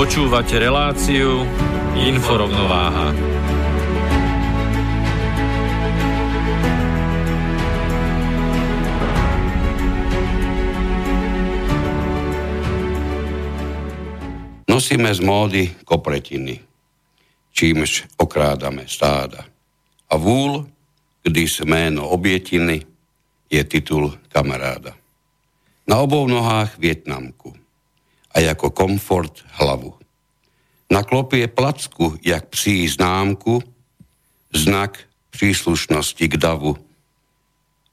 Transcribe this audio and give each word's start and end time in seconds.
Počúvate 0.00 0.56
reláciu 0.56 1.44
Inforovnováha. 1.92 3.12
Nosíme 14.64 15.12
z 15.12 15.20
módy 15.20 15.68
kopretiny, 15.84 16.64
čímž 17.52 18.08
okrádame 18.16 18.88
stáda. 18.88 19.44
A 20.08 20.16
vúl, 20.16 20.64
kdy 21.28 21.44
sméno 21.44 22.08
obietiny, 22.08 22.88
je 23.52 23.60
titul 23.68 24.16
kamaráda. 24.32 24.96
Na 25.84 26.00
obou 26.00 26.24
nohách 26.24 26.80
Vietnamku 26.80 27.59
a 28.30 28.40
jako 28.40 28.70
komfort 28.70 29.32
hlavu. 29.46 29.94
Na 30.90 31.02
klopě 31.02 31.48
placku, 31.48 32.18
jak 32.24 32.46
psí 32.46 32.88
známku, 32.88 33.62
znak 34.54 34.98
příslušnosti 35.30 36.28
k 36.28 36.36
davu. 36.36 36.76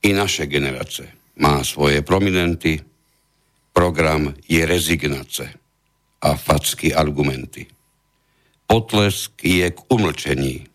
I 0.02 0.14
naše 0.14 0.46
generace 0.46 1.08
má 1.36 1.64
svoje 1.64 2.02
prominenty, 2.02 2.82
program 3.74 4.34
je 4.50 4.66
rezignace 4.66 5.54
a 6.22 6.36
facky 6.36 6.96
argumenty. 6.96 7.66
Potlesk 8.68 9.44
je 9.44 9.72
k 9.72 9.80
umlčení 9.88 10.68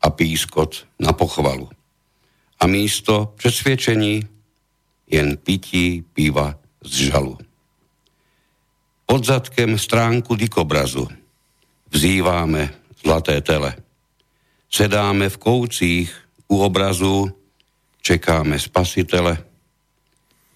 a 0.00 0.10
pískot 0.10 0.86
na 0.98 1.12
pochvalu. 1.12 1.68
A 2.60 2.66
místo 2.66 3.34
přesvědčení 3.36 4.22
jen 5.06 5.36
pití 5.36 6.04
piva 6.12 6.58
z 6.84 6.90
žalu 6.90 7.38
pod 9.12 9.28
zadkem 9.28 9.76
stránku 9.76 10.32
dikobrazu. 10.40 11.04
Vzýváme 11.92 12.72
zlaté 13.04 13.44
tele. 13.44 13.76
Sedáme 14.72 15.28
v 15.28 15.36
koucích 15.36 16.08
u 16.48 16.64
obrazu, 16.64 17.28
čekáme 18.00 18.56
spasitele. 18.56 19.36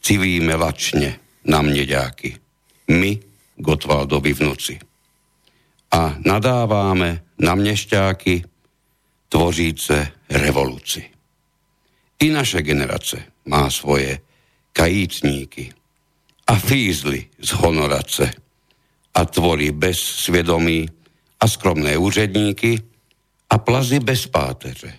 Civíme 0.00 0.56
lačne 0.56 1.21
na 1.44 1.61
mneďáky. 1.61 2.41
My, 2.97 3.21
Gotwaldovi 3.61 4.33
vnuci. 4.33 4.81
A 5.93 6.17
nadáváme 6.25 7.37
na 7.37 7.53
mnešťáky 7.53 8.41
tvoříce 9.28 10.17
revoluci. 10.33 11.05
I 12.25 12.33
naše 12.33 12.65
generace 12.65 13.21
má 13.53 13.69
svoje 13.69 14.25
kajícníky 14.73 15.77
a 16.49 16.56
fízly 16.56 17.28
z 17.37 17.53
honorace 17.53 18.46
a 19.16 19.25
tvorí 19.25 19.72
bez 19.72 19.97
svedomí 19.97 20.84
a 21.41 21.49
skromné 21.49 21.97
úředníky 21.97 22.82
a 23.50 23.59
plazy 23.59 24.00
bez 24.00 24.27
páteře 24.27 24.93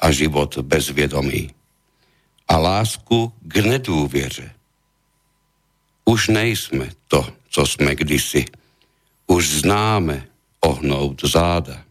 a 0.00 0.10
život 0.10 0.58
bez 0.58 0.88
vědomí 0.88 1.50
a 2.48 2.56
lásku 2.56 3.32
k 3.42 3.56
nedůvěře. 3.56 4.52
Už 6.04 6.28
nejsme 6.28 6.88
to, 7.08 7.28
co 7.50 7.66
jsme 7.66 7.94
kdysi. 7.94 8.44
Už 9.26 9.48
známe 9.48 10.28
ohnout 10.60 11.24
záda. 11.24 11.84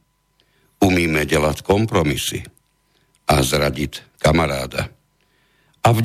Umíme 0.80 1.26
dělat 1.26 1.62
kompromisy 1.62 2.44
a 3.28 3.44
zradit 3.44 4.02
kamaráda. 4.18 4.90
A 5.84 5.92
v 5.92 6.02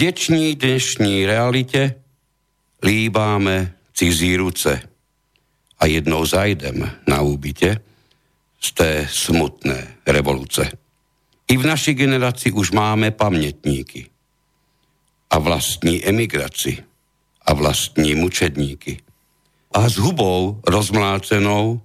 dnešní 0.56 1.26
realitě 1.26 1.94
líbáme 2.82 3.74
cizí 3.94 4.36
ruce– 4.36 4.82
a 5.82 5.86
jednou 5.86 6.26
zajdem 6.26 6.90
na 7.06 7.20
úbyte 7.20 7.82
z 8.60 8.72
té 8.72 9.08
smutné 9.10 9.98
revoluce. 10.06 10.70
I 11.48 11.56
v 11.56 11.66
naší 11.66 11.94
generaci 11.94 12.52
už 12.52 12.70
máme 12.70 13.10
pamětníky 13.10 14.06
a 15.30 15.38
vlastní 15.38 16.04
emigraci 16.06 16.78
a 17.42 17.54
vlastní 17.54 18.14
mučedníky. 18.14 19.02
A 19.74 19.88
s 19.88 19.96
hubou 19.96 20.60
rozmlácenou 20.66 21.82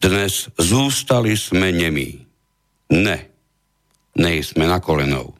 dnes 0.00 0.48
zůstali 0.58 1.36
jsme 1.36 1.72
nemí. 1.72 2.26
Ne, 2.90 3.26
nejsme 4.14 4.66
na 4.66 4.80
kolenou. 4.80 5.34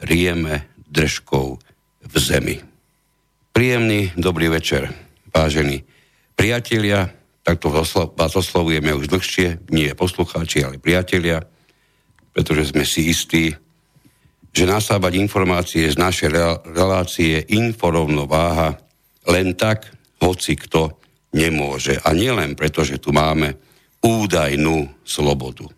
Rijeme 0.00 0.66
držkou 0.90 1.58
v 2.02 2.18
zemi. 2.18 2.60
Príjemný 3.52 4.12
dobrý 4.16 4.48
večer, 4.48 4.94
vážení 5.36 5.84
priatelia, 6.40 7.04
takto 7.44 7.68
vás 7.68 8.32
oslovujeme 8.32 8.96
už 8.96 9.12
dlhšie, 9.12 9.68
nie 9.76 9.92
poslucháči, 9.92 10.64
ale 10.64 10.80
priatelia, 10.80 11.44
pretože 12.32 12.72
sme 12.72 12.88
si 12.88 13.12
istí, 13.12 13.52
že 14.48 14.64
nasábať 14.64 15.20
informácie 15.20 15.84
z 15.92 16.00
našej 16.00 16.32
relácie 16.72 17.44
inforovnováha 17.44 18.80
len 19.28 19.52
tak, 19.52 19.92
hoci 20.24 20.56
kto 20.56 20.96
nemôže. 21.36 22.00
A 22.08 22.16
nielen 22.16 22.56
preto, 22.56 22.88
že 22.88 22.96
tu 22.96 23.12
máme 23.12 23.60
údajnú 24.00 24.88
slobodu. 25.04 25.68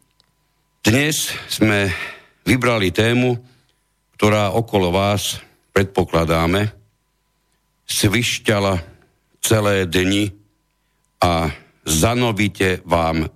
Dnes 0.78 1.34
sme 1.50 1.90
vybrali 2.46 2.94
tému, 2.94 3.34
ktorá 4.14 4.54
okolo 4.54 4.94
vás, 4.94 5.42
predpokladáme, 5.74 6.70
svišťala 7.82 8.78
celé 9.42 9.90
dni 9.90 10.41
a 11.22 11.54
zanovite 11.86 12.82
vám 12.82 13.30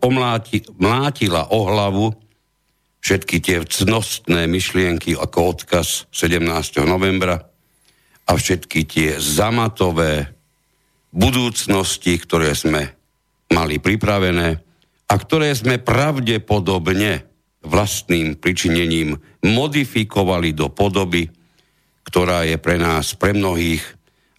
omláti, 0.00 0.62
mlátila 0.78 1.50
o 1.52 1.66
hlavu 1.68 2.06
všetky 3.02 3.36
tie 3.42 3.58
cnostné 3.66 4.46
myšlienky 4.46 5.18
ako 5.18 5.38
odkaz 5.58 6.06
17. 6.14 6.86
novembra 6.86 7.42
a 8.22 8.30
všetky 8.38 8.86
tie 8.86 9.10
zamatové 9.18 10.30
budúcnosti, 11.10 12.16
ktoré 12.16 12.54
sme 12.54 12.94
mali 13.50 13.82
pripravené 13.82 14.48
a 15.10 15.14
ktoré 15.18 15.52
sme 15.52 15.82
pravdepodobne 15.82 17.26
vlastným 17.66 18.38
pričinením 18.38 19.18
modifikovali 19.44 20.54
do 20.56 20.72
podoby, 20.72 21.28
ktorá 22.06 22.48
je 22.48 22.56
pre 22.56 22.80
nás, 22.80 23.12
pre 23.18 23.36
mnohých, 23.36 23.82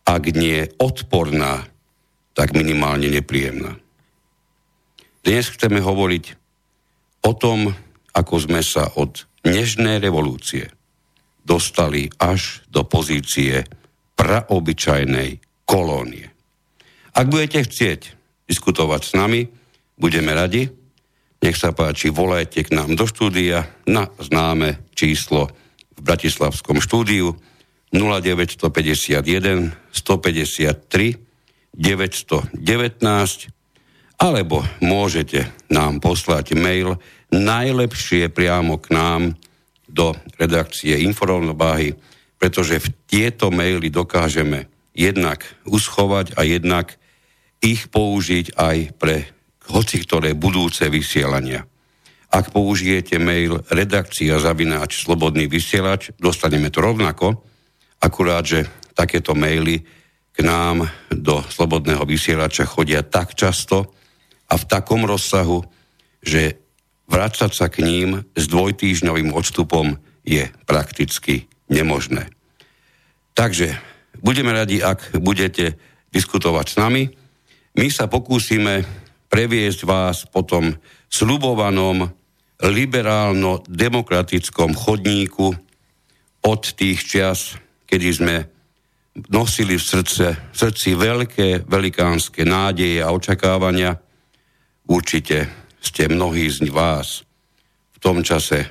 ak 0.08 0.24
nie 0.34 0.66
odporná 0.82 1.73
tak 2.34 2.58
minimálne 2.58 3.10
nepríjemná. 3.10 3.78
Dnes 5.24 5.48
chceme 5.54 5.80
hovoriť 5.80 6.26
o 7.24 7.32
tom, 7.32 7.72
ako 8.12 8.36
sme 8.44 8.60
sa 8.60 8.92
od 9.00 9.26
nežnej 9.48 10.04
revolúcie 10.04 10.68
dostali 11.44 12.12
až 12.20 12.64
do 12.72 12.84
pozície 12.84 13.64
praobyčajnej 14.16 15.40
kolónie. 15.68 16.32
Ak 17.14 17.30
budete 17.30 17.64
chcieť 17.68 18.02
diskutovať 18.48 19.02
s 19.04 19.12
nami, 19.14 19.42
budeme 20.00 20.34
radi. 20.34 20.68
Nech 21.44 21.60
sa 21.60 21.76
páči, 21.76 22.08
volajte 22.08 22.64
k 22.64 22.72
nám 22.72 22.96
do 22.96 23.04
štúdia 23.04 23.68
na 23.84 24.08
známe 24.16 24.80
číslo 24.96 25.52
v 25.94 26.00
Bratislavskom 26.00 26.80
štúdiu 26.80 27.36
0951 27.92 29.76
153 29.92 31.33
919 31.74 32.54
alebo 34.22 34.62
môžete 34.80 35.50
nám 35.74 36.00
poslať 36.00 36.54
mail 36.54 37.02
najlepšie 37.34 38.30
priamo 38.30 38.78
k 38.78 38.94
nám 38.94 39.22
do 39.90 40.14
redakcie 40.38 41.02
Inforovnováhy, 41.02 41.98
pretože 42.38 42.80
v 42.80 42.88
tieto 43.10 43.50
maily 43.50 43.90
dokážeme 43.90 44.70
jednak 44.94 45.44
uschovať 45.66 46.38
a 46.38 46.46
jednak 46.46 46.94
ich 47.60 47.90
použiť 47.90 48.54
aj 48.54 48.78
pre 49.02 49.28
hoci 49.72 50.04
ktoré 50.04 50.36
budúce 50.36 50.86
vysielania. 50.92 51.66
Ak 52.34 52.50
použijete 52.50 53.22
mail 53.22 53.62
redakcia 53.70 54.42
zavináč 54.42 55.06
slobodný 55.06 55.46
vysielač, 55.46 56.10
dostaneme 56.18 56.74
to 56.74 56.82
rovnako, 56.82 57.46
akurát, 58.02 58.44
že 58.44 58.66
takéto 58.98 59.38
maily 59.38 59.86
k 60.34 60.42
nám 60.42 60.90
do 61.14 61.46
slobodného 61.46 62.02
vysielača 62.10 62.66
chodia 62.66 63.06
tak 63.06 63.38
často 63.38 63.94
a 64.50 64.58
v 64.58 64.66
takom 64.66 65.06
rozsahu, 65.06 65.62
že 66.26 66.58
vrácať 67.06 67.54
sa 67.54 67.70
k 67.70 67.86
ním 67.86 68.26
s 68.34 68.50
dvojtýžňovým 68.50 69.30
odstupom 69.34 69.98
je 70.26 70.50
prakticky 70.66 71.46
nemožné. 71.70 72.34
Takže 73.34 73.78
budeme 74.22 74.54
radi, 74.54 74.82
ak 74.82 75.18
budete 75.22 75.78
diskutovať 76.14 76.70
s 76.70 76.78
nami. 76.78 77.10
My 77.74 77.90
sa 77.90 78.06
pokúsime 78.06 78.86
previesť 79.34 79.90
vás 79.90 80.30
po 80.30 80.46
tom 80.46 80.78
slubovanom 81.10 82.14
liberálno-demokratickom 82.62 84.78
chodníku 84.78 85.58
od 86.46 86.62
tých 86.78 87.02
čias, 87.02 87.58
kedy 87.90 88.14
sme 88.14 88.46
nosili 89.14 89.78
v, 89.78 89.84
srdce, 89.84 90.26
v 90.34 90.56
srdci 90.56 90.98
veľké, 90.98 91.70
velikánske 91.70 92.42
nádeje 92.46 93.06
a 93.06 93.14
očakávania. 93.14 93.94
Určite 94.90 95.70
ste 95.78 96.10
mnohí 96.10 96.50
z 96.50 96.66
vás 96.74 97.22
v 97.94 97.98
tom 98.02 98.26
čase 98.26 98.68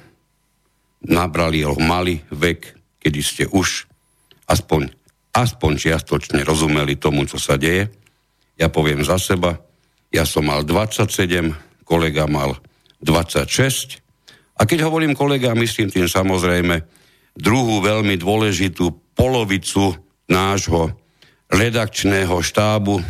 nabrali 1.06 1.62
alebo 1.62 1.82
mali 1.82 2.18
vek, 2.30 2.60
kedy 2.98 3.20
ste 3.22 3.44
už 3.50 3.86
aspoň, 4.50 4.90
aspoň 5.34 5.72
čiastočne 5.78 6.42
rozumeli 6.42 6.98
tomu, 6.98 7.26
čo 7.26 7.38
sa 7.38 7.54
deje. 7.54 7.90
Ja 8.58 8.68
poviem 8.68 9.02
za 9.02 9.18
seba, 9.18 9.58
ja 10.12 10.28
som 10.28 10.46
mal 10.46 10.66
27, 10.66 11.86
kolega 11.86 12.28
mal 12.28 12.58
26. 13.00 13.98
A 14.58 14.62
keď 14.68 14.86
hovorím 14.86 15.16
kolega, 15.16 15.56
myslím 15.56 15.88
tým 15.88 16.06
samozrejme 16.06 16.84
druhú 17.34 17.80
veľmi 17.80 18.20
dôležitú 18.20 19.16
polovicu 19.16 19.96
nášho 20.32 20.96
redakčného 21.52 22.40
štábu 22.40 23.04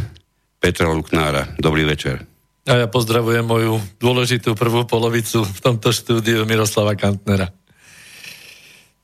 Petra 0.58 0.90
Luknára. 0.90 1.54
Dobrý 1.54 1.86
večer. 1.86 2.26
A 2.66 2.82
ja 2.82 2.86
pozdravujem 2.90 3.46
moju 3.46 3.78
dôležitú 4.02 4.58
prvú 4.58 4.82
polovicu 4.86 5.46
v 5.46 5.58
tomto 5.62 5.94
štúdiu 5.94 6.42
Miroslava 6.46 6.98
Kantnera. 6.98 7.50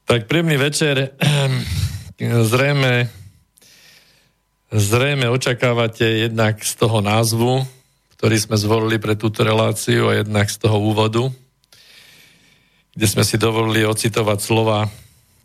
Tak 0.07 0.27
príjemný 0.31 0.59
večer. 0.59 1.15
Zrejme, 2.19 3.11
zrejme 4.71 5.27
očakávate 5.31 6.27
jednak 6.27 6.63
z 6.63 6.73
toho 6.75 6.99
názvu, 7.03 7.67
ktorý 8.19 8.37
sme 8.39 8.57
zvolili 8.59 8.99
pre 8.99 9.15
túto 9.15 9.47
reláciu 9.47 10.11
a 10.11 10.19
jednak 10.19 10.51
z 10.51 10.59
toho 10.59 10.79
úvodu, 10.83 11.31
kde 12.95 13.07
sme 13.07 13.23
si 13.23 13.39
dovolili 13.39 13.87
ocitovať 13.87 14.39
slova 14.43 14.91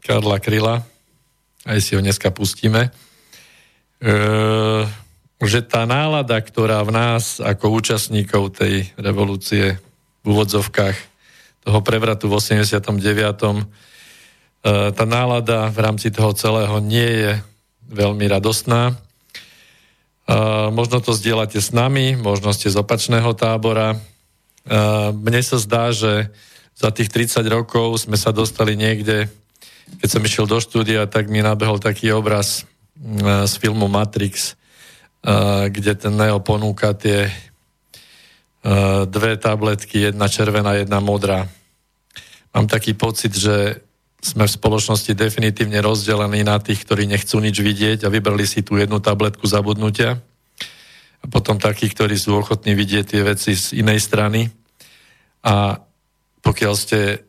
Karla 0.02 0.42
Kryla, 0.42 0.82
aj 1.64 1.80
si 1.80 1.96
ho 1.96 2.02
dneska 2.04 2.32
pustíme, 2.32 2.88
e, 2.88 2.92
že 5.44 5.60
tá 5.64 5.84
nálada, 5.84 6.40
ktorá 6.40 6.84
v 6.88 6.92
nás 6.96 7.44
ako 7.44 7.76
účastníkov 7.80 8.56
tej 8.56 8.92
revolúcie 8.96 9.80
v 10.24 10.26
úvodzovkách 10.26 10.98
toho 11.64 11.80
prevratu 11.84 12.28
v 12.32 12.40
89. 12.40 12.80
E, 12.84 13.64
tá 14.92 15.06
nálada 15.08 15.68
v 15.72 15.80
rámci 15.80 16.12
toho 16.12 16.32
celého 16.36 16.80
nie 16.84 17.08
je 17.08 17.32
veľmi 17.92 18.26
radostná 18.28 18.96
možno 20.72 21.04
to 21.04 21.12
zdieľate 21.12 21.60
s 21.60 21.76
nami, 21.76 22.16
možno 22.16 22.56
ste 22.56 22.72
z 22.72 22.80
opačného 22.80 23.36
tábora. 23.36 24.00
Mne 25.12 25.42
sa 25.44 25.60
zdá, 25.60 25.92
že 25.92 26.32
za 26.74 26.90
tých 26.96 27.12
30 27.12 27.44
rokov 27.52 28.08
sme 28.08 28.16
sa 28.16 28.32
dostali 28.32 28.80
niekde, 28.80 29.28
keď 30.00 30.10
som 30.10 30.26
išiel 30.26 30.46
do 30.48 30.60
štúdia, 30.60 31.08
tak 31.08 31.32
mi 31.32 31.40
nabehol 31.40 31.80
taký 31.80 32.12
obraz 32.12 32.68
z 33.48 33.54
filmu 33.60 33.88
Matrix, 33.88 34.56
kde 35.68 35.92
ten 35.96 36.14
Neo 36.16 36.40
ponúka 36.44 36.92
tie 36.96 37.32
dve 39.08 39.36
tabletky, 39.36 40.08
jedna 40.12 40.32
červená, 40.32 40.80
jedna 40.80 41.04
modrá. 41.04 41.48
Mám 42.56 42.72
taký 42.72 42.96
pocit, 42.96 43.36
že 43.36 43.84
sme 44.24 44.48
v 44.48 44.56
spoločnosti 44.56 45.12
definitívne 45.12 45.84
rozdelení 45.84 46.48
na 46.48 46.56
tých, 46.64 46.88
ktorí 46.88 47.04
nechcú 47.04 47.44
nič 47.44 47.60
vidieť 47.60 48.08
a 48.08 48.14
vybrali 48.14 48.48
si 48.48 48.64
tú 48.64 48.80
jednu 48.80 49.04
tabletku 49.04 49.44
zabudnutia. 49.44 50.16
A 51.20 51.26
potom 51.28 51.60
takých, 51.60 51.92
ktorí 51.92 52.16
sú 52.16 52.40
ochotní 52.40 52.72
vidieť 52.72 53.04
tie 53.04 53.22
veci 53.24 53.52
z 53.56 53.76
inej 53.84 54.00
strany. 54.00 54.48
A 55.44 55.76
pokiaľ 56.40 56.74
ste 56.80 57.28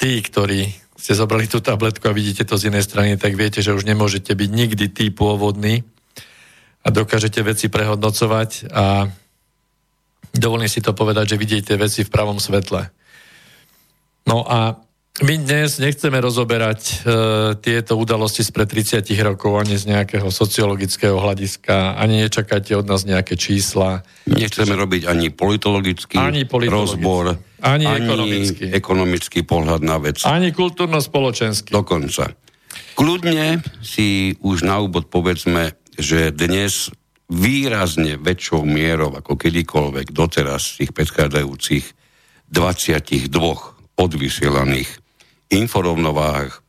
tí, 0.00 0.24
ktorí 0.24 0.72
ste 0.96 1.12
zobrali 1.12 1.44
tú 1.44 1.60
tabletku 1.60 2.08
a 2.08 2.16
vidíte 2.16 2.48
to 2.48 2.56
z 2.56 2.72
inej 2.72 2.88
strany, 2.88 3.20
tak 3.20 3.36
viete, 3.36 3.60
že 3.60 3.76
už 3.76 3.84
nemôžete 3.84 4.32
byť 4.32 4.50
nikdy 4.50 4.84
tí 4.88 5.12
pôvodní 5.12 5.84
a 6.80 6.88
dokážete 6.88 7.44
veci 7.44 7.68
prehodnocovať 7.68 8.72
a 8.72 9.12
dovolím 10.32 10.72
si 10.72 10.80
to 10.80 10.96
povedať, 10.96 11.36
že 11.36 11.40
vidíte 11.40 11.72
veci 11.76 12.00
v 12.04 12.12
pravom 12.12 12.40
svetle. 12.40 12.88
No 14.24 14.44
a 14.48 14.80
my 15.20 15.34
dnes 15.36 15.76
nechceme 15.76 16.16
rozoberať 16.16 16.80
e, 16.80 16.94
tieto 17.60 17.96
udalosti 18.00 18.40
spred 18.40 18.68
30 18.68 19.04
rokov 19.20 19.52
ani 19.60 19.76
z 19.76 19.92
nejakého 19.92 20.32
sociologického 20.32 21.16
hľadiska, 21.20 22.00
ani 22.00 22.24
nečakajte 22.24 22.72
od 22.76 22.88
nás 22.88 23.04
nejaké 23.04 23.36
čísla. 23.36 24.00
Nechceme 24.24 24.72
robiť 24.72 25.04
ani 25.08 25.28
politologický 25.28 26.16
ani 26.16 26.48
politologický, 26.48 27.04
rozbor, 27.04 27.36
ani, 27.60 27.84
ani 27.84 28.08
ekonomický. 28.08 28.64
ekonomický 28.72 29.40
pohľad 29.44 29.80
na 29.84 29.96
vec. 30.00 30.24
Ani 30.24 30.56
kultúrno-spoločenský. 30.56 31.68
Dokonca. 31.72 32.32
Kľudne 32.96 33.60
si 33.84 34.36
už 34.40 34.64
na 34.64 34.80
úvod 34.80 35.12
povedzme, 35.12 35.76
že 36.00 36.32
dnes 36.32 36.88
výrazne 37.30 38.16
väčšou 38.16 38.64
mierou 38.66 39.14
ako 39.14 39.36
kedykoľvek 39.36 40.10
doteraz 40.10 40.80
tých 40.80 40.96
predchádzajúcich 40.96 41.84
22 42.50 43.30
odvysielaných 44.00 44.99
inforovnováhach. 45.50 46.62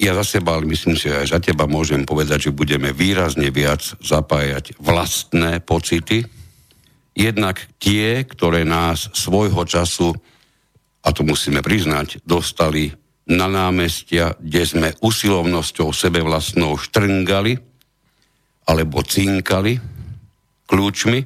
Ja 0.00 0.16
za 0.16 0.24
seba, 0.24 0.56
ale 0.56 0.64
myslím 0.64 0.96
si 0.96 1.12
aj 1.12 1.36
za 1.36 1.40
teba 1.44 1.68
môžem 1.68 2.08
povedať, 2.08 2.48
že 2.48 2.56
budeme 2.56 2.90
výrazne 2.90 3.52
viac 3.52 3.84
zapájať 4.00 4.80
vlastné 4.80 5.60
pocity, 5.60 6.24
jednak 7.12 7.60
tie, 7.76 8.24
ktoré 8.24 8.64
nás 8.64 9.12
svojho 9.12 9.60
času, 9.68 10.16
a 11.04 11.08
to 11.12 11.20
musíme 11.20 11.60
priznať, 11.60 12.24
dostali 12.24 12.92
na 13.28 13.46
námestia, 13.46 14.34
kde 14.40 14.62
sme 14.64 14.88
usilovnosťou 15.04 15.92
sebe 15.92 16.24
vlastnou 16.24 16.80
štrngali 16.80 17.60
alebo 18.64 19.04
cinkali 19.04 19.76
kľúčmi 20.64 21.18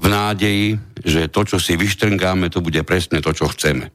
v 0.00 0.06
nádeji, 0.08 0.68
že 1.04 1.28
to, 1.28 1.44
čo 1.44 1.56
si 1.60 1.76
vyštrngáme, 1.76 2.48
to 2.48 2.64
bude 2.64 2.80
presne 2.88 3.20
to, 3.20 3.30
čo 3.36 3.52
chceme. 3.52 3.92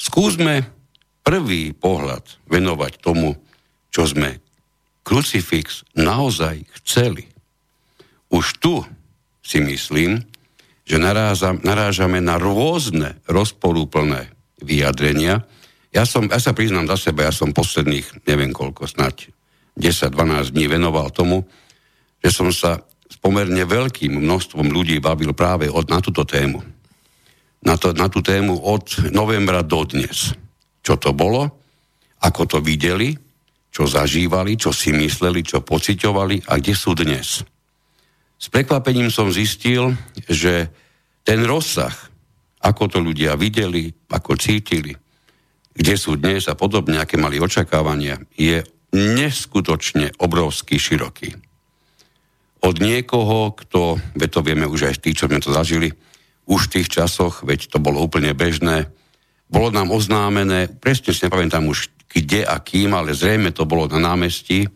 Skúsme 0.00 0.79
prvý 1.24 1.72
pohľad 1.76 2.24
venovať 2.48 2.92
tomu, 3.00 3.36
čo 3.90 4.06
sme 4.06 4.40
krucifix 5.02 5.82
naozaj 5.98 6.62
chceli. 6.82 7.26
Už 8.30 8.62
tu 8.62 8.86
si 9.42 9.58
myslím, 9.58 10.22
že 10.86 10.96
narážam, 10.98 11.58
narážame 11.62 12.22
na 12.22 12.38
rôzne 12.38 13.18
rozporúplné 13.26 14.30
vyjadrenia. 14.62 15.42
Ja, 15.90 16.06
som, 16.06 16.30
ja 16.30 16.38
sa 16.38 16.54
priznám 16.54 16.86
za 16.94 17.10
seba, 17.10 17.26
ja 17.26 17.34
som 17.34 17.50
posledných, 17.50 18.26
neviem 18.26 18.54
koľko, 18.54 18.86
snať 18.86 19.34
10-12 19.78 20.54
dní 20.54 20.66
venoval 20.70 21.10
tomu, 21.10 21.46
že 22.22 22.30
som 22.30 22.50
sa 22.54 22.82
s 23.10 23.18
pomerne 23.18 23.66
veľkým 23.66 24.14
množstvom 24.14 24.70
ľudí 24.70 25.02
bavil 25.02 25.34
práve 25.34 25.66
od, 25.66 25.90
na 25.90 25.98
túto 25.98 26.22
tému. 26.22 26.62
Na, 27.60 27.74
to, 27.74 27.90
na 27.92 28.06
tú 28.06 28.22
tému 28.22 28.56
od 28.62 29.10
novembra 29.10 29.60
do 29.66 29.82
dnes 29.84 30.32
čo 30.80 30.96
to 30.96 31.12
bolo, 31.12 31.46
ako 32.20 32.42
to 32.44 32.58
videli, 32.60 33.16
čo 33.70 33.86
zažívali, 33.86 34.58
čo 34.58 34.74
si 34.74 34.90
mysleli, 34.90 35.46
čo 35.46 35.62
pociťovali 35.62 36.50
a 36.50 36.58
kde 36.58 36.74
sú 36.74 36.92
dnes. 36.98 37.46
S 38.40 38.46
prekvapením 38.48 39.12
som 39.12 39.30
zistil, 39.30 39.94
že 40.26 40.72
ten 41.22 41.44
rozsah, 41.44 41.92
ako 42.60 42.88
to 42.88 42.98
ľudia 42.98 43.36
videli, 43.36 43.92
ako 44.10 44.36
cítili, 44.36 44.92
kde 45.70 45.94
sú 45.94 46.18
dnes 46.18 46.48
a 46.50 46.58
podobne, 46.58 46.98
aké 46.98 47.16
mali 47.16 47.38
očakávania, 47.38 48.20
je 48.34 48.64
neskutočne 48.90 50.18
obrovský 50.18 50.76
široký. 50.76 51.30
od 52.60 52.76
niekoho, 52.76 53.56
kto, 53.56 53.96
veď 54.12 54.28
to 54.28 54.40
vieme 54.44 54.68
už 54.68 54.92
aj 54.92 55.00
tí, 55.00 55.16
čo 55.16 55.32
sme 55.32 55.40
to 55.40 55.48
zažili, 55.48 55.96
už 56.44 56.68
v 56.68 56.72
tých 56.76 56.92
časoch, 56.92 57.40
veď 57.40 57.72
to 57.72 57.78
bolo 57.80 58.04
úplne 58.04 58.36
bežné, 58.36 58.92
bolo 59.50 59.74
nám 59.74 59.90
oznámené, 59.90 60.70
presne 60.70 61.10
si 61.10 61.26
nepamätám 61.26 61.66
už 61.66 61.90
kde 62.10 62.46
a 62.46 62.58
kým, 62.62 62.94
ale 62.94 63.14
zrejme 63.14 63.50
to 63.50 63.66
bolo 63.66 63.90
na 63.90 63.98
námestí, 63.98 64.66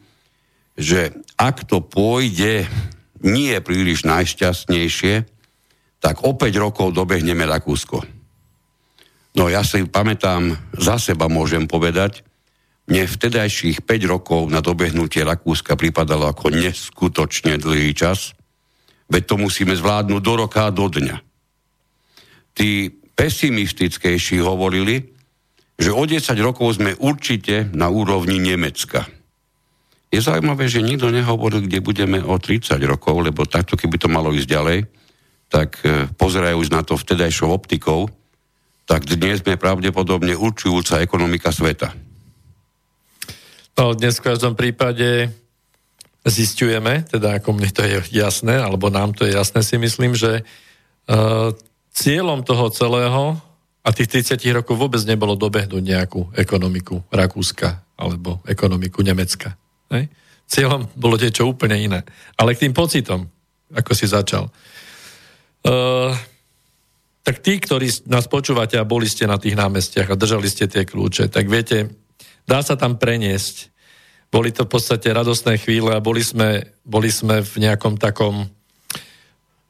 že 0.74 1.14
ak 1.38 1.66
to 1.66 1.82
pôjde 1.82 2.66
nie 3.22 3.54
príliš 3.62 4.02
najšťastnejšie, 4.06 5.14
tak 6.02 6.20
o 6.26 6.36
5 6.36 6.50
rokov 6.60 6.92
dobehneme 6.92 7.46
Rakúsko. 7.46 8.02
No 9.34 9.50
ja 9.50 9.66
si 9.66 9.82
pamätám, 9.86 10.54
za 10.78 10.98
seba 10.98 11.26
môžem 11.26 11.66
povedať, 11.66 12.22
mne 12.84 13.08
vtedajších 13.08 13.82
5 13.82 14.12
rokov 14.12 14.46
na 14.52 14.60
dobehnutie 14.60 15.24
Rakúska 15.24 15.74
pripadalo 15.74 16.28
ako 16.28 16.52
neskutočne 16.52 17.56
dlhý 17.56 17.96
čas, 17.96 18.36
veď 19.08 19.22
to 19.24 19.34
musíme 19.40 19.72
zvládnuť 19.72 20.20
do 20.20 20.34
roka 20.36 20.68
a 20.68 20.74
do 20.74 20.86
dňa. 20.86 21.16
Tí 22.54 22.92
pesimistickejší 23.14 24.42
hovorili, 24.42 25.14
že 25.74 25.90
o 25.90 26.02
10 26.06 26.34
rokov 26.38 26.78
sme 26.78 26.94
určite 26.98 27.66
na 27.74 27.90
úrovni 27.90 28.38
Nemecka. 28.38 29.06
Je 30.14 30.22
zaujímavé, 30.22 30.70
že 30.70 30.78
nikto 30.78 31.10
nehovoril, 31.10 31.66
kde 31.66 31.82
budeme 31.82 32.22
o 32.22 32.38
30 32.38 32.78
rokov, 32.86 33.18
lebo 33.18 33.42
takto, 33.42 33.74
keby 33.74 33.98
to 33.98 34.06
malo 34.06 34.30
ísť 34.30 34.46
ďalej, 34.46 34.78
tak 35.50 35.82
e, 35.82 36.06
pozerajú 36.14 36.62
na 36.70 36.86
to 36.86 36.94
vtedajšou 36.94 37.50
optikou, 37.50 38.06
tak 38.86 39.02
dnes 39.10 39.42
sme 39.42 39.58
pravdepodobne 39.58 40.38
určujúca 40.38 41.02
ekonomika 41.02 41.50
sveta. 41.50 41.90
No, 43.74 43.98
dnes 43.98 44.22
v 44.22 44.30
každom 44.30 44.54
prípade 44.54 45.34
zistujeme, 46.22 47.02
teda 47.10 47.42
ako 47.42 47.50
mne 47.58 47.70
to 47.74 47.82
je 47.82 47.98
jasné, 48.14 48.54
alebo 48.54 48.88
nám 48.94 49.18
to 49.18 49.26
je 49.26 49.34
jasné, 49.34 49.66
si 49.66 49.76
myslím, 49.82 50.14
že 50.14 50.46
uh, 51.10 51.50
cieľom 51.94 52.42
toho 52.42 52.68
celého 52.74 53.38
a 53.86 53.88
tých 53.94 54.26
30 54.34 54.42
rokov 54.50 54.74
vôbec 54.74 55.00
nebolo 55.06 55.38
dobehnúť 55.38 55.82
nejakú 55.82 56.34
ekonomiku 56.34 57.06
Rakúska 57.08 57.84
alebo 57.94 58.42
ekonomiku 58.50 59.06
Nemecka. 59.06 59.54
Hej? 59.94 60.10
Cieľom 60.50 60.90
bolo 60.98 61.14
niečo 61.14 61.46
úplne 61.46 61.78
iné. 61.78 62.00
Ale 62.34 62.58
k 62.58 62.66
tým 62.66 62.74
pocitom, 62.74 63.30
ako 63.70 63.92
si 63.94 64.10
začal. 64.10 64.50
Uh, 65.64 66.12
tak 67.24 67.40
tí, 67.40 67.56
ktorí 67.56 67.88
nás 68.10 68.28
počúvate 68.28 68.76
a 68.76 68.84
boli 68.84 69.08
ste 69.08 69.24
na 69.24 69.40
tých 69.40 69.56
námestiach 69.56 70.12
a 70.12 70.20
držali 70.20 70.44
ste 70.44 70.68
tie 70.68 70.84
kľúče, 70.84 71.32
tak 71.32 71.48
viete, 71.48 71.88
dá 72.44 72.60
sa 72.60 72.76
tam 72.76 73.00
preniesť. 73.00 73.72
Boli 74.28 74.52
to 74.52 74.68
v 74.68 74.72
podstate 74.76 75.08
radostné 75.08 75.56
chvíle 75.62 75.94
a 75.94 76.04
boli 76.04 76.20
sme, 76.20 76.74
boli 76.84 77.08
sme 77.08 77.40
v 77.40 77.54
nejakom 77.64 77.96
takom 77.96 78.50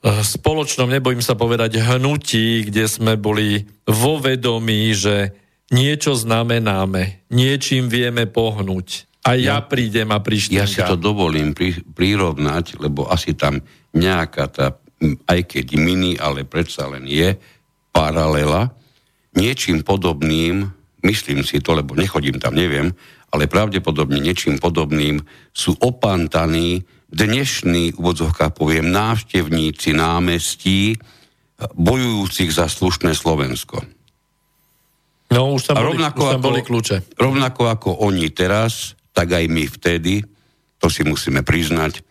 spoločnom, 0.05 0.93
nebojím 0.93 1.25
sa 1.25 1.33
povedať, 1.33 1.81
hnutí, 1.81 2.69
kde 2.69 2.85
sme 2.85 3.17
boli 3.17 3.65
vo 3.89 4.21
vedomí, 4.21 4.93
že 4.93 5.33
niečo 5.73 6.13
znamenáme, 6.13 7.25
niečím 7.33 7.89
vieme 7.89 8.29
pohnúť. 8.29 9.09
A 9.25 9.41
ja, 9.41 9.57
ja 9.57 9.59
prídem 9.65 10.13
a 10.13 10.21
prišli. 10.21 10.61
Ja 10.61 10.69
si 10.69 10.85
to 10.85 11.01
dovolím 11.01 11.57
pri, 11.57 11.81
prirovnať, 11.81 12.77
lebo 12.77 13.09
asi 13.09 13.33
tam 13.33 13.65
nejaká 13.97 14.45
tá, 14.53 14.77
aj 15.25 15.41
keď 15.49 15.67
mini, 15.81 16.21
ale 16.21 16.45
predsa 16.45 16.85
len 16.93 17.09
je 17.09 17.33
paralela, 17.89 18.77
niečím 19.33 19.81
podobným 19.81 20.69
myslím 21.05 21.45
si 21.45 21.61
to, 21.61 21.77
lebo 21.77 21.93
nechodím 21.95 22.41
tam, 22.41 22.57
neviem, 22.57 22.97
ale 23.31 23.47
pravdepodobne 23.47 24.19
niečím 24.19 24.57
podobným 24.57 25.21
sú 25.53 25.77
opantaní 25.79 26.83
dnešní, 27.11 27.97
úvodzovka 27.99 28.53
poviem, 28.53 28.89
návštevníci 28.93 29.93
námestí, 29.93 30.97
bojujúcich 31.75 32.51
za 32.51 32.67
slušné 32.67 33.15
Slovensko. 33.15 33.85
No, 35.33 35.57
už 35.57 35.73
tam, 35.73 35.81
boli, 35.81 35.97
rovnako 35.97 36.21
už 36.21 36.31
tam 36.31 36.41
ako, 36.41 36.47
boli 36.47 36.61
kľúče. 36.63 36.97
Rovnako 37.19 37.63
ako 37.71 37.91
oni 38.07 38.29
teraz, 38.31 38.95
tak 39.11 39.35
aj 39.35 39.45
my 39.51 39.65
vtedy, 39.67 40.23
to 40.79 40.87
si 40.93 41.03
musíme 41.03 41.43
priznať, 41.43 42.05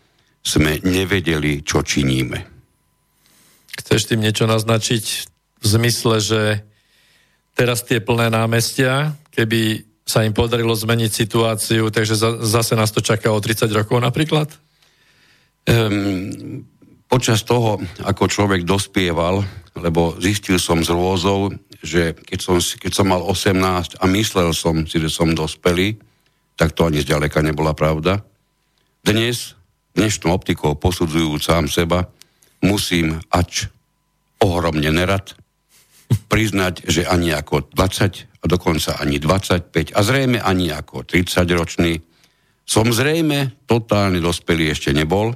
sme 0.44 0.82
nevedeli, 0.84 1.64
čo 1.64 1.86
činíme. 1.86 2.44
Chceš 3.80 4.12
tým 4.12 4.22
niečo 4.22 4.44
naznačiť 4.44 5.04
v 5.64 5.66
zmysle, 5.66 6.20
že 6.20 6.42
teraz 7.56 7.86
tie 7.88 8.04
plné 8.04 8.28
námestia, 8.28 9.16
keby 9.32 9.88
sa 10.04 10.28
im 10.28 10.36
podarilo 10.36 10.76
zmeniť 10.76 11.12
situáciu, 11.16 11.88
takže 11.88 12.20
za, 12.20 12.30
zase 12.44 12.76
nás 12.76 12.92
to 12.92 13.00
čaká 13.00 13.32
o 13.32 13.40
30 13.40 13.72
rokov 13.72 14.04
napríklad? 14.04 14.52
Um, 15.64 16.68
počas 17.08 17.46
toho, 17.48 17.80
ako 18.04 18.28
človek 18.28 18.68
dospieval, 18.68 19.46
lebo 19.80 20.18
zistil 20.20 20.60
som 20.60 20.84
z 20.84 20.92
rôzov, 20.92 21.56
že 21.80 22.18
keď 22.18 22.40
som, 22.42 22.56
keď 22.60 22.92
som 22.92 23.08
mal 23.08 23.22
18 23.24 24.00
a 24.00 24.04
myslel 24.12 24.50
som 24.52 24.84
si, 24.84 24.98
že 25.00 25.14
som 25.14 25.32
dospelý, 25.32 26.00
tak 26.58 26.76
to 26.76 26.90
ani 26.90 27.06
zďaleka 27.06 27.40
nebola 27.46 27.72
pravda. 27.78 28.26
Dnes, 29.04 29.56
dnešnou 29.96 30.32
optikou 30.32 30.76
posudzujúc 30.76 31.44
sám 31.44 31.68
seba, 31.68 32.08
musím 32.64 33.20
ač 33.30 33.68
ohromne 34.40 34.92
nerad 34.92 35.36
priznať, 36.32 36.88
že 36.88 37.08
ani 37.08 37.34
ako 37.34 37.72
20 37.72 38.44
a 38.44 38.46
dokonca 38.46 39.00
ani 39.00 39.18
25 39.18 39.96
a 39.96 40.00
zrejme 40.04 40.40
ani 40.44 40.72
ako 40.72 41.08
30 41.08 41.48
ročný 41.56 41.94
som 42.64 42.88
zrejme 42.88 43.68
totálne 43.68 44.24
dospelý 44.24 44.72
ešte 44.72 44.96
nebol 44.96 45.36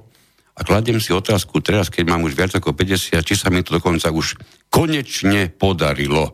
a 0.58 0.66
kladiem 0.66 0.98
si 0.98 1.14
otázku 1.14 1.62
teraz, 1.62 1.94
keď 1.94 2.10
mám 2.10 2.26
už 2.26 2.34
viac 2.34 2.50
ako 2.58 2.74
50, 2.74 3.22
či 3.22 3.36
sa 3.38 3.54
mi 3.54 3.62
to 3.62 3.78
dokonca 3.78 4.10
už 4.10 4.42
konečne 4.74 5.54
podarilo. 5.54 6.34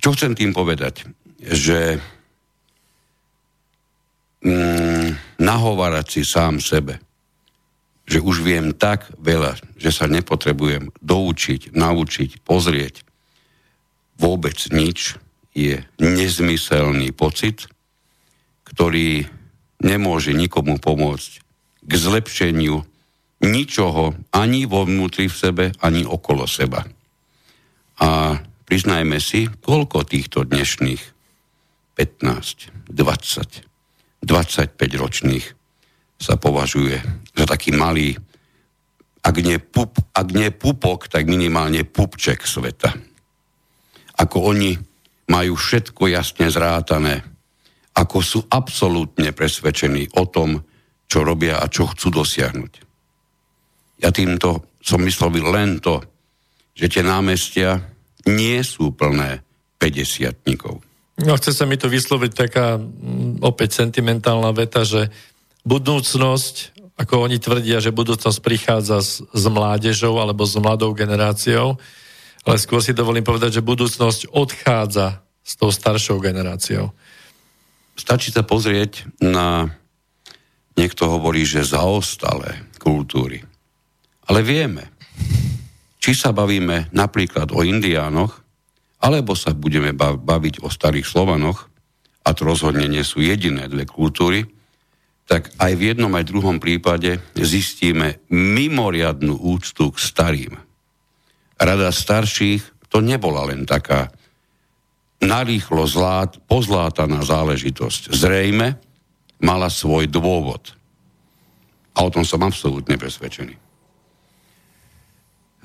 Čo 0.00 0.16
chcem 0.16 0.32
tým 0.32 0.56
povedať? 0.56 1.04
Že 1.44 2.00
mm, 4.40 5.36
nahovárať 5.44 6.06
si 6.08 6.22
sám 6.24 6.64
sebe, 6.64 7.04
že 8.08 8.24
už 8.24 8.40
viem 8.40 8.72
tak 8.72 9.12
veľa, 9.20 9.60
že 9.76 9.92
sa 9.92 10.08
nepotrebujem 10.08 10.88
doučiť, 11.04 11.76
naučiť, 11.76 12.40
pozrieť. 12.40 13.04
Vôbec 14.16 14.56
nič 14.72 15.20
je 15.52 15.84
nezmyselný 16.00 17.12
pocit, 17.12 17.68
ktorý 18.64 19.28
nemôže 19.84 20.32
nikomu 20.32 20.80
pomôcť 20.80 21.49
k 21.80 21.92
zlepšeniu 21.92 22.84
ničoho 23.40 24.12
ani 24.36 24.68
vo 24.68 24.84
vnútri 24.84 25.26
v 25.28 25.36
sebe, 25.36 25.64
ani 25.80 26.04
okolo 26.04 26.44
seba. 26.44 26.84
A 28.00 28.36
priznajme 28.68 29.16
si, 29.20 29.48
koľko 29.48 30.04
týchto 30.04 30.44
dnešných 30.44 31.02
15, 31.96 32.92
20, 32.92 34.24
25 34.24 34.76
ročných 35.00 35.46
sa 36.20 36.36
považuje 36.36 37.00
za 37.32 37.44
taký 37.48 37.72
malý, 37.72 38.16
ak 39.20 39.36
nie, 39.40 39.56
pup, 39.60 39.96
ak 40.16 40.28
nie 40.32 40.48
pupok, 40.52 41.08
tak 41.08 41.28
minimálne 41.28 41.84
pupček 41.84 42.44
sveta. 42.44 42.92
Ako 44.20 44.52
oni 44.52 44.76
majú 45.32 45.56
všetko 45.56 46.12
jasne 46.12 46.48
zrátané, 46.52 47.24
ako 47.96 48.18
sú 48.20 48.40
absolútne 48.48 49.32
presvedčení 49.32 50.12
o 50.16 50.24
tom, 50.28 50.60
čo 51.10 51.26
robia 51.26 51.58
a 51.58 51.66
čo 51.66 51.90
chcú 51.90 52.22
dosiahnuť. 52.22 52.72
Ja 53.98 54.14
týmto 54.14 54.78
som 54.78 55.02
vyslovil 55.02 55.50
len 55.50 55.82
to, 55.82 55.98
že 56.78 56.86
tie 56.86 57.02
námestia 57.02 57.82
nie 58.30 58.62
sú 58.62 58.94
plné 58.94 59.42
50 59.82 60.46
No 61.20 61.36
chce 61.36 61.52
sa 61.52 61.68
mi 61.68 61.76
to 61.76 61.90
vysloviť 61.90 62.32
taká 62.32 62.80
mm, 62.80 63.44
opäť 63.44 63.84
sentimentálna 63.84 64.54
veta, 64.56 64.86
že 64.86 65.12
budúcnosť, 65.68 66.80
ako 66.96 67.28
oni 67.28 67.36
tvrdia, 67.36 67.82
že 67.84 67.92
budúcnosť 67.92 68.38
prichádza 68.40 69.04
s, 69.04 69.20
s 69.20 69.44
mládežou 69.50 70.16
alebo 70.16 70.48
s 70.48 70.56
mladou 70.56 70.96
generáciou, 70.96 71.76
ale 72.48 72.56
skôr 72.56 72.80
si 72.80 72.96
dovolím 72.96 73.24
povedať, 73.24 73.60
že 73.60 73.66
budúcnosť 73.66 74.32
odchádza 74.32 75.20
s 75.44 75.52
tou 75.60 75.68
staršou 75.68 76.22
generáciou. 76.24 76.92
Stačí 78.00 78.32
sa 78.32 78.40
pozrieť 78.40 79.04
na, 79.20 79.76
niekto 80.78 81.08
hovorí, 81.10 81.46
že 81.46 81.66
zaostalé 81.66 82.70
kultúry. 82.78 83.42
Ale 84.30 84.46
vieme, 84.46 84.94
či 86.00 86.14
sa 86.14 86.30
bavíme 86.30 86.92
napríklad 86.94 87.50
o 87.52 87.66
indiánoch, 87.66 88.40
alebo 89.00 89.32
sa 89.32 89.56
budeme 89.56 89.96
baviť 89.96 90.62
o 90.62 90.68
starých 90.68 91.08
Slovanoch, 91.08 91.68
a 92.20 92.36
to 92.36 92.44
rozhodne 92.44 92.84
nie 92.84 93.02
sú 93.02 93.24
jediné 93.24 93.66
dve 93.66 93.88
kultúry, 93.88 94.44
tak 95.24 95.54
aj 95.62 95.72
v 95.78 95.94
jednom 95.94 96.10
aj 96.10 96.26
druhom 96.26 96.58
prípade 96.58 97.22
zistíme 97.38 98.18
mimoriadnú 98.28 99.38
úctu 99.38 99.94
k 99.94 99.98
starým. 99.98 100.52
Rada 101.54 101.94
starších 101.94 102.90
to 102.90 102.98
nebola 102.98 103.46
len 103.46 103.62
taká 103.62 104.10
narýchlo 105.22 105.86
zlát, 105.86 106.40
pozlátaná 106.50 107.22
záležitosť. 107.22 108.10
Zrejme 108.10 108.80
mala 109.40 109.72
svoj 109.72 110.06
dôvod. 110.06 110.76
A 111.96 112.06
o 112.06 112.12
tom 112.12 112.22
som 112.22 112.40
absolútne 112.44 112.94
presvedčený. 113.00 113.56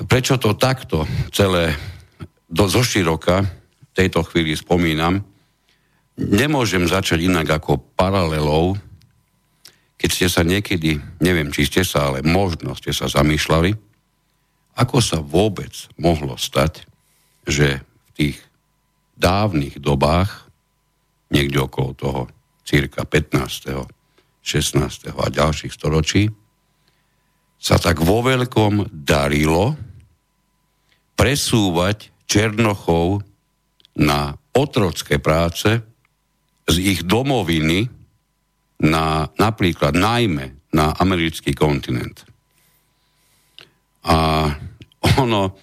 Prečo 0.10 0.36
to 0.36 0.60
takto 0.60 1.08
celé 1.32 1.72
do, 2.52 2.68
zo 2.68 2.84
široka 2.84 3.44
v 3.46 3.92
tejto 3.96 4.28
chvíli 4.28 4.52
spomínam, 4.56 5.24
nemôžem 6.20 6.84
začať 6.84 7.28
inak 7.28 7.64
ako 7.64 7.80
paralelou, 7.96 8.76
keď 9.96 10.10
ste 10.12 10.28
sa 10.28 10.44
niekedy, 10.44 11.00
neviem, 11.24 11.48
či 11.56 11.64
ste 11.64 11.88
sa, 11.88 12.12
ale 12.12 12.20
možno 12.28 12.76
ste 12.76 12.92
sa 12.92 13.08
zamýšľali, 13.08 13.72
ako 14.76 14.98
sa 15.00 15.24
vôbec 15.24 15.72
mohlo 15.96 16.36
stať, 16.36 16.84
že 17.48 17.80
v 17.80 18.10
tých 18.12 18.38
dávnych 19.16 19.80
dobách, 19.80 20.52
niekde 21.32 21.64
okolo 21.64 21.92
toho 21.96 22.22
cirka 22.66 23.06
15., 23.06 24.42
16. 24.42 25.14
a 25.14 25.26
ďalších 25.30 25.74
storočí, 25.74 26.30
sa 27.62 27.78
tak 27.78 28.02
vo 28.02 28.22
veľkom 28.26 28.90
darilo 28.92 29.74
presúvať 31.16 32.12
Černochov 32.26 33.24
na 33.96 34.36
otrocké 34.52 35.22
práce 35.22 35.82
z 36.66 36.76
ich 36.82 37.06
domoviny 37.06 37.88
na 38.86 39.30
napríklad 39.40 39.96
najmä 39.96 40.68
na 40.76 40.92
americký 41.00 41.56
kontinent. 41.56 42.28
A 44.06 44.52
ono, 45.18 45.56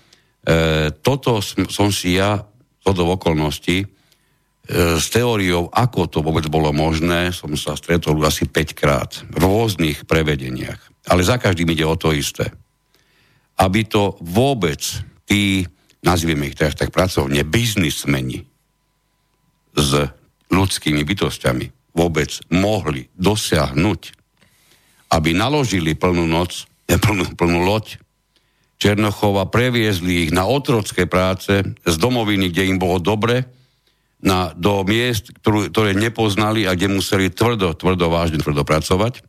e, 0.43 0.91
toto 1.05 1.45
som, 1.45 1.69
som 1.69 1.89
si 1.93 2.17
ja, 2.17 2.41
toto 2.81 3.05
v 3.05 3.15
okolnosti, 3.15 3.77
s 4.73 5.13
teóriou, 5.13 5.69
ako 5.69 6.09
to 6.09 6.19
vôbec 6.25 6.49
bolo 6.49 6.73
možné, 6.73 7.29
som 7.37 7.53
sa 7.61 7.77
stretol 7.77 8.17
asi 8.25 8.49
5 8.49 8.73
krát 8.73 9.21
v 9.29 9.37
rôznych 9.45 10.09
prevedeniach. 10.09 10.81
Ale 11.13 11.21
za 11.21 11.37
každým 11.37 11.69
ide 11.77 11.85
o 11.85 11.93
to 11.93 12.17
isté. 12.17 12.49
Aby 13.61 13.85
to 13.85 14.17
vôbec 14.25 14.81
tí, 15.29 15.69
nazvieme 16.01 16.49
ich 16.49 16.57
teraz 16.57 16.73
tak 16.73 16.89
pracovne, 16.89 17.45
biznismeni 17.45 18.49
s 19.77 19.91
ľudskými 20.49 21.05
bytostiami 21.05 21.93
vôbec 21.93 22.41
mohli 22.49 23.13
dosiahnuť, 23.13 24.01
aby 25.13 25.31
naložili 25.37 25.93
plnú 25.93 26.25
noc, 26.25 26.65
plnú, 26.89 27.37
plnú 27.37 27.61
loď 27.69 28.01
Černochova, 28.83 29.47
previezli 29.47 30.27
ich 30.27 30.33
na 30.35 30.43
otrocké 30.43 31.07
práce 31.07 31.63
z 31.63 31.95
domoviny, 32.03 32.51
kde 32.51 32.67
im 32.67 32.83
bolo 32.83 32.99
dobre, 32.99 33.62
na, 34.23 34.55
do 34.55 34.87
miest, 34.87 35.35
ktorú, 35.43 35.69
ktoré 35.75 35.99
nepoznali 35.99 36.65
a 36.65 36.79
kde 36.79 36.95
museli 36.95 37.29
tvrdo, 37.29 37.75
tvrdo, 37.75 38.07
vážne, 38.07 38.39
tvrdo 38.39 38.63
pracovať. 38.63 39.27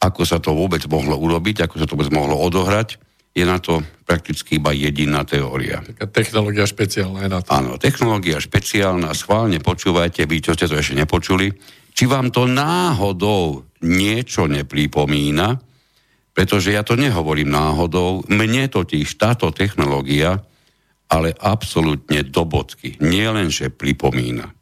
Ako 0.00 0.22
sa 0.28 0.36
to 0.40 0.52
vôbec 0.52 0.84
mohlo 0.88 1.16
urobiť, 1.16 1.64
ako 1.64 1.74
sa 1.80 1.88
to 1.88 1.96
vôbec 1.96 2.12
mohlo 2.12 2.36
odohrať, 2.36 3.00
je 3.30 3.44
na 3.46 3.62
to 3.62 3.80
prakticky 4.04 4.58
iba 4.58 4.74
jediná 4.74 5.22
teória. 5.22 5.80
Taká 5.86 6.06
technológia 6.10 6.66
špeciálna 6.66 7.20
je 7.24 7.30
na 7.30 7.40
to. 7.40 7.48
Áno, 7.54 7.72
technológia 7.78 8.42
špeciálna, 8.42 9.14
schválne 9.14 9.62
počúvajte, 9.62 10.26
vy, 10.26 10.36
čo 10.44 10.52
ste 10.58 10.66
to 10.66 10.76
ešte 10.76 10.98
nepočuli, 10.98 11.48
či 11.94 12.04
vám 12.10 12.34
to 12.34 12.50
náhodou 12.50 13.64
niečo 13.86 14.50
nepripomína, 14.50 15.56
pretože 16.34 16.74
ja 16.74 16.82
to 16.82 16.98
nehovorím 16.98 17.54
náhodou, 17.54 18.26
mne 18.28 18.66
totiž 18.66 19.08
táto 19.14 19.54
technológia 19.54 20.42
ale 21.10 21.34
absolútne 21.34 22.22
do 22.22 22.46
bodky. 22.46 22.94
Nie 23.02 23.34
len, 23.34 23.50
že 23.50 23.74
pripomína. 23.74 24.54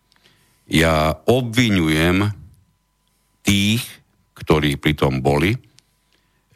Ja 0.69 1.12
obvinujem 1.28 2.33
tých, 3.45 3.85
ktorí 4.33 4.81
pri 4.81 4.97
tom 4.97 5.21
boli, 5.21 5.57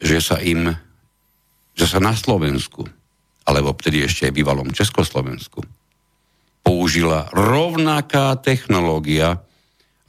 že 0.01 0.17
sa 0.17 0.41
im, 0.41 0.73
že 1.77 1.85
sa 1.85 2.01
na 2.01 2.17
Slovensku, 2.17 2.89
alebo 3.45 3.77
vtedy 3.77 4.01
ešte 4.01 4.29
aj 4.29 4.33
bývalom 4.33 4.73
Československu, 4.73 5.61
použila 6.65 7.29
rovnaká 7.29 8.33
technológia, 8.41 9.45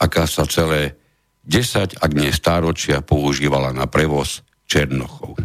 aká 0.00 0.24
sa 0.24 0.48
celé 0.48 0.96
10, 1.44 2.00
ak 2.00 2.10
nie 2.16 2.32
stáročia, 2.32 3.04
používala 3.04 3.74
na 3.76 3.84
prevoz 3.84 4.40
Černochov. 4.64 5.36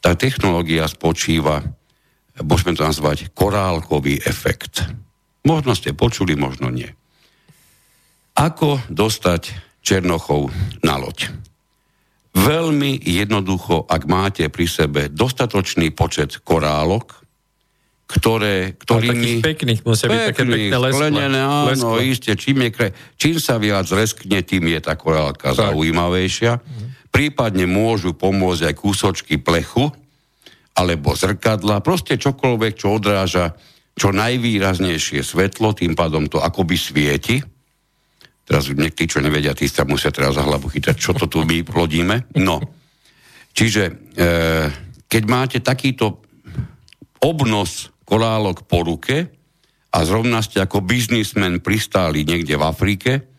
Tá 0.00 0.16
technológia 0.16 0.88
spočíva, 0.88 1.62
môžeme 2.44 2.76
to 2.76 2.84
nazvať, 2.86 3.30
korálkový 3.32 4.22
efekt. 4.22 4.84
Možno 5.42 5.74
ste 5.74 5.96
počuli, 5.96 6.38
možno 6.38 6.70
nie. 6.70 6.90
Ako 8.38 8.80
dostať 8.88 9.52
Černochov 9.82 10.54
na 10.86 10.96
loď? 10.96 11.34
Veľmi 12.32 12.96
jednoducho, 13.02 13.84
ak 13.84 14.08
máte 14.08 14.48
pri 14.48 14.64
sebe 14.64 15.00
dostatočný 15.12 15.92
počet 15.92 16.40
korálok, 16.40 17.22
ktoré, 18.08 18.76
ktorými... 18.76 19.40
Ale 19.40 19.44
pekných, 19.44 19.80
musia 19.84 20.08
byť 20.08 20.20
také 20.32 20.44
pekné 20.44 20.76
lesklé. 20.76 21.08
Sklenené, 21.12 21.40
áno, 21.40 21.68
lesklé. 21.72 22.00
iste, 22.12 22.32
čím, 22.36 22.68
je, 22.68 22.92
čím 23.16 23.36
sa 23.40 23.56
viac 23.56 23.88
leskne, 23.88 24.44
tým 24.44 24.64
je 24.68 24.80
tá 24.80 24.96
korálka 24.96 25.52
tak. 25.52 25.72
zaujímavejšia. 25.72 26.52
Mhm. 26.60 26.84
Prípadne 27.12 27.68
môžu 27.68 28.16
pomôcť 28.16 28.72
aj 28.72 28.74
kúsočky 28.80 29.36
plechu, 29.36 29.92
alebo 30.72 31.12
zrkadla, 31.12 31.84
proste 31.84 32.16
čokoľvek, 32.16 32.72
čo 32.76 32.96
odráža 32.96 33.52
čo 33.92 34.08
najvýraznejšie 34.08 35.20
svetlo, 35.20 35.76
tým 35.76 35.92
pádom 35.92 36.24
to 36.28 36.40
akoby 36.40 36.80
svieti. 36.80 37.36
Teraz 38.42 38.72
niektorí, 38.72 39.06
čo 39.06 39.20
nevedia, 39.20 39.52
tí 39.52 39.68
sa 39.68 39.84
musia 39.84 40.08
teraz 40.08 40.34
za 40.34 40.42
hlavu 40.42 40.72
chytať, 40.72 40.96
čo 40.96 41.12
to 41.12 41.28
tu 41.28 41.44
my 41.44 41.60
plodíme. 41.60 42.32
No. 42.40 42.58
Čiže 43.52 43.82
e, 43.84 43.92
keď 45.06 45.22
máte 45.28 45.58
takýto 45.60 46.24
obnos 47.20 47.92
kolálok 48.08 48.64
po 48.64 48.82
ruke 48.82 49.28
a 49.92 49.98
zrovna 50.08 50.40
ste 50.40 50.64
ako 50.64 50.82
biznismen 50.82 51.60
pristáli 51.60 52.24
niekde 52.24 52.56
v 52.56 52.64
Afrike, 52.64 53.31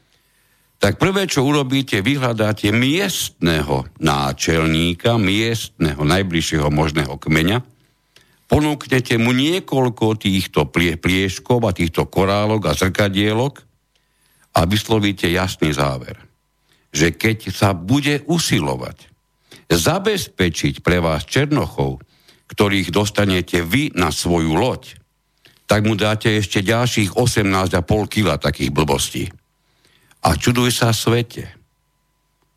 tak 0.84 1.00
prvé, 1.00 1.32
čo 1.32 1.48
urobíte, 1.48 2.04
vyhľadáte 2.04 2.76
miestného 2.76 3.88
náčelníka, 4.04 5.16
miestného, 5.16 6.04
najbližšieho 6.04 6.68
možného 6.68 7.16
kmeňa, 7.16 7.64
ponúknete 8.52 9.16
mu 9.16 9.32
niekoľko 9.32 10.20
týchto 10.20 10.68
plie, 10.68 11.00
plieškov 11.00 11.64
a 11.64 11.72
týchto 11.72 12.12
korálok 12.12 12.68
a 12.68 12.76
zrkadielok 12.76 13.64
a 14.60 14.68
vyslovíte 14.68 15.32
jasný 15.32 15.72
záver, 15.72 16.20
že 16.92 17.16
keď 17.16 17.56
sa 17.56 17.72
bude 17.72 18.28
usilovať 18.28 19.08
zabezpečiť 19.72 20.84
pre 20.84 21.00
vás 21.00 21.24
Černochov, 21.24 22.04
ktorých 22.52 22.92
dostanete 22.92 23.64
vy 23.64 23.96
na 23.96 24.12
svoju 24.12 24.52
loď, 24.52 25.00
tak 25.64 25.88
mu 25.88 25.96
dáte 25.96 26.28
ešte 26.28 26.60
ďalších 26.60 27.16
18,5 27.16 27.72
kg 28.12 28.36
takých 28.36 28.76
blbostí. 28.76 29.32
A 30.24 30.40
čuduj 30.40 30.72
sa 30.72 30.96
svete. 30.96 31.52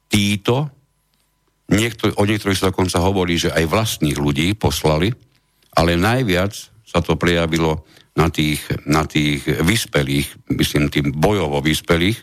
Títo, 0.06 0.70
niektor- 1.66 2.14
o 2.14 2.22
niektorých 2.22 2.58
sa 2.58 2.70
dokonca 2.70 3.02
hovorí, 3.02 3.36
že 3.36 3.50
aj 3.50 3.66
vlastných 3.66 4.18
ľudí 4.18 4.54
poslali, 4.54 5.10
ale 5.74 5.98
najviac 5.98 6.54
sa 6.86 7.02
to 7.02 7.18
prejavilo 7.18 7.82
na 8.16 8.30
tých, 8.32 8.62
na 8.88 9.04
tých 9.04 9.44
vyspelých, 9.44 10.48
myslím 10.56 10.88
tým 10.88 11.12
bojovo 11.12 11.60
vyspelých 11.60 12.16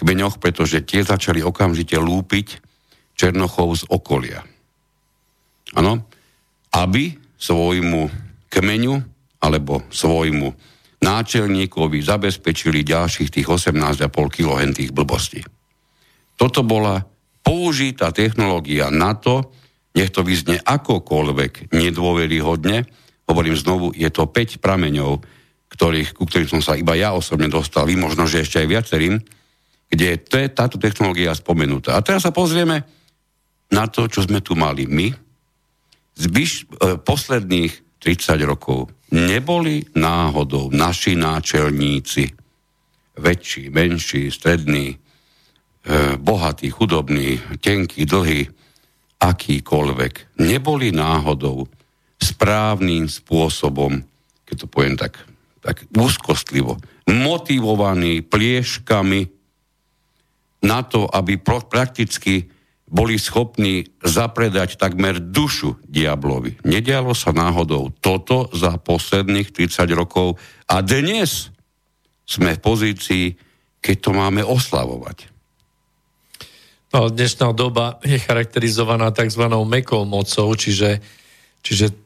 kmeňoch, 0.00 0.40
pretože 0.40 0.80
tie 0.86 1.04
začali 1.04 1.44
okamžite 1.44 2.00
lúpiť 2.00 2.64
Černochov 3.12 3.68
z 3.76 3.82
okolia. 3.92 4.40
Áno? 5.76 6.08
Aby 6.72 7.12
svojmu 7.36 8.08
kmeňu 8.48 8.94
alebo 9.42 9.84
svojmu 9.92 10.71
náčelníkovi 11.02 11.98
zabezpečili 12.00 12.86
ďalších 12.86 13.28
tých 13.34 13.48
18,5 13.50 14.06
kg 14.08 14.58
tých 14.70 14.94
blbostí. 14.94 15.42
Toto 16.38 16.62
bola 16.62 17.02
použitá 17.42 18.14
technológia 18.14 18.88
na 18.88 19.18
to, 19.18 19.50
nech 19.92 20.14
to 20.14 20.24
vyzne 20.24 20.62
akokoľvek 20.62 21.74
nedôveryhodne, 21.74 22.86
hovorím 23.28 23.56
znovu, 23.58 23.90
je 23.92 24.08
to 24.08 24.30
5 24.30 24.62
prameňov, 24.62 25.20
ktorých, 25.74 26.14
ku 26.16 26.24
ktorým 26.24 26.48
som 26.48 26.62
sa 26.62 26.78
iba 26.78 26.94
ja 26.94 27.12
osobne 27.12 27.50
dostal, 27.50 27.84
vy 27.84 27.98
možno, 27.98 28.24
že 28.30 28.46
ešte 28.46 28.62
aj 28.62 28.68
viacerým, 28.70 29.14
kde 29.92 30.16
je 30.16 30.48
táto 30.48 30.80
technológia 30.80 31.36
spomenutá. 31.36 31.98
A 31.98 32.04
teraz 32.04 32.24
sa 32.24 32.32
pozrieme 32.32 32.84
na 33.68 33.88
to, 33.88 34.08
čo 34.08 34.24
sme 34.24 34.40
tu 34.40 34.56
mali 34.56 34.88
my. 34.88 35.12
Zbyš, 36.16 36.50
e, 36.52 36.96
posledných 37.00 37.72
30 38.02 38.42
rokov 38.42 38.90
neboli 39.14 39.86
náhodou 39.94 40.74
naši 40.74 41.14
náčelníci, 41.14 42.34
väčší, 43.14 43.70
menší, 43.70 44.32
stredný, 44.34 44.90
e, 44.90 44.96
bohatý, 46.18 46.66
chudobný, 46.74 47.38
tenký, 47.62 48.02
dlhý, 48.02 48.50
akýkoľvek, 49.22 50.42
neboli 50.42 50.90
náhodou 50.90 51.70
správnym 52.18 53.06
spôsobom, 53.06 54.02
keď 54.48 54.56
to 54.58 54.66
poviem 54.66 54.98
tak, 54.98 55.22
tak 55.62 55.86
úzkostlivo, 55.94 56.82
motivovaní 57.06 58.26
plieškami 58.26 59.30
na 60.66 60.82
to, 60.82 61.06
aby 61.06 61.38
prakticky 61.38 62.50
boli 62.92 63.16
schopní 63.16 63.88
zapredať 64.04 64.76
takmer 64.76 65.16
dušu 65.16 65.80
diablovi. 65.88 66.60
Nedialo 66.68 67.16
sa 67.16 67.32
náhodou 67.32 67.88
toto 68.04 68.52
za 68.52 68.76
posledných 68.76 69.48
30 69.48 69.88
rokov 69.96 70.36
a 70.68 70.84
dnes 70.84 71.48
sme 72.28 72.52
v 72.52 72.60
pozícii, 72.60 73.24
keď 73.80 73.96
to 73.96 74.10
máme 74.12 74.44
oslavovať. 74.44 75.32
No, 76.92 77.08
dnešná 77.08 77.56
doba 77.56 77.96
je 78.04 78.20
charakterizovaná 78.20 79.08
tzv. 79.16 79.48
mekou 79.64 80.04
mocou, 80.04 80.52
čiže, 80.52 81.00
čiže 81.64 82.01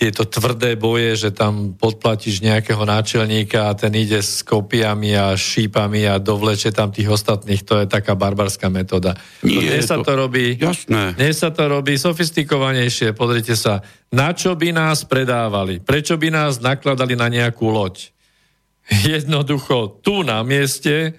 tieto 0.00 0.24
tvrdé 0.24 0.80
boje, 0.80 1.28
že 1.28 1.30
tam 1.36 1.76
podplatíš 1.76 2.40
nejakého 2.40 2.80
náčelníka 2.88 3.68
a 3.68 3.76
ten 3.76 3.92
ide 3.92 4.24
s 4.24 4.40
kopiami 4.40 5.12
a 5.12 5.36
šípami 5.36 6.08
a 6.08 6.16
dovleče 6.16 6.72
tam 6.72 6.88
tých 6.88 7.12
ostatných, 7.12 7.60
to 7.60 7.84
je 7.84 7.86
taká 7.86 8.16
barbarská 8.16 8.72
metóda. 8.72 9.12
Nie, 9.44 9.76
dnes 9.76 9.92
sa 9.92 10.00
to, 10.00 10.08
to 10.08 10.12
robí, 10.16 10.56
jasné. 10.56 11.12
dnes 11.20 11.36
sa 11.36 11.52
to 11.52 11.68
robí 11.68 12.00
sofistikovanejšie. 12.00 13.12
Pozrite 13.12 13.52
sa, 13.52 13.84
na 14.08 14.32
čo 14.32 14.56
by 14.56 14.72
nás 14.72 15.04
predávali? 15.04 15.84
Prečo 15.84 16.16
by 16.16 16.32
nás 16.32 16.64
nakladali 16.64 17.12
na 17.12 17.28
nejakú 17.28 17.68
loď? 17.68 18.08
Jednoducho, 19.04 20.00
tu 20.00 20.24
na 20.24 20.40
mieste 20.40 21.12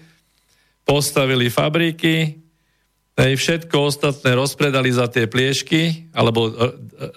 postavili 0.81 1.53
fabriky, 1.53 2.40
Hej, 3.19 3.34
všetko 3.43 3.76
ostatné 3.91 4.32
rozpredali 4.39 4.88
za 4.88 5.12
tie 5.12 5.28
pliešky, 5.28 6.13
alebo 6.15 6.47
e, 6.47 6.52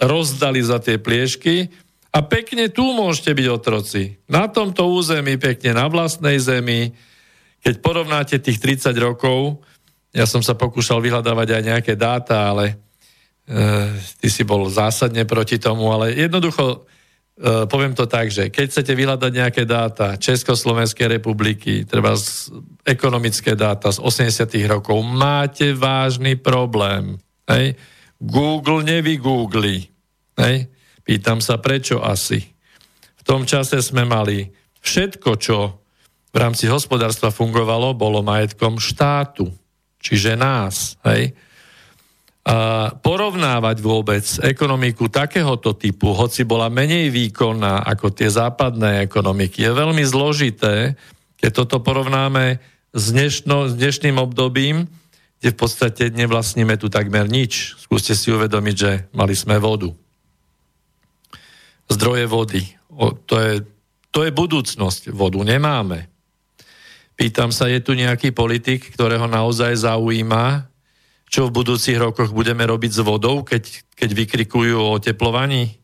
rozdali 0.02 0.58
za 0.58 0.82
tie 0.82 0.98
pliešky 0.98 1.70
a 2.10 2.18
pekne 2.26 2.66
tu 2.66 2.82
môžete 2.82 3.30
byť 3.30 3.46
otroci. 3.46 4.18
Na 4.26 4.50
tomto 4.50 4.90
území, 4.90 5.38
pekne 5.38 5.78
na 5.78 5.86
vlastnej 5.86 6.38
zemi, 6.42 6.90
keď 7.62 7.74
porovnáte 7.78 8.36
tých 8.42 8.58
30 8.58 8.90
rokov, 8.98 9.62
ja 10.10 10.26
som 10.26 10.42
sa 10.42 10.58
pokúšal 10.58 10.98
vyhľadávať 10.98 11.48
aj 11.58 11.62
nejaké 11.62 11.92
dáta, 11.94 12.50
ale 12.50 12.64
e, 12.70 12.74
ty 14.18 14.28
si 14.30 14.42
bol 14.42 14.66
zásadne 14.66 15.22
proti 15.26 15.62
tomu, 15.62 15.94
ale 15.94 16.14
jednoducho 16.14 16.90
E, 17.34 17.66
poviem 17.66 17.98
to 17.98 18.06
tak, 18.06 18.30
že 18.30 18.46
keď 18.46 18.64
chcete 18.70 18.92
vyhľadať 18.94 19.32
nejaké 19.34 19.62
dáta 19.66 20.14
Československej 20.14 21.18
republiky, 21.18 21.82
treba 21.82 22.14
z 22.14 22.54
ekonomické 22.86 23.58
dáta 23.58 23.90
z 23.90 23.98
80 23.98 24.46
rokov, 24.70 25.02
máte 25.02 25.74
vážny 25.74 26.38
problém. 26.38 27.18
Hej? 27.50 27.74
Google 28.22 28.86
nevygoogli. 28.86 29.90
Hej? 30.38 30.70
Pýtam 31.02 31.42
sa, 31.42 31.58
prečo 31.58 31.98
asi. 31.98 32.38
V 33.18 33.22
tom 33.26 33.42
čase 33.42 33.82
sme 33.82 34.06
mali 34.06 34.54
všetko, 34.78 35.30
čo 35.42 35.56
v 36.30 36.36
rámci 36.38 36.70
hospodárstva 36.70 37.34
fungovalo, 37.34 37.98
bolo 37.98 38.22
majetkom 38.22 38.78
štátu, 38.78 39.50
čiže 39.98 40.38
nás. 40.38 40.94
Hej? 41.02 41.34
Porovnávať 43.00 43.76
vôbec 43.80 44.24
ekonomiku 44.44 45.08
takéhoto 45.08 45.72
typu, 45.72 46.12
hoci 46.12 46.44
bola 46.44 46.68
menej 46.68 47.08
výkonná 47.08 47.88
ako 47.88 48.12
tie 48.12 48.28
západné 48.28 49.00
ekonomiky, 49.08 49.64
je 49.64 49.72
veľmi 49.72 50.04
zložité, 50.04 50.92
keď 51.40 51.50
toto 51.64 51.80
porovnáme 51.80 52.60
s, 52.92 53.04
dnešno, 53.16 53.72
s 53.72 53.74
dnešným 53.80 54.20
obdobím, 54.20 54.84
kde 55.40 55.48
v 55.52 55.60
podstate 55.60 56.12
nevlastníme 56.12 56.76
tu 56.76 56.92
takmer 56.92 57.28
nič. 57.28 57.80
Skúste 57.80 58.12
si 58.12 58.28
uvedomiť, 58.32 58.76
že 58.76 59.08
mali 59.16 59.32
sme 59.36 59.56
vodu. 59.60 59.92
Zdroje 61.88 62.24
vody. 62.28 62.64
O, 62.88 63.12
to, 63.12 63.36
je, 63.40 63.52
to 64.08 64.24
je 64.24 64.32
budúcnosť. 64.32 65.12
Vodu 65.12 65.40
nemáme. 65.44 66.08
Pýtam 67.12 67.52
sa, 67.52 67.68
je 67.68 67.80
tu 67.84 67.92
nejaký 67.92 68.32
politik, 68.32 68.88
ktorého 68.96 69.28
naozaj 69.28 69.84
zaujíma 69.84 70.73
čo 71.34 71.50
v 71.50 71.56
budúcich 71.66 71.98
rokoch 71.98 72.30
budeme 72.30 72.62
robiť 72.62 72.94
s 72.94 73.00
vodou, 73.02 73.42
keď, 73.42 73.66
keď 73.98 74.10
vykrikujú 74.14 74.78
o 74.78 75.02
teplovaní? 75.02 75.82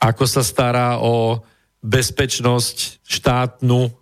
Ako 0.00 0.24
sa 0.24 0.40
stará 0.40 0.96
o 1.04 1.44
bezpečnosť 1.84 3.04
štátnu, 3.04 3.92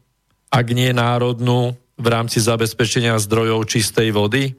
ak 0.54 0.66
nie 0.70 0.94
národnú, 0.94 1.74
v 1.98 2.06
rámci 2.06 2.38
zabezpečenia 2.38 3.18
zdrojov 3.18 3.66
čistej 3.66 4.14
vody? 4.14 4.54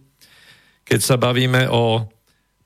Keď 0.83 0.99
sa 0.99 1.15
bavíme 1.15 1.71
o 1.71 2.03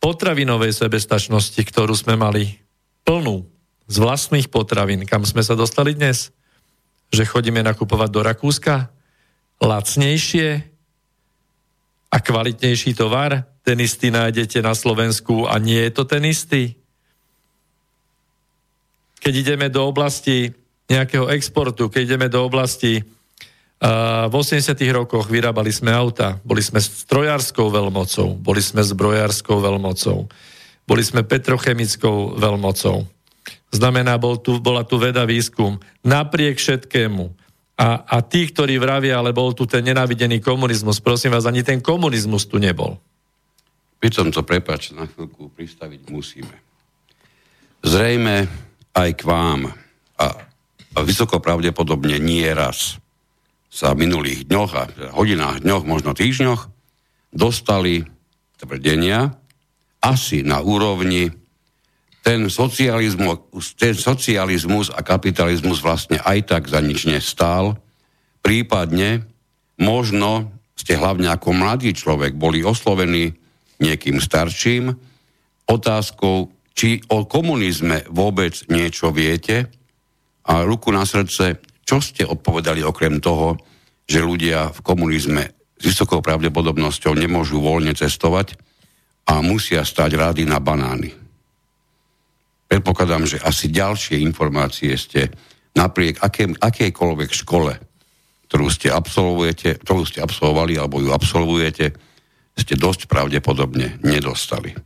potravinovej 0.02 0.74
sebestačnosti, 0.74 1.62
ktorú 1.62 1.94
sme 1.94 2.18
mali 2.18 2.58
plnú 3.06 3.46
z 3.86 3.96
vlastných 4.02 4.50
potravín, 4.50 5.06
kam 5.06 5.30
sme 5.30 5.46
sa 5.46 5.54
dostali 5.54 5.94
dnes? 5.94 6.34
Že 7.14 7.38
chodíme 7.38 7.62
nakupovať 7.62 8.10
do 8.10 8.22
Rakúska? 8.26 8.90
Lacnejšie? 9.62 10.69
A 12.10 12.18
kvalitnejší 12.18 12.98
tovar, 12.98 13.46
ten 13.62 13.78
istý 13.80 14.10
nájdete 14.10 14.66
na 14.66 14.74
Slovensku 14.74 15.46
a 15.46 15.62
nie 15.62 15.78
je 15.78 15.92
to 15.94 16.04
ten 16.10 16.26
istý. 16.26 16.74
Keď 19.22 19.34
ideme 19.46 19.68
do 19.70 19.86
oblasti 19.86 20.50
nejakého 20.90 21.30
exportu, 21.30 21.86
keď 21.86 22.02
ideme 22.16 22.28
do 22.34 22.42
oblasti 22.42 22.98
uh, 22.98 24.26
v 24.26 24.34
80 24.34 24.74
rokoch 24.90 25.30
vyrábali 25.30 25.70
sme 25.70 25.94
auta, 25.94 26.42
boli 26.42 26.66
sme 26.66 26.82
strojárskou 26.82 27.70
veľmocou, 27.70 28.42
boli 28.42 28.64
sme 28.64 28.82
zbrojárskou 28.82 29.62
veľmocou, 29.62 30.26
boli 30.90 31.04
sme 31.06 31.22
petrochemickou 31.22 32.42
veľmocou. 32.42 33.06
Znamená, 33.70 34.18
bol 34.18 34.42
tu, 34.42 34.58
bola 34.58 34.82
tu 34.82 34.98
veda 34.98 35.30
výskum. 35.30 35.78
Napriek 36.02 36.58
všetkému 36.58 37.49
a, 37.80 38.04
a 38.04 38.18
tí, 38.20 38.52
ktorí 38.52 38.76
vravia, 38.76 39.24
ale 39.24 39.32
bol 39.32 39.56
tu 39.56 39.64
ten 39.64 39.80
nenávidený 39.88 40.44
komunizmus, 40.44 41.00
prosím 41.00 41.32
vás, 41.32 41.48
ani 41.48 41.64
ten 41.64 41.80
komunizmus 41.80 42.44
tu 42.44 42.60
nebol. 42.60 43.00
By 44.04 44.12
som 44.12 44.28
to, 44.36 44.44
prepač, 44.44 44.92
na 44.92 45.08
chvíľku 45.08 45.48
pristaviť 45.56 46.12
musíme. 46.12 46.56
Zrejme 47.80 48.52
aj 48.92 49.10
k 49.16 49.22
vám, 49.24 49.72
a, 50.20 50.28
a 50.92 51.00
vysoko 51.08 51.40
pravdepodobne 51.40 52.20
nie 52.20 52.44
raz, 52.52 53.00
sa 53.72 53.96
v 53.96 54.04
minulých 54.04 54.50
dňoch 54.50 54.72
a 54.76 54.84
hodinách, 55.16 55.64
dňoch, 55.64 55.84
možno 55.88 56.12
týždňoch, 56.12 56.68
dostali 57.32 58.04
tvrdenia 58.60 59.40
asi 60.04 60.44
na 60.44 60.60
úrovni 60.60 61.32
ten 62.24 62.52
socializmus, 62.52 63.74
ten 63.80 63.96
socializmus 63.96 64.92
a 64.92 65.00
kapitalizmus 65.02 65.80
vlastne 65.80 66.20
aj 66.20 66.40
tak 66.52 66.64
za 66.68 66.84
nič 66.84 67.08
nestál. 67.08 67.80
Prípadne 68.44 69.24
možno 69.80 70.52
ste 70.76 70.96
hlavne 70.96 71.32
ako 71.32 71.56
mladý 71.56 71.92
človek 71.92 72.36
boli 72.36 72.64
oslovení 72.64 73.36
niekým 73.80 74.20
starším 74.20 74.96
otázkou, 75.68 76.52
či 76.76 77.04
o 77.12 77.28
komunizme 77.28 78.08
vôbec 78.08 78.56
niečo 78.72 79.12
viete 79.12 79.68
a 80.48 80.64
ruku 80.64 80.92
na 80.96 81.04
srdce, 81.04 81.60
čo 81.84 82.00
ste 82.00 82.24
odpovedali 82.24 82.80
okrem 82.84 83.20
toho, 83.20 83.60
že 84.08 84.24
ľudia 84.24 84.72
v 84.72 84.80
komunizme 84.82 85.44
s 85.80 85.84
vysokou 85.84 86.24
pravdepodobnosťou 86.24 87.14
nemôžu 87.16 87.60
voľne 87.60 87.94
cestovať 87.94 88.56
a 89.30 89.44
musia 89.46 89.86
stať 89.86 90.18
rády 90.18 90.44
na 90.48 90.58
banány. 90.58 91.29
Predpokladám, 92.70 93.26
že 93.26 93.42
asi 93.42 93.74
ďalšie 93.74 94.22
informácie 94.22 94.94
ste 94.94 95.34
napriek 95.74 96.22
aké, 96.22 96.54
akejkoľvek 96.54 97.30
škole, 97.34 97.74
ktorú 98.46 98.70
ste, 98.70 98.94
absolvujete, 98.94 99.82
ktorú 99.82 100.06
ste 100.06 100.22
absolvovali 100.22 100.78
alebo 100.78 101.02
ju 101.02 101.10
absolvujete, 101.10 101.98
ste 102.54 102.74
dosť 102.78 103.10
pravdepodobne 103.10 103.98
nedostali. 104.06 104.78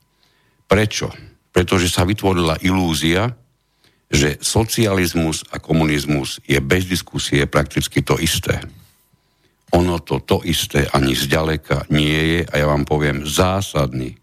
Prečo? 0.63 1.11
Pretože 1.51 1.91
sa 1.91 2.07
vytvorila 2.07 2.55
ilúzia, 2.63 3.35
že 4.13 4.39
socializmus 4.39 5.43
a 5.51 5.59
komunizmus 5.59 6.39
je 6.47 6.61
bez 6.63 6.87
diskusie 6.87 7.49
prakticky 7.49 7.99
to 7.99 8.15
isté. 8.21 8.63
Ono 9.73 9.97
to 10.05 10.21
to 10.21 10.45
isté 10.45 10.85
ani 10.93 11.17
zďaleka 11.17 11.89
nie 11.89 12.37
je 12.37 12.41
a 12.45 12.53
ja 12.61 12.65
vám 12.69 12.85
poviem 12.85 13.25
zásadný, 13.25 14.13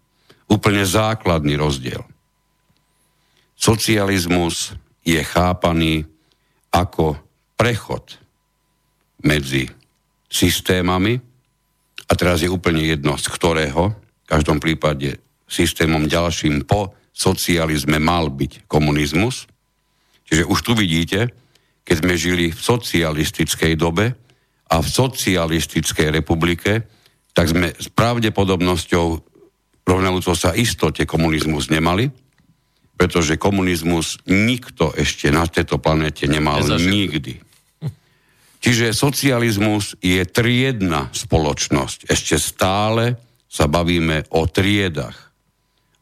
úplne 0.47 0.87
základný 0.87 1.59
rozdiel. 1.59 2.07
Socializmus 3.61 4.73
je 5.05 5.21
chápaný 5.21 6.01
ako 6.73 7.13
prechod 7.53 8.17
medzi 9.21 9.69
systémami, 10.25 11.21
a 12.09 12.13
teraz 12.17 12.43
je 12.43 12.49
úplne 12.49 12.83
jedno, 12.83 13.15
z 13.15 13.29
ktorého, 13.29 13.93
v 13.93 14.25
každom 14.27 14.59
prípade 14.59 15.21
systémom 15.47 16.09
ďalším 16.09 16.67
po 16.67 16.91
socializme 17.15 18.01
mal 18.03 18.27
byť 18.27 18.65
komunizmus. 18.65 19.47
Čiže 20.27 20.43
už 20.49 20.59
tu 20.59 20.75
vidíte, 20.75 21.31
keď 21.87 21.95
sme 22.03 22.13
žili 22.19 22.45
v 22.51 22.59
socialistickej 22.59 23.79
dobe 23.79 24.11
a 24.67 24.75
v 24.79 24.87
socialistickej 24.87 26.11
republike, 26.11 26.83
tak 27.31 27.51
sme 27.51 27.71
s 27.71 27.87
pravdepodobnosťou 27.91 29.05
rovnajúco 29.87 30.31
sa 30.35 30.51
istote 30.51 31.07
komunizmus 31.07 31.71
nemali 31.71 32.11
pretože 33.01 33.41
komunizmus 33.41 34.21
nikto 34.29 34.93
ešte 34.93 35.33
na 35.33 35.49
tejto 35.49 35.81
planete 35.81 36.29
nemal 36.29 36.61
Nezažil. 36.61 36.85
nikdy. 36.85 37.33
Čiže 38.61 38.93
socializmus 38.93 39.97
je 39.97 40.21
triedna 40.21 41.09
spoločnosť. 41.09 42.05
Ešte 42.05 42.37
stále 42.37 43.17
sa 43.49 43.65
bavíme 43.65 44.29
o 44.29 44.45
triedach. 44.45 45.33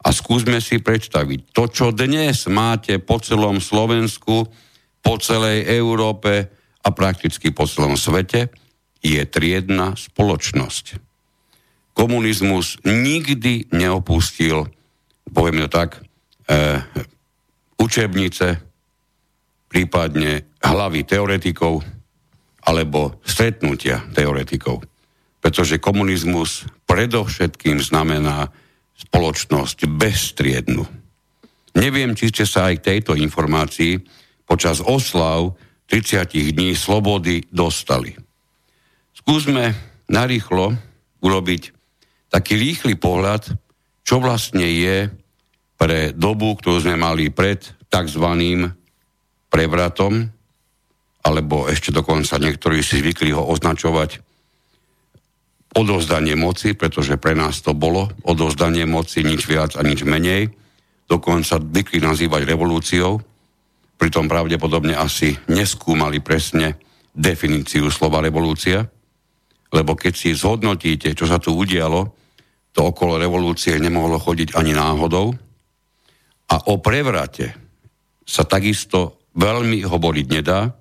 A 0.04 0.12
skúsme 0.12 0.60
si 0.60 0.76
predstaviť, 0.76 1.56
to, 1.56 1.72
čo 1.72 1.88
dnes 1.88 2.44
máte 2.52 3.00
po 3.00 3.16
celom 3.16 3.64
Slovensku, 3.64 4.44
po 5.00 5.14
celej 5.16 5.72
Európe 5.72 6.52
a 6.84 6.88
prakticky 6.92 7.48
po 7.48 7.64
celom 7.64 7.96
svete, 7.96 8.52
je 9.00 9.24
triedna 9.24 9.96
spoločnosť. 9.96 11.00
Komunizmus 11.96 12.76
nikdy 12.84 13.72
neopustil, 13.72 14.68
poviem 15.32 15.64
to 15.64 15.72
tak, 15.72 16.04
učebnice, 17.78 18.46
prípadne 19.70 20.58
hlavy 20.58 21.06
teoretikov 21.06 21.86
alebo 22.66 23.22
stretnutia 23.22 24.02
teoretikov 24.10 24.90
pretože 25.40 25.80
komunizmus 25.80 26.68
predovšetkým 26.84 27.80
znamená 27.80 28.52
spoločnosť 29.00 29.88
bezstriednu. 29.88 30.84
Neviem, 31.80 32.12
či 32.12 32.28
ste 32.28 32.44
sa 32.44 32.68
aj 32.68 32.74
k 32.80 32.86
tejto 32.94 33.16
informácii 33.16 34.04
počas 34.44 34.84
oslav 34.84 35.56
30 35.88 36.52
dní 36.54 36.76
slobody 36.76 37.48
dostali. 37.48 38.12
Skúsme 39.16 39.72
narýchlo 40.12 40.76
urobiť 41.24 41.62
taký 42.28 42.60
rýchly 42.60 42.94
pohľad, 43.00 43.48
čo 44.04 44.20
vlastne 44.20 44.66
je 44.68 45.08
pre 45.80 46.12
dobu, 46.12 46.60
ktorú 46.60 46.84
sme 46.84 47.00
mali 47.00 47.32
pred 47.32 47.64
tzv. 47.88 48.26
prevratom, 49.48 50.28
alebo 51.24 51.64
ešte 51.72 51.88
dokonca 51.88 52.36
niektorí 52.36 52.84
si 52.84 53.00
zvykli 53.00 53.32
ho 53.32 53.48
označovať 53.48 54.20
odovzdanie 55.80 56.36
moci, 56.36 56.76
pretože 56.76 57.16
pre 57.16 57.32
nás 57.32 57.64
to 57.64 57.72
bolo 57.72 58.12
odovzdanie 58.28 58.84
moci, 58.84 59.24
nič 59.24 59.48
viac 59.48 59.80
a 59.80 59.82
nič 59.86 60.04
menej. 60.04 60.52
Dokonca 61.08 61.56
zvykli 61.56 62.04
nazývať 62.04 62.44
revolúciou, 62.44 63.16
pritom 63.96 64.28
pravdepodobne 64.28 64.92
asi 64.96 65.32
neskúmali 65.48 66.20
presne 66.20 66.76
definíciu 67.10 67.88
slova 67.88 68.20
revolúcia, 68.20 68.84
lebo 69.70 69.96
keď 69.96 70.12
si 70.12 70.36
zhodnotíte, 70.36 71.14
čo 71.16 71.24
sa 71.24 71.40
tu 71.40 71.56
udialo, 71.56 72.12
to 72.70 72.80
okolo 72.86 73.18
revolúcie 73.18 73.78
nemohlo 73.80 74.18
chodiť 74.18 74.54
ani 74.54 74.74
náhodou. 74.74 75.49
A 76.50 76.56
o 76.66 76.82
prevrate 76.82 77.54
sa 78.26 78.42
takisto 78.42 79.22
veľmi 79.38 79.86
hovoriť 79.86 80.26
nedá, 80.30 80.74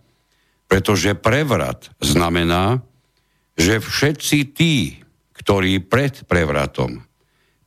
pretože 0.69 1.17
prevrat 1.17 1.89
znamená, 2.01 2.81
že 3.57 3.81
všetci 3.81 4.37
tí, 4.53 5.01
ktorí 5.33 5.81
pred 5.81 6.25
prevratom 6.29 7.05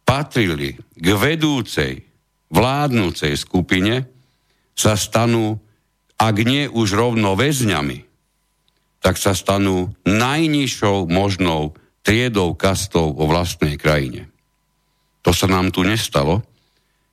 patrili 0.06 0.78
k 0.94 1.06
vedúcej, 1.14 2.06
vládnúcej 2.52 3.34
skupine, 3.38 4.06
sa 4.72 4.98
stanú, 4.98 5.60
ak 6.18 6.36
nie 6.42 6.68
už 6.68 6.94
rovno 6.94 7.34
väzňami, 7.34 8.06
tak 9.02 9.18
sa 9.18 9.34
stanú 9.34 9.90
najnižšou 10.06 11.10
možnou 11.10 11.74
triedou 12.06 12.54
kastov 12.54 13.18
vo 13.18 13.26
vlastnej 13.26 13.74
krajine. 13.74 14.30
To 15.26 15.34
sa 15.34 15.50
nám 15.50 15.74
tu 15.74 15.82
nestalo, 15.82 16.42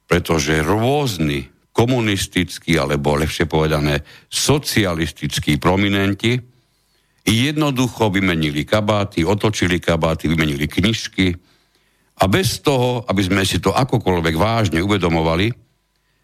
pretože 0.09 0.65
rôzni 0.65 1.45
komunistickí, 1.69 2.81
alebo 2.81 3.13
lepšie 3.13 3.45
povedané 3.45 4.01
socialistickí 4.27 5.61
prominenti 5.61 6.41
jednoducho 7.29 8.09
vymenili 8.09 8.65
kabáty, 8.65 9.21
otočili 9.21 9.77
kabáty, 9.77 10.25
vymenili 10.25 10.65
knižky 10.65 11.37
a 12.19 12.23
bez 12.25 12.59
toho, 12.65 13.05
aby 13.05 13.21
sme 13.21 13.45
si 13.45 13.61
to 13.61 13.69
akokoľvek 13.69 14.35
vážne 14.35 14.81
uvedomovali, 14.81 15.53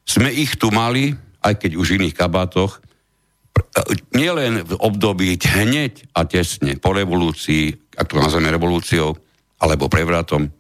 sme 0.01 0.33
ich 0.33 0.57
tu 0.57 0.73
mali, 0.73 1.13
aj 1.45 1.53
keď 1.61 1.71
už 1.77 1.93
v 1.93 1.97
iných 2.01 2.17
kabátoch, 2.17 2.81
nielen 4.11 4.65
v 4.65 4.73
období 4.81 5.39
hneď 5.39 6.11
a 6.17 6.27
tesne 6.27 6.75
po 6.75 6.91
revolúcii, 6.91 7.95
ak 7.95 8.11
to 8.11 8.19
nazveme 8.19 8.51
revolúciou, 8.51 9.15
alebo 9.61 9.87
prevratom, 9.87 10.51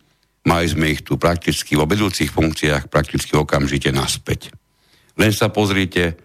mali 0.45 0.65
sme 0.69 0.93
ich 0.93 1.01
tu 1.01 1.17
prakticky 1.17 1.73
vo 1.73 1.89
vedúcich 1.89 2.29
funkciách 2.29 2.87
prakticky 2.87 3.33
okamžite 3.33 3.89
naspäť. 3.89 4.53
Len 5.17 5.33
sa 5.33 5.49
pozrite 5.49 6.21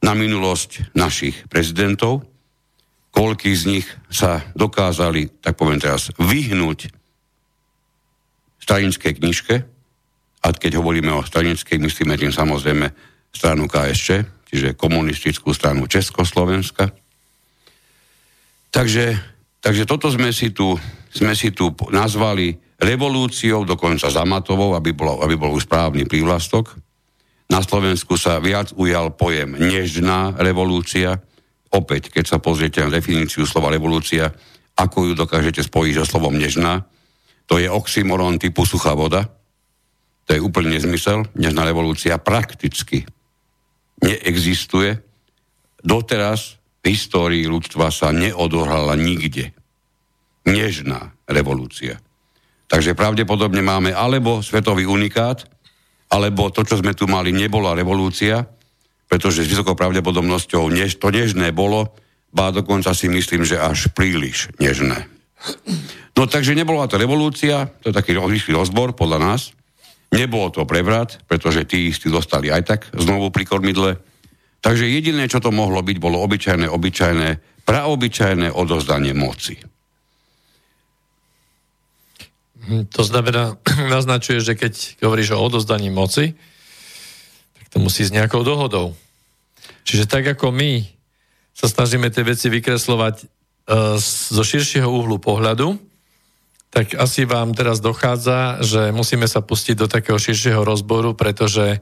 na 0.00 0.14
minulosť 0.14 0.94
našich 0.94 1.50
prezidentov, 1.50 2.22
koľký 3.10 3.50
z 3.56 3.64
nich 3.66 3.86
sa 4.12 4.44
dokázali, 4.54 5.40
tak 5.40 5.56
poviem 5.56 5.80
teraz, 5.80 6.12
vyhnúť 6.20 6.92
stranickej 8.60 9.12
knižke, 9.18 9.54
a 10.46 10.54
keď 10.54 10.78
hovoríme 10.78 11.10
o 11.10 11.26
stranickej, 11.26 11.82
myslíme 11.82 12.14
tým 12.14 12.30
samozrejme 12.30 12.86
stranu 13.34 13.66
KSČ, 13.66 14.08
čiže 14.46 14.78
komunistickú 14.78 15.50
stranu 15.50 15.90
Československa. 15.90 16.94
Takže, 18.70 19.18
takže 19.58 19.82
toto 19.88 20.06
sme 20.06 20.30
si, 20.30 20.54
tu, 20.54 20.78
sme 21.10 21.34
si 21.34 21.50
tu 21.50 21.74
nazvali 21.90 22.54
revolúciou, 22.76 23.64
dokonca 23.64 24.12
zamatovou, 24.12 24.76
aby, 24.76 24.92
bolo, 24.92 25.24
aby 25.24 25.34
bol 25.36 25.56
správny 25.56 26.04
prívlastok. 26.04 26.76
Na 27.48 27.62
Slovensku 27.62 28.18
sa 28.18 28.42
viac 28.42 28.74
ujal 28.76 29.14
pojem 29.14 29.56
nežná 29.56 30.34
revolúcia, 30.36 31.22
Opäť, 31.76 32.14
keď 32.14 32.24
sa 32.24 32.38
pozriete 32.38 32.78
na 32.80 32.88
definíciu 32.88 33.42
slova 33.44 33.68
revolúcia, 33.68 34.30
ako 34.80 35.10
ju 35.10 35.12
dokážete 35.18 35.60
spojiť 35.66 35.94
so 36.00 36.04
slovom 36.16 36.36
nežná, 36.36 36.86
to 37.46 37.58
je 37.58 37.68
oxymoron 37.68 38.38
typu 38.38 38.64
suchá 38.64 38.94
voda, 38.94 39.26
to 40.26 40.34
je 40.34 40.42
úplne 40.42 40.74
nezmysel, 40.74 41.28
nežná 41.38 41.62
revolúcia 41.66 42.18
prakticky 42.18 43.06
neexistuje. 44.02 44.98
Doteraz 45.86 46.58
v 46.82 46.96
histórii 46.96 47.46
ľudstva 47.46 47.94
sa 47.94 48.10
neodohrala 48.10 48.98
nikde. 48.98 49.54
Nežná 50.46 51.14
revolúcia. 51.30 52.02
Takže 52.66 52.98
pravdepodobne 52.98 53.62
máme 53.62 53.94
alebo 53.94 54.42
svetový 54.42 54.90
unikát, 54.90 55.46
alebo 56.10 56.50
to, 56.50 56.66
čo 56.66 56.82
sme 56.82 56.94
tu 56.94 57.06
mali, 57.06 57.30
nebola 57.30 57.74
revolúcia, 57.74 58.46
pretože 59.06 59.46
s 59.46 59.50
vysokou 59.50 59.78
pravdepodobnosťou 59.78 60.66
než, 60.70 60.98
to 60.98 61.14
nežné 61.14 61.54
bolo, 61.54 61.94
ba 62.34 62.50
dokonca 62.50 62.90
si 62.90 63.06
myslím, 63.06 63.46
že 63.46 63.58
až 63.58 63.90
príliš 63.94 64.50
nežné. 64.58 65.06
No 66.18 66.26
takže 66.26 66.58
nebola 66.58 66.90
to 66.90 66.98
revolúcia, 66.98 67.70
to 67.82 67.92
je 67.92 67.94
taký 67.94 68.18
rýchly 68.18 68.56
rozbor 68.56 68.98
podľa 68.98 69.18
nás. 69.22 69.42
Nebolo 70.10 70.50
to 70.50 70.66
prevrat, 70.66 71.22
pretože 71.26 71.66
tí 71.66 71.90
istí 71.90 72.10
dostali 72.10 72.50
aj 72.50 72.62
tak 72.66 72.80
znovu 72.94 73.30
pri 73.30 73.44
kormidle. 73.46 73.98
Takže 74.62 74.88
jediné, 74.88 75.30
čo 75.30 75.38
to 75.38 75.54
mohlo 75.54 75.82
byť, 75.82 75.96
bolo 76.02 76.18
obyčajné, 76.24 76.66
obyčajné, 76.66 77.28
praobyčajné 77.62 78.48
odozdanie 78.50 79.14
moci. 79.14 79.75
To 82.66 83.02
znamená, 83.02 83.58
naznačuje, 83.94 84.42
že 84.42 84.58
keď 84.58 85.02
hovoríš 85.02 85.34
o 85.34 85.42
odozdaní 85.42 85.90
moci, 85.90 86.34
to 87.70 87.82
musí 87.82 88.06
s 88.06 88.14
nejakou 88.14 88.40
dohodou. 88.40 88.96
Čiže 89.84 90.08
tak 90.08 90.24
ako 90.26 90.50
my 90.50 90.86
sa 91.52 91.68
snažíme 91.68 92.08
tie 92.08 92.24
veci 92.24 92.48
vykreslovať 92.48 93.16
uh, 93.22 93.96
zo 94.02 94.42
širšieho 94.42 94.88
uhlu 94.88 95.20
pohľadu, 95.20 95.76
tak 96.72 96.92
asi 96.92 97.24
vám 97.24 97.56
teraz 97.56 97.80
dochádza, 97.80 98.60
že 98.60 98.92
musíme 98.92 99.24
sa 99.24 99.40
pustiť 99.40 99.76
do 99.80 99.86
takého 99.88 100.20
širšieho 100.20 100.60
rozboru, 100.60 101.16
pretože 101.16 101.80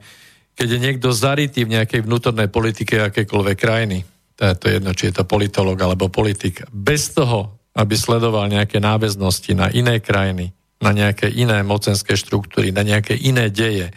keď 0.55 0.67
je 0.71 0.79
niekto 0.79 1.11
zarytý 1.11 1.67
v 1.67 1.75
nejakej 1.75 2.07
vnútornej 2.07 2.47
politike 2.47 3.03
akékoľvek 3.11 3.57
krajiny, 3.59 4.07
to 4.35 4.63
je 4.67 4.73
jedno, 4.79 4.91
či 4.95 5.11
je 5.11 5.19
to 5.19 5.27
politolog 5.27 5.75
alebo 5.79 6.07
politik, 6.07 6.63
bez 6.71 7.11
toho, 7.11 7.59
aby 7.75 7.95
sledoval 7.95 8.47
nejaké 8.47 8.79
náväznosti 8.79 9.51
na 9.51 9.67
iné 9.67 9.99
krajiny, 9.99 10.55
na 10.81 10.91
nejaké 10.91 11.31
iné 11.31 11.63
mocenské 11.63 12.19
štruktúry, 12.19 12.75
na 12.75 12.83
nejaké 12.83 13.15
iné 13.15 13.47
deje, 13.49 13.91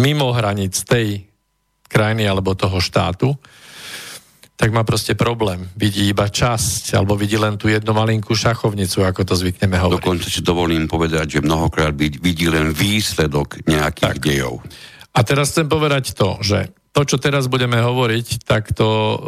mimo 0.00 0.32
hranic 0.34 0.74
tej 0.84 1.28
krajiny 1.86 2.26
alebo 2.26 2.58
toho 2.58 2.82
štátu, 2.82 3.36
tak 4.54 4.70
má 4.70 4.86
proste 4.86 5.18
problém. 5.18 5.66
Vidí 5.74 6.08
iba 6.08 6.30
časť, 6.30 6.94
alebo 6.94 7.18
vidí 7.18 7.34
len 7.34 7.58
tú 7.58 7.66
jednu 7.66 7.90
malinkú 7.90 8.38
šachovnicu, 8.38 9.02
ako 9.02 9.26
to 9.26 9.34
zvykneme 9.34 9.74
hovoriť. 9.76 9.98
Dokonca 9.98 10.28
si 10.30 10.40
dovolím 10.46 10.86
povedať, 10.86 11.38
že 11.38 11.40
mnohokrát 11.42 11.90
vidí 11.98 12.46
len 12.46 12.70
výsledok 12.70 13.66
nejakých 13.66 14.14
tak. 14.14 14.22
dejov. 14.22 14.62
A 15.14 15.20
teraz 15.26 15.54
chcem 15.54 15.66
povedať 15.66 16.14
to, 16.14 16.38
že 16.42 16.70
to, 16.94 17.02
čo 17.02 17.18
teraz 17.18 17.50
budeme 17.50 17.82
hovoriť, 17.82 18.46
tak 18.46 18.70
to 18.70 18.86
uh, 18.86 19.18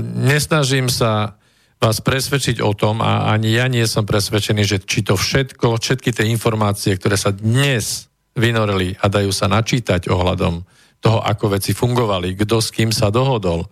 nesnažím 0.00 0.88
sa 0.88 1.36
vás 1.82 1.98
presvedčiť 1.98 2.62
o 2.62 2.70
tom 2.78 3.02
a 3.02 3.34
ani 3.34 3.58
ja 3.58 3.66
nie 3.66 3.82
som 3.90 4.06
presvedčený, 4.06 4.62
že 4.62 4.78
či 4.86 5.02
to 5.02 5.18
všetko, 5.18 5.82
všetky 5.82 6.14
tie 6.14 6.30
informácie, 6.30 6.94
ktoré 6.94 7.18
sa 7.18 7.34
dnes 7.34 8.06
vynorili 8.38 8.94
a 9.02 9.10
dajú 9.10 9.34
sa 9.34 9.50
načítať 9.50 10.06
ohľadom 10.06 10.62
toho, 11.02 11.18
ako 11.18 11.58
veci 11.58 11.74
fungovali, 11.74 12.38
kto 12.38 12.62
s 12.62 12.70
kým 12.70 12.94
sa 12.94 13.10
dohodol, 13.10 13.66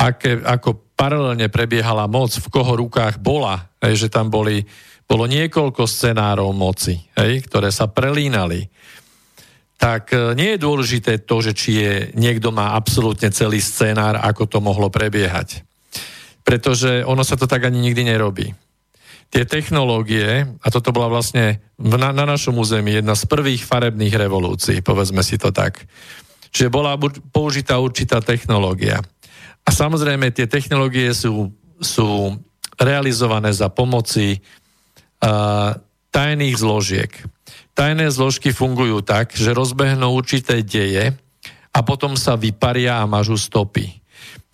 aké, 0.00 0.40
ako 0.40 0.96
paralelne 0.96 1.52
prebiehala 1.52 2.08
moc, 2.08 2.32
v 2.32 2.48
koho 2.48 2.80
rukách 2.80 3.20
bola, 3.20 3.68
že 3.84 4.08
tam 4.08 4.32
boli 4.32 4.64
bolo 5.04 5.28
niekoľko 5.28 5.84
scenárov 5.84 6.48
moci, 6.56 6.96
hej, 7.20 7.44
ktoré 7.44 7.68
sa 7.68 7.92
prelínali, 7.92 8.72
tak 9.76 10.16
e, 10.16 10.32
nie 10.32 10.56
je 10.56 10.64
dôležité 10.64 11.28
to, 11.28 11.44
že 11.44 11.52
či 11.52 11.70
je, 11.76 11.92
niekto 12.16 12.48
má 12.48 12.72
absolútne 12.72 13.28
celý 13.28 13.60
scenár, 13.60 14.16
ako 14.16 14.48
to 14.48 14.58
mohlo 14.64 14.88
prebiehať. 14.88 15.60
Pretože 16.44 17.02
ono 17.02 17.24
sa 17.24 17.40
to 17.40 17.48
tak 17.48 17.64
ani 17.64 17.80
nikdy 17.80 18.04
nerobí. 18.04 18.52
Tie 19.32 19.48
technológie, 19.48 20.46
a 20.60 20.68
toto 20.70 20.94
bola 20.94 21.10
vlastne 21.10 21.64
na, 21.80 22.14
na 22.14 22.22
našom 22.28 22.54
území 22.54 22.94
jedna 22.94 23.18
z 23.18 23.24
prvých 23.26 23.66
farebných 23.66 24.14
revolúcií, 24.14 24.84
povedzme 24.84 25.24
si 25.24 25.40
to 25.40 25.50
tak. 25.50 25.88
Čiže 26.54 26.70
bola 26.70 26.94
použitá 27.34 27.82
určitá 27.82 28.22
technológia. 28.22 29.02
A 29.64 29.74
samozrejme, 29.74 30.30
tie 30.30 30.46
technológie 30.46 31.10
sú, 31.10 31.50
sú 31.82 32.38
realizované 32.78 33.50
za 33.50 33.72
pomoci 33.72 34.38
uh, 34.38 35.74
tajných 36.14 36.54
zložiek. 36.54 37.10
Tajné 37.74 38.06
zložky 38.12 38.54
fungujú 38.54 39.02
tak, 39.02 39.34
že 39.34 39.50
rozbehnú 39.50 40.14
určité 40.14 40.62
deje 40.62 41.10
a 41.74 41.78
potom 41.82 42.14
sa 42.14 42.38
vyparia 42.38 43.02
a 43.02 43.10
mažú 43.10 43.34
stopy. 43.34 44.03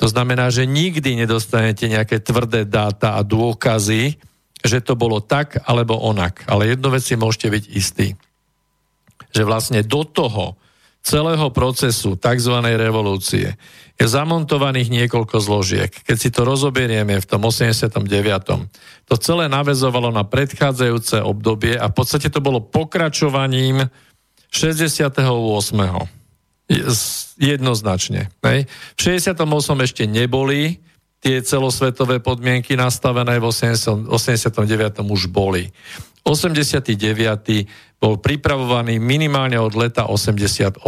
To 0.01 0.09
znamená, 0.09 0.49
že 0.49 0.65
nikdy 0.65 1.13
nedostanete 1.13 1.85
nejaké 1.85 2.25
tvrdé 2.25 2.65
dáta 2.65 3.21
a 3.21 3.21
dôkazy, 3.21 4.17
že 4.65 4.79
to 4.81 4.97
bolo 4.97 5.21
tak 5.21 5.61
alebo 5.69 6.01
onak. 6.01 6.49
Ale 6.49 6.73
jednu 6.73 6.89
vec 6.89 7.05
si 7.05 7.21
môžete 7.21 7.49
byť 7.53 7.65
istí. 7.69 8.17
Že 9.37 9.43
vlastne 9.45 9.81
do 9.85 10.09
toho 10.09 10.57
celého 11.05 11.49
procesu 11.53 12.17
tzv. 12.17 12.57
revolúcie 12.77 13.57
je 14.01 14.07
zamontovaných 14.09 14.89
niekoľko 14.89 15.37
zložiek. 15.37 15.93
Keď 15.93 16.17
si 16.17 16.33
to 16.33 16.49
rozoberieme 16.49 17.21
v 17.21 17.27
tom 17.29 17.45
89. 17.45 18.01
To 19.05 19.15
celé 19.21 19.53
navezovalo 19.53 20.09
na 20.09 20.25
predchádzajúce 20.25 21.21
obdobie 21.21 21.77
a 21.77 21.93
v 21.93 21.95
podstate 21.97 22.33
to 22.33 22.41
bolo 22.41 22.65
pokračovaním 22.65 23.85
68. 24.49 26.20
Jednoznačne. 27.41 28.31
V 28.39 28.99
68. 28.99 29.43
ešte 29.83 30.07
neboli 30.07 30.79
tie 31.21 31.43
celosvetové 31.45 32.23
podmienky 32.23 32.79
nastavené, 32.79 33.37
v 33.43 33.51
89. 33.51 34.07
už 35.05 35.29
boli. 35.29 35.69
89. 36.25 36.97
bol 38.01 38.15
pripravovaný 38.23 39.03
minimálne 39.03 39.59
od 39.59 39.75
leta 39.77 40.09
88. 40.09 40.81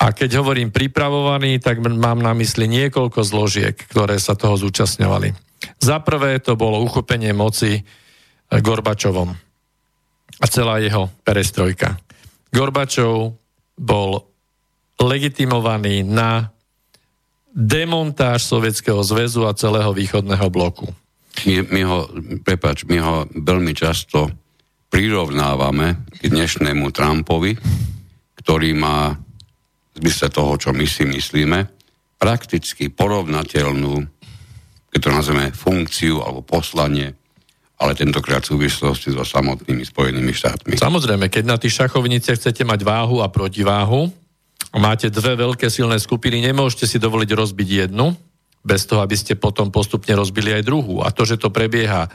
A 0.00 0.06
keď 0.16 0.30
hovorím 0.40 0.72
pripravovaný, 0.72 1.60
tak 1.60 1.84
mám 1.84 2.24
na 2.24 2.32
mysli 2.32 2.64
niekoľko 2.64 3.20
zložiek, 3.20 3.76
ktoré 3.76 4.16
sa 4.16 4.32
toho 4.32 4.56
zúčastňovali. 4.56 5.36
Za 5.76 6.00
prvé 6.00 6.40
to 6.40 6.56
bolo 6.56 6.80
uchopenie 6.80 7.36
moci 7.36 7.76
e, 7.76 7.82
Gorbačovom 8.48 9.28
a 10.40 10.44
celá 10.48 10.80
jeho 10.80 11.12
perestrojka. 11.20 12.00
Gorbačov 12.48 13.36
bol 13.76 14.29
legitimovaný 15.00 16.04
na 16.04 16.52
demontáž 17.50 18.46
Sovietskeho 18.46 19.02
zväzu 19.02 19.48
a 19.48 19.56
celého 19.56 19.90
východného 19.90 20.46
bloku. 20.52 20.86
My, 21.48 21.64
my 21.66 21.82
ho, 21.88 21.98
prepač, 22.44 22.84
my 22.86 22.98
ho 23.00 23.14
veľmi 23.32 23.72
často 23.72 24.28
prirovnávame 24.92 26.06
k 26.20 26.30
dnešnému 26.30 26.92
Trumpovi, 26.92 27.56
ktorý 28.38 28.70
má 28.76 29.14
zmysle 29.96 30.28
toho, 30.30 30.54
čo 30.60 30.70
my 30.70 30.86
si 30.86 31.08
myslíme, 31.08 31.58
prakticky 32.20 32.92
porovnateľnú, 32.92 33.94
keď 34.92 35.00
to 35.00 35.10
nazveme 35.10 35.46
funkciu 35.54 36.20
alebo 36.20 36.44
poslanie, 36.44 37.16
ale 37.80 37.96
tentokrát 37.96 38.44
v 38.44 38.60
súvislosti 38.60 39.16
so 39.16 39.24
samotnými 39.24 39.88
Spojenými 39.88 40.32
štátmi. 40.36 40.76
Samozrejme, 40.76 41.32
keď 41.32 41.44
na 41.48 41.56
tých 41.56 41.80
šachovniciach 41.80 42.36
chcete 42.36 42.62
mať 42.68 42.84
váhu 42.84 43.24
a 43.24 43.32
protiváhu, 43.32 44.12
máte 44.78 45.10
dve 45.10 45.34
veľké 45.34 45.66
silné 45.66 45.98
skupiny, 45.98 46.44
nemôžete 46.44 46.86
si 46.86 47.02
dovoliť 47.02 47.30
rozbiť 47.34 47.68
jednu, 47.88 48.14
bez 48.60 48.84
toho, 48.84 49.00
aby 49.00 49.16
ste 49.16 49.40
potom 49.40 49.72
postupne 49.72 50.12
rozbili 50.12 50.52
aj 50.52 50.68
druhú. 50.68 51.00
A 51.00 51.08
to, 51.10 51.24
že 51.24 51.40
to 51.40 51.48
prebieha 51.48 52.12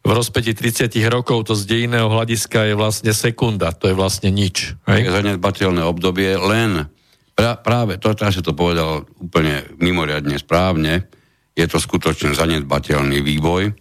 v 0.00 0.10
rozpeti 0.10 0.56
30 0.56 0.88
rokov, 1.12 1.50
to 1.50 1.54
z 1.58 1.68
dejinného 1.68 2.08
hľadiska 2.08 2.72
je 2.72 2.74
vlastne 2.78 3.12
sekunda, 3.12 3.76
to 3.76 3.90
je 3.90 3.94
vlastne 3.94 4.32
nič. 4.32 4.72
Hej? 4.88 5.12
Zanedbateľné 5.12 5.84
obdobie, 5.84 6.32
len 6.40 6.88
Pra, 7.36 7.60
práve 7.60 8.00
to, 8.00 8.16
teraz 8.16 8.32
si 8.32 8.40
to 8.40 8.56
povedal 8.56 9.04
úplne 9.20 9.68
mimoriadne 9.76 10.40
správne, 10.40 11.04
je 11.52 11.68
to 11.68 11.76
skutočne 11.76 12.32
zanedbateľný 12.32 13.20
vývoj, 13.20 13.76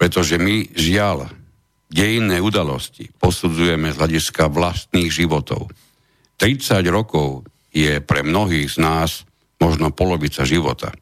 pretože 0.00 0.40
my 0.40 0.72
žiaľ 0.72 1.28
dejinné 1.92 2.40
udalosti 2.40 3.12
posudzujeme 3.20 3.92
z 3.92 3.96
hľadiska 4.00 4.48
vlastných 4.48 5.12
životov. 5.12 5.68
30 6.38 6.86
rokov 6.88 7.44
je 7.74 7.98
pre 8.00 8.22
mnohých 8.22 8.70
z 8.70 8.76
nás 8.80 9.26
možno 9.58 9.90
polovica 9.90 10.46
života. 10.46 10.94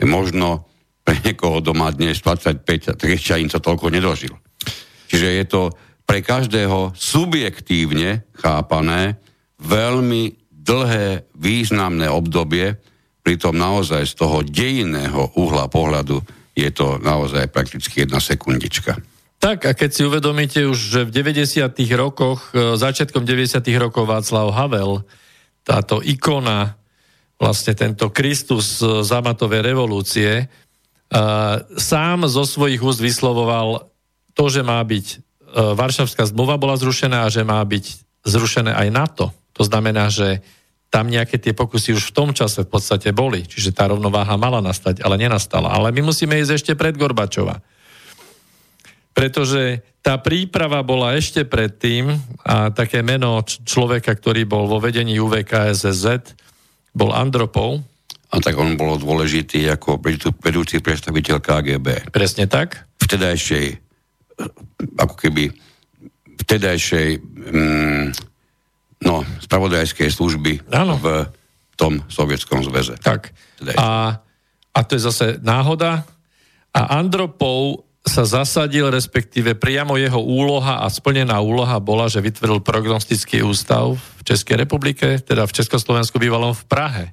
Možno 0.00 0.64
pre 1.04 1.20
niekoho 1.20 1.60
doma 1.60 1.92
dnes 1.92 2.24
25 2.24 2.64
a 2.64 2.94
30 2.96 3.44
im 3.44 3.50
to 3.52 3.60
toľko 3.60 3.92
nedožil. 3.92 4.32
Čiže 5.12 5.28
je 5.28 5.44
to 5.44 5.62
pre 6.08 6.24
každého 6.24 6.96
subjektívne 6.96 8.24
chápané 8.34 9.20
veľmi 9.60 10.40
dlhé, 10.50 11.28
významné 11.36 12.08
obdobie, 12.08 12.80
pritom 13.20 13.54
naozaj 13.54 14.08
z 14.08 14.14
toho 14.16 14.40
dejinného 14.40 15.36
uhla 15.36 15.68
pohľadu 15.68 16.24
je 16.56 16.70
to 16.74 16.98
naozaj 17.00 17.48
prakticky 17.48 18.04
jedna 18.04 18.18
sekundička. 18.20 18.98
Tak 19.40 19.64
a 19.64 19.72
keď 19.72 19.90
si 19.90 20.04
uvedomíte 20.04 20.60
už, 20.68 20.76
že 20.76 21.00
v 21.08 21.16
90. 21.16 21.72
rokoch, 21.96 22.52
e, 22.52 22.76
začiatkom 22.76 23.24
90. 23.24 23.64
rokov 23.80 24.04
Václav 24.04 24.52
Havel, 24.52 25.00
táto 25.64 26.04
ikona, 26.04 26.76
vlastne 27.40 27.72
tento 27.72 28.12
Kristus 28.12 28.84
zamatovej 28.84 29.64
revolúcie, 29.64 30.44
uh, 30.44 31.64
sám 31.72 32.28
zo 32.28 32.44
svojich 32.44 32.84
úst 32.84 33.00
vyslovoval 33.00 33.88
to, 34.36 34.44
že 34.52 34.60
má 34.60 34.76
byť 34.84 35.06
uh, 35.08 35.72
Varšavská 35.72 36.28
zmluva 36.28 36.60
bola 36.60 36.76
zrušená 36.76 37.24
a 37.24 37.32
že 37.32 37.40
má 37.40 37.64
byť 37.64 37.84
zrušené 38.28 38.76
aj 38.76 38.88
NATO. 38.92 39.26
To 39.56 39.64
znamená, 39.64 40.12
že 40.12 40.44
tam 40.92 41.08
nejaké 41.08 41.40
tie 41.40 41.56
pokusy 41.56 41.96
už 41.96 42.12
v 42.12 42.16
tom 42.16 42.30
čase 42.36 42.66
v 42.66 42.70
podstate 42.76 43.14
boli, 43.14 43.46
čiže 43.48 43.72
tá 43.72 43.88
rovnováha 43.88 44.36
mala 44.36 44.60
nastať, 44.60 45.00
ale 45.00 45.16
nenastala. 45.16 45.72
Ale 45.72 45.94
my 45.96 46.12
musíme 46.12 46.36
ísť 46.36 46.52
ešte 46.60 46.72
pred 46.76 46.92
Gorbačova. 46.98 47.62
Pretože 49.20 49.84
tá 50.00 50.16
príprava 50.16 50.80
bola 50.80 51.12
ešte 51.12 51.44
predtým 51.44 52.08
a 52.40 52.72
také 52.72 53.04
meno 53.04 53.44
človeka, 53.44 54.16
ktorý 54.16 54.48
bol 54.48 54.64
vo 54.64 54.80
vedení 54.80 55.20
UVKSZ, 55.20 56.32
bol 56.96 57.12
Andropov. 57.12 57.84
A 58.32 58.40
tak 58.40 58.56
on 58.56 58.80
bol 58.80 58.96
dôležitý 58.96 59.68
ako 59.68 60.00
vedúci 60.40 60.80
predstaviteľ 60.80 61.36
KGB. 61.36 62.08
Presne 62.08 62.48
tak. 62.48 62.88
Vtedajšej, 62.96 63.66
ako 64.96 65.14
keby 65.20 65.52
vtedajšej 66.40 67.08
mm, 67.52 68.06
no, 69.04 69.20
spravodajskej 69.44 70.08
služby 70.08 70.72
ano. 70.72 70.96
v 70.96 71.28
tom 71.76 72.00
sovietskom 72.08 72.64
zväze. 72.64 72.96
Tak. 72.96 73.36
A, 73.76 74.16
a 74.72 74.78
to 74.80 74.96
je 74.96 75.04
zase 75.04 75.26
náhoda. 75.44 76.08
A 76.72 76.96
Andropov 76.96 77.89
sa 78.00 78.24
zasadil, 78.24 78.88
respektíve 78.88 79.52
priamo 79.60 80.00
jeho 80.00 80.20
úloha 80.20 80.80
a 80.80 80.88
splnená 80.88 81.36
úloha 81.44 81.76
bola, 81.78 82.08
že 82.08 82.24
vytvoril 82.24 82.64
prognostický 82.64 83.44
ústav 83.44 83.92
v 83.96 84.22
Českej 84.24 84.56
republike, 84.64 85.20
teda 85.20 85.44
v 85.44 85.54
Československu 85.60 86.16
bývalom 86.16 86.56
v 86.56 86.64
Prahe. 86.64 87.04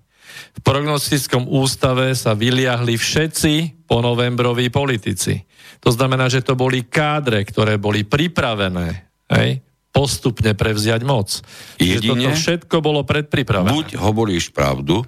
V 0.58 0.60
prognostickom 0.64 1.50
ústave 1.50 2.14
sa 2.16 2.38
vyliahli 2.38 2.96
všetci 2.96 3.86
po 3.86 4.00
novembroví 4.00 4.72
politici. 4.72 5.44
To 5.84 5.92
znamená, 5.92 6.32
že 6.32 6.42
to 6.42 6.58
boli 6.58 6.88
kádre, 6.88 7.44
ktoré 7.46 7.78
boli 7.78 8.08
pripravené 8.08 8.88
hej, 9.34 9.62
postupne 9.92 10.56
prevziať 10.56 11.02
moc. 11.04 11.42
Jedine, 11.78 12.10
toto 12.10 12.30
všetko 12.38 12.76
bolo 12.80 13.02
predpripravené. 13.04 13.76
Buď 13.76 13.88
hovoríš 14.00 14.56
pravdu, 14.56 15.04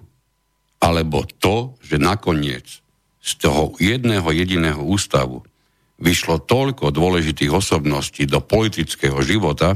alebo 0.82 1.26
to, 1.40 1.78
že 1.82 1.98
nakoniec 2.02 2.84
z 3.20 3.32
toho 3.38 3.76
jedného 3.78 4.26
jediného 4.32 4.82
ústavu 4.82 5.46
vyšlo 6.00 6.48
toľko 6.48 6.96
dôležitých 6.96 7.52
osobností 7.52 8.24
do 8.24 8.40
politického 8.40 9.20
života, 9.20 9.76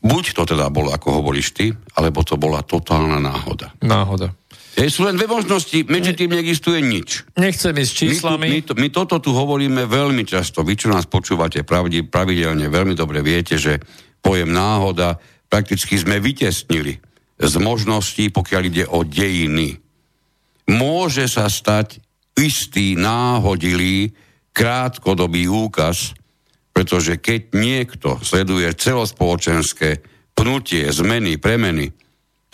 buď 0.00 0.24
to 0.32 0.42
teda 0.56 0.72
bolo, 0.72 0.92
ako 0.92 1.20
hovoríš 1.20 1.52
ty, 1.52 1.66
alebo 1.96 2.24
to 2.24 2.40
bola 2.40 2.64
totálna 2.64 3.20
náhoda. 3.20 3.72
Náhoda. 3.84 4.32
Je, 4.74 4.90
sú 4.90 5.06
len 5.06 5.14
dve 5.14 5.30
možnosti, 5.30 5.86
medzi 5.86 6.18
tým 6.18 6.34
neexistuje 6.34 6.82
nič. 6.82 7.22
Nechcem 7.38 7.70
ísť 7.78 7.92
číslami. 7.94 8.50
My, 8.50 8.58
tu, 8.58 8.58
my, 8.58 8.60
to, 8.66 8.72
my 8.74 8.88
toto 8.90 9.16
tu 9.22 9.30
hovoríme 9.30 9.86
veľmi 9.86 10.26
často. 10.26 10.66
Vy, 10.66 10.74
čo 10.74 10.88
nás 10.90 11.06
počúvate 11.06 11.62
pravidelne, 11.62 12.66
veľmi 12.66 12.98
dobre 12.98 13.22
viete, 13.22 13.54
že 13.54 13.78
pojem 14.18 14.50
náhoda 14.50 15.14
prakticky 15.46 15.94
sme 15.94 16.18
vytesnili 16.18 16.98
z 17.38 17.54
možností, 17.62 18.34
pokiaľ 18.34 18.62
ide 18.66 18.84
o 18.90 19.06
dejiny. 19.06 19.78
Môže 20.74 21.30
sa 21.30 21.46
stať 21.46 22.02
istý 22.34 22.98
náhodilý 22.98 24.10
krátkodobý 24.54 25.50
úkaz, 25.50 26.14
pretože 26.70 27.18
keď 27.18 27.54
niekto 27.58 28.22
sleduje 28.22 28.70
celospoločenské 28.72 30.00
pnutie, 30.34 30.86
zmeny, 30.90 31.36
premeny, 31.38 31.90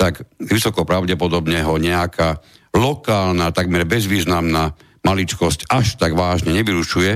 tak 0.01 0.25
vysoko 0.41 0.89
pravdepodobne 0.89 1.61
ho 1.61 1.77
nejaká 1.77 2.41
lokálna, 2.73 3.53
takmer 3.53 3.85
bezvýznamná 3.85 4.73
maličkosť 5.05 5.69
až 5.69 6.01
tak 6.01 6.17
vážne 6.17 6.57
nevyrušuje, 6.57 7.13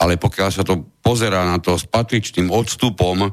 ale 0.00 0.16
pokiaľ 0.16 0.48
sa 0.48 0.64
to 0.64 0.88
pozerá 1.04 1.44
na 1.44 1.60
to 1.60 1.76
s 1.76 1.84
patričným 1.84 2.48
odstupom, 2.48 3.28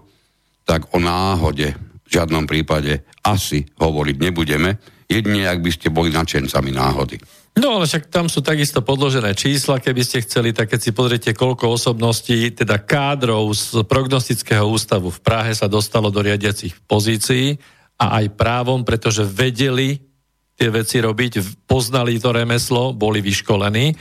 tak 0.65 0.91
o 0.91 0.99
náhode 0.99 1.78
žiadnom 2.10 2.45
prípade 2.45 3.06
asi 3.26 3.66
hovoriť 3.82 4.16
nebudeme, 4.22 4.78
jedine 5.10 5.49
ak 5.49 5.60
by 5.62 5.72
ste 5.74 5.93
boli 5.93 6.14
načencami 6.14 6.72
náhody. 6.74 7.18
No 7.56 7.80
ale 7.80 7.88
však 7.88 8.12
tam 8.12 8.28
sú 8.28 8.43
takisto 8.43 8.84
podložené 8.84 9.32
čísla, 9.32 9.80
keby 9.80 10.03
ste 10.03 10.20
chceli, 10.28 10.51
tak 10.51 10.76
keď 10.76 10.80
si 10.84 10.91
pozriete, 10.91 11.32
koľko 11.32 11.72
osobností, 11.80 12.51
teda 12.51 12.84
kádrov 12.84 13.47
z 13.56 13.80
prognostického 13.88 14.68
ústavu 14.68 15.08
v 15.08 15.24
Prahe 15.24 15.56
sa 15.56 15.72
dostalo 15.72 16.12
do 16.12 16.20
riadiacich 16.20 16.76
pozícií 16.84 17.56
a 17.95 18.20
aj 18.20 18.36
právom, 18.36 18.84
pretože 18.84 19.24
vedeli 19.24 20.03
tie 20.60 20.68
veci 20.68 20.99
robiť, 20.99 21.64
poznali 21.64 22.20
to 22.20 22.36
remeslo, 22.36 22.91
boli 22.91 23.24
vyškolení. 23.24 23.95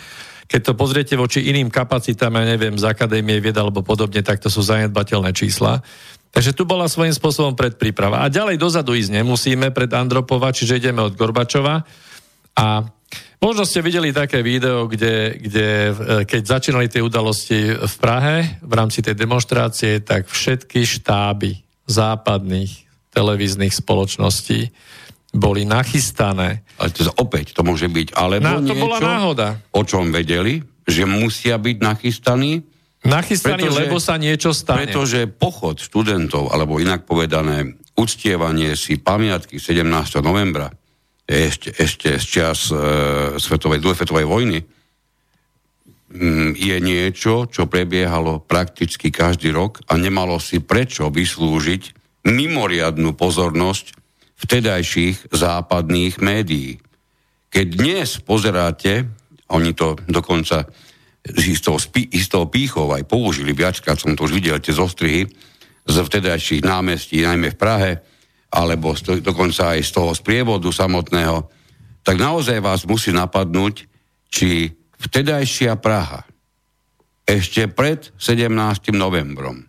Keď 0.50 0.60
to 0.60 0.72
pozriete 0.74 1.14
voči 1.14 1.46
iným 1.46 1.70
kapacitám, 1.70 2.34
ja 2.34 2.44
neviem, 2.58 2.74
z 2.74 2.90
Akadémie 2.90 3.38
vied 3.38 3.54
alebo 3.54 3.86
podobne, 3.86 4.18
tak 4.22 4.42
to 4.42 4.50
sú 4.50 4.66
zanedbateľné 4.66 5.30
čísla. 5.30 5.78
Takže 6.34 6.50
tu 6.50 6.66
bola 6.66 6.90
svojím 6.90 7.14
spôsobom 7.14 7.54
predpríprava. 7.54 8.26
A 8.26 8.26
ďalej 8.26 8.58
dozadu 8.58 8.98
ísť 8.98 9.22
nemusíme 9.22 9.70
pred 9.70 9.86
Andropova, 9.94 10.50
čiže 10.50 10.82
ideme 10.82 10.98
od 10.98 11.14
Gorbačova. 11.14 11.86
A 12.58 12.66
možno 13.38 13.62
ste 13.62 13.86
videli 13.86 14.10
také 14.10 14.42
video, 14.42 14.90
kde, 14.90 15.38
kde 15.38 15.68
keď 16.26 16.42
začínali 16.42 16.90
tie 16.90 17.06
udalosti 17.06 17.78
v 17.78 17.94
Prahe 18.02 18.58
v 18.58 18.72
rámci 18.74 18.98
tej 18.98 19.14
demonstrácie, 19.14 20.02
tak 20.02 20.26
všetky 20.26 20.82
štáby 20.82 21.62
západných 21.86 22.82
televíznych 23.14 23.70
spoločností 23.70 24.74
boli 25.34 25.62
nachystané. 25.62 26.66
Ale 26.82 26.90
to 26.90 27.10
opäť 27.14 27.54
to 27.54 27.62
môže 27.62 27.86
byť 27.86 28.14
alebo 28.14 28.42
Na, 28.42 28.58
to 28.58 28.74
niečo, 28.74 28.82
bola 28.82 28.98
náhoda. 28.98 29.48
o 29.70 29.82
čom 29.86 30.10
vedeli, 30.10 30.62
že 30.86 31.06
musia 31.06 31.58
byť 31.62 31.76
nachystaní. 31.78 32.62
Nachystaní, 33.04 33.68
pretože, 33.68 33.80
lebo 33.84 33.96
sa 34.00 34.16
niečo 34.16 34.56
stane. 34.56 34.88
Pretože 34.88 35.28
pochod 35.28 35.76
študentov, 35.76 36.48
alebo 36.48 36.80
inak 36.80 37.04
povedané, 37.04 37.76
uctievanie 38.00 38.72
si 38.80 38.96
pamiatky 38.96 39.60
17. 39.60 39.84
novembra, 40.24 40.72
ešte, 41.24 41.72
ešte 41.76 42.16
z 42.16 42.26
čas 42.26 42.68
e, 42.72 42.76
svetovej, 43.36 43.80
druhej 43.80 43.98
svetovej 44.00 44.26
vojny, 44.28 44.58
m, 44.60 44.68
mm, 46.16 46.50
je 46.56 46.76
niečo, 46.80 47.44
čo 47.48 47.68
prebiehalo 47.68 48.40
prakticky 48.40 49.12
každý 49.12 49.52
rok 49.52 49.84
a 49.88 50.00
nemalo 50.00 50.40
si 50.40 50.64
prečo 50.64 51.12
vyslúžiť 51.12 51.82
mimoriadnú 52.24 53.12
pozornosť 53.12 54.00
vtedajších 54.40 55.32
západných 55.32 56.20
médií. 56.24 56.80
Keď 57.52 57.66
dnes 57.68 58.08
pozeráte, 58.24 59.08
oni 59.52 59.76
to 59.76 59.96
dokonca 60.08 60.66
z 61.24 61.56
istého, 61.56 61.80
istého 62.12 62.44
pýchov 62.52 62.92
aj 62.92 63.08
použili, 63.08 63.56
viackrát 63.56 63.96
som 63.96 64.12
to 64.12 64.28
už 64.28 64.36
videl, 64.36 64.60
tie 64.60 64.76
zostrihy 64.76 65.24
z 65.84 65.96
vtedajších 65.96 66.60
námestí, 66.60 67.24
najmä 67.24 67.56
v 67.56 67.60
Prahe, 67.60 67.92
alebo 68.52 68.92
z, 68.92 69.24
dokonca 69.24 69.72
aj 69.72 69.80
z 69.80 69.90
toho 69.96 70.12
sprievodu 70.12 70.68
samotného, 70.68 71.48
tak 72.04 72.20
naozaj 72.20 72.60
vás 72.60 72.84
musí 72.84 73.10
napadnúť, 73.10 73.88
či 74.28 74.68
vtedajšia 75.00 75.80
Praha 75.80 76.28
ešte 77.24 77.72
pred 77.72 78.12
17. 78.20 78.92
novembrom 78.92 79.64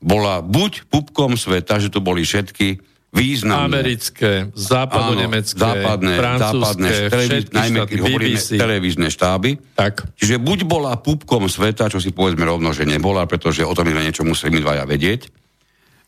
bola 0.00 0.40
buď 0.40 0.88
pupkom 0.88 1.36
sveta, 1.36 1.76
že 1.76 1.92
to 1.92 2.00
boli 2.00 2.24
všetky 2.24 2.80
významné. 3.10 3.82
Americké, 3.82 4.54
západonemecké, 4.54 5.58
západné, 5.58 6.14
francúzske, 6.14 6.62
západné, 6.62 6.90
televíz, 7.10 7.44
najmä 7.50 7.78
keď 7.90 7.98
hovoríme 8.06 8.38
televízne 8.38 9.08
štáby. 9.10 9.50
Tak. 9.74 10.14
Čiže 10.14 10.38
buď 10.38 10.58
bola 10.70 10.94
pupkom 10.94 11.50
sveta, 11.50 11.90
čo 11.90 11.98
si 11.98 12.14
povedzme 12.14 12.46
rovno, 12.46 12.70
že 12.70 12.86
nebola, 12.86 13.26
pretože 13.26 13.66
o 13.66 13.74
tom 13.74 13.90
sme 13.90 14.06
niečo 14.06 14.22
museli 14.22 14.54
my 14.54 14.60
dvaja 14.62 14.84
vedieť, 14.86 15.20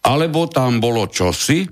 alebo 0.07 0.47
tam 0.47 0.79
bolo 0.79 1.11
čosi, 1.11 1.67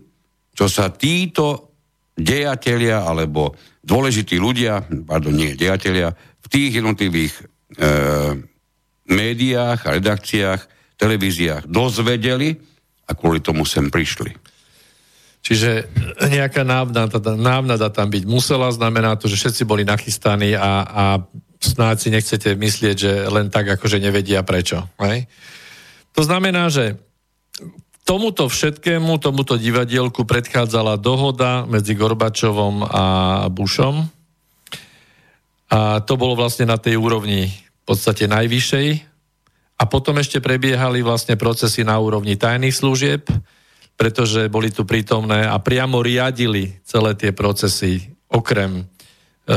čo 0.51 0.66
sa 0.66 0.91
títo 0.91 1.78
dejatelia 2.18 3.07
alebo 3.07 3.55
dôležití 3.81 4.37
ľudia, 4.37 4.83
pardon, 5.07 5.33
nie 5.33 5.57
dejatelia, 5.57 6.12
v 6.43 6.47
tých 6.51 6.83
jednotlivých 6.83 7.35
e, 7.39 7.43
médiách 9.09 9.78
a 9.87 9.95
redakciách 9.97 10.61
televíziách 11.01 11.64
dozvedeli 11.70 12.61
a 13.09 13.16
kvôli 13.16 13.41
tomu 13.41 13.64
sem 13.64 13.89
prišli. 13.89 14.37
Čiže 15.41 15.88
nejaká 16.20 16.62
návnada, 16.68 17.16
návnada 17.32 17.88
tam 17.88 18.12
byť 18.12 18.24
musela, 18.28 18.68
znamená 18.68 19.16
to, 19.16 19.24
že 19.24 19.41
všetci 19.41 19.62
boli 19.64 19.88
nachystaní 19.88 20.53
a, 20.53 20.84
a 20.84 21.05
snáď 21.61 21.97
si 21.97 22.09
nechcete 22.12 22.51
myslieť, 22.57 22.97
že 22.97 23.12
len 23.28 23.49
tak 23.49 23.72
akože 23.80 24.01
nevedia 24.01 24.45
prečo. 24.45 24.84
Hej? 25.01 25.24
To 26.12 26.22
znamená, 26.24 26.68
že 26.68 27.01
tomuto 28.05 28.53
všetkému, 28.53 29.16
tomuto 29.16 29.57
divadielku 29.57 30.28
predchádzala 30.28 31.01
dohoda 31.01 31.64
medzi 31.64 31.97
Gorbačovom 31.97 32.84
a 32.84 33.05
Bushom. 33.49 34.12
A 35.70 36.05
to 36.05 36.18
bolo 36.20 36.36
vlastne 36.36 36.68
na 36.68 36.76
tej 36.76 37.01
úrovni 37.01 37.49
v 37.49 37.82
podstate 37.86 38.28
najvyššej, 38.28 39.11
a 39.80 39.88
potom 39.88 40.20
ešte 40.20 40.45
prebiehali 40.45 41.01
vlastne 41.01 41.41
procesy 41.41 41.88
na 41.88 41.97
úrovni 41.97 42.36
tajných 42.36 42.76
služieb, 42.76 43.24
pretože 44.01 44.48
boli 44.48 44.72
tu 44.72 44.88
prítomné 44.88 45.44
a 45.44 45.61
priamo 45.61 46.01
riadili 46.01 46.80
celé 46.88 47.12
tie 47.20 47.36
procesy 47.36 48.01
okrem 48.32 48.80
e, 48.80 48.82
e, 48.82 49.57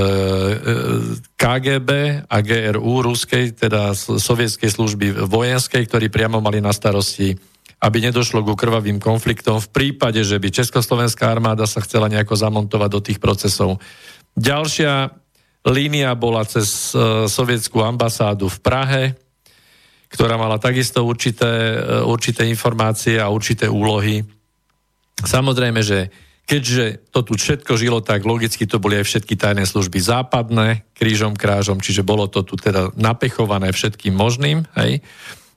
KGB 1.39 1.89
a 2.28 2.38
GRU, 2.44 3.08
ruskej, 3.08 3.56
teda 3.56 3.96
sovietskej 3.96 4.68
služby 4.68 5.24
vojenskej, 5.32 5.88
ktorí 5.88 6.12
priamo 6.12 6.44
mali 6.44 6.60
na 6.60 6.76
starosti, 6.76 7.32
aby 7.80 8.04
nedošlo 8.04 8.44
ku 8.44 8.60
krvavým 8.60 9.00
konfliktom 9.00 9.64
v 9.64 9.72
prípade, 9.72 10.20
že 10.28 10.36
by 10.36 10.52
Československá 10.52 11.32
armáda 11.32 11.64
sa 11.64 11.80
chcela 11.80 12.12
nejako 12.12 12.36
zamontovať 12.36 12.89
do 12.91 13.00
tých 13.00 13.24
procesov. 13.24 13.80
Ďalšia 14.36 15.08
línia 15.72 16.12
bola 16.20 16.44
cez 16.44 16.91
e, 16.91 17.32
sovietskú 17.32 17.80
ambasádu 17.80 18.52
v 18.52 18.60
Prahe, 18.60 19.04
ktorá 20.14 20.38
mala 20.38 20.61
takisto 20.61 21.01
určité, 21.01 21.82
e, 21.82 22.05
určité 22.05 22.45
informácie 22.45 23.18
a 23.18 23.34
určité 23.34 23.66
úlohy. 23.66 24.22
Samozrejme, 25.18 25.82
že 25.82 26.14
keďže 26.45 27.09
to 27.09 27.26
tu 27.26 27.34
všetko 27.34 27.74
žilo, 27.74 27.99
tak 28.05 28.22
logicky 28.22 28.70
to 28.70 28.78
boli 28.78 29.01
aj 29.01 29.09
všetky 29.09 29.34
tajné 29.34 29.66
služby 29.66 29.97
západné, 29.97 30.86
krížom, 30.93 31.34
krážom, 31.34 31.82
čiže 31.82 32.05
bolo 32.05 32.30
to 32.30 32.45
tu 32.45 32.53
teda 32.53 32.93
napechované 32.93 33.74
všetkým 33.74 34.14
možným. 34.14 34.70
Hej? 34.78 35.01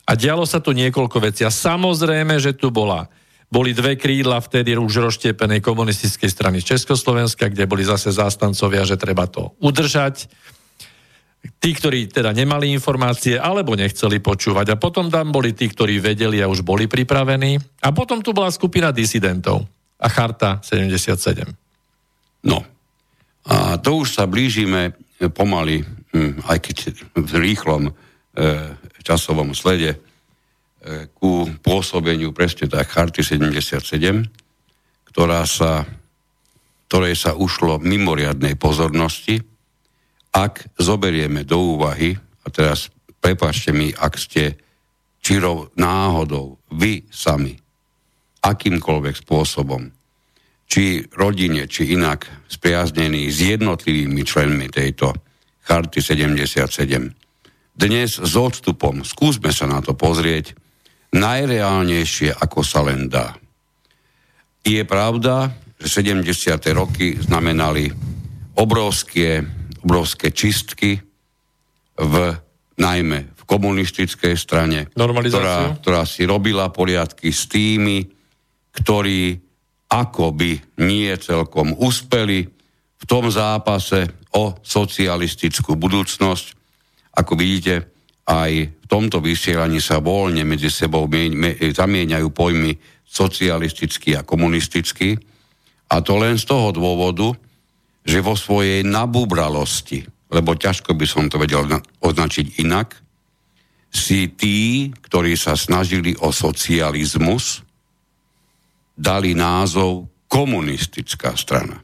A 0.09 0.16
dialo 0.16 0.48
sa 0.48 0.64
tu 0.64 0.72
niekoľko 0.72 1.20
vecí. 1.20 1.44
A 1.44 1.52
samozrejme, 1.52 2.40
že 2.40 2.57
tu 2.57 2.72
bola 2.72 3.12
boli 3.46 3.70
dve 3.70 3.94
krídla 3.94 4.42
vtedy 4.42 4.74
už 4.74 5.07
rozštiepenej 5.07 5.62
komunistickej 5.62 6.26
strany 6.26 6.59
Československa, 6.59 7.46
kde 7.46 7.70
boli 7.70 7.86
zase 7.86 8.11
zástancovia, 8.11 8.82
že 8.82 8.98
treba 8.98 9.30
to 9.30 9.54
udržať 9.62 10.26
tí, 11.59 11.70
ktorí 11.74 12.11
teda 12.11 12.30
nemali 12.34 12.70
informácie 12.72 13.38
alebo 13.38 13.74
nechceli 13.78 14.18
počúvať. 14.22 14.74
A 14.74 14.80
potom 14.80 15.11
tam 15.11 15.30
boli 15.30 15.53
tí, 15.53 15.70
ktorí 15.70 15.99
vedeli 15.99 16.42
a 16.42 16.51
už 16.51 16.66
boli 16.66 16.86
pripravení. 16.90 17.59
A 17.82 17.90
potom 17.90 18.20
tu 18.20 18.34
bola 18.34 18.51
skupina 18.51 18.90
disidentov 18.90 19.64
a 19.97 20.07
charta 20.12 20.61
77. 20.61 21.47
No, 22.47 22.62
a 23.47 23.78
to 23.78 24.03
už 24.03 24.18
sa 24.18 24.24
blížime 24.26 24.92
pomaly, 25.32 25.82
hm, 26.12 26.44
aj 26.44 26.59
keď 26.61 26.76
v 27.16 27.32
rýchlom 27.40 27.88
e, 27.88 27.92
časovom 29.01 29.57
slede, 29.57 29.97
e, 29.97 29.99
ku 31.16 31.49
pôsobeniu 31.64 32.36
presne 32.36 32.68
tak 32.68 32.92
charty 32.92 33.24
77, 33.24 33.80
ktorá 35.09 35.49
sa, 35.49 35.88
ktorej 36.90 37.16
sa 37.16 37.32
ušlo 37.32 37.80
mimoriadnej 37.80 38.59
pozornosti, 38.61 39.55
ak 40.37 40.76
zoberieme 40.76 41.49
do 41.49 41.80
úvahy, 41.80 42.12
a 42.45 42.47
teraz 42.53 42.93
prepašte 43.16 43.72
mi, 43.72 43.89
ak 43.89 44.20
ste 44.20 44.61
čirou 45.24 45.72
náhodou, 45.80 46.61
vy 46.76 47.09
sami, 47.09 47.57
akýmkoľvek 48.45 49.16
spôsobom, 49.24 49.89
či 50.68 51.09
rodine, 51.16 51.64
či 51.64 51.97
inak 51.97 52.28
spriaznení 52.53 53.32
s 53.32 53.41
jednotlivými 53.41 54.22
členmi 54.28 54.68
tejto 54.68 55.16
charty 55.64 56.05
77. 56.05 56.61
Dnes 57.72 58.11
s 58.20 58.34
odstupom, 58.37 59.03
skúsme 59.09 59.51
sa 59.51 59.64
na 59.64 59.80
to 59.80 59.97
pozrieť, 59.97 60.53
najreálnejšie, 61.16 62.37
ako 62.37 62.61
sa 62.61 62.84
len 62.84 63.09
dá. 63.09 63.34
Je 64.62 64.84
pravda, 64.84 65.55
že 65.80 66.03
70. 66.05 66.28
roky 66.76 67.16
znamenali 67.18 67.89
obrovské 68.59 69.55
obrovské 69.87 70.34
čistky 70.34 70.99
v 71.95 72.14
najmä 72.74 73.39
v 73.39 73.43
komunistickej 73.47 74.34
strane, 74.34 74.91
ktorá, 74.91 75.78
ktorá 75.78 76.03
si 76.03 76.26
robila 76.26 76.74
poriadky 76.74 77.30
s 77.30 77.47
tými, 77.47 78.03
ktorí 78.74 79.39
akoby 79.87 80.82
nie 80.82 81.14
celkom 81.22 81.78
uspeli 81.78 82.43
v 82.99 83.05
tom 83.07 83.30
zápase 83.30 84.26
o 84.34 84.59
socialistickú 84.59 85.78
budúcnosť. 85.78 86.47
Ako 87.14 87.39
vidíte, 87.39 87.87
aj 88.26 88.53
v 88.74 88.87
tomto 88.91 89.22
vysielaní 89.22 89.78
sa 89.78 90.03
voľne 90.03 90.43
medzi 90.43 90.66
sebou 90.66 91.07
zamieňajú 91.07 92.28
pojmy 92.34 92.74
socialistický 93.07 94.18
a 94.18 94.26
komunistický. 94.26 95.14
A 95.87 96.03
to 96.03 96.18
len 96.18 96.34
z 96.34 96.51
toho 96.51 96.74
dôvodu, 96.74 97.30
že 98.07 98.22
vo 98.22 98.38
svojej 98.38 98.86
nabubralosti, 98.86 100.07
lebo 100.30 100.54
ťažko 100.54 100.94
by 100.94 101.07
som 101.11 101.26
to 101.26 101.42
vedel 101.42 101.66
označiť 101.98 102.62
inak, 102.62 102.94
si 103.90 104.30
tí, 104.30 104.90
ktorí 104.94 105.34
sa 105.34 105.59
snažili 105.59 106.14
o 106.22 106.30
socializmus, 106.30 107.66
dali 108.94 109.34
názov 109.34 110.07
komunistická 110.30 111.34
strana. 111.34 111.82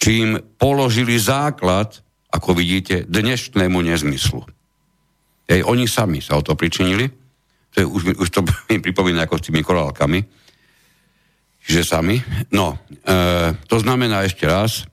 Čím 0.00 0.56
položili 0.56 1.20
základ, 1.20 2.00
ako 2.30 2.56
vidíte, 2.56 3.04
dnešnému 3.04 3.84
nezmyslu. 3.84 4.46
Ej, 5.50 5.66
oni 5.66 5.84
sami 5.90 6.22
sa 6.22 6.38
o 6.38 6.46
to 6.46 6.54
pričinili. 6.54 7.10
To 7.74 7.76
je, 7.82 7.86
už, 7.86 8.02
už 8.16 8.28
to 8.30 8.40
mi 8.70 8.78
pripomína 8.78 9.26
ako 9.26 9.36
s 9.36 9.46
tými 9.50 9.60
korálkami. 9.60 10.20
Čiže 11.60 11.82
sami. 11.84 12.16
No, 12.54 12.80
e, 13.04 13.16
to 13.68 13.76
znamená 13.76 14.24
ešte 14.24 14.48
raz, 14.48 14.88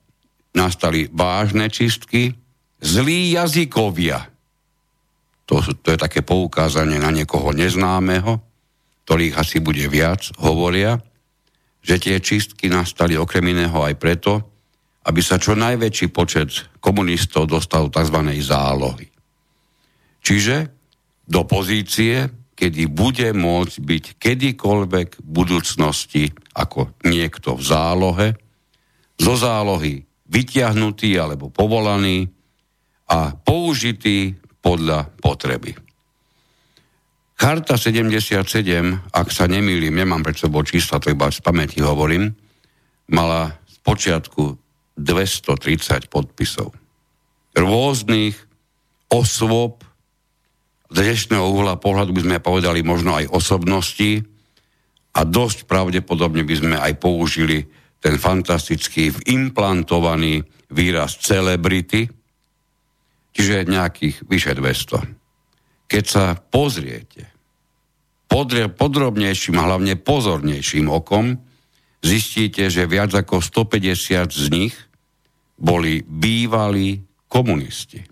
nastali 0.58 1.06
vážne 1.14 1.70
čistky, 1.70 2.34
zlí 2.82 3.38
jazykovia. 3.38 4.26
To, 5.46 5.62
to 5.62 5.88
je 5.94 5.98
také 5.98 6.26
poukázanie 6.26 6.98
na 6.98 7.14
niekoho 7.14 7.54
neznámeho, 7.54 8.42
ktorých 9.06 9.38
asi 9.38 9.62
bude 9.62 9.86
viac, 9.86 10.34
hovoria, 10.42 10.98
že 11.80 11.96
tie 11.96 12.20
čistky 12.20 12.68
nastali 12.68 13.16
okrem 13.16 13.54
iného 13.54 13.78
aj 13.80 13.94
preto, 13.96 14.32
aby 15.08 15.24
sa 15.24 15.40
čo 15.40 15.56
najväčší 15.56 16.12
počet 16.12 16.52
komunistov 16.84 17.48
dostal 17.48 17.88
tzv. 17.88 18.18
zálohy. 18.44 19.08
Čiže 20.20 20.68
do 21.24 21.48
pozície, 21.48 22.28
kedy 22.52 22.92
bude 22.92 23.32
môcť 23.32 23.76
byť 23.80 24.04
kedykoľvek 24.20 25.08
v 25.24 25.28
budúcnosti 25.28 26.28
ako 26.52 26.92
niekto 27.08 27.56
v 27.56 27.62
zálohe, 27.64 28.28
zo 29.16 29.34
zálohy 29.38 30.07
vyťahnutý 30.28 31.16
alebo 31.16 31.48
povolaný 31.48 32.28
a 33.08 33.32
použitý 33.32 34.36
podľa 34.60 35.08
potreby. 35.24 35.72
Charta 37.38 37.78
77, 37.78 38.34
ak 39.14 39.28
sa 39.30 39.46
nemýlim, 39.46 39.94
nemám 39.94 40.26
pred 40.26 40.34
sebou 40.34 40.66
čísla, 40.66 40.98
to 40.98 41.14
iba 41.14 41.30
z 41.30 41.38
pamäti 41.38 41.78
hovorím, 41.78 42.34
mala 43.08 43.54
z 43.70 43.76
počiatku 43.80 44.58
230 44.98 46.10
podpisov. 46.10 46.74
Rôznych 47.54 48.34
osôb, 49.06 49.86
z 50.90 50.96
dnešného 50.98 51.46
uhla 51.46 51.78
pohľadu 51.78 52.10
by 52.10 52.22
sme 52.26 52.38
povedali 52.42 52.82
možno 52.82 53.14
aj 53.14 53.30
osobnosti 53.30 54.26
a 55.14 55.20
dosť 55.22 55.70
pravdepodobne 55.70 56.42
by 56.42 56.54
sme 56.58 56.76
aj 56.76 56.92
použili 56.98 57.70
ten 57.98 58.14
fantastický 58.18 59.10
implantovaný 59.26 60.42
výraz 60.70 61.18
celebrity, 61.18 62.06
čiže 63.34 63.66
nejakých 63.66 64.26
vyše 64.28 64.52
200 64.54 65.18
keď 65.88 66.04
sa 66.04 66.36
pozriete 66.36 67.32
podrobnejším 68.68 69.56
a 69.56 69.66
hlavne 69.72 69.96
pozornejším 69.96 70.92
okom, 70.92 71.40
zistíte, 72.04 72.68
že 72.68 72.84
viac 72.84 73.10
ako 73.16 73.40
150 73.40 74.28
z 74.28 74.46
nich 74.52 74.76
boli 75.56 76.04
bývalí 76.04 77.02
komunisti. 77.26 78.04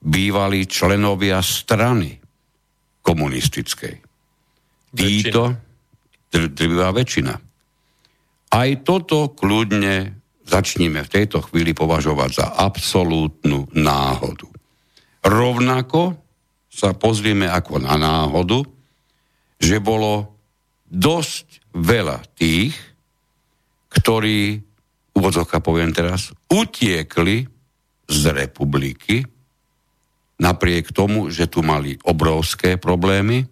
Bývalí 0.00 0.64
členovia 0.64 1.44
strany 1.44 2.16
komunistickej. 3.04 4.00
Títo, 4.96 5.52
drvivá 6.32 6.90
väčšina. 6.96 7.36
Aj 8.50 8.70
toto 8.82 9.30
kľudne 9.30 10.20
začníme 10.42 11.06
v 11.06 11.12
tejto 11.12 11.38
chvíli 11.46 11.70
považovať 11.70 12.30
za 12.34 12.46
absolútnu 12.58 13.70
náhodu. 13.70 14.50
Rovnako 15.22 16.18
sa 16.66 16.90
pozrieme 16.98 17.46
ako 17.46 17.78
na 17.78 17.94
náhodu, 17.94 18.66
že 19.62 19.78
bolo 19.78 20.34
dosť 20.90 21.70
veľa 21.78 22.18
tých, 22.34 22.74
ktorí, 23.90 24.58
úvodzovka 25.14 25.62
poviem 25.62 25.94
teraz, 25.94 26.34
utiekli 26.50 27.46
z 28.10 28.22
republiky, 28.34 29.22
napriek 30.42 30.90
tomu, 30.90 31.30
že 31.30 31.46
tu 31.46 31.62
mali 31.62 31.94
obrovské 32.02 32.74
problémy, 32.80 33.46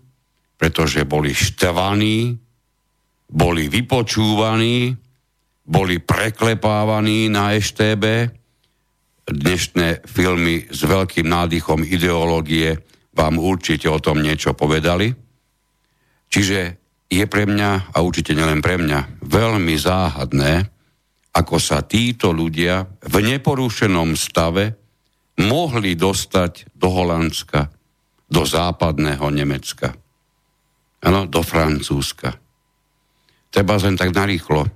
pretože 0.58 1.06
boli 1.06 1.30
štvaní, 1.30 2.34
boli 3.28 3.68
vypočúvaní, 3.68 4.96
boli 5.68 6.00
preklepávaní 6.00 7.28
na 7.28 7.52
EŠTB. 7.52 8.04
Dnešné 9.28 10.08
filmy 10.08 10.64
s 10.72 10.80
veľkým 10.88 11.28
nádychom 11.28 11.84
ideológie 11.84 12.80
vám 13.12 13.36
určite 13.36 13.84
o 13.92 14.00
tom 14.00 14.24
niečo 14.24 14.56
povedali. 14.56 15.12
Čiže 16.32 16.60
je 17.08 17.24
pre 17.28 17.44
mňa, 17.44 17.92
a 17.92 17.98
určite 18.00 18.32
nielen 18.32 18.64
pre 18.64 18.80
mňa, 18.80 19.20
veľmi 19.24 19.76
záhadné, 19.76 20.64
ako 21.36 21.56
sa 21.60 21.84
títo 21.84 22.32
ľudia 22.32 22.88
v 23.04 23.16
neporušenom 23.36 24.16
stave 24.16 24.76
mohli 25.44 25.94
dostať 25.94 26.72
do 26.72 26.88
Holandska, 26.88 27.68
do 28.28 28.42
západného 28.44 29.28
Nemecka, 29.28 29.92
ano, 31.04 31.28
do 31.28 31.40
Francúzska. 31.44 32.47
Treba 33.48 33.80
len 33.80 33.96
tak 33.96 34.12
narýchlo, 34.12 34.68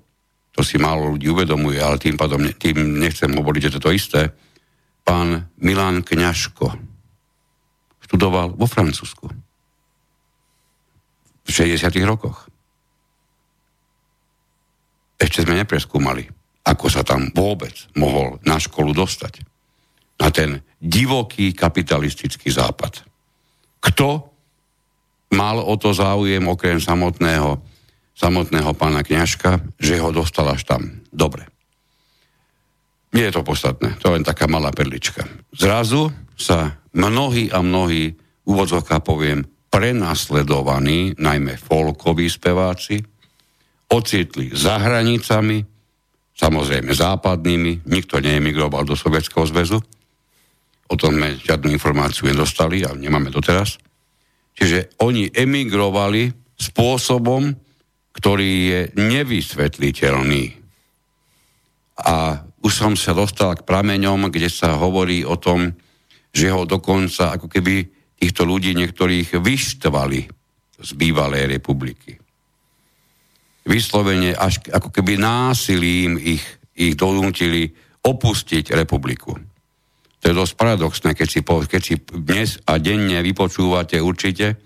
to 0.52 0.60
si 0.60 0.76
málo 0.76 1.16
ľudí 1.16 1.32
uvedomuje, 1.32 1.80
ale 1.80 1.96
tým 1.96 2.16
pádom 2.16 2.44
tým 2.56 3.00
nechcem 3.00 3.32
hovoriť, 3.32 3.60
že 3.68 3.72
to 3.72 3.78
je 3.78 3.84
to 3.84 3.90
isté. 3.96 4.22
Pán 5.02 5.48
Milan 5.64 6.04
Kňažko, 6.04 6.68
študoval 8.04 8.52
vo 8.52 8.68
Francúzsku. 8.68 9.26
V 11.42 11.50
60. 11.50 11.88
rokoch. 12.04 12.46
Ešte 15.16 15.48
sme 15.48 15.56
nepreskúmali, 15.56 16.28
ako 16.68 16.86
sa 16.92 17.00
tam 17.00 17.32
vôbec 17.32 17.72
mohol 17.96 18.36
na 18.44 18.60
školu 18.60 18.92
dostať. 18.92 19.42
Na 20.20 20.28
ten 20.28 20.60
divoký 20.78 21.56
kapitalistický 21.56 22.52
západ. 22.52 23.02
Kto 23.82 24.08
mal 25.34 25.58
o 25.58 25.74
to 25.80 25.96
záujem 25.96 26.44
okrem 26.46 26.78
samotného, 26.78 27.71
samotného 28.16 28.72
pána 28.76 29.02
kňažka, 29.02 29.62
že 29.80 30.00
ho 30.00 30.12
dostal 30.12 30.48
až 30.52 30.64
tam. 30.68 31.02
Dobre. 31.12 31.48
Nie 33.12 33.28
je 33.28 33.36
to 33.36 33.44
podstatné, 33.44 34.00
to 34.00 34.08
je 34.08 34.14
len 34.16 34.24
taká 34.24 34.48
malá 34.48 34.72
perlička. 34.72 35.28
Zrazu 35.52 36.08
sa 36.32 36.80
mnohí 36.96 37.52
a 37.52 37.60
mnohí, 37.60 38.16
úvodzovka 38.48 39.04
poviem, 39.04 39.44
prenasledovaní, 39.68 41.16
najmä 41.16 41.56
folkoví 41.60 42.28
speváci, 42.28 43.00
ocitli 43.92 44.52
za 44.52 44.80
hranicami, 44.80 45.60
samozrejme 46.32 46.92
západnými, 46.92 47.84
nikto 47.84 48.20
neemigroval 48.20 48.88
do 48.88 48.96
Sovietskeho 48.96 49.44
zväzu, 49.44 49.80
o 50.88 50.94
tom 50.96 51.16
sme 51.16 51.40
žiadnu 51.40 51.72
informáciu 51.72 52.28
nedostali 52.28 52.84
a 52.84 52.92
nemáme 52.92 53.32
doteraz. 53.32 53.80
Čiže 54.52 55.00
oni 55.00 55.32
emigrovali 55.32 56.28
spôsobom, 56.56 57.48
ktorý 58.12 58.50
je 58.68 58.80
nevysvetliteľný. 58.96 60.44
A 62.02 62.40
už 62.62 62.72
som 62.72 62.92
sa 62.94 63.16
dostal 63.16 63.58
k 63.58 63.66
prameňom, 63.66 64.30
kde 64.30 64.48
sa 64.52 64.78
hovorí 64.78 65.26
o 65.26 65.36
tom, 65.36 65.72
že 66.32 66.48
ho 66.48 66.64
dokonca 66.64 67.36
ako 67.36 67.48
keby 67.48 67.88
týchto 68.16 68.46
ľudí 68.46 68.72
niektorých 68.78 69.36
vyštvali 69.36 70.20
z 70.82 70.90
bývalej 70.94 71.58
republiky. 71.58 72.16
Vyslovene 73.62 74.34
až 74.34 74.62
ako 74.70 74.90
keby 74.90 75.18
násilím 75.18 76.18
ich, 76.18 76.42
ich 76.74 76.94
donútili 76.98 77.70
opustiť 78.02 78.74
republiku. 78.74 79.38
To 80.22 80.24
je 80.30 80.34
dosť 80.34 80.54
paradoxné, 80.54 81.10
keď 81.18 81.28
si, 81.30 81.40
keď 81.42 81.82
si 81.82 81.94
dnes 81.98 82.58
a 82.66 82.78
denne 82.78 83.18
vypočúvate 83.22 83.98
určite, 83.98 84.58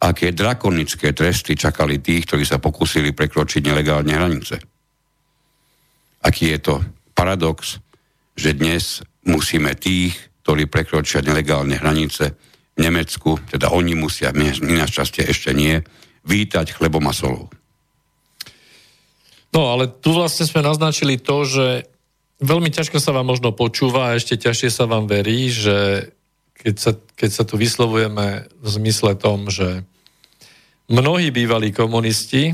aké 0.00 0.32
drakonické 0.32 1.12
tresty 1.12 1.52
čakali 1.52 2.00
tých, 2.00 2.24
ktorí 2.24 2.44
sa 2.48 2.56
pokúsili 2.56 3.12
prekročiť 3.12 3.60
nelegálne 3.68 4.16
hranice. 4.16 4.56
Aký 6.24 6.56
je 6.56 6.60
to 6.60 6.74
paradox, 7.12 7.76
že 8.32 8.56
dnes 8.56 9.04
musíme 9.28 9.76
tých, 9.76 10.16
ktorí 10.40 10.72
prekročia 10.72 11.20
nelegálne 11.20 11.76
hranice 11.76 12.32
v 12.76 12.78
Nemecku, 12.80 13.36
teda 13.44 13.68
oni 13.76 13.92
musia, 13.92 14.32
my, 14.32 14.56
my 14.64 14.80
našťastie 14.80 15.28
ešte 15.28 15.52
nie, 15.52 15.76
vítať 16.24 16.72
chlebom 16.72 17.04
a 17.04 17.12
solou. 17.12 17.52
No, 19.52 19.68
ale 19.68 19.90
tu 19.90 20.16
vlastne 20.16 20.48
sme 20.48 20.64
naznačili 20.64 21.20
to, 21.20 21.44
že 21.44 21.66
veľmi 22.40 22.72
ťažko 22.72 22.96
sa 23.02 23.12
vám 23.12 23.28
možno 23.28 23.52
počúva 23.52 24.10
a 24.10 24.16
ešte 24.16 24.40
ťažšie 24.40 24.70
sa 24.72 24.88
vám 24.88 25.04
verí, 25.10 25.52
že 25.52 26.08
keď 26.56 26.74
sa, 26.76 26.92
keď 26.96 27.30
sa 27.32 27.44
tu 27.44 27.60
vyslovujeme 27.60 28.48
v 28.48 28.66
zmysle 28.68 29.16
tom, 29.16 29.52
že 29.52 29.84
mnohí 30.90 31.30
bývalí 31.30 31.70
komunisti 31.70 32.50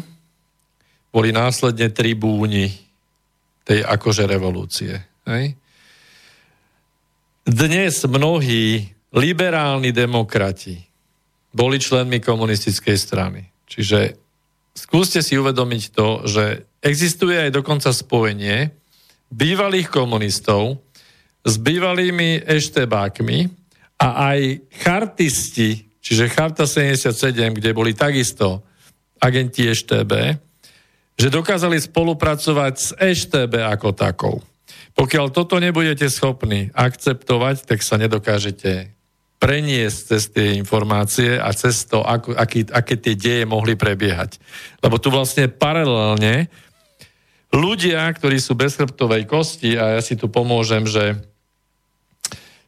boli 1.11 1.33
následne 1.33 1.89
tribúni 1.91 2.69
tej 3.65 3.81
akože 3.83 4.29
revolúcie. 4.29 4.93
Hej? 5.25 5.57
Dnes 7.43 8.05
mnohí 8.05 8.85
liberálni 9.17 9.91
demokrati 9.97 10.77
boli 11.57 11.81
členmi 11.81 12.21
komunistickej 12.21 12.97
strany. 13.01 13.41
Čiže 13.65 14.13
skúste 14.77 15.25
si 15.25 15.41
uvedomiť 15.41 15.83
to, 15.97 16.29
že 16.29 16.45
existuje 16.85 17.49
aj 17.49 17.51
dokonca 17.57 17.91
spojenie 17.97 18.71
bývalých 19.33 19.89
komunistov 19.89 20.85
s 21.43 21.57
bývalými 21.57 22.45
eštebákmi 22.45 23.49
a 23.97 24.09
aj 24.37 24.61
chartisti, 24.85 25.89
čiže 26.07 26.31
Charta 26.31 26.71
77, 26.71 27.59
kde 27.59 27.71
boli 27.75 27.91
takisto 27.91 28.63
agenti 29.19 29.67
EŠTB, 29.67 30.13
že 31.19 31.33
dokázali 31.33 31.83
spolupracovať 31.83 32.75
s 32.79 32.89
EŠTB 32.95 33.67
ako 33.67 33.91
takou. 33.91 34.37
Pokiaľ 34.95 35.27
toto 35.35 35.59
nebudete 35.59 36.07
schopní 36.07 36.71
akceptovať, 36.73 37.67
tak 37.67 37.83
sa 37.83 37.99
nedokážete 37.99 38.95
preniesť 39.37 39.99
cez 40.17 40.23
tie 40.33 40.57
informácie 40.57 41.37
a 41.37 41.53
cez 41.53 41.85
to, 41.85 42.01
ako, 42.01 42.33
aký, 42.33 42.65
aké 42.73 42.97
tie 42.97 43.13
deje 43.13 43.45
mohli 43.45 43.77
prebiehať. 43.77 44.41
Lebo 44.81 44.97
tu 44.97 45.13
vlastne 45.13 45.53
paralelne 45.53 46.49
ľudia, 47.53 48.09
ktorí 48.17 48.41
sú 48.41 48.57
bez 48.57 48.81
chrbtovej 48.81 49.29
kosti, 49.29 49.77
a 49.77 49.97
ja 49.97 50.01
si 50.01 50.17
tu 50.17 50.33
pomôžem, 50.33 50.89
že 50.89 51.21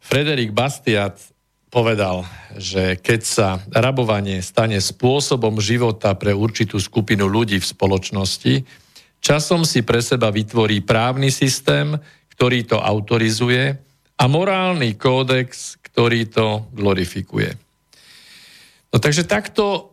Frederik 0.05 0.53
Bastiat 0.53 1.17
povedal, 1.69 2.25
že 2.57 2.97
keď 2.97 3.21
sa 3.25 3.49
rabovanie 3.69 4.41
stane 4.41 4.81
spôsobom 4.81 5.61
života 5.61 6.17
pre 6.17 6.33
určitú 6.33 6.81
skupinu 6.81 7.29
ľudí 7.29 7.61
v 7.61 7.71
spoločnosti, 7.71 8.55
časom 9.21 9.63
si 9.69 9.85
pre 9.85 10.01
seba 10.01 10.33
vytvorí 10.33 10.81
právny 10.81 11.29
systém, 11.29 11.97
ktorý 12.33 12.65
to 12.65 12.79
autorizuje 12.81 13.77
a 14.19 14.25
morálny 14.27 14.97
kódex, 14.97 15.77
ktorý 15.85 16.27
to 16.33 16.67
glorifikuje. 16.73 17.55
No 18.89 18.97
takže 18.97 19.29
takto 19.29 19.93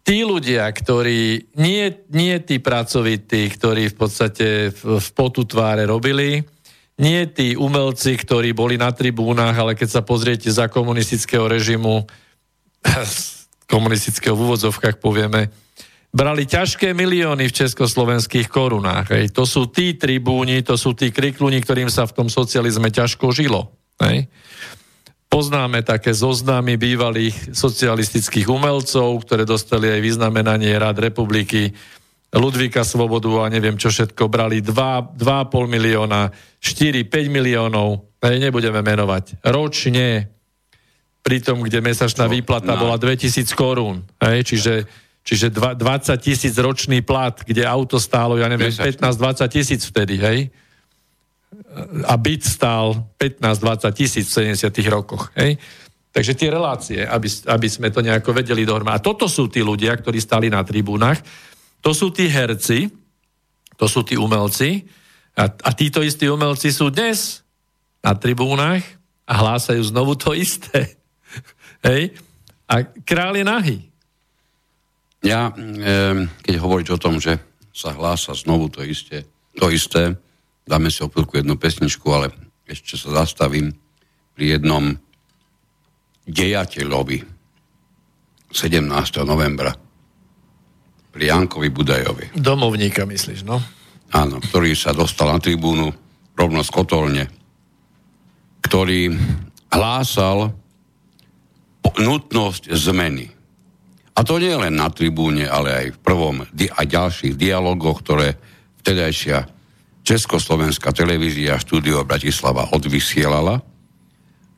tí 0.00 0.24
ľudia, 0.24 0.64
ktorí, 0.72 1.52
nie, 1.60 1.84
nie 2.08 2.40
tí 2.40 2.56
pracovití, 2.56 3.52
ktorí 3.52 3.92
v 3.92 3.96
podstate 3.96 4.72
v, 4.72 4.96
v 4.96 5.08
potu 5.12 5.44
tváre 5.44 5.84
robili, 5.84 6.40
nie 6.98 7.30
tí 7.30 7.54
umelci, 7.54 8.18
ktorí 8.18 8.50
boli 8.52 8.74
na 8.74 8.90
tribúnach, 8.90 9.54
ale 9.54 9.78
keď 9.78 9.88
sa 9.98 10.02
pozriete 10.02 10.50
za 10.50 10.66
komunistického 10.66 11.46
režimu, 11.46 12.04
komunistického 13.72 14.34
v 14.34 14.44
úvodzovkách 14.50 14.98
povieme, 14.98 15.54
brali 16.10 16.48
ťažké 16.48 16.96
milióny 16.96 17.46
v 17.46 17.56
československých 17.64 18.50
korunách. 18.50 19.14
Hej. 19.14 19.24
To 19.38 19.46
sú 19.46 19.70
tí 19.70 19.94
tribúni, 19.94 20.64
to 20.66 20.74
sú 20.74 20.96
tí 20.96 21.14
krikluni, 21.14 21.62
ktorým 21.62 21.92
sa 21.92 22.08
v 22.08 22.16
tom 22.18 22.28
socializme 22.32 22.90
ťažko 22.90 23.30
žilo. 23.30 23.70
Hej. 24.02 24.26
Poznáme 25.28 25.84
také 25.84 26.16
zoznamy 26.16 26.80
bývalých 26.80 27.52
socialistických 27.52 28.48
umelcov, 28.48 29.28
ktoré 29.28 29.44
dostali 29.44 29.92
aj 29.92 30.00
vyznamenanie 30.00 30.72
Rád 30.72 31.04
republiky 31.12 31.76
Ludvíka 32.28 32.84
Svobodu 32.84 33.40
a 33.40 33.48
neviem 33.48 33.80
čo 33.80 33.88
všetko, 33.88 34.28
brali 34.28 34.60
2, 34.60 35.16
2,5 35.16 35.48
milióna, 35.64 36.28
4, 36.60 37.08
5 37.08 37.32
miliónov, 37.32 38.04
hej, 38.20 38.36
nebudeme 38.36 38.84
menovať, 38.84 39.40
ročne, 39.48 40.28
pri 41.24 41.44
tom, 41.44 41.60
kde 41.60 41.84
mesačná 41.84 42.24
no, 42.24 42.32
výplata 42.32 42.72
no. 42.72 42.88
bola 42.88 42.96
2000 43.00 43.48
korún, 43.52 44.04
hej, 44.20 44.44
čiže, 44.44 44.84
čiže 45.24 45.52
20 45.52 45.76
tisíc 46.20 46.56
ročný 46.56 47.04
plat, 47.04 47.36
kde 47.44 47.64
auto 47.68 48.00
stálo, 48.00 48.36
ja 48.36 48.48
neviem, 48.48 48.72
15-20 48.72 49.48
tisíc 49.48 49.84
vtedy, 49.88 50.16
hej, 50.20 50.38
a 52.04 52.14
byt 52.16 52.44
stál 52.44 53.08
15-20 53.20 53.88
tisíc 53.92 54.24
v 54.28 54.52
70 54.52 54.68
rokoch, 54.88 55.32
hej. 55.36 55.56
Takže 56.08 56.32
tie 56.34 56.48
relácie, 56.48 57.00
aby, 57.04 57.28
aby 57.28 57.68
sme 57.68 57.88
to 57.92 58.00
nejako 58.00 58.32
vedeli 58.32 58.64
dohromady. 58.64 58.96
A 58.96 59.04
toto 59.04 59.28
sú 59.28 59.46
tí 59.46 59.60
ľudia, 59.60 59.92
ktorí 59.92 60.18
stali 60.18 60.48
na 60.48 60.64
tribúnach, 60.64 61.20
to 61.80 61.90
sú 61.94 62.10
tí 62.10 62.26
herci, 62.26 62.90
to 63.78 63.86
sú 63.86 64.02
tí 64.02 64.18
umelci 64.18 64.86
a, 65.38 65.46
a 65.46 65.70
títo 65.70 66.02
istí 66.02 66.26
umelci 66.26 66.74
sú 66.74 66.90
dnes 66.90 67.46
na 68.02 68.18
tribúnach 68.18 68.82
a 69.22 69.32
hlásajú 69.38 69.86
znovu 69.86 70.18
to 70.18 70.34
isté. 70.34 70.98
Hej? 71.86 72.18
A 72.66 72.82
král 73.06 73.38
je 73.38 73.44
nahý. 73.46 73.78
Ja, 75.22 75.50
keď 76.42 76.54
hovoríš 76.58 76.94
o 76.94 77.02
tom, 77.02 77.18
že 77.18 77.38
sa 77.74 77.94
hlása 77.94 78.34
znovu 78.34 78.70
to 78.70 78.82
isté, 78.82 79.26
to 79.54 79.70
isté, 79.70 80.14
dáme 80.66 80.90
si 80.90 81.02
opilku 81.02 81.38
jednu 81.38 81.58
pesničku, 81.58 82.06
ale 82.10 82.30
ešte 82.66 82.98
sa 82.98 83.22
zastavím 83.22 83.74
pri 84.34 84.58
jednom 84.58 84.94
dejateľovi 86.26 87.18
17. 88.54 88.86
novembra 89.26 89.74
pri 91.18 91.34
Jankovi 91.34 91.74
Budajovi. 91.74 92.26
Domovníka 92.38 93.02
myslíš, 93.02 93.42
no? 93.42 93.58
Áno, 94.14 94.38
ktorý 94.38 94.78
sa 94.78 94.94
dostal 94.94 95.34
na 95.34 95.42
tribúnu 95.42 95.90
rovno 96.38 96.62
z 96.62 96.70
kotolne, 96.70 97.26
ktorý 98.62 99.10
hlásal 99.74 100.54
nutnosť 101.98 102.70
zmeny. 102.70 103.26
A 104.14 104.22
to 104.22 104.38
nie 104.38 104.54
len 104.54 104.78
na 104.78 104.94
tribúne, 104.94 105.50
ale 105.50 105.74
aj 105.74 105.86
v 105.98 106.02
prvom 106.06 106.46
a 106.46 106.80
ďalších 106.86 107.34
dialogoch, 107.34 107.98
ktoré 108.06 108.38
vtedajšia 108.86 109.50
Československá 110.06 110.94
televízia 110.94 111.58
štúdio 111.58 112.06
Bratislava 112.06 112.70
odvysielala. 112.70 113.58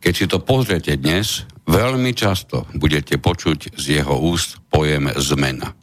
Keď 0.04 0.12
si 0.12 0.28
to 0.28 0.44
pozriete 0.44 0.92
dnes, 1.00 1.48
veľmi 1.64 2.12
často 2.12 2.68
budete 2.76 3.16
počuť 3.16 3.80
z 3.80 4.04
jeho 4.04 4.20
úst 4.20 4.60
pojem 4.68 5.08
zmena 5.16 5.79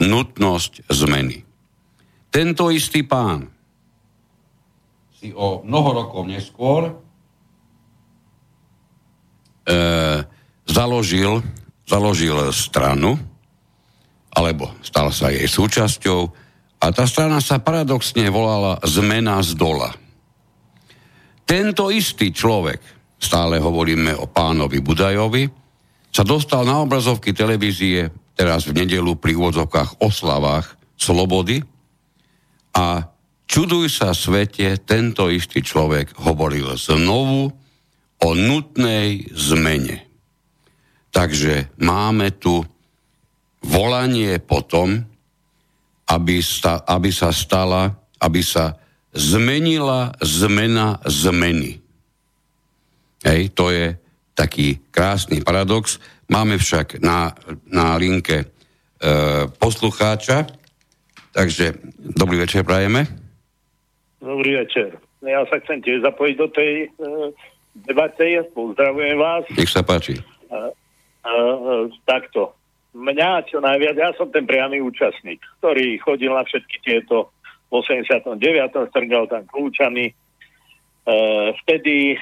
nutnosť 0.00 0.88
zmeny. 0.88 1.44
Tento 2.32 2.72
istý 2.72 3.04
pán 3.04 3.46
si 5.20 5.36
o 5.36 5.60
mnoho 5.60 5.90
rokov 5.92 6.24
neskôr 6.24 6.88
e, 6.88 6.92
založil, 10.64 11.44
založil 11.84 12.48
stranu, 12.56 13.20
alebo 14.32 14.72
stal 14.80 15.12
sa 15.12 15.28
jej 15.28 15.44
súčasťou 15.44 16.20
a 16.80 16.86
tá 16.96 17.04
strana 17.04 17.44
sa 17.44 17.60
paradoxne 17.60 18.24
volala 18.32 18.80
Zmena 18.88 19.44
z 19.44 19.52
dola. 19.58 19.92
Tento 21.44 21.92
istý 21.92 22.32
človek, 22.32 22.80
stále 23.20 23.60
hovoríme 23.60 24.16
o 24.16 24.24
pánovi 24.24 24.80
Budajovi, 24.80 25.44
sa 26.08 26.24
dostal 26.24 26.64
na 26.64 26.80
obrazovky 26.80 27.36
televízie 27.36 28.08
teraz 28.34 28.66
v 28.66 28.76
nedelu 28.84 29.16
pri 29.18 29.36
úvodzovkách 29.36 30.00
oslavách 30.00 30.76
slobody 30.96 31.64
a 32.76 33.08
čuduj 33.48 33.90
sa 33.90 34.14
svete, 34.14 34.78
tento 34.84 35.26
istý 35.32 35.64
človek 35.64 36.14
hovoril 36.22 36.76
znovu 36.78 37.50
o 38.20 38.28
nutnej 38.36 39.32
zmene. 39.32 40.06
Takže 41.10 41.74
máme 41.82 42.30
tu 42.38 42.62
volanie 43.64 44.38
potom, 44.38 45.02
aby, 46.06 46.36
sta, 46.42 46.82
aby 46.86 47.10
sa 47.10 47.34
stala, 47.34 47.90
aby 48.22 48.42
sa 48.42 48.78
zmenila 49.10 50.14
zmena 50.22 51.02
zmeny. 51.06 51.82
Hej, 53.26 53.52
to 53.52 53.74
je 53.74 53.98
taký 54.38 54.80
krásny 54.94 55.42
paradox. 55.44 56.00
Máme 56.30 56.62
však 56.62 57.02
na, 57.02 57.34
na 57.66 57.98
linke 57.98 58.38
e, 58.38 58.46
poslucháča, 59.58 60.46
takže 61.34 61.74
dobrý 61.98 62.46
večer 62.46 62.62
prajeme. 62.62 63.02
Dobrý 64.22 64.62
večer. 64.62 64.94
Ja 65.26 65.42
sa 65.50 65.58
chcem 65.58 65.82
tiež 65.82 66.06
zapojiť 66.06 66.34
do 66.38 66.48
tej 66.54 66.86
e, 66.86 66.88
debate. 67.82 68.46
Pozdravujem 68.54 69.18
vás. 69.18 69.42
Nech 69.58 69.74
sa 69.74 69.82
páči. 69.82 70.22
E, 70.22 70.22
e, 70.22 71.34
takto. 72.06 72.54
Mňa 72.94 73.50
čo 73.50 73.58
najviac, 73.58 73.98
ja 73.98 74.10
som 74.14 74.30
ten 74.30 74.46
priamy 74.46 74.78
účastník, 74.78 75.42
ktorý 75.58 75.98
chodil 75.98 76.30
na 76.30 76.46
všetky 76.46 76.78
tieto 76.86 77.34
v 77.74 77.82
89. 77.82 78.38
strgal 78.94 79.26
tam 79.26 79.42
kľúčami. 79.50 80.06
E, 80.06 80.14
vtedy 81.66 82.14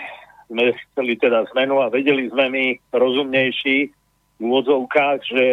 sme 0.49 0.73
chceli 0.73 1.21
teda 1.21 1.45
zmenu 1.53 1.85
a 1.85 1.93
vedeli 1.93 2.33
sme 2.33 2.49
my 2.49 2.65
rozumnejší 2.97 3.98
úvodzovkách, 4.39 5.19
že 5.27 5.45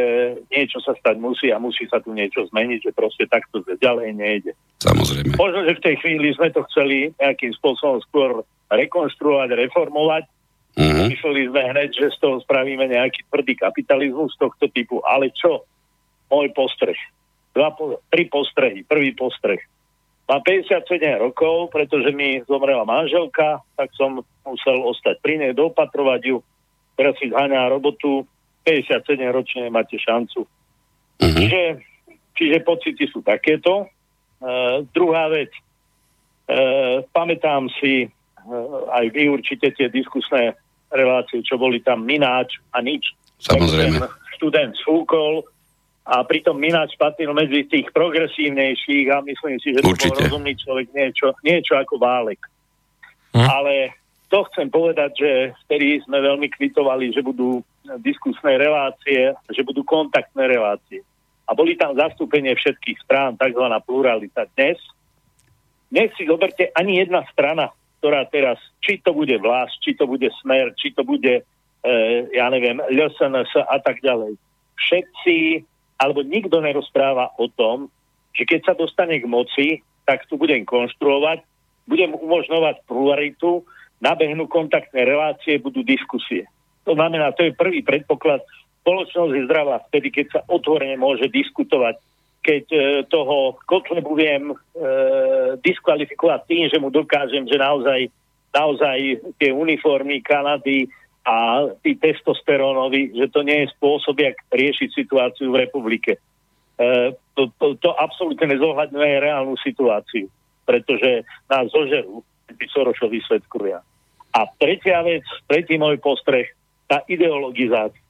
niečo 0.54 0.78
sa 0.86 0.94
stať 0.94 1.18
musí 1.18 1.50
a 1.50 1.58
musí 1.58 1.90
sa 1.90 1.98
tu 1.98 2.14
niečo 2.14 2.46
zmeniť, 2.54 2.80
že 2.86 2.92
proste 2.94 3.26
takto 3.26 3.66
ďalej 3.82 4.14
nejde. 4.14 4.52
Samozrejme. 4.86 5.34
Možno, 5.34 5.60
že 5.66 5.78
v 5.82 5.84
tej 5.90 5.96
chvíli 6.06 6.28
sme 6.38 6.54
to 6.54 6.62
chceli 6.70 7.10
nejakým 7.18 7.52
spôsobom 7.58 7.98
skôr 8.06 8.46
rekonštruovať, 8.70 9.50
reformovať. 9.58 10.24
Uh-huh. 10.76 11.08
Mysleli 11.10 11.50
sme 11.50 11.62
hneď, 11.72 11.90
že 11.98 12.14
z 12.14 12.18
toho 12.22 12.38
spravíme 12.46 12.86
nejaký 12.86 13.26
tvrdý 13.32 13.58
kapitalizmus 13.58 14.38
tohto 14.38 14.70
typu. 14.70 15.02
Ale 15.02 15.34
čo? 15.34 15.66
Môj 16.30 16.54
postreh. 16.54 16.98
Dva, 17.58 17.74
tri 18.12 18.30
postrehy. 18.30 18.86
Prvý 18.86 19.16
postreh. 19.18 19.62
Mám 20.26 20.42
57 20.42 21.00
rokov, 21.22 21.70
pretože 21.70 22.10
mi 22.10 22.42
zomrela 22.50 22.82
manželka, 22.82 23.62
tak 23.78 23.94
som 23.94 24.26
musel 24.42 24.82
ostať 24.82 25.22
pri 25.22 25.38
nej, 25.38 25.54
dopatrovať 25.54 26.22
ju. 26.34 26.38
Teraz 26.98 27.14
si 27.22 27.30
zháňa 27.30 27.70
robotu, 27.70 28.26
57 28.66 29.22
ročne 29.30 29.70
máte 29.70 30.02
šancu. 30.02 30.44
Uh-huh. 30.44 31.38
Čiže, 31.38 31.62
čiže 32.34 32.58
pocity 32.66 33.06
sú 33.08 33.22
takéto. 33.22 33.88
Uh, 34.42 34.84
druhá 34.92 35.30
vec, 35.30 35.54
uh, 35.54 37.06
pamätám 37.14 37.70
si 37.78 38.10
uh, 38.10 38.90
aj 38.92 39.06
vy 39.14 39.30
určite 39.30 39.72
tie 39.78 39.88
diskusné 39.88 40.58
relácie, 40.90 41.46
čo 41.46 41.62
boli 41.62 41.80
tam 41.86 42.04
Mináč 42.04 42.58
a 42.74 42.82
nič. 42.82 43.14
Samozrejme. 43.40 44.02
Študent 44.36 44.76
Fúkol 44.84 45.46
a 46.06 46.22
pritom 46.22 46.58
Mináč 46.60 46.94
patril 47.00 47.34
medzi 47.34 47.66
tých 47.66 47.90
progresívnejších 47.90 49.06
a 49.10 49.26
myslím 49.26 49.58
si, 49.62 49.74
že 49.74 49.82
to 49.82 49.94
bol 49.94 50.16
rozumný 50.22 50.54
človek 50.60 50.88
niečo, 50.94 51.34
niečo 51.42 51.74
ako 51.80 51.98
Válek. 51.98 52.42
Hm? 53.34 53.48
Ale 53.48 53.74
to 54.30 54.46
chcem 54.52 54.70
povedať, 54.70 55.12
že 55.18 55.32
vtedy 55.66 56.04
sme 56.06 56.22
veľmi 56.22 56.48
kvitovali, 56.52 57.12
že 57.12 57.26
budú 57.26 57.64
diskusné 58.02 58.58
relácie, 58.58 59.34
že 59.50 59.62
budú 59.66 59.86
kontaktné 59.86 60.50
relácie. 60.50 61.02
A 61.46 61.54
boli 61.54 61.78
tam 61.78 61.94
zastúpenie 61.94 62.58
všetkých 62.58 63.06
strán, 63.06 63.38
tzv. 63.38 63.66
pluralita. 63.86 64.50
Dnes, 64.58 64.82
dnes 65.94 66.10
si 66.18 66.26
zoberte 66.26 66.74
ani 66.74 67.00
jedna 67.06 67.22
strana, 67.30 67.70
ktorá 68.02 68.26
teraz, 68.30 68.58
či 68.82 68.98
to 69.02 69.14
bude 69.14 69.38
vlast, 69.38 69.78
či 69.82 69.94
to 69.94 70.10
bude 70.10 70.26
smer, 70.42 70.74
či 70.78 70.94
to 70.94 71.06
bude, 71.06 71.42
e, 71.86 71.94
ja 72.34 72.50
neviem, 72.50 72.82
LSNS 72.82 73.62
a 73.62 73.78
tak 73.82 74.02
ďalej. 74.02 74.38
Všetci, 74.76 75.66
alebo 76.02 76.26
nikto 76.26 76.62
nerozpráva 76.62 77.34
o 77.38 77.46
tom, 77.50 77.94
že 78.36 78.44
keď 78.44 78.60
sa 78.62 78.74
dostane 78.74 79.22
k 79.22 79.30
moci, 79.30 79.68
tak 80.04 80.26
tu 80.30 80.38
budem 80.38 80.66
konštruovať, 80.66 81.42
budem 81.90 82.14
umožňovať 82.14 82.86
pluralitu, 82.90 83.66
nabehnú 84.02 84.46
kontaktné 84.50 85.06
relácie, 85.06 85.62
budú 85.62 85.82
diskusie. 85.82 86.50
To 86.86 86.94
znamená, 86.94 87.34
to 87.34 87.50
je 87.50 87.58
prvý 87.58 87.82
predpoklad. 87.82 88.46
Spoločnosť 88.86 89.32
je 89.34 89.46
zdravá 89.50 89.82
vtedy, 89.90 90.14
keď 90.14 90.26
sa 90.30 90.40
otvorene 90.46 90.96
môže 90.96 91.26
diskutovať. 91.34 91.98
Keď 92.46 92.66
e, 92.70 92.80
toho 93.10 93.58
Kotlebu 93.66 94.14
viem 94.14 94.54
e, 94.54 94.56
diskvalifikovať 95.66 96.40
tým, 96.46 96.70
že 96.70 96.78
mu 96.78 96.94
dokážem, 96.94 97.50
že 97.50 97.58
naozaj, 97.58 98.14
naozaj 98.54 98.98
tie 99.42 99.50
uniformy 99.50 100.22
Kanady 100.22 100.86
a 101.26 101.66
tí 101.82 101.98
testosterónovi, 101.98 103.18
že 103.18 103.34
to 103.34 103.42
nie 103.42 103.66
je 103.66 103.74
spôsob, 103.74 104.22
jak 104.22 104.38
riešiť 104.54 104.94
situáciu 104.94 105.50
v 105.50 105.66
republike. 105.66 106.22
E, 106.78 107.18
to, 107.34 107.50
to, 107.58 107.74
to 107.82 107.90
absolútne 107.98 108.54
nezohľadňuje 108.54 109.26
reálnu 109.26 109.58
situáciu, 109.66 110.30
pretože 110.70 111.26
nás 111.50 111.66
zožerú 111.74 112.22
tí 112.54 112.70
Sorošoví 112.70 113.26
svetkovia. 113.26 113.82
A 114.36 114.40
tretia 114.62 115.02
vec, 115.02 115.26
tretí 115.50 115.82
môj 115.82 115.98
postreh, 115.98 116.52
tá 116.86 117.02
ideologizácia. 117.10 118.02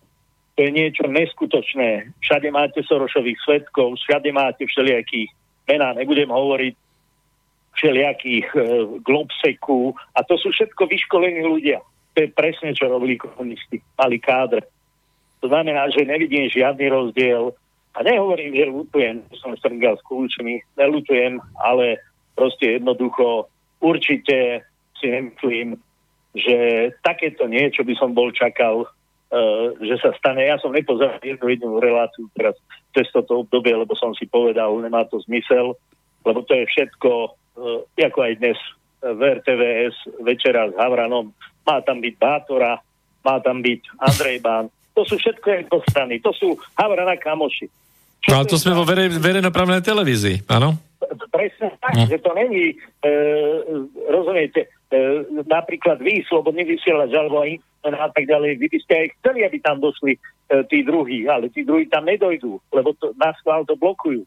To 0.56 0.64
je 0.64 0.72
niečo 0.72 1.04
neskutočné. 1.12 2.16
Všade 2.24 2.48
máte 2.52 2.80
Sorošových 2.88 3.40
svetkov, 3.44 4.00
všade 4.08 4.32
máte 4.32 4.64
všelijakých 4.64 5.28
mená, 5.68 5.92
nebudem 5.94 6.32
hovoriť 6.32 6.76
všelijakých 7.76 8.48
e, 8.56 8.60
globseku 9.04 9.92
a 10.16 10.24
to 10.24 10.40
sú 10.40 10.56
všetko 10.56 10.88
vyškolení 10.88 11.44
ľudia. 11.44 11.84
To 12.16 12.24
je 12.24 12.32
presne, 12.32 12.72
čo 12.72 12.88
robili 12.88 13.20
komunisti. 13.20 13.84
Mali 14.00 14.16
kádr. 14.16 14.64
To 15.44 15.52
znamená, 15.52 15.92
že 15.92 16.08
nevidím 16.08 16.48
žiadny 16.48 16.88
rozdiel 16.88 17.52
a 17.92 17.98
nehovorím, 18.00 18.56
že 18.56 18.72
lutujem, 18.72 19.16
som 19.36 19.52
strngal 19.60 20.00
s 20.00 20.06
kľúčmi, 20.08 20.64
nelutujem, 20.80 21.44
ale 21.60 22.00
proste 22.40 22.80
jednoducho 22.80 23.52
určite 23.84 24.64
si 24.96 25.12
nemyslím, 25.12 25.76
že 26.36 26.92
takéto 27.00 27.48
niečo 27.48 27.88
by 27.88 27.96
som 27.96 28.12
bol 28.12 28.30
čakal, 28.36 28.86
uh, 28.86 29.66
že 29.80 29.96
sa 30.04 30.12
stane. 30.20 30.44
Ja 30.44 30.60
som 30.60 30.76
nepozeral 30.76 31.18
jednu 31.24 31.48
jedinú 31.48 31.80
reláciu 31.80 32.28
teraz 32.36 32.60
cez 32.92 33.08
toto 33.16 33.48
obdobie, 33.48 33.72
lebo 33.72 33.96
som 33.96 34.12
si 34.12 34.28
povedal, 34.28 34.76
nemá 34.84 35.08
to 35.08 35.24
zmysel, 35.24 35.80
lebo 36.28 36.44
to 36.44 36.54
je 36.54 36.68
všetko, 36.68 37.12
uh, 37.58 37.80
ako 37.96 38.20
aj 38.20 38.34
dnes 38.44 38.60
v 39.06 39.22
RTVS 39.40 39.96
večera 40.26 40.68
s 40.70 40.74
Havranom. 40.76 41.32
Má 41.66 41.78
tam 41.86 42.02
byť 42.02 42.14
Bátora, 42.20 42.82
má 43.26 43.36
tam 43.42 43.62
byť 43.62 43.82
Andrej 44.02 44.40
Bán. 44.42 44.66
To 44.96 45.02
sú 45.04 45.20
všetko 45.20 45.70
do 45.70 45.80
strany. 45.90 46.22
To 46.24 46.32
sú 46.32 46.56
Havrana 46.78 47.20
kamoši. 47.20 47.68
Čo 48.26 48.32
no 48.32 48.38
ale 48.42 48.50
to 48.50 48.58
sme 48.58 48.74
vo 48.74 48.88
verej, 48.88 49.22
verejnoprávnej 49.22 49.86
televízii, 49.86 50.50
áno? 50.50 50.80
Presne 51.30 51.78
tak, 51.78 51.94
no. 51.94 52.10
že 52.10 52.18
to 52.18 52.32
není, 52.34 52.74
e, 52.74 53.16
rozumiete, 54.10 54.66
napríklad 55.46 56.00
vy, 56.02 56.24
slobodný 56.28 56.64
vysielač, 56.66 57.12
alebo 57.14 57.44
aj 57.44 57.60
a 57.94 58.10
tak 58.10 58.26
ďalej, 58.26 58.58
vy 58.58 58.68
by 58.72 58.80
ste 58.82 58.94
aj 58.98 59.08
chceli, 59.22 59.40
aby 59.46 59.58
tam 59.62 59.78
došli 59.78 60.18
e, 60.18 60.20
tí 60.66 60.82
druhí, 60.82 61.30
ale 61.30 61.54
tí 61.54 61.62
druhí 61.62 61.86
tam 61.86 62.10
nedojdú, 62.10 62.58
lebo 62.74 62.98
to, 62.98 63.14
na 63.14 63.30
schvál 63.38 63.62
to 63.62 63.78
blokujú. 63.78 64.26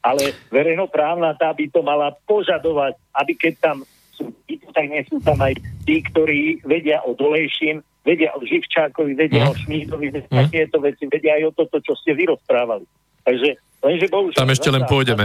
Ale 0.00 0.30
verejnoprávna 0.54 1.34
tá 1.34 1.50
by 1.50 1.66
to 1.74 1.82
mala 1.82 2.14
požadovať, 2.30 2.94
aby 3.18 3.32
keď 3.34 3.54
tam 3.58 3.76
sú, 4.14 4.30
tak 4.70 4.86
nie 4.86 5.02
sú 5.10 5.18
tam 5.20 5.42
aj 5.42 5.58
tí, 5.82 6.00
ktorí 6.06 6.62
vedia 6.62 7.02
o 7.02 7.18
Dolejším, 7.18 7.82
vedia 8.06 8.30
o 8.32 8.40
Živčákovi, 8.40 9.18
vedia 9.18 9.44
mm. 9.44 9.50
o 9.50 9.54
Šmídovi, 9.58 10.08
vedia 10.14 10.42
mm. 10.46 10.52
tieto 10.54 10.78
veci, 10.78 11.04
vedia 11.10 11.36
aj 11.36 11.44
o 11.50 11.52
toto, 11.52 11.82
čo 11.82 11.98
ste 11.98 12.14
vy 12.14 12.30
rozprávali. 12.30 12.86
Takže, 13.26 13.48
lenže 13.84 14.06
bohužiaľ... 14.08 14.40
Tam 14.40 14.54
ešte 14.54 14.70
len 14.72 14.84
pôjdeme. 14.86 15.24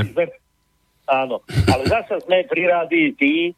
Áno, 1.05 1.45
ale 1.69 1.83
zasa 1.85 2.17
sme 2.25 2.49
pri 2.49 2.65
rádii 2.65 3.07
tí, 3.13 3.53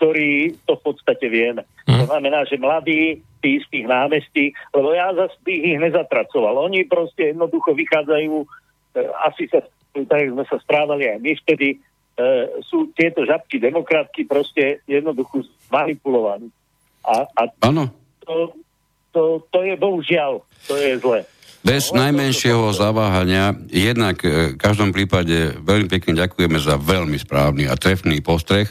ktorí 0.00 0.56
to 0.64 0.80
v 0.80 0.82
podstate 0.88 1.28
vieme. 1.28 1.68
To 1.84 2.08
znamená, 2.08 2.48
že 2.48 2.56
mladí, 2.56 3.20
tí 3.44 3.60
z 3.60 3.66
tých 3.68 3.84
námestí, 3.84 4.44
lebo 4.72 4.96
ja 4.96 5.12
zase 5.12 5.36
ich 5.44 5.76
nezatracoval. 5.76 6.56
Oni 6.72 6.88
proste 6.88 7.36
jednoducho 7.36 7.76
vychádzajú, 7.76 8.34
e, 8.40 8.46
asi 9.28 9.44
sa, 9.52 9.60
tak 9.92 10.32
sme 10.32 10.44
sa 10.48 10.56
správali 10.56 11.04
aj 11.04 11.18
my 11.20 11.32
vtedy, 11.44 11.68
e, 11.76 11.78
sú 12.64 12.88
tieto 12.96 13.28
žabky 13.28 13.60
demokratky 13.60 14.24
proste 14.24 14.80
jednoducho 14.88 15.44
manipulovaní. 15.68 16.48
A, 17.04 17.28
a 17.36 17.42
to, 18.24 18.56
to, 19.12 19.44
to 19.52 19.58
je 19.64 19.76
bohužiaľ, 19.76 20.40
to 20.64 20.80
je 20.80 20.96
zle. 20.96 21.20
Bez 21.60 21.92
najmenšieho 21.92 22.72
zaváhania, 22.72 23.52
jednak 23.68 24.24
e, 24.24 24.56
v 24.56 24.60
každom 24.60 24.96
prípade 24.96 25.60
veľmi 25.60 25.92
pekne 25.92 26.16
ďakujeme 26.16 26.56
za 26.56 26.80
veľmi 26.80 27.20
správny 27.20 27.68
a 27.68 27.76
trefný 27.76 28.24
postreh. 28.24 28.68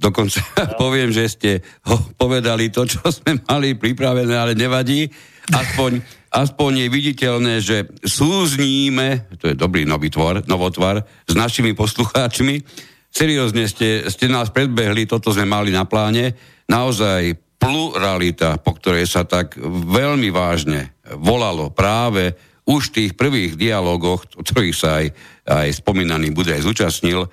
Dokonca 0.00 0.40
no. 0.40 0.80
poviem, 0.82 1.12
že 1.12 1.28
ste 1.28 1.50
ho 1.84 2.00
povedali 2.16 2.72
to, 2.72 2.88
čo 2.88 3.04
sme 3.12 3.36
mali 3.44 3.76
pripravené, 3.76 4.32
ale 4.32 4.56
nevadí. 4.56 5.04
Aspoň, 5.52 6.00
aspoň 6.32 6.86
je 6.86 6.88
viditeľné, 6.88 7.54
že 7.60 7.84
súzníme, 8.00 9.28
to 9.36 9.52
je 9.52 9.56
dobrý 9.58 9.84
nový 9.84 10.08
tvor, 10.08 10.40
novotvar, 10.48 11.04
s 11.28 11.34
našimi 11.36 11.76
poslucháčmi. 11.76 12.64
Seriózne 13.10 13.68
ste, 13.68 14.08
ste 14.08 14.30
nás 14.30 14.48
predbehli, 14.48 15.04
toto 15.04 15.34
sme 15.34 15.44
mali 15.44 15.74
na 15.74 15.84
pláne. 15.84 16.32
Naozaj 16.70 17.36
pluralita, 17.60 18.56
po 18.62 18.72
ktorej 18.78 19.04
sa 19.04 19.28
tak 19.28 19.58
veľmi 19.68 20.32
vážne 20.32 20.96
volalo 21.18 21.68
práve 21.68 22.32
už 22.64 22.94
v 22.94 22.94
tých 22.94 23.12
prvých 23.18 23.58
dialogoch, 23.58 24.24
o 24.38 24.46
ktorých 24.46 24.76
sa 24.76 25.02
aj, 25.02 25.06
aj 25.44 25.68
spomínaný 25.82 26.30
bude 26.30 26.54
aj 26.54 26.62
zúčastnil, 26.62 27.26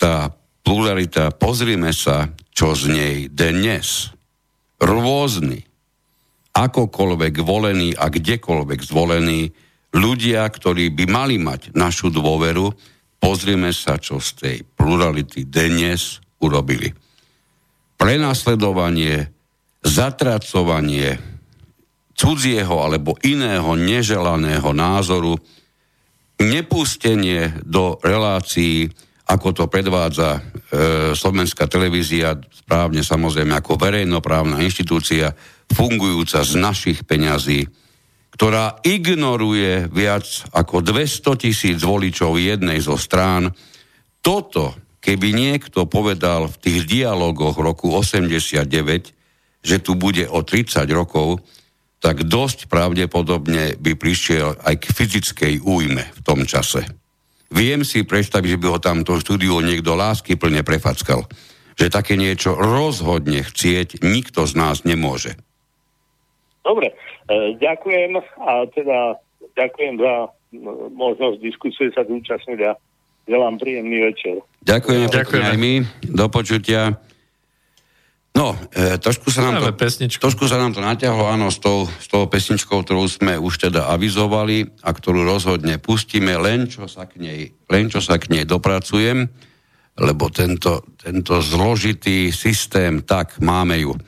tá 0.00 0.32
pluralita, 0.68 1.32
pozrime 1.32 1.96
sa, 1.96 2.28
čo 2.52 2.76
z 2.76 2.92
nej 2.92 3.16
dnes. 3.32 4.12
Rôzny, 4.76 5.64
akokoľvek 6.52 7.34
volený 7.40 7.96
a 7.96 8.12
kdekoľvek 8.12 8.80
zvolený, 8.84 9.48
ľudia, 9.96 10.44
ktorí 10.44 10.92
by 10.92 11.04
mali 11.08 11.40
mať 11.40 11.72
našu 11.72 12.12
dôveru, 12.12 12.68
pozrieme 13.16 13.72
sa, 13.72 13.96
čo 13.96 14.20
z 14.20 14.28
tej 14.36 14.56
plurality 14.76 15.48
dnes 15.48 16.20
urobili. 16.44 16.92
Prenasledovanie, 17.96 19.24
zatracovanie 19.80 21.16
cudzieho 22.12 22.76
alebo 22.84 23.16
iného 23.24 23.72
neželaného 23.72 24.68
názoru, 24.76 25.40
nepustenie 26.36 27.56
do 27.64 27.96
relácií 28.04 29.07
ako 29.28 29.48
to 29.52 29.64
predvádza 29.68 30.40
e, 30.40 30.40
slovenská 31.12 31.68
televízia, 31.68 32.40
správne 32.48 33.04
samozrejme 33.04 33.52
ako 33.60 33.76
verejnoprávna 33.76 34.64
inštitúcia, 34.64 35.36
fungujúca 35.68 36.40
z 36.40 36.52
našich 36.56 37.04
peňazí, 37.04 37.68
ktorá 38.32 38.80
ignoruje 38.80 39.92
viac 39.92 40.24
ako 40.56 40.80
200 40.80 41.44
tisíc 41.44 41.78
voličov 41.84 42.40
jednej 42.40 42.80
zo 42.80 42.96
strán. 42.96 43.52
Toto, 44.24 44.72
keby 45.04 45.36
niekto 45.36 45.84
povedal 45.84 46.48
v 46.48 46.56
tých 46.56 46.80
dialogoch 46.88 47.60
roku 47.60 47.92
89, 47.92 48.64
že 49.60 49.76
tu 49.84 49.92
bude 49.92 50.24
o 50.24 50.40
30 50.40 50.88
rokov, 50.88 51.44
tak 51.98 52.24
dosť 52.24 52.70
pravdepodobne 52.70 53.76
by 53.76 53.92
prišiel 53.98 54.56
aj 54.62 54.74
k 54.80 54.86
fyzickej 54.88 55.54
újme 55.66 56.06
v 56.06 56.20
tom 56.22 56.46
čase. 56.46 57.07
Viem 57.48 57.80
si 57.80 58.04
predstaviť, 58.04 58.56
že 58.56 58.60
by 58.60 58.66
ho 58.68 58.78
tam 58.78 59.04
to 59.08 59.16
štúdiu 59.16 59.56
niekto 59.64 59.96
lásky 59.96 60.36
plne 60.36 60.60
prefackal. 60.60 61.24
Že 61.80 61.94
také 61.94 62.14
niečo 62.20 62.52
rozhodne 62.52 63.40
chcieť 63.40 64.04
nikto 64.04 64.44
z 64.44 64.52
nás 64.58 64.84
nemôže. 64.84 65.38
Dobre, 66.60 66.92
e, 66.92 67.56
ďakujem 67.56 68.20
a 68.20 68.68
teda 68.68 69.16
ďakujem 69.56 69.96
za 69.96 70.28
možnosť 70.92 71.38
diskusie 71.40 71.88
sa 71.96 72.04
zúčastniť 72.04 72.58
a 72.68 72.76
želám 73.24 73.56
príjemný 73.56 74.12
večer. 74.12 74.44
Ďakujeme, 74.64 75.06
ďakujem 75.08 75.44
aj 75.44 75.58
my. 75.60 75.72
Do 76.04 76.26
počutia. 76.28 77.07
No, 78.38 78.54
e, 78.70 79.02
trošku, 79.02 79.34
sa 79.34 79.42
nám 79.42 79.58
to, 79.58 79.74
trošku 80.22 80.46
sa 80.46 80.62
nám 80.62 80.70
to 80.70 80.78
natiahlo, 80.78 81.26
áno, 81.26 81.50
s 81.50 81.58
tou, 81.58 81.90
s 81.90 82.06
tou 82.06 82.22
pesničkou, 82.30 82.86
ktorú 82.86 83.10
sme 83.10 83.34
už 83.34 83.66
teda 83.66 83.90
avizovali 83.90 84.78
a 84.86 84.94
ktorú 84.94 85.26
rozhodne 85.26 85.82
pustíme, 85.82 86.38
len 86.38 86.70
čo 86.70 86.86
sa 86.86 87.10
k 87.10 87.18
nej, 87.18 87.50
len 87.66 87.90
čo 87.90 87.98
sa 87.98 88.14
k 88.14 88.30
nej 88.30 88.46
dopracujem, 88.46 89.26
lebo 89.98 90.30
tento, 90.30 90.86
tento 90.94 91.42
zložitý 91.42 92.30
systém, 92.30 93.02
tak 93.02 93.42
máme 93.42 93.82
ju. 93.82 93.98
E, 93.98 94.00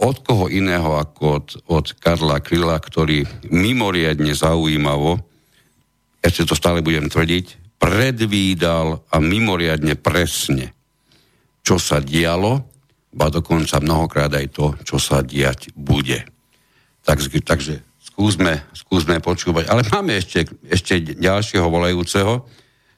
od 0.00 0.24
koho 0.24 0.48
iného 0.48 0.96
ako 0.96 1.20
od, 1.28 1.46
od 1.68 1.86
Karla 2.00 2.40
Kryla, 2.40 2.80
ktorý 2.80 3.28
mimoriadne 3.52 4.32
zaujímavo, 4.32 5.20
ešte 6.24 6.48
to 6.48 6.56
stále 6.56 6.80
budem 6.80 7.12
tvrdiť, 7.12 7.76
predvídal 7.76 9.04
a 9.12 9.20
mimoriadne 9.20 10.00
presne, 10.00 10.72
čo 11.60 11.76
sa 11.76 12.00
dialo 12.00 12.77
ba 13.12 13.32
dokonca 13.32 13.80
mnohokrát 13.80 14.32
aj 14.32 14.46
to, 14.52 14.66
čo 14.84 14.96
sa 15.00 15.24
diať 15.24 15.72
bude. 15.72 16.24
Tak, 17.02 17.24
takže 17.24 17.80
skúsme, 17.96 18.68
skúsme 18.76 19.16
počúvať. 19.22 19.70
Ale 19.72 19.86
máme 19.88 20.18
ešte, 20.20 20.44
ešte 20.68 21.16
ďalšieho 21.16 21.64
volajúceho. 21.70 22.44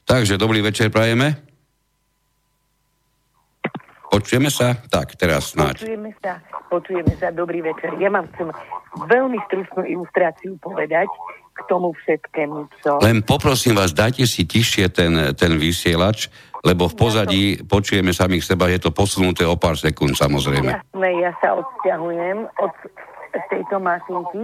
Takže 0.03 0.35
dobrý 0.35 0.59
večer 0.59 0.91
prajeme. 0.91 1.39
Počujeme 4.11 4.51
sa? 4.51 4.75
Tak, 4.75 5.15
teraz 5.15 5.55
snáď. 5.55 5.87
Počujeme 5.87 6.11
sa, 6.19 6.43
počujeme 6.67 7.13
sa, 7.15 7.31
dobrý 7.31 7.63
večer. 7.63 7.95
Ja 7.95 8.11
mám 8.11 8.27
chcem 8.35 8.51
veľmi 9.07 9.39
stručnú 9.47 9.87
ilustráciu 9.87 10.59
povedať 10.59 11.07
k 11.55 11.59
tomu 11.71 11.95
všetkému, 11.95 12.67
čo... 12.83 12.99
Len 12.99 13.23
poprosím 13.23 13.79
vás, 13.79 13.95
dajte 13.95 14.27
si 14.27 14.43
tišie 14.43 14.91
ten, 14.91 15.31
ten 15.39 15.55
vysielač, 15.55 16.27
lebo 16.61 16.85
v 16.87 16.95
pozadí 16.95 17.43
ja 17.57 17.65
to... 17.65 17.69
počujeme 17.69 18.13
samých 18.13 18.53
seba, 18.53 18.69
je 18.69 18.79
to 18.81 18.93
posunuté 18.93 19.43
o 19.45 19.57
pár 19.57 19.77
sekúnd 19.77 20.13
samozrejme. 20.13 20.69
Jasné, 20.69 21.09
ja 21.21 21.31
sa 21.41 21.57
odsťahujem 21.57 22.37
od 22.61 22.73
tejto 23.49 23.75
mašinky. 23.81 24.41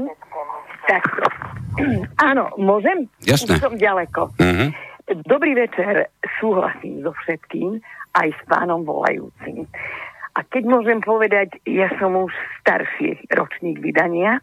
Tak, 0.87 1.03
áno, 2.29 2.49
môžem? 2.57 3.11
Jasné. 3.21 3.59
Už 3.59 3.63
som 3.63 3.75
ďaleko. 3.75 4.33
Uh-huh. 4.33 4.69
Dobrý 5.27 5.55
večer, 5.55 6.11
súhlasím 6.41 7.05
so 7.05 7.15
všetkým, 7.23 7.79
aj 8.17 8.27
s 8.33 8.41
pánom 8.49 8.83
volajúcim. 8.83 9.69
A 10.37 10.45
keď 10.45 10.63
môžem 10.69 10.99
povedať, 11.01 11.57
ja 11.65 11.89
som 11.97 12.13
už 12.13 12.29
starší 12.61 13.25
ročník 13.33 13.81
vydania, 13.81 14.37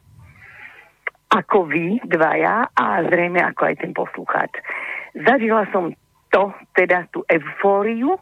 ako 1.31 1.66
vy 1.66 1.99
dvaja 2.07 2.70
a 2.70 2.85
zrejme 3.11 3.43
ako 3.43 3.62
aj 3.66 3.75
ten 3.83 3.93
poslucháč. 3.95 4.55
Zažila 5.14 5.66
som 5.70 5.95
to, 6.35 6.51
teda 6.74 7.07
tú 7.14 7.22
eufóriu, 7.30 8.18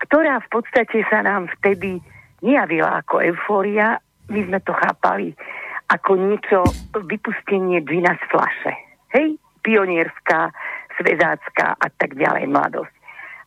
ktorá 0.00 0.40
v 0.40 0.48
podstate 0.48 1.04
sa 1.12 1.20
nám 1.20 1.52
vtedy 1.60 2.00
nejavila 2.40 3.04
ako 3.04 3.20
eufória, 3.20 4.00
my 4.32 4.40
sme 4.48 4.58
to 4.64 4.72
chápali 4.72 5.36
ako 5.92 6.16
niečo, 6.16 6.64
vypustenie 6.96 7.84
džina 7.84 8.16
z 8.16 8.24
flaše. 8.32 8.74
Hej, 9.12 9.36
pionierská, 9.60 10.48
svezácká 10.96 11.76
a 11.76 11.86
tak 11.92 12.16
ďalej 12.16 12.48
mladosť. 12.48 12.94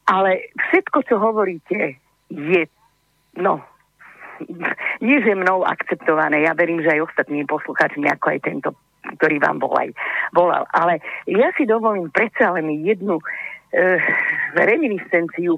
Ale 0.06 0.52
všetko, 0.70 0.98
čo 1.10 1.16
hovoríte, 1.18 1.98
je, 2.30 2.62
no, 3.40 3.64
nie 5.06 5.18
že 5.24 5.34
mnou 5.34 5.66
akceptované. 5.66 6.46
Ja 6.46 6.54
verím, 6.54 6.84
že 6.86 6.94
aj 6.94 7.10
ostatní 7.10 7.48
poslucháčmi, 7.48 8.06
ako 8.12 8.26
aj 8.30 8.40
tento, 8.44 8.70
ktorý 9.18 9.40
vám 9.40 9.58
volal. 9.64 10.68
Ale 10.76 11.00
ja 11.26 11.50
si 11.56 11.64
dovolím 11.64 12.12
predsa 12.12 12.52
len 12.54 12.84
jednu 12.84 13.24
reminiscenciu. 14.54 15.58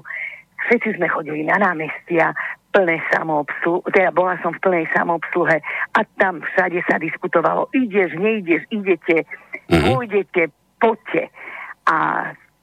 Všetci 0.66 0.96
sme 0.96 1.06
chodili 1.12 1.44
na 1.44 1.60
námestia, 1.60 2.32
plné 2.76 3.00
samoobsluhe, 3.08 3.88
teda 3.88 4.12
bola 4.12 4.36
som 4.44 4.52
v 4.52 4.60
plnej 4.60 4.84
samoobsluhe 4.92 5.64
a 5.96 6.00
tam 6.20 6.44
všade 6.44 6.84
sa 6.84 7.00
diskutovalo, 7.00 7.72
ideš, 7.72 8.12
neideš, 8.20 8.68
idete, 8.68 9.24
mm-hmm. 9.24 9.84
pôjdete, 9.88 10.42
poďte. 10.76 11.32
A 11.88 11.96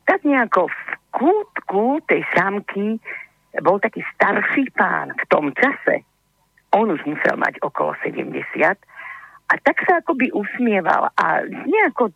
tak 0.06 0.22
nejako 0.22 0.70
v 0.70 0.80
kútku 1.18 1.98
tej 2.06 2.22
samky 2.38 3.02
bol 3.66 3.82
taký 3.82 4.06
starší 4.14 4.70
pán 4.78 5.18
v 5.18 5.24
tom 5.34 5.50
čase. 5.58 6.06
On 6.74 6.90
už 6.90 7.02
musel 7.10 7.38
mať 7.38 7.62
okolo 7.66 7.98
70 8.06 8.38
a 9.50 9.54
tak 9.62 9.78
sa 9.86 10.02
akoby 10.02 10.34
usmieval 10.34 11.10
a 11.14 11.26
nejako 11.46 12.14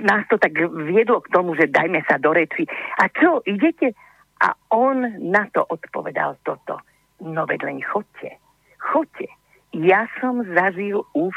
nás 0.00 0.24
to 0.28 0.36
tak 0.40 0.56
viedlo 0.88 1.20
k 1.20 1.32
tomu, 1.32 1.54
že 1.54 1.70
dajme 1.70 2.00
sa 2.08 2.16
do 2.16 2.32
reči. 2.32 2.64
A 2.98 3.08
čo, 3.12 3.44
idete? 3.44 3.92
A 4.40 4.56
on 4.72 5.04
na 5.20 5.44
to 5.52 5.64
odpovedal 5.64 6.40
toto. 6.44 6.80
No 7.20 7.44
veď 7.44 7.68
len 7.68 7.78
chodte. 7.84 8.40
Chodte. 8.80 9.28
Ja 9.76 10.08
som 10.18 10.40
zažil 10.42 11.04
už 11.12 11.36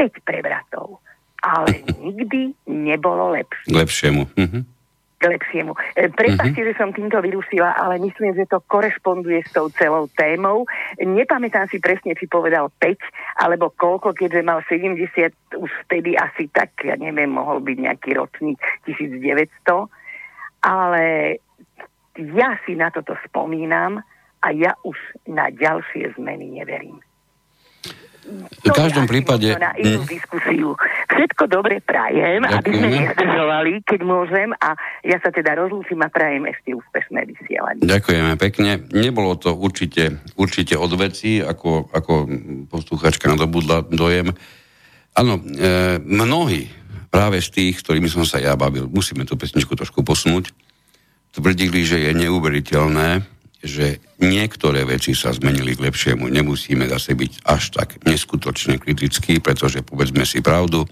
5 0.00 0.24
prevratov, 0.24 1.04
ale 1.44 1.84
nikdy 2.08 2.56
nebolo 2.64 3.36
lepšie. 3.36 3.68
Lepšiemu. 3.68 4.22
Mhm 4.34 4.77
k 5.18 5.22
lepšiemu. 5.26 5.74
E, 5.98 6.08
Prepačte, 6.08 6.62
mm-hmm. 6.62 6.68
že 6.72 6.78
som 6.78 6.94
týmto 6.94 7.18
vyrušila, 7.18 7.74
ale 7.74 7.98
myslím, 7.98 8.38
že 8.38 8.46
to 8.46 8.62
korešponduje 8.70 9.42
s 9.42 9.50
tou 9.50 9.66
celou 9.74 10.06
témou. 10.14 10.64
Nepamätám 10.96 11.66
si 11.66 11.82
presne, 11.82 12.14
či 12.14 12.30
povedal 12.30 12.70
5 12.78 13.42
alebo 13.42 13.74
koľko, 13.74 14.14
keďže 14.14 14.46
mal 14.46 14.62
70, 14.64 15.58
už 15.58 15.70
vtedy 15.86 16.14
asi 16.14 16.46
tak, 16.54 16.70
ja 16.86 16.94
neviem, 16.94 17.28
mohol 17.28 17.58
byť 17.60 17.76
nejaký 17.82 18.10
ročník 18.14 18.62
1900, 18.86 19.90
ale 20.62 21.04
ja 22.18 22.58
si 22.66 22.74
na 22.74 22.90
toto 22.94 23.14
spomínam 23.26 24.02
a 24.42 24.48
ja 24.54 24.78
už 24.86 24.98
na 25.26 25.50
ďalšie 25.50 26.14
zmeny 26.14 26.62
neverím. 26.62 27.02
V 28.64 28.70
každom 28.74 29.08
prípade... 29.08 29.56
Na 29.56 29.72
inú 29.78 30.04
hm. 30.04 30.08
diskusiu. 30.08 30.68
Všetko 31.08 31.48
dobre 31.48 31.80
prajem, 31.80 32.44
Ďakujem. 32.44 32.58
aby 32.60 32.70
sme 32.76 32.88
nezdržovali, 32.92 33.72
keď 33.88 34.00
môžem 34.04 34.48
a 34.60 34.76
ja 35.06 35.16
sa 35.22 35.32
teda 35.32 35.56
rozlúčim 35.56 35.98
a 36.04 36.08
prajem 36.12 36.44
ešte 36.50 36.76
úspešné 36.76 37.24
vysielanie. 37.24 37.82
Ďakujeme 37.82 38.34
pekne. 38.36 38.70
Nebolo 38.92 39.38
to 39.40 39.56
určite, 39.56 40.20
určite 40.36 40.76
od 40.76 40.92
veci, 41.00 41.40
ako, 41.40 41.88
ako 41.88 42.12
posluchačka 42.68 43.32
nadobudla 43.32 43.88
dojem. 43.88 44.34
Áno, 45.16 45.40
e, 45.40 45.98
mnohí 46.04 46.68
práve 47.08 47.40
z 47.40 47.48
tých, 47.48 47.80
ktorými 47.80 48.12
som 48.12 48.28
sa 48.28 48.38
ja 48.38 48.52
bavil, 48.54 48.86
musíme 48.92 49.24
tú 49.24 49.40
pesničku 49.40 49.72
trošku 49.72 50.04
posunúť, 50.04 50.52
tvrdili, 51.32 51.80
že 51.82 51.98
je 52.04 52.12
neuveriteľné, 52.12 53.37
že 53.58 53.98
niektoré 54.22 54.86
veci 54.86 55.18
sa 55.18 55.34
zmenili 55.34 55.74
k 55.74 55.90
lepšiemu. 55.90 56.30
Nemusíme 56.30 56.86
zase 56.86 57.18
byť 57.18 57.32
až 57.42 57.62
tak 57.74 57.88
neskutočne 58.06 58.78
kritickí, 58.78 59.42
pretože 59.42 59.82
povedzme 59.82 60.22
si 60.22 60.38
pravdu, 60.38 60.86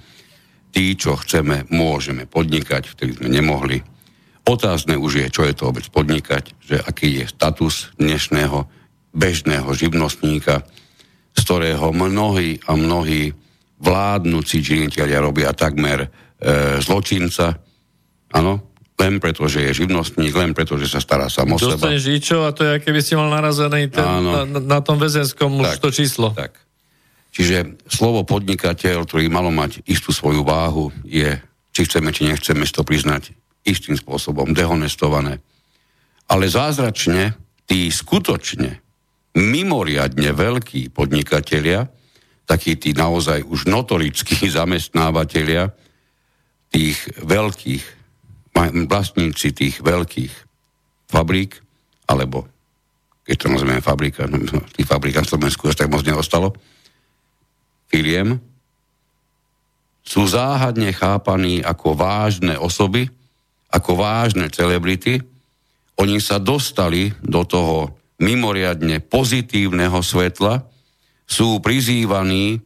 tí, 0.74 0.98
čo 0.98 1.14
chceme, 1.14 1.70
môžeme 1.70 2.26
podnikať, 2.26 2.90
vtedy 2.90 3.16
sme 3.22 3.28
nemohli. 3.30 3.80
Otázne 4.46 4.98
už 4.98 5.12
je, 5.22 5.26
čo 5.30 5.42
je 5.46 5.54
to 5.54 5.70
vôbec 5.70 5.86
podnikať, 5.90 6.54
že 6.62 6.76
aký 6.78 7.22
je 7.22 7.24
status 7.30 7.90
dnešného 7.98 8.66
bežného 9.16 9.66
živnostníka, 9.72 10.62
z 11.32 11.40
ktorého 11.40 11.90
mnohí 11.90 12.60
a 12.68 12.76
mnohí 12.76 13.32
vládnúci 13.80 14.60
činiteľia 14.60 15.24
robia 15.24 15.56
takmer 15.56 16.04
e, 16.04 16.08
zločinca. 16.84 17.56
Áno, 18.36 18.75
len 18.96 19.20
preto, 19.20 19.44
že 19.44 19.60
je 19.60 19.84
živnostník, 19.84 20.32
len 20.32 20.56
preto, 20.56 20.80
že 20.80 20.88
sa 20.88 21.04
stará 21.04 21.28
sám 21.28 21.52
o 21.52 21.58
seba. 21.60 21.76
Dostaneš 21.76 22.32
a 22.32 22.50
to 22.56 22.62
je, 22.64 22.72
keby 22.80 23.00
si 23.04 23.12
mal 23.12 23.28
narazený 23.28 23.92
ten, 23.92 24.04
na, 24.04 24.48
na 24.48 24.78
tom 24.80 24.96
väzenskom 24.96 25.60
už 25.60 25.76
to 25.84 25.92
číslo. 25.92 26.32
Tak. 26.32 26.56
Čiže 27.36 27.76
slovo 27.92 28.24
podnikateľ, 28.24 29.04
ktorý 29.04 29.28
malo 29.28 29.52
mať 29.52 29.84
istú 29.84 30.08
svoju 30.08 30.40
váhu, 30.40 30.88
je, 31.04 31.36
či 31.76 31.80
chceme, 31.84 32.08
či 32.08 32.24
nechceme 32.24 32.64
to 32.64 32.80
priznať, 32.80 33.36
istým 33.68 34.00
spôsobom 34.00 34.56
dehonestované. 34.56 35.44
Ale 36.32 36.48
zázračne 36.48 37.36
tí 37.68 37.92
skutočne 37.92 38.80
mimoriadne 39.36 40.32
veľkí 40.32 40.96
podnikatelia, 40.96 41.84
takí 42.48 42.80
tí 42.80 42.96
naozaj 42.96 43.44
už 43.44 43.68
notorickí 43.68 44.48
zamestnávateľia 44.56 45.76
tých 46.72 46.96
veľkých, 47.20 47.84
vlastníci 48.88 49.52
tých 49.52 49.84
veľkých 49.84 50.32
fabrík, 51.12 51.60
alebo 52.08 52.48
keď 53.26 53.36
to 53.36 53.46
nazveme 53.52 53.82
fabrika, 53.82 54.24
no, 54.30 54.38
no 54.40 54.62
tých 54.72 54.88
fabrík 54.88 55.18
na 55.18 55.26
Slovensku 55.26 55.68
až 55.68 55.76
tak 55.76 55.92
moc 55.92 56.06
neostalo, 56.06 56.54
firiem, 57.90 58.38
sú 60.06 60.22
záhadne 60.30 60.94
chápaní 60.94 61.60
ako 61.60 61.98
vážne 61.98 62.54
osoby, 62.54 63.10
ako 63.74 63.98
vážne 63.98 64.46
celebrity. 64.46 65.18
Oni 65.98 66.22
sa 66.22 66.38
dostali 66.38 67.10
do 67.18 67.42
toho 67.42 67.98
mimoriadne 68.22 69.02
pozitívneho 69.02 69.98
svetla, 69.98 70.62
sú 71.26 71.58
prizývaní 71.58 72.62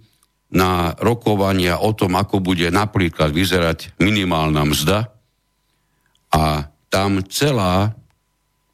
na 0.52 0.92
rokovania 1.00 1.80
o 1.80 1.96
tom, 1.96 2.20
ako 2.20 2.44
bude 2.44 2.68
napríklad 2.68 3.32
vyzerať 3.32 3.96
minimálna 3.96 4.68
mzda 4.68 5.08
a 6.34 6.70
tam 6.90 7.22
celá 7.26 7.94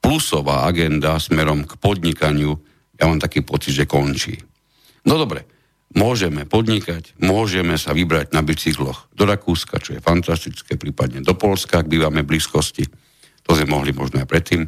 plusová 0.01 0.69
agenda 0.69 1.19
smerom 1.19 1.67
k 1.67 1.77
podnikaniu, 1.77 2.55
ja 2.97 3.05
mám 3.11 3.21
taký 3.21 3.43
pocit, 3.43 3.75
že 3.75 3.91
končí. 3.91 4.39
No 5.05 5.21
dobre, 5.21 5.45
môžeme 5.95 6.49
podnikať, 6.49 7.17
môžeme 7.21 7.77
sa 7.77 7.93
vybrať 7.93 8.33
na 8.33 8.41
bicykloch 8.45 9.11
do 9.13 9.25
Rakúska, 9.27 9.83
čo 9.83 9.97
je 9.97 10.05
fantastické, 10.05 10.79
prípadne 10.79 11.21
do 11.23 11.35
Polska, 11.35 11.83
ak 11.83 11.91
bývame 11.91 12.23
v 12.23 12.37
blízkosti. 12.37 12.87
To 13.47 13.55
sme 13.55 13.71
mohli 13.71 13.95
možno 13.95 14.23
aj 14.23 14.29
predtým. 14.29 14.67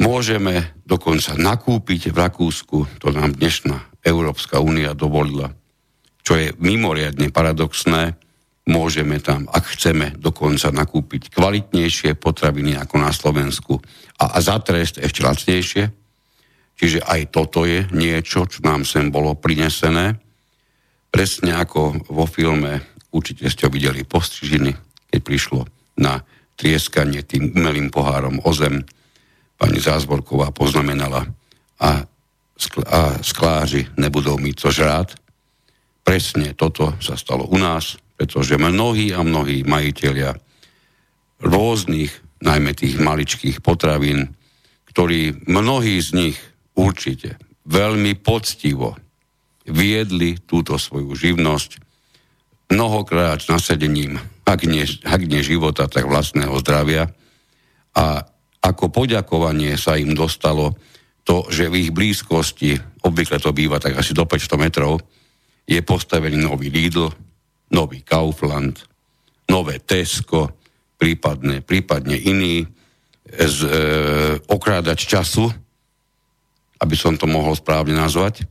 Môžeme 0.00 0.72
dokonca 0.88 1.36
nakúpiť 1.36 2.12
v 2.12 2.16
Rakúsku, 2.16 2.78
to 3.00 3.12
nám 3.12 3.36
dnešná 3.36 4.00
Európska 4.00 4.56
únia 4.56 4.96
dovolila, 4.96 5.52
čo 6.24 6.40
je 6.40 6.56
mimoriadne 6.56 7.28
paradoxné. 7.28 8.16
Môžeme 8.70 9.18
tam, 9.18 9.50
ak 9.50 9.74
chceme, 9.74 10.14
dokonca 10.14 10.70
nakúpiť 10.70 11.34
kvalitnejšie 11.34 12.14
potraviny 12.14 12.78
ako 12.78 12.94
na 13.02 13.10
Slovensku 13.10 13.82
a, 14.22 14.30
a 14.30 14.38
za 14.38 14.62
trest 14.62 15.02
ešte 15.02 15.26
lacnejšie 15.26 16.00
Čiže 16.80 17.04
aj 17.04 17.20
toto 17.28 17.68
je 17.68 17.84
niečo, 17.92 18.48
čo 18.48 18.64
nám 18.64 18.88
sem 18.88 19.12
bolo 19.12 19.36
prinesené. 19.36 20.16
Presne 21.12 21.52
ako 21.52 22.08
vo 22.08 22.24
filme, 22.24 22.80
určite 23.12 23.52
ste 23.52 23.68
ho 23.68 23.70
videli 23.70 24.00
postrižiny, 24.08 24.72
keď 25.12 25.20
prišlo 25.20 25.60
na 26.00 26.24
trieskanie 26.56 27.20
tým 27.20 27.52
umelým 27.52 27.92
pohárom 27.92 28.40
o 28.40 28.50
zem. 28.56 28.80
Pani 29.60 29.76
Zázvorková 29.76 30.56
poznamenala 30.56 31.28
a, 31.84 32.00
skl- 32.56 32.88
a 32.88 33.20
skláři 33.20 34.00
nebudú 34.00 34.40
mít 34.40 34.56
co 34.64 34.72
žrát. 34.72 35.12
Presne 36.00 36.56
toto 36.56 36.96
sa 36.96 37.12
stalo 37.12 37.44
u 37.44 37.60
nás, 37.60 38.00
pretože 38.20 38.60
mnohí 38.60 39.16
a 39.16 39.24
mnohí 39.24 39.64
majiteľia 39.64 40.36
rôznych, 41.40 42.12
najmä 42.44 42.76
tých 42.76 43.00
maličkých 43.00 43.64
potravín, 43.64 44.36
ktorí 44.92 45.48
mnohí 45.48 45.96
z 46.04 46.12
nich 46.12 46.36
určite 46.76 47.40
veľmi 47.64 48.20
poctivo 48.20 49.00
viedli 49.64 50.36
túto 50.36 50.76
svoju 50.76 51.16
živnosť 51.16 51.80
mnohokrát 52.76 53.40
nasadením, 53.48 54.20
ak 54.44 54.68
nie, 54.68 54.84
ak 54.84 55.24
nie 55.24 55.40
života, 55.40 55.88
tak 55.88 56.04
vlastného 56.04 56.52
zdravia. 56.60 57.08
A 57.96 58.20
ako 58.60 58.92
poďakovanie 58.92 59.80
sa 59.80 59.96
im 59.96 60.12
dostalo 60.12 60.76
to, 61.24 61.48
že 61.48 61.72
v 61.72 61.88
ich 61.88 61.90
blízkosti, 61.96 62.76
obvykle 63.00 63.40
to 63.40 63.56
býva 63.56 63.80
tak 63.80 63.96
asi 63.96 64.12
do 64.12 64.28
500 64.28 64.60
metrov, 64.60 65.00
je 65.64 65.80
postavený 65.80 66.36
nový 66.36 66.68
Lidl, 66.68 67.29
nový 67.70 68.02
Kaufland, 68.02 68.82
nové 69.50 69.78
Tesco, 69.82 70.54
prípadne, 71.00 71.62
prípadne 71.64 72.18
iný 72.18 72.66
z, 73.26 73.58
e, 73.64 73.70
okrádač 74.50 75.06
času, 75.06 75.48
aby 76.80 76.94
som 76.98 77.16
to 77.16 77.30
mohol 77.30 77.54
správne 77.54 77.94
nazvať. 77.94 78.44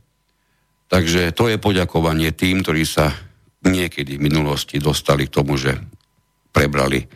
Takže 0.90 1.30
to 1.36 1.46
je 1.46 1.62
poďakovanie 1.62 2.34
tým, 2.34 2.66
ktorí 2.66 2.82
sa 2.82 3.14
niekedy 3.62 4.18
v 4.18 4.24
minulosti 4.26 4.82
dostali 4.82 5.28
k 5.28 5.34
tomu, 5.38 5.54
že 5.60 5.78
prebrali 6.50 7.06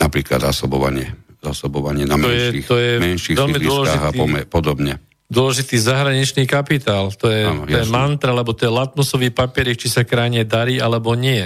napríklad 0.00 0.42
zásobovanie, 0.42 1.38
zásobovanie 1.44 2.08
na 2.08 2.18
to 2.18 2.26
menších, 2.26 2.64
je, 2.64 2.68
to 2.68 2.76
je 2.76 2.92
menších 2.98 3.36
sídliskách 3.38 4.02
a 4.02 4.12
podobne. 4.48 4.98
Dôležitý 5.26 5.82
zahraničný 5.82 6.46
kapitál. 6.46 7.10
To 7.18 7.26
je, 7.26 7.42
Áno, 7.50 7.66
to 7.66 7.74
je 7.74 7.90
mantra, 7.90 8.30
lebo 8.30 8.54
to 8.54 8.66
je 8.66 8.70
latmusový 8.70 9.34
papier, 9.34 9.74
či 9.74 9.90
sa 9.90 10.06
krajine 10.06 10.46
darí, 10.46 10.78
alebo 10.78 11.18
nie. 11.18 11.42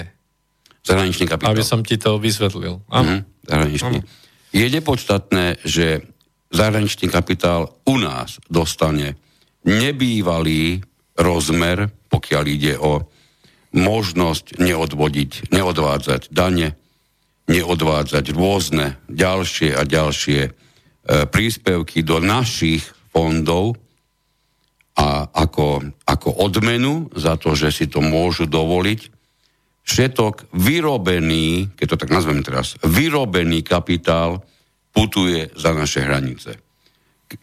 Zahraničný 0.85 1.25
kapitál. 1.25 1.57
Aby 1.57 1.65
som 1.65 1.81
ti 1.81 1.97
to 1.97 2.21
vysvetlil. 2.21 2.85
Áno. 2.93 3.09
Mm, 3.09 3.23
zahraničný. 3.49 3.99
Áno. 4.05 4.09
Je 4.53 4.67
nepodstatné, 4.69 5.63
že 5.65 6.05
zahraničný 6.53 7.09
kapitál 7.09 7.73
u 7.89 7.97
nás 7.97 8.37
dostane 8.53 9.17
nebývalý 9.65 10.85
rozmer, 11.17 11.89
pokiaľ 12.13 12.45
ide 12.51 12.75
o 12.77 13.07
možnosť 13.71 14.59
neodvodiť, 14.59 15.55
neodvádzať 15.55 16.35
dane, 16.35 16.75
neodvádzať 17.47 18.25
rôzne 18.35 18.99
ďalšie 19.07 19.79
a 19.79 19.83
ďalšie 19.87 20.41
e, 20.43 20.51
príspevky 21.31 22.03
do 22.03 22.19
našich 22.19 22.83
fondov 23.11 23.77
a 24.99 25.27
ako, 25.31 25.95
ako 26.07 26.29
odmenu 26.43 27.11
za 27.15 27.39
to, 27.39 27.55
že 27.55 27.71
si 27.71 27.87
to 27.87 28.03
môžu 28.03 28.47
dovoliť, 28.47 29.01
všetok 29.87 30.55
vyrobený, 30.55 31.75
keď 31.75 31.87
to 31.95 32.01
tak 32.07 32.11
nazvem 32.15 32.45
teraz, 32.45 32.79
vyrobený 32.85 33.67
kapitál 33.67 34.45
putuje 34.95 35.51
za 35.55 35.75
naše 35.75 36.07
hranice. 36.07 36.59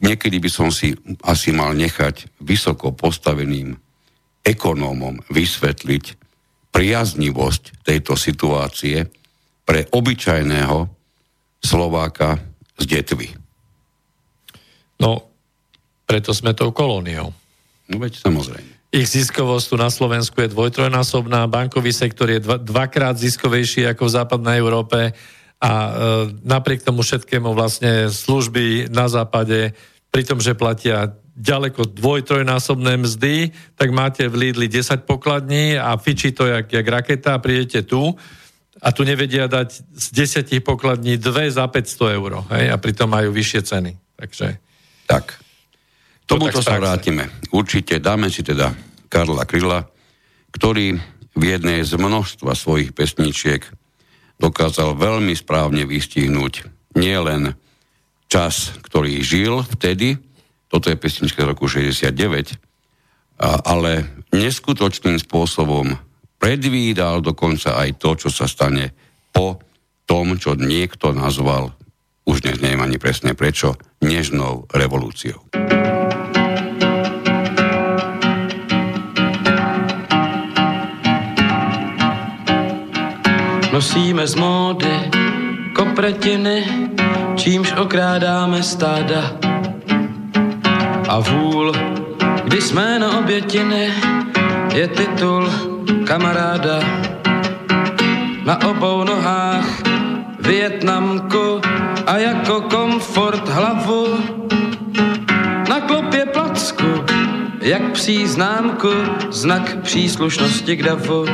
Niekedy 0.03 0.43
by 0.43 0.49
som 0.51 0.68
si 0.68 0.91
asi 1.24 1.55
mal 1.55 1.72
nechať 1.72 2.43
vysoko 2.43 2.91
postaveným 2.91 3.72
ekonómom 4.43 5.24
vysvetliť 5.32 6.05
priaznivosť 6.72 7.84
tejto 7.88 8.20
situácie 8.20 9.07
pre 9.63 9.88
obyčajného 9.88 10.78
Slováka 11.63 12.39
z 12.78 12.84
Detvy. 12.86 13.28
No, 15.01 15.26
preto 16.07 16.31
sme 16.31 16.55
tou 16.55 16.71
kolóniou. 16.71 17.35
No 17.91 17.95
veď 17.99 18.23
samozrejme. 18.23 18.79
Ich 18.95 19.11
ziskovosť 19.11 19.65
tu 19.67 19.75
na 19.75 19.91
Slovensku 19.91 20.39
je 20.39 20.49
dvojtrojnásobná, 20.55 21.43
bankový 21.51 21.91
sektor 21.91 22.31
je 22.31 22.39
dva, 22.39 22.55
dvakrát 22.55 23.19
ziskovejší 23.19 23.83
ako 23.91 24.07
v 24.07 24.15
západnej 24.15 24.55
Európe 24.63 25.11
a 25.59 25.71
e, 25.75 25.91
napriek 26.47 26.87
tomu 26.87 27.03
všetkému 27.03 27.51
vlastne 27.51 28.07
služby 28.07 28.87
na 28.87 29.11
západe, 29.11 29.75
pri 30.07 30.23
tom, 30.23 30.39
že 30.39 30.55
platia 30.55 31.19
ďaleko 31.37 31.93
dvoj, 31.93 32.25
trojnásobné 32.25 32.97
mzdy, 32.97 33.51
tak 33.77 33.93
máte 33.93 34.25
v 34.25 34.49
Lidli 34.49 34.71
10 34.71 35.05
pokladní 35.05 35.77
a 35.77 35.93
fičí 35.99 36.33
to 36.33 36.47
jak, 36.47 36.71
jak 36.71 36.87
raketa 36.87 37.37
a 37.37 37.43
prídete 37.43 37.85
tu 37.85 38.15
a 38.81 38.87
tu 38.89 39.05
nevedia 39.05 39.45
dať 39.45 39.69
z 39.93 40.07
10 40.49 40.65
pokladní 40.65 41.19
dve 41.21 41.51
za 41.51 41.67
500 41.67 42.17
eur 42.17 42.31
hej? 42.55 42.65
a 42.73 42.75
pritom 42.81 43.11
majú 43.11 43.29
vyššie 43.29 43.61
ceny. 43.61 43.91
Takže... 44.17 44.57
Tak. 45.05 45.46
Tomuto 46.28 46.59
sa 46.59 46.75
vrátime. 46.75 47.32
Určite 47.55 48.03
dáme 48.03 48.28
si 48.28 48.43
teda 48.43 48.75
Karla 49.07 49.47
Kryla, 49.47 49.88
ktorý 50.51 50.99
v 51.38 51.43
jednej 51.43 51.88
z 51.88 51.95
množstva 51.95 52.51
svojich 52.51 52.91
pesničiek 52.91 53.63
dokázal 54.36 54.99
veľmi 54.99 55.32
správne 55.34 55.88
vystihnúť 55.88 56.67
nielen 56.99 57.55
čas, 58.28 58.75
ktorý 58.84 59.23
žil 59.23 59.63
vtedy, 59.63 60.19
toto 60.67 60.91
je 60.91 60.99
pesnička 60.99 61.47
z 61.47 61.49
roku 61.55 61.71
69, 61.71 62.59
ale 63.39 63.91
neskutočným 64.36 65.15
spôsobom 65.23 65.95
predvídal 66.41 67.23
dokonca 67.23 67.80
aj 67.80 67.89
to, 68.03 68.19
čo 68.19 68.30
sa 68.34 68.51
stane 68.51 68.91
po 69.32 69.63
tom, 70.03 70.36
čo 70.36 70.59
niekto 70.59 71.15
nazval, 71.15 71.71
už 72.28 72.43
dnes 72.43 72.59
neviem 72.59 72.84
ani 72.84 72.99
presne 72.99 73.32
prečo, 73.32 73.80
nežnou 74.03 74.67
revolúciou. 74.75 75.47
Nosíme 83.78 84.28
z 84.28 84.36
módy 84.36 84.89
kopretiny, 85.75 86.65
čímž 87.36 87.71
okrádáme 87.78 88.63
stáda. 88.63 89.38
A 91.09 91.19
vůl, 91.19 91.71
kdy 92.43 92.61
jsme 92.61 92.99
na 92.99 93.19
obětiny, 93.19 93.93
je 94.73 94.88
titul 94.88 95.49
kamaráda. 96.07 96.80
Na 98.45 98.65
obou 98.65 99.03
nohách 99.03 99.82
Vietnamku 100.39 101.61
a 102.07 102.17
jako 102.17 102.61
komfort 102.61 103.49
hlavu 103.49 104.07
na 105.69 105.80
klopě 105.80 106.25
placku, 106.25 107.05
jak 107.61 107.91
psí 107.91 108.28
známku, 108.28 108.89
znak 109.30 109.78
příslušnosti 109.82 110.75
k 110.75 110.84
davu. 110.84 111.25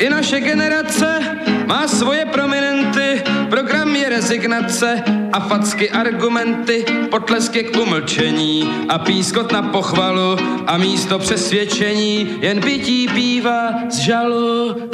I 0.00 0.08
naše 0.08 0.40
generace 0.40 1.20
má 1.66 1.88
svoje 1.88 2.24
prominenty, 2.26 3.22
program 3.50 3.96
je 3.96 4.08
rezignace 4.08 5.02
a 5.32 5.40
facky 5.40 5.90
argumenty, 5.90 6.84
potlesky 7.10 7.68
k 7.68 7.76
umlčení 7.76 8.64
a 8.88 8.98
pískot 8.98 9.52
na 9.52 9.62
pochvalu 9.62 10.36
a 10.66 10.76
místo 10.76 11.18
přesvědčení 11.18 12.38
jen 12.40 12.60
pití 12.60 13.08
píva 13.08 13.72
z 13.90 13.98
žalu. 13.98 14.88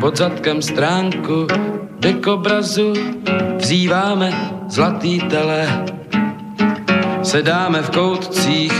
Pod 0.00 0.16
zadkem 0.16 0.62
stránku 0.62 1.46
dekobrazu 1.98 2.92
vzýváme 3.58 4.30
zlatý 4.68 5.20
tele. 5.20 5.84
Sedáme 7.22 7.82
v 7.82 7.90
koutcích 7.90 8.74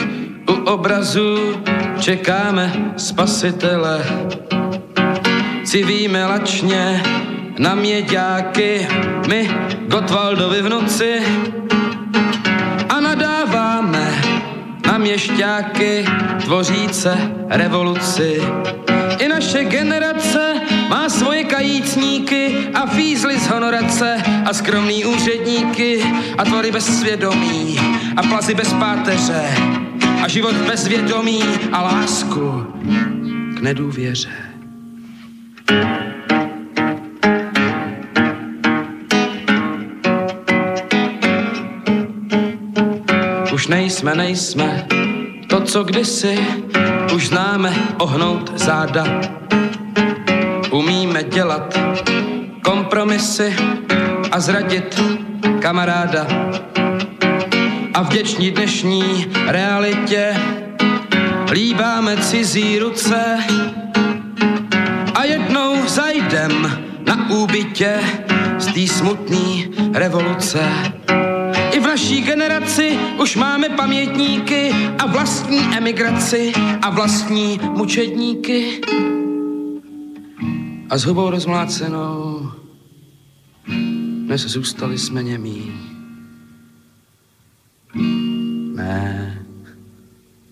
u 0.51 0.55
obrazu, 0.71 1.59
čekáme 2.03 2.95
spasitele. 2.97 4.05
Civíme 5.65 6.27
lačně 6.27 7.03
na 7.59 7.75
měďáky, 7.75 8.89
my 9.29 9.51
Gotwaldovi 9.87 10.63
v 10.63 10.69
noci 10.69 11.23
a 12.89 13.01
nadáváme 13.01 14.23
na 14.87 14.99
měšťáky 14.99 16.05
tvoříce 16.45 17.19
revoluci. 17.49 18.43
I 19.19 19.29
naše 19.29 19.65
generace 19.65 20.55
má 20.89 21.09
svoje 21.09 21.45
kajícníky 21.45 22.69
a 22.75 22.87
fízly 22.87 23.39
z 23.39 23.47
honorace 23.47 24.23
a 24.47 24.55
skromný 24.55 25.05
úředníky 25.05 26.05
a 26.39 26.45
tvory 26.45 26.71
bez 26.71 26.99
svědomí 27.01 27.79
a 28.17 28.23
plazy 28.23 28.55
bez 28.55 28.73
páteře 28.73 29.43
a 30.23 30.29
život 30.29 30.55
bez 30.55 30.87
vědomí 30.87 31.43
a 31.73 31.83
lásku 31.83 32.67
k 33.57 33.61
nedůvěře. 33.61 34.31
Už 43.53 43.67
nejsme, 43.67 44.15
nejsme 44.15 44.87
to, 45.47 45.61
co 45.61 45.85
kdysi 45.85 46.39
už 47.15 47.29
známe 47.29 47.73
ohnout 47.99 48.61
záda. 48.61 49.05
Umíme 50.71 51.23
dělat 51.25 51.79
kompromisy 52.63 53.57
a 54.33 54.41
zradit 54.41 55.03
kamaráda. 55.61 56.27
A 57.95 58.03
vděční 58.03 58.51
dnešní 58.51 59.27
realitě 59.47 60.37
líbáme 61.51 62.17
cizí 62.17 62.79
ruce 62.79 63.39
a 65.15 65.25
jednou 65.25 65.87
zajdem 65.87 66.81
na 67.07 67.31
úbytě 67.31 68.01
z 68.59 68.67
té 68.67 68.95
smutný 68.95 69.71
revoluce 69.95 70.93
naší 71.93 72.23
generaci 72.23 72.99
už 73.21 73.37
máme 73.37 73.69
pamětníky 73.69 74.73
a 74.99 75.07
vlastní 75.07 75.59
emigraci 75.59 76.53
a 76.83 76.91
vlastní 76.91 77.61
mučedníky. 77.63 78.81
A 80.91 80.99
s 80.99 81.05
hubou 81.05 81.31
rozmlácenou 81.31 82.51
dnes 84.27 84.41
zůstali 84.41 84.99
jsme 84.99 85.23
němí. 85.23 85.92
Ne, 88.73 89.37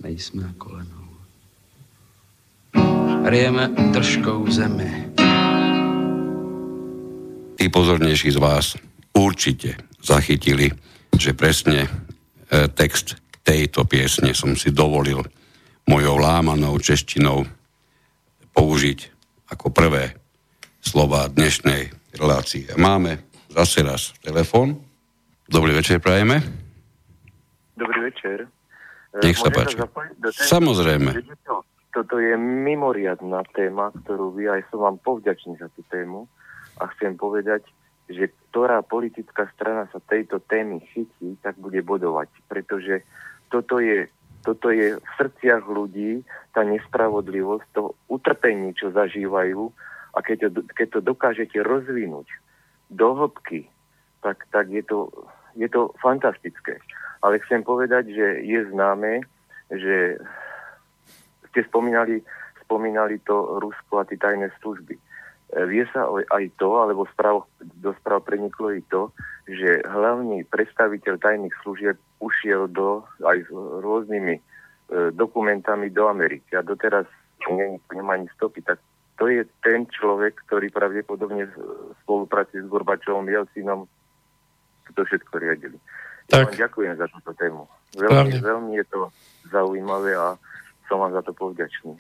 nejsme 0.04 0.42
na 0.42 0.52
kolenou. 0.60 1.04
Rijeme 3.24 3.68
držkou 3.92 4.44
zemi. 4.52 5.08
Tí 7.56 7.68
pozornejší 7.68 8.30
z 8.32 8.38
vás 8.40 8.76
určite 9.12 9.76
zachytili 10.00 10.72
že 11.20 11.36
presne 11.36 11.84
e, 11.84 11.88
text 12.72 13.20
tejto 13.44 13.84
piesne 13.84 14.32
som 14.32 14.56
si 14.56 14.72
dovolil 14.72 15.20
mojou 15.84 16.16
lámanou 16.16 16.80
češtinou 16.80 17.44
použiť 18.56 18.98
ako 19.52 19.68
prvé 19.68 20.16
slova 20.80 21.28
dnešnej 21.28 21.92
relácie. 22.16 22.72
Máme 22.80 23.20
zase 23.52 23.84
raz 23.84 24.16
telefon. 24.24 24.80
Dobrý 25.44 25.76
večer, 25.76 26.00
prajeme. 26.00 26.59
Dobrý 27.80 28.12
večer. 28.12 28.44
Nech 29.24 29.40
sa 29.40 29.48
páči. 29.48 29.80
Samozrejme. 30.36 31.16
Toto 31.90 32.22
je 32.22 32.38
mimoriadná 32.38 33.42
téma, 33.50 33.90
ktorú 34.04 34.36
vy 34.38 34.46
aj 34.46 34.62
som 34.70 34.86
vám 34.86 34.96
povďačný 35.02 35.58
za 35.58 35.66
tú 35.74 35.82
tému 35.90 36.30
a 36.78 36.86
chcem 36.94 37.18
povedať, 37.18 37.66
že 38.06 38.30
ktorá 38.50 38.86
politická 38.86 39.50
strana 39.58 39.90
sa 39.90 39.98
tejto 40.06 40.38
témy 40.46 40.78
chytí, 40.94 41.34
tak 41.42 41.58
bude 41.58 41.82
bodovať. 41.82 42.30
Pretože 42.46 43.02
toto 43.50 43.82
je, 43.82 44.06
toto 44.46 44.70
je 44.70 44.94
v 45.02 45.10
srdciach 45.18 45.66
ľudí 45.66 46.22
tá 46.54 46.62
nespravodlivosť, 46.62 47.66
to 47.74 47.98
utrpenie, 48.06 48.70
čo 48.78 48.94
zažívajú 48.94 49.66
a 50.14 50.18
keď 50.22 50.50
to, 50.50 50.62
keď 50.70 50.86
to 50.94 51.00
dokážete 51.02 51.58
rozvinúť 51.58 52.30
do 52.90 53.14
hĺbky, 53.14 53.66
tak, 54.22 54.46
tak 54.54 54.70
je, 54.70 54.82
to, 54.86 55.10
je 55.58 55.66
to 55.66 55.90
fantastické. 55.98 56.78
Ale 57.20 57.42
chcem 57.44 57.60
povedať, 57.60 58.12
že 58.12 58.26
je 58.44 58.60
známe, 58.72 59.24
že 59.68 60.16
ste 61.52 61.60
spomínali, 61.68 62.24
spomínali 62.64 63.20
to 63.22 63.60
Rusko 63.60 64.00
a 64.00 64.08
tie 64.08 64.16
tajné 64.16 64.48
služby 64.64 64.96
E, 65.50 65.66
vie 65.66 65.82
sa 65.90 66.06
aj 66.06 66.44
to, 66.62 66.78
alebo 66.78 67.10
správ, 67.10 67.50
do 67.58 67.90
správ 67.98 68.22
preniklo 68.22 68.70
i 68.70 68.82
to, 68.86 69.10
že 69.50 69.82
hlavný 69.82 70.46
predstaviteľ 70.46 71.18
tajných 71.18 71.54
služieb 71.66 71.98
ušiel 72.22 72.70
do, 72.70 73.02
aj 73.26 73.42
s 73.42 73.50
rôznymi 73.82 74.34
e, 74.38 74.42
dokumentami 75.10 75.90
do 75.90 76.06
Ameriky 76.06 76.54
a 76.54 76.62
doteraz 76.62 77.06
nemá 77.90 78.14
ani 78.14 78.30
stopy. 78.38 78.62
Tak 78.62 78.78
to 79.18 79.26
je 79.26 79.42
ten 79.66 79.90
človek, 79.90 80.38
ktorý 80.46 80.70
pravdepodobne 80.70 81.50
v 81.50 81.54
spolupráci 82.06 82.62
s 82.62 82.70
Gorbačovom, 82.70 83.26
Jelcinom 83.26 83.90
to 84.94 85.02
všetko 85.06 85.34
riadili. 85.38 85.78
Tak. 86.30 86.38
Ja 86.38 86.46
vám 86.46 86.62
ďakujem 86.68 86.94
za 86.98 87.06
túto 87.10 87.30
tému. 87.34 87.66
Veľmi, 87.98 88.38
veľmi 88.38 88.72
je 88.78 88.86
to 88.86 89.00
zaujímavé 89.50 90.14
a 90.14 90.38
som 90.86 91.02
vám 91.02 91.14
za 91.14 91.22
to 91.26 91.34
povďačný. 91.34 91.98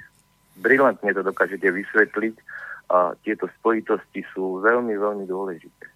Brilantne 0.62 1.10
to 1.10 1.22
dokážete 1.26 1.66
vysvetliť 1.66 2.34
a 2.90 3.14
tieto 3.22 3.50
spojitosti 3.58 4.22
sú 4.34 4.62
veľmi, 4.62 4.94
veľmi 4.98 5.24
dôležité. 5.26 5.86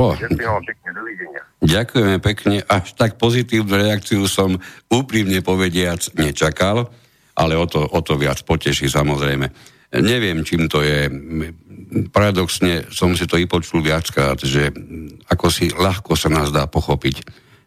O, 0.00 0.16
Ďakujem 0.16 0.64
pekne, 0.64 0.88
dovidenia. 0.96 1.42
Ďakujeme 1.60 2.16
pekne. 2.24 2.56
Až 2.64 2.96
tak 2.96 3.20
pozitívnu 3.20 3.76
reakciu 3.76 4.24
som 4.24 4.56
úprimne 4.88 5.44
povediac 5.44 6.00
nečakal, 6.16 6.88
ale 7.36 7.54
o 7.60 7.68
to, 7.68 7.84
o 7.84 8.00
to 8.00 8.16
viac 8.16 8.40
poteší 8.40 8.88
samozrejme. 8.88 9.52
Neviem, 9.92 10.40
čím 10.40 10.72
to 10.72 10.80
je. 10.80 11.12
Paradoxne 12.08 12.88
som 12.88 13.12
si 13.12 13.28
to 13.28 13.36
i 13.36 13.44
počul 13.44 13.84
viackrát, 13.84 14.40
že 14.40 14.72
ako 15.28 15.52
si 15.52 15.68
ľahko 15.68 16.16
sa 16.16 16.32
nás 16.32 16.48
dá 16.48 16.64
pochopiť. 16.64 17.20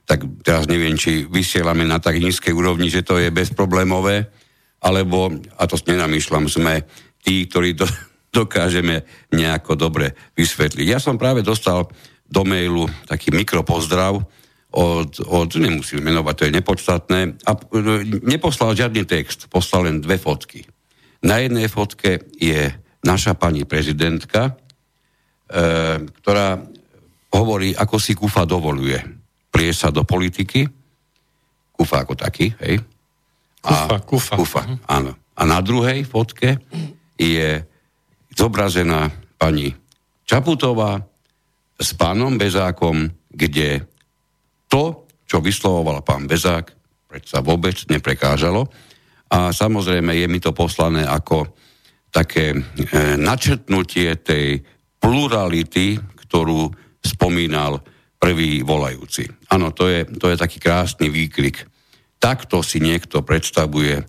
Tak 0.10 0.41
teraz 0.41 0.65
neviem, 0.65 0.97
či 0.97 1.30
vysielame 1.30 1.85
na 1.85 2.02
tak 2.02 2.18
nízkej 2.18 2.53
úrovni, 2.53 2.89
že 2.89 3.06
to 3.06 3.22
je 3.22 3.30
bezproblémové, 3.30 4.34
alebo, 4.81 5.34
a 5.57 5.64
to 5.69 5.77
nenamýšľam, 5.85 6.49
sme 6.49 6.85
tí, 7.22 7.45
ktorí 7.45 7.77
to 7.77 7.85
dokážeme 8.41 9.06
nejako 9.30 9.77
dobre 9.77 10.18
vysvetliť. 10.34 10.85
Ja 10.89 10.97
som 10.97 11.22
práve 11.22 11.45
dostal 11.45 11.85
do 12.26 12.41
mailu 12.41 12.89
taký 13.06 13.30
mikropozdrav 13.30 14.18
od, 14.76 15.11
od 15.23 15.49
nemusím 15.56 16.03
menovať, 16.03 16.34
to 16.35 16.45
je 16.49 16.57
nepodstatné, 16.57 17.19
a 17.47 17.52
neposlal 18.26 18.76
žiadny 18.76 19.07
text, 19.07 19.47
poslal 19.47 19.88
len 19.88 20.03
dve 20.03 20.19
fotky. 20.19 20.68
Na 21.26 21.41
jednej 21.41 21.65
fotke 21.65 22.30
je 22.38 22.69
naša 23.02 23.34
pani 23.34 23.65
prezidentka, 23.65 24.53
e, 24.53 24.53
ktorá 26.22 26.61
hovorí, 27.34 27.73
ako 27.73 27.97
si 27.97 28.14
Kufa 28.14 28.45
dovoluje. 28.45 29.02
Plie 29.49 29.73
sa 29.73 29.89
do 29.89 30.06
politiky, 30.06 30.69
Kufa 31.76 32.07
ako 32.07 32.15
taký, 32.15 32.56
hej? 32.64 32.80
A, 33.65 33.89
kufa, 33.89 33.97
kufa. 34.06 34.35
Kufa, 34.38 34.64
áno. 34.88 35.11
A 35.35 35.41
na 35.43 35.60
druhej 35.60 36.07
fotke 36.07 36.61
je 37.19 37.60
zobrazená 38.31 39.11
pani 39.35 39.76
Čaputová 40.23 41.03
s 41.76 41.91
pánom 41.97 42.39
Bezákom, 42.39 43.11
kde 43.27 43.84
to, 44.72 45.06
čo 45.27 45.43
vyslovoval 45.43 45.99
pán 46.06 46.30
Bezák, 46.30 46.72
predsa 47.10 47.43
vôbec 47.43 47.76
neprekážalo. 47.91 48.72
A 49.35 49.51
samozrejme 49.51 50.15
je 50.15 50.27
mi 50.31 50.39
to 50.39 50.55
poslané 50.55 51.03
ako 51.03 51.51
také 52.07 52.55
e, 52.55 52.57
načrtnutie 53.19 54.15
tej 54.23 54.63
plurality, 54.95 55.99
ktorú 55.99 56.71
spomínal 57.03 57.83
prvý 58.15 58.63
volajúci. 58.63 59.27
Áno, 59.51 59.75
to 59.75 59.91
je, 59.91 60.07
to 60.07 60.31
je 60.31 60.39
taký 60.39 60.63
krásny 60.63 61.11
výkrik. 61.11 61.67
Takto 62.15 62.63
si 62.63 62.79
niekto 62.79 63.27
predstavuje 63.27 64.07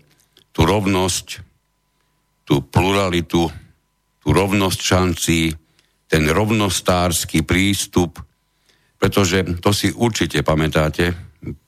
tú 0.54 0.62
rovnosť, 0.62 1.42
tú 2.46 2.62
pluralitu, 2.62 3.50
tú 4.22 4.28
rovnosť 4.30 4.78
šancí, 4.78 5.50
ten 6.06 6.22
rovnostársky 6.30 7.42
prístup, 7.42 8.22
pretože 8.94 9.42
to 9.58 9.74
si 9.74 9.90
určite 9.90 10.46
pamätáte, 10.46 11.10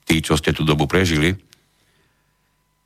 tí, 0.07 0.23
čo 0.23 0.39
ste 0.39 0.55
tú 0.55 0.63
dobu 0.63 0.87
prežili, 0.87 1.48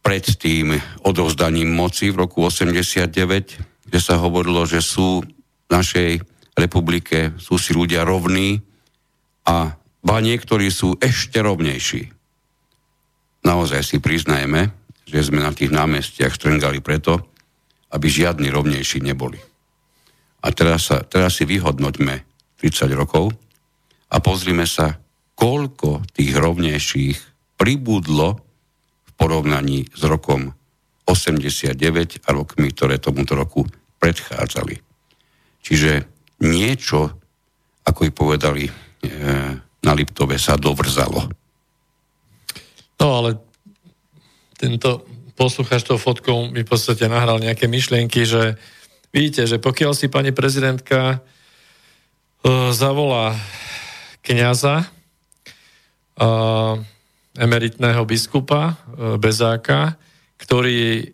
pred 0.04 0.26
tým 0.36 0.76
odovzdaním 1.08 1.72
moci 1.72 2.12
v 2.12 2.28
roku 2.28 2.44
89, 2.44 3.88
kde 3.88 4.00
sa 4.04 4.20
hovorilo, 4.20 4.68
že 4.68 4.84
sú 4.84 5.24
v 5.24 5.70
našej 5.72 6.20
republike, 6.60 7.32
sú 7.40 7.56
si 7.56 7.72
ľudia 7.72 8.04
rovní 8.04 8.60
a 9.48 9.74
ba 10.04 10.18
niektorí 10.20 10.68
sú 10.68 11.00
ešte 11.00 11.40
rovnejší. 11.40 12.12
Naozaj 13.48 13.82
si 13.82 13.98
priznajme, 14.04 14.70
že 15.08 15.20
sme 15.24 15.40
na 15.40 15.56
tých 15.56 15.72
námestiach 15.72 16.36
strngali 16.36 16.84
preto, 16.84 17.24
aby 17.96 18.12
žiadni 18.12 18.52
rovnejší 18.52 19.00
neboli. 19.00 19.40
A 20.44 20.52
teraz, 20.52 20.92
sa, 20.92 21.00
teraz 21.08 21.40
si 21.40 21.48
vyhodnoťme 21.48 22.16
30 22.60 22.92
rokov 22.92 23.32
a 24.12 24.20
pozrime 24.20 24.68
sa, 24.68 25.00
koľko 25.40 26.04
tých 26.12 26.36
rovnejších 26.36 27.18
pribudlo 27.56 28.43
porovnaní 29.24 29.88
s 29.88 30.04
rokom 30.04 30.52
89 31.08 32.28
a 32.28 32.30
rokmi, 32.36 32.76
ktoré 32.76 33.00
tomuto 33.00 33.40
roku 33.40 33.64
predchádzali. 34.04 34.84
Čiže 35.64 36.04
niečo, 36.44 37.08
ako 37.88 38.02
i 38.04 38.12
povedali 38.12 38.64
e, 38.68 38.72
na 39.80 39.92
Liptove, 39.96 40.36
sa 40.36 40.60
dovrzalo. 40.60 41.32
No 43.00 43.08
ale 43.08 43.40
tento 44.60 45.08
posluchač 45.40 45.88
tou 45.88 45.96
fotkou 45.96 46.52
mi 46.52 46.68
v 46.68 46.72
podstate 46.72 47.08
nahral 47.08 47.40
nejaké 47.40 47.72
myšlienky, 47.72 48.28
že 48.28 48.60
vidíte, 49.16 49.48
že 49.48 49.56
pokiaľ 49.56 49.96
si 49.96 50.12
pani 50.12 50.36
prezidentka 50.36 51.00
e, 51.16 51.18
zavolá 52.76 53.40
kniaza, 54.20 54.84
emeritného 57.38 58.06
biskupa 58.06 58.74
e, 58.74 59.18
Bezáka, 59.18 59.98
ktorý 60.38 61.14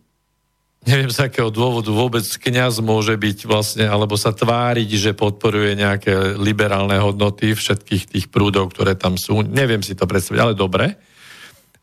neviem 0.88 1.12
z 1.12 1.28
akého 1.28 1.52
dôvodu 1.52 1.92
vôbec 1.92 2.24
kňaz 2.24 2.80
môže 2.80 3.16
byť 3.20 3.38
vlastne, 3.46 3.86
alebo 3.88 4.16
sa 4.16 4.32
tváriť, 4.32 4.90
že 4.96 5.12
podporuje 5.18 5.76
nejaké 5.76 6.40
liberálne 6.40 6.96
hodnoty 6.96 7.52
všetkých 7.52 8.04
tých 8.16 8.26
prúdov, 8.32 8.72
ktoré 8.72 8.96
tam 8.96 9.20
sú. 9.20 9.44
Neviem 9.44 9.84
si 9.84 9.94
to 9.94 10.08
predstaviť, 10.08 10.40
ale 10.40 10.56
dobre. 10.56 10.96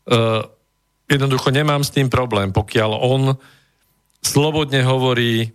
Uh, 0.07 0.41
jednoducho 1.05 1.53
nemám 1.53 1.85
s 1.85 1.93
tým 1.93 2.09
problém, 2.09 2.49
pokiaľ 2.49 2.91
on 2.97 3.37
slobodne 4.17 4.81
hovorí, 4.81 5.53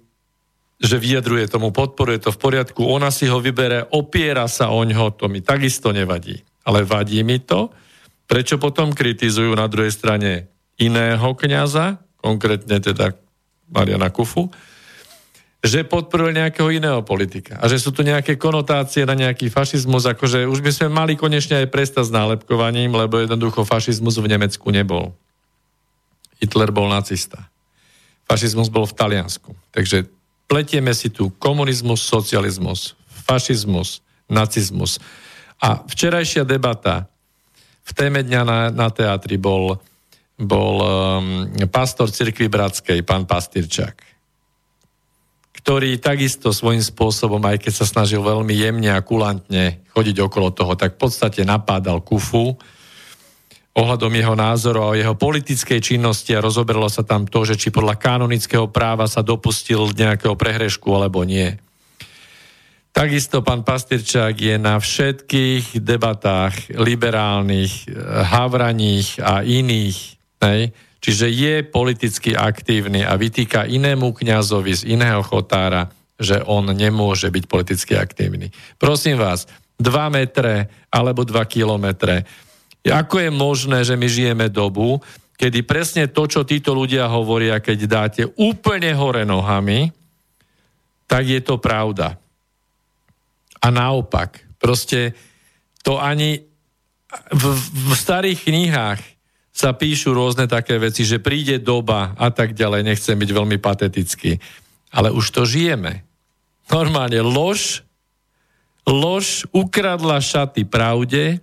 že 0.78 1.02
vyjadruje 1.02 1.50
tomu, 1.50 1.74
podporuje 1.74 2.22
to 2.22 2.30
v 2.30 2.38
poriadku, 2.38 2.86
ona 2.86 3.10
si 3.10 3.26
ho 3.26 3.42
vybere, 3.42 3.90
opiera 3.90 4.46
sa 4.46 4.70
o 4.70 4.82
ňo, 4.86 5.18
to 5.18 5.26
mi 5.26 5.42
takisto 5.42 5.90
nevadí. 5.90 6.38
Ale 6.62 6.86
vadí 6.86 7.26
mi 7.26 7.42
to, 7.42 7.74
prečo 8.26 8.56
potom 8.56 8.94
kritizujú 8.94 9.52
na 9.54 9.66
druhej 9.68 9.92
strane 9.92 10.50
iného 10.80 11.28
kňaza, 11.36 12.00
konkrétne 12.22 12.78
teda 12.78 13.14
Mariana 13.72 14.12
Kufu, 14.12 14.50
že 15.62 15.86
podporuje 15.86 16.42
nejakého 16.42 16.74
iného 16.74 17.06
politika 17.06 17.54
a 17.62 17.70
že 17.70 17.78
sú 17.78 17.94
tu 17.94 18.02
nejaké 18.02 18.34
konotácie 18.34 19.06
na 19.06 19.14
nejaký 19.14 19.46
fašizmus, 19.46 20.10
akože 20.10 20.50
už 20.50 20.58
by 20.58 20.70
sme 20.74 20.88
mali 20.90 21.14
konečne 21.14 21.62
aj 21.62 21.70
prestať 21.70 22.10
s 22.10 22.14
nálepkovaním, 22.14 22.90
lebo 22.90 23.22
jednoducho 23.22 23.62
fašizmus 23.62 24.18
v 24.18 24.26
Nemecku 24.26 24.66
nebol. 24.74 25.14
Hitler 26.42 26.74
bol 26.74 26.90
nacista. 26.90 27.46
Fašizmus 28.26 28.66
bol 28.74 28.90
v 28.90 28.98
Taliansku. 28.98 29.54
Takže 29.70 30.10
pletieme 30.50 30.90
si 30.98 31.14
tu 31.14 31.30
komunizmus, 31.38 32.02
socializmus, 32.02 32.98
fašizmus, 33.06 34.02
nacizmus. 34.26 34.98
A 35.62 35.86
včerajšia 35.86 36.42
debata 36.42 37.06
v 37.82 37.92
téme 37.94 38.22
dňa 38.22 38.42
na, 38.46 38.58
na 38.70 38.88
teatri 38.88 39.36
bol, 39.36 39.78
bol 40.38 40.74
um, 40.78 41.50
pastor 41.68 42.08
cirkvi 42.08 42.46
bratskej, 42.46 43.02
pán 43.02 43.26
Pastyrčák, 43.26 43.96
ktorý 45.62 45.98
takisto 46.02 46.50
svojím 46.50 46.82
spôsobom, 46.82 47.42
aj 47.46 47.62
keď 47.62 47.72
sa 47.82 47.86
snažil 47.86 48.22
veľmi 48.22 48.54
jemne 48.54 48.90
a 48.90 49.04
kulantne 49.04 49.82
chodiť 49.94 50.16
okolo 50.22 50.50
toho, 50.50 50.74
tak 50.74 50.98
v 50.98 51.06
podstate 51.06 51.46
napádal 51.46 52.02
Kufu, 52.02 52.58
ohľadom 53.72 54.12
jeho 54.12 54.36
názoru 54.36 54.92
a 54.92 54.98
jeho 54.98 55.16
politickej 55.16 55.80
činnosti 55.80 56.36
a 56.36 56.44
rozoberalo 56.44 56.92
sa 56.92 57.00
tam 57.08 57.24
to, 57.24 57.48
že 57.48 57.56
či 57.56 57.72
podľa 57.72 57.96
kanonického 57.96 58.68
práva 58.68 59.08
sa 59.08 59.24
dopustil 59.24 59.96
nejakého 59.96 60.36
prehrešku 60.36 60.92
alebo 60.92 61.24
nie. 61.24 61.56
Takisto 62.92 63.40
pán 63.40 63.64
Pastyrčák 63.64 64.36
je 64.36 64.56
na 64.60 64.76
všetkých 64.76 65.80
debatách 65.80 66.76
liberálnych, 66.76 67.88
havraních 68.28 69.16
a 69.16 69.40
iných, 69.40 69.98
hej, 70.44 70.76
čiže 71.00 71.26
je 71.32 71.54
politicky 71.64 72.36
aktívny 72.36 73.00
a 73.00 73.16
vytýka 73.16 73.64
inému 73.64 74.12
kňazovi 74.12 74.72
z 74.76 74.82
iného 74.92 75.24
chotára, 75.24 75.88
že 76.20 76.44
on 76.44 76.68
nemôže 76.68 77.32
byť 77.32 77.44
politicky 77.48 77.96
aktívny. 77.96 78.52
Prosím 78.76 79.16
vás, 79.16 79.48
2 79.80 79.88
metre 80.12 80.68
alebo 80.92 81.24
2 81.24 81.42
kilometre 81.48 82.28
ako 82.82 83.22
je 83.22 83.30
možné, 83.30 83.78
že 83.86 83.94
my 83.94 84.06
žijeme 84.10 84.46
dobu, 84.50 84.98
kedy 85.38 85.62
presne 85.62 86.10
to, 86.10 86.26
čo 86.26 86.42
títo 86.42 86.74
ľudia 86.74 87.06
hovoria, 87.06 87.62
keď 87.62 87.78
dáte 87.86 88.22
úplne 88.34 88.90
hore 88.98 89.22
nohami, 89.22 89.94
tak 91.06 91.30
je 91.30 91.38
to 91.38 91.62
pravda. 91.62 92.18
A 93.62 93.66
naopak, 93.70 94.42
proste 94.58 95.14
to 95.86 95.98
ani 96.02 96.42
v, 97.30 97.44
v 97.70 97.92
starých 97.94 98.50
knihách 98.50 99.00
sa 99.52 99.76
píšu 99.76 100.16
rôzne 100.16 100.48
také 100.48 100.80
veci, 100.80 101.04
že 101.04 101.20
príde 101.22 101.60
doba 101.60 102.16
a 102.16 102.32
tak 102.32 102.56
ďalej, 102.56 102.88
nechcem 102.88 103.14
byť 103.14 103.30
veľmi 103.30 103.58
patetický. 103.60 104.40
Ale 104.90 105.12
už 105.12 105.30
to 105.30 105.42
žijeme. 105.44 106.02
Normálne 106.72 107.20
lož, 107.20 107.84
lož 108.88 109.44
ukradla 109.52 110.24
šaty 110.24 110.64
pravde, 110.64 111.38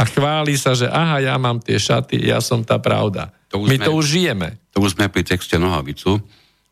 a 0.00 0.02
chváli 0.08 0.56
sa, 0.56 0.72
že 0.72 0.88
aha, 0.88 1.20
ja 1.20 1.36
mám 1.36 1.60
tie 1.60 1.76
šaty, 1.76 2.24
ja 2.24 2.40
som 2.40 2.64
tá 2.64 2.80
pravda. 2.80 3.28
To 3.52 3.60
My 3.60 3.76
sme, 3.76 3.84
to 3.84 3.92
už 3.92 4.06
žijeme. 4.08 4.48
To 4.72 4.80
už 4.80 4.96
sme 4.96 5.12
pri 5.12 5.28
texte 5.28 5.60
Nohavicu, 5.60 6.16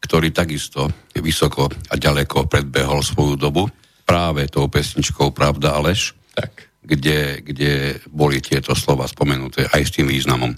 ktorý 0.01 0.33
takisto 0.33 0.89
vysoko 1.13 1.69
a 1.69 1.95
ďaleko 2.01 2.49
predbehol 2.49 3.05
svoju 3.05 3.37
dobu 3.37 3.69
práve 4.09 4.49
tou 4.49 4.65
pesničkou 4.73 5.37
Pravda 5.37 5.77
a 5.77 5.85
lež, 5.85 6.17
tak. 6.33 6.73
Kde, 6.81 7.45
kde 7.45 8.01
boli 8.09 8.41
tieto 8.41 8.73
slova 8.73 9.05
spomenuté 9.05 9.69
aj 9.69 9.83
s 9.85 9.95
tým 10.01 10.09
významom. 10.09 10.57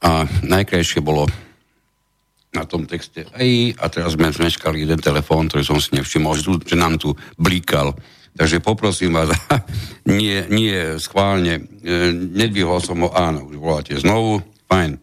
A 0.00 0.24
najkrajšie 0.40 1.04
bolo 1.04 1.28
na 2.56 2.64
tom 2.64 2.88
texte 2.88 3.28
aj, 3.36 3.76
a 3.76 3.84
teraz 3.92 4.16
sme 4.16 4.32
zmeškali 4.32 4.88
jeden 4.88 4.96
telefón, 5.04 5.52
ktorý 5.52 5.68
som 5.68 5.76
si 5.76 5.92
nevšimol, 5.92 6.32
že, 6.32 6.48
tu, 6.48 6.52
že 6.64 6.80
nám 6.80 6.96
tu 6.96 7.12
blíkal 7.36 7.92
Takže 8.38 8.62
poprosím 8.62 9.18
vás, 9.18 9.34
nie, 10.06 10.46
nie 10.46 10.94
schválne, 11.02 11.58
e, 11.82 12.14
nedvihol 12.14 12.78
som 12.78 13.02
ho, 13.02 13.10
áno, 13.10 13.50
už 13.50 13.58
voláte 13.58 13.98
znovu, 13.98 14.38
fajn. 14.70 14.94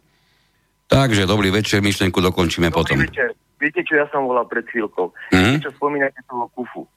Takže 0.87 1.27
dobrý 1.27 1.51
večer, 1.51 1.83
myšlenku 1.83 2.23
dokončíme 2.23 2.71
dobrý 2.71 2.79
potom. 2.79 2.97
Večer. 3.03 3.35
Viete, 3.59 3.83
čo 3.83 3.99
ja 3.99 4.07
som 4.07 4.23
volal 4.23 4.47
pred 4.47 4.63
chvíľkou? 4.71 5.11
Mm-hmm. 5.35 5.51
Viete, 5.59 5.67
čo 5.67 5.71
spomínate 5.75 6.19
toho 6.31 6.47
kufu? 6.55 6.87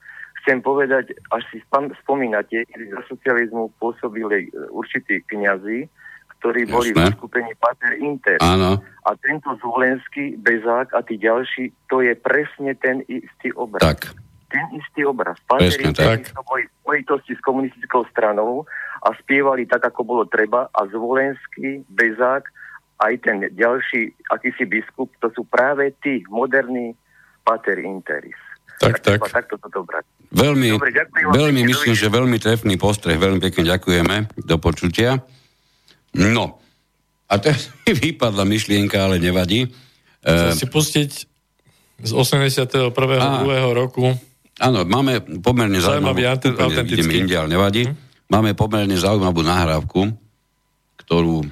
Chcem 0.49 0.65
povedať, 0.65 1.13
až 1.29 1.45
si 1.53 1.61
spomínate, 2.09 2.65
keď 2.73 2.81
za 2.89 3.01
socializmu 3.13 3.69
pôsobili 3.77 4.49
e, 4.49 4.73
určití 4.73 5.21
kniazy, 5.29 5.85
ktorí 6.41 6.65
Jasné. 6.65 6.73
boli 6.73 6.89
v 6.97 7.05
skupení 7.21 7.53
Pater 7.61 7.93
Inter. 8.01 8.41
Áno. 8.41 8.81
A 8.81 9.13
tento 9.21 9.53
Zvolenský, 9.61 10.41
Bezák 10.41 10.97
a 10.97 11.05
tí 11.05 11.21
ďalší, 11.21 11.69
to 11.93 12.01
je 12.01 12.17
presne 12.17 12.73
ten 12.81 13.05
istý 13.13 13.53
obraz. 13.61 13.85
Tak 13.85 14.17
ten 14.49 14.65
istý 14.73 15.05
obraz. 15.05 15.37
Pantery 15.45 15.93
takisto 15.93 16.41
boli 16.49 16.65
v 16.65 16.73
spojitosti 16.81 17.37
s 17.37 17.45
komunistickou 17.45 18.09
stranou 18.09 18.65
a 19.05 19.13
spievali 19.21 19.69
tak, 19.69 19.85
ako 19.85 20.01
bolo 20.01 20.25
treba 20.25 20.73
a 20.73 20.89
Zvolenský, 20.89 21.85
Bezák, 21.93 22.49
aj 23.05 23.13
ten 23.21 23.53
ďalší 23.53 24.17
akýsi 24.33 24.65
biskup, 24.65 25.13
to 25.21 25.29
sú 25.37 25.45
práve 25.45 25.93
tí 26.01 26.25
moderní 26.33 26.97
pater 27.45 27.77
interis. 27.85 28.48
Tak, 28.79 29.03
tak. 29.03 29.19
tak. 29.21 29.45
Takto 29.45 29.55
toto 29.59 29.83
brať. 29.83 30.07
Veľmi, 30.29 30.77
Dobre, 30.77 30.93
veľmi 31.35 31.61
myslím, 31.67 31.95
že 31.97 32.13
veľmi 32.13 32.37
trefný 32.37 32.77
postreh, 32.77 33.17
veľmi 33.17 33.41
pekne 33.41 33.65
ďakujeme. 33.65 34.17
Do 34.45 34.57
počutia. 34.61 35.25
No, 36.15 36.61
a 37.29 37.35
teraz 37.41 37.73
mi 37.85 37.93
vypadla 37.93 38.45
myšlienka, 38.45 38.97
ale 38.97 39.21
nevadí. 39.21 39.69
Chcem 40.23 40.53
uh, 40.53 40.59
si 40.59 40.67
pustiť 40.69 41.11
z 42.05 42.11
81. 42.15 42.95
A... 43.19 43.43
2. 43.43 43.73
roku 43.75 44.15
Áno, 44.59 44.83
máme 44.83 45.23
pomerne 45.39 45.79
zaujímavú... 45.79 46.19
Zaujímavý, 46.19 46.91
ideme 46.91 47.15
inde, 47.15 47.35
ale 47.39 47.49
nevadí. 47.49 47.83
Hm? 47.87 47.95
Máme 48.27 48.59
pomerne 48.59 48.99
zaujímavú 48.99 49.41
nahrávku, 49.47 50.11
ktorú 50.99 51.47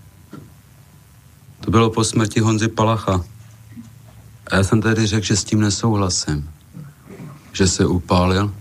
To 1.59 1.71
bylo 1.71 1.89
po 1.89 2.03
smrti 2.03 2.39
Honzy 2.39 2.67
Palacha. 2.67 3.25
A 4.51 4.55
já 4.55 4.63
jsem 4.63 4.81
tedy 4.81 5.07
řekl, 5.07 5.25
že 5.25 5.35
s 5.35 5.43
tím 5.43 5.59
nesouhlasím. 5.59 6.49
Že 7.53 7.67
se 7.67 7.85
upálil, 7.85 8.53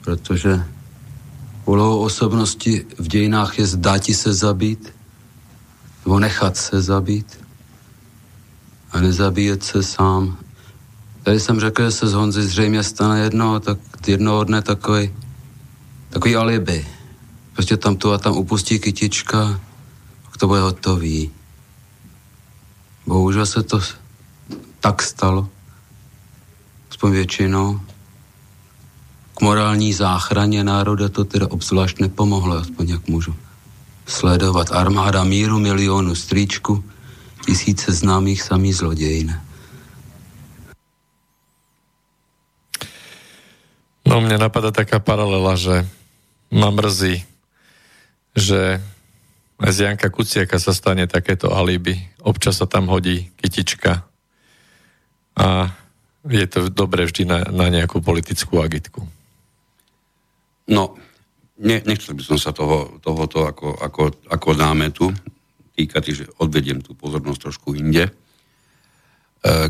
protože 0.00 0.64
úlohou 1.70 2.02
osobnosti 2.02 2.86
v 2.98 3.08
dějinách 3.08 3.58
je 3.58 3.66
zdáti 3.66 4.14
se 4.14 4.34
zabít, 4.34 4.90
nebo 6.04 6.18
nechat 6.18 6.56
se 6.56 6.82
zabít 6.82 7.38
a 8.92 9.00
nezabíjet 9.00 9.62
se 9.62 9.82
sám. 9.82 10.36
Tady 11.22 11.40
jsem 11.40 11.60
řekl, 11.60 11.84
že 11.84 11.90
se 11.90 12.06
z 12.08 12.12
Honzy 12.12 12.42
zřejmě 12.42 12.82
stane 12.82 13.20
jedno, 13.20 13.60
tak 13.60 13.78
jednoho 14.06 14.44
dne 14.44 14.62
takový, 14.62 15.14
takový 16.10 16.36
alibi. 16.36 16.86
Prostě 17.52 17.76
tam 17.76 17.96
tu 17.96 18.12
a 18.12 18.18
tam 18.18 18.36
upustí 18.36 18.78
kytička, 18.78 19.60
pak 20.24 20.36
to 20.36 20.46
bude 20.46 20.60
hotový. 20.60 21.30
Bohužel 23.06 23.46
se 23.46 23.62
to 23.62 23.80
tak 24.80 25.02
stalo. 25.02 25.48
Aspoň 26.90 27.12
většinou. 27.12 27.80
Morální 29.40 29.92
záchraně 29.92 30.64
národa 30.64 31.08
to 31.08 31.24
teda 31.24 31.48
obzvlášť 31.48 31.98
nepomohlo, 32.00 32.56
aspoň 32.60 32.88
jak 32.88 33.08
můžu 33.08 33.34
sledovat. 34.06 34.72
Armáda 34.72 35.24
míru 35.24 35.58
milionu 35.58 36.14
stříčku, 36.14 36.84
tisíce 37.46 37.92
známých 37.92 38.42
samý 38.42 38.72
zlodějin. 38.72 39.40
No 44.06 44.20
mne 44.20 44.42
napadá 44.42 44.74
taká 44.74 44.98
paralela, 44.98 45.54
že 45.54 45.86
ma 46.50 46.70
mrzí, 46.74 47.22
že 48.34 48.82
z 49.60 49.76
Janka 49.80 50.10
Kuciaka 50.10 50.58
sa 50.58 50.74
stane 50.74 51.06
takéto 51.06 51.52
alibi. 51.54 51.94
Občas 52.24 52.58
sa 52.58 52.66
tam 52.66 52.90
hodí 52.90 53.30
kytička 53.38 54.02
a 55.36 55.70
je 56.26 56.46
to 56.48 56.68
dobre 56.68 57.06
vždy 57.06 57.22
na, 57.24 57.38
na 57.48 57.70
nejakú 57.70 58.02
politickú 58.02 58.58
agitku. 58.58 59.19
No, 60.70 60.94
ne, 61.60 61.82
nechcel 61.82 62.14
by 62.14 62.22
som 62.22 62.38
sa 62.38 62.54
toho, 62.54 63.02
tohoto 63.02 63.44
ako, 63.50 63.76
ako, 63.82 64.02
ako 64.30 64.48
námetu 64.54 65.06
týkať, 65.74 66.02
že 66.14 66.24
odvediem 66.38 66.80
tú 66.80 66.94
pozornosť 66.94 67.40
trošku 67.50 67.74
inde. 67.74 68.06
E, 68.06 68.12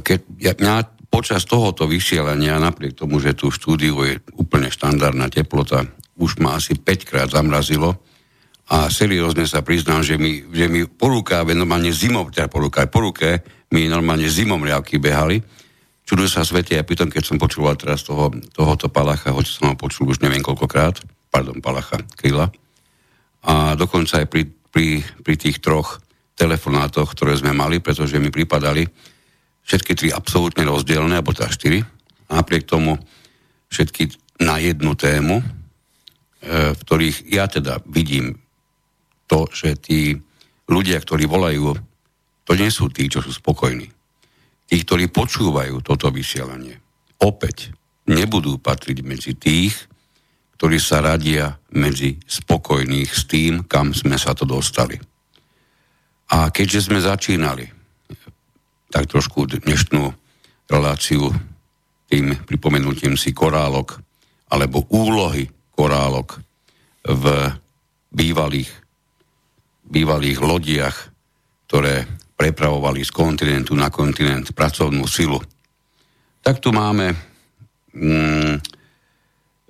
keď 0.05 0.21
ja, 0.39 0.53
mňa 0.55 0.75
počas 1.11 1.43
tohoto 1.49 1.89
vysielania, 1.91 2.63
napriek 2.63 2.95
tomu, 2.95 3.19
že 3.19 3.35
tu 3.35 3.51
štúdiu 3.51 3.97
je 4.07 4.23
úplne 4.39 4.71
štandardná 4.71 5.27
teplota, 5.33 5.89
už 6.21 6.39
ma 6.39 6.61
asi 6.61 6.79
5 6.79 7.09
krát 7.09 7.29
zamrazilo 7.33 7.97
a 8.71 8.87
seriózne 8.87 9.49
sa 9.51 9.65
priznám, 9.67 10.07
že 10.07 10.15
mi, 10.21 10.47
že 10.53 10.71
mi 10.71 10.87
porúkáve 10.87 11.57
normálne 11.57 11.91
zimom, 11.91 12.31
teda 12.31 12.47
porúkáve, 12.47 12.87
porúke 12.87 13.43
mi 13.75 13.91
normálne 13.91 14.31
zimom 14.31 14.63
riavky 14.63 15.03
behali 15.03 15.43
čudujú 16.11 16.27
sa 16.27 16.43
svete 16.43 16.75
a 16.75 16.83
pritom, 16.83 17.07
keď 17.07 17.23
som 17.23 17.39
počúval 17.39 17.79
teraz 17.79 18.03
toho, 18.03 18.35
tohoto 18.51 18.91
Palacha, 18.91 19.31
hoď 19.31 19.47
som 19.47 19.71
ho 19.71 19.79
počul 19.79 20.11
už 20.11 20.19
neviem 20.19 20.43
koľkokrát, 20.43 20.99
pardon, 21.31 21.63
Palacha, 21.63 22.03
Kryla, 22.19 22.51
a 23.47 23.79
dokonca 23.79 24.19
aj 24.19 24.27
pri, 24.27 24.51
pri, 24.75 25.07
pri 25.23 25.35
tých 25.39 25.63
troch 25.63 26.03
telefonátoch, 26.35 27.15
ktoré 27.15 27.39
sme 27.39 27.55
mali, 27.55 27.79
pretože 27.79 28.19
mi 28.19 28.35
pripadali 28.35 28.91
všetky 29.63 29.93
tri 29.95 30.09
absolútne 30.11 30.67
rozdielne, 30.67 31.15
alebo 31.15 31.31
teda 31.31 31.47
štyri, 31.47 31.79
a 32.27 32.43
napriek 32.43 32.67
tomu 32.67 32.99
všetky 33.71 34.11
na 34.43 34.59
jednu 34.59 34.99
tému, 34.99 35.39
e, 35.39 35.45
v 36.75 36.81
ktorých 36.91 37.31
ja 37.31 37.47
teda 37.47 37.87
vidím 37.87 38.35
to, 39.31 39.47
že 39.55 39.79
tí 39.79 40.19
ľudia, 40.67 40.99
ktorí 40.99 41.31
volajú, 41.31 41.79
to 42.43 42.53
nie 42.59 42.67
sú 42.67 42.91
tí, 42.91 43.07
čo 43.07 43.23
sú 43.23 43.31
spokojní 43.31 44.00
tí, 44.71 44.77
ktorí 44.87 45.11
počúvajú 45.11 45.83
toto 45.83 46.15
vysielanie, 46.15 46.79
opäť 47.19 47.75
nebudú 48.07 48.63
patriť 48.63 48.99
medzi 49.03 49.35
tých, 49.35 49.75
ktorí 50.55 50.79
sa 50.79 51.03
radia 51.03 51.59
medzi 51.75 52.15
spokojných 52.23 53.11
s 53.11 53.27
tým, 53.27 53.67
kam 53.67 53.91
sme 53.91 54.15
sa 54.15 54.31
to 54.31 54.47
dostali. 54.47 54.95
A 56.31 56.55
keďže 56.55 56.87
sme 56.87 57.03
začínali 57.03 57.67
tak 58.91 59.11
trošku 59.11 59.51
dnešnú 59.51 60.15
reláciu 60.71 61.35
tým 62.11 62.35
pripomenutím 62.47 63.15
si 63.15 63.31
korálok 63.31 63.99
alebo 64.51 64.87
úlohy 64.91 65.47
korálok 65.75 66.43
v 67.07 67.25
bývalých, 68.11 68.71
bývalých 69.87 70.39
lodiach, 70.43 70.97
ktoré 71.71 72.07
prepravovali 72.41 73.05
z 73.05 73.13
kontinentu 73.13 73.77
na 73.77 73.93
kontinent 73.93 74.57
pracovnú 74.57 75.05
silu. 75.05 75.37
Tak 76.41 76.57
tu 76.65 76.73
máme 76.73 77.13
mm, 77.93 78.57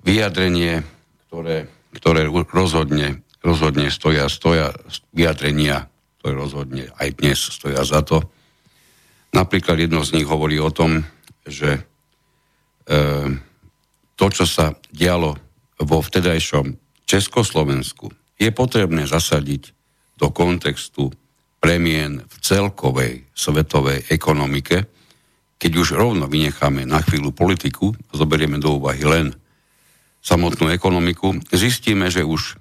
vyjadrenie, 0.07 0.79
ktoré, 1.27 1.67
ktoré 1.99 2.31
rozhodne, 2.31 3.27
rozhodne 3.43 3.91
stoja, 3.91 4.31
stoja 4.31 4.71
vyjadrenia, 5.11 5.91
ktoré 6.23 6.31
rozhodne 6.31 6.83
aj 6.95 7.19
dnes 7.19 7.43
stoja 7.43 7.83
za 7.83 8.07
to. 8.07 8.23
Napríklad 9.35 9.75
jedno 9.75 10.07
z 10.07 10.15
nich 10.15 10.27
hovorí 10.27 10.55
o 10.55 10.71
tom, 10.71 11.03
že 11.43 11.75
e, 11.75 11.81
to, 14.15 14.25
čo 14.31 14.47
sa 14.47 14.79
dialo 14.95 15.35
vo 15.75 15.99
vtedajšom 15.99 16.79
Československu, 17.03 18.15
je 18.39 18.47
potrebné 18.55 19.03
zasadiť 19.11 19.75
do 20.15 20.31
kontextu 20.31 21.11
premien 21.61 22.25
v 22.25 22.35
celkovej 22.41 23.29
svetovej 23.37 24.09
ekonomike, 24.09 24.89
keď 25.61 25.71
už 25.77 25.93
rovno 25.93 26.25
vynecháme 26.25 26.89
na 26.89 27.05
chvíľu 27.05 27.37
politiku 27.37 27.93
a 27.93 28.17
zoberieme 28.17 28.57
do 28.57 28.81
úvahy 28.81 29.05
len 29.05 29.29
samotnú 30.25 30.73
ekonomiku, 30.73 31.37
zistíme, 31.53 32.09
že 32.09 32.25
už 32.25 32.57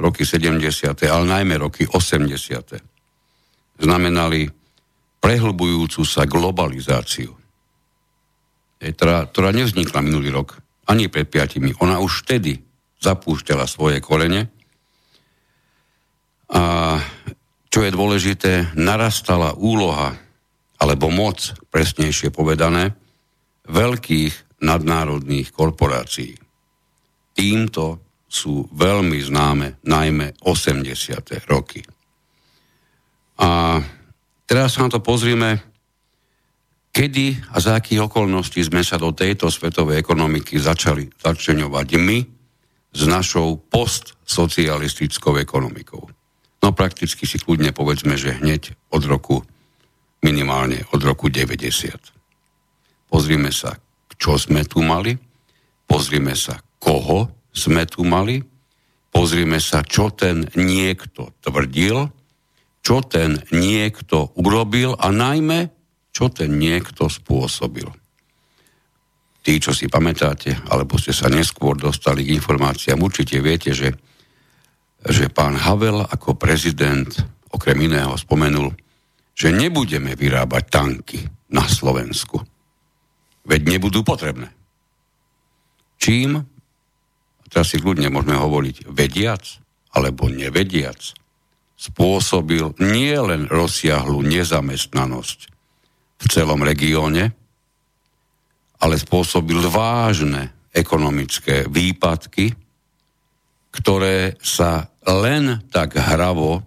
roky 0.00 0.24
70., 0.24 0.96
ale 1.04 1.24
najmä 1.28 1.60
roky 1.60 1.84
80. 1.84 3.84
znamenali 3.84 4.48
prehlbujúcu 5.20 6.00
sa 6.08 6.24
globalizáciu, 6.24 7.36
ktorá, 8.80 9.28
ktorá 9.28 9.52
nevznikla 9.52 10.00
minulý 10.00 10.32
rok 10.32 10.56
ani 10.88 11.12
pred 11.12 11.28
piatimi. 11.28 11.76
Ona 11.84 12.00
už 12.00 12.24
vtedy 12.24 12.64
zapúšťala 13.00 13.68
svoje 13.68 14.00
korene 14.00 14.48
a 16.48 16.96
čo 17.76 17.84
je 17.84 17.92
dôležité, 17.92 18.72
narastala 18.72 19.52
úloha 19.52 20.16
alebo 20.80 21.12
moc, 21.12 21.52
presnejšie 21.68 22.32
povedané, 22.32 22.96
veľkých 23.68 24.64
nadnárodných 24.64 25.52
korporácií. 25.52 26.40
Týmto 27.36 28.00
sú 28.24 28.64
veľmi 28.72 29.20
známe 29.20 29.84
najmä 29.84 30.40
80. 30.40 31.52
roky. 31.52 31.84
A 33.44 33.76
teraz 34.48 34.80
sa 34.80 34.88
na 34.88 34.96
to 34.96 35.04
pozrieme, 35.04 35.60
kedy 36.96 37.44
a 37.52 37.60
za 37.60 37.76
akých 37.76 38.08
okolností 38.08 38.64
sme 38.64 38.80
sa 38.80 38.96
do 38.96 39.12
tejto 39.12 39.52
svetovej 39.52 40.00
ekonomiky 40.00 40.56
začali 40.56 41.12
začeňovať 41.12 41.88
my 42.00 42.18
s 42.96 43.02
našou 43.04 43.60
postsocialistickou 43.68 45.36
ekonomikou. 45.36 46.08
No 46.66 46.74
prakticky 46.74 47.30
si 47.30 47.38
kľudne 47.38 47.70
povedzme, 47.70 48.18
že 48.18 48.42
hneď 48.42 48.74
od 48.90 49.06
roku 49.06 49.46
minimálne 50.18 50.82
od 50.90 50.98
roku 50.98 51.30
90. 51.30 51.94
Pozrime 53.06 53.54
sa, 53.54 53.78
čo 54.18 54.34
sme 54.34 54.66
tu 54.66 54.82
mali, 54.82 55.14
pozrime 55.86 56.34
sa, 56.34 56.58
koho 56.82 57.30
sme 57.54 57.86
tu 57.86 58.02
mali, 58.02 58.42
pozrime 59.14 59.62
sa, 59.62 59.86
čo 59.86 60.10
ten 60.10 60.50
niekto 60.58 61.30
tvrdil, 61.38 62.10
čo 62.82 62.98
ten 63.06 63.38
niekto 63.54 64.34
urobil 64.34 64.98
a 64.98 65.14
najmä, 65.14 65.70
čo 66.10 66.34
ten 66.34 66.58
niekto 66.58 67.06
spôsobil. 67.06 67.86
Tí, 69.46 69.62
čo 69.62 69.70
si 69.70 69.86
pamätáte, 69.86 70.58
alebo 70.66 70.98
ste 70.98 71.14
sa 71.14 71.30
neskôr 71.30 71.78
dostali 71.78 72.26
k 72.26 72.34
informáciám, 72.34 72.98
určite 72.98 73.38
viete, 73.38 73.70
že, 73.70 73.94
že 75.06 75.30
pán 75.30 75.54
Havel 75.54 76.02
ako 76.02 76.34
prezident 76.34 77.06
okrem 77.54 77.78
iného 77.86 78.12
spomenul, 78.18 78.74
že 79.36 79.54
nebudeme 79.54 80.18
vyrábať 80.18 80.64
tanky 80.66 81.20
na 81.52 81.64
Slovensku. 81.64 82.42
Veď 83.46 83.78
nebudú 83.78 84.02
potrebné. 84.02 84.50
Čím, 85.96 86.42
teraz 87.46 87.70
si 87.72 87.78
ľudne 87.78 88.10
môžeme 88.10 88.34
hovoriť, 88.36 88.90
vediac 88.90 89.42
alebo 89.94 90.26
nevediac, 90.28 90.98
spôsobil 91.76 92.74
nie 92.82 93.14
len 93.14 93.46
rozsiahlu 93.46 94.24
nezamestnanosť 94.24 95.38
v 96.16 96.24
celom 96.26 96.64
regióne, 96.64 97.32
ale 98.80 98.94
spôsobil 98.96 99.60
vážne 99.68 100.52
ekonomické 100.72 101.64
výpadky, 101.68 102.52
ktoré 103.72 104.36
sa 104.40 104.88
len 105.06 105.62
tak 105.70 105.94
hravo 105.94 106.66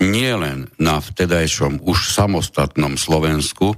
nielen 0.00 0.70
na 0.80 1.02
vtedajšom 1.02 1.84
už 1.84 2.08
samostatnom 2.08 2.96
Slovensku, 2.96 3.76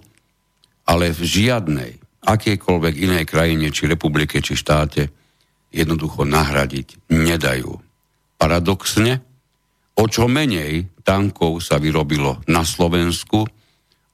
ale 0.86 1.10
v 1.10 1.20
žiadnej, 1.22 1.92
akejkoľvek 2.22 2.94
inej 3.00 3.24
krajine, 3.24 3.72
či 3.72 3.88
republike, 3.88 4.38
či 4.44 4.54
štáte, 4.54 5.08
jednoducho 5.72 6.26
nahradiť 6.26 7.08
nedajú. 7.08 7.78
Paradoxne, 8.36 9.22
o 9.96 10.04
čo 10.10 10.28
menej 10.28 10.90
tankov 11.06 11.62
sa 11.64 11.78
vyrobilo 11.80 12.42
na 12.50 12.66
Slovensku, 12.66 13.46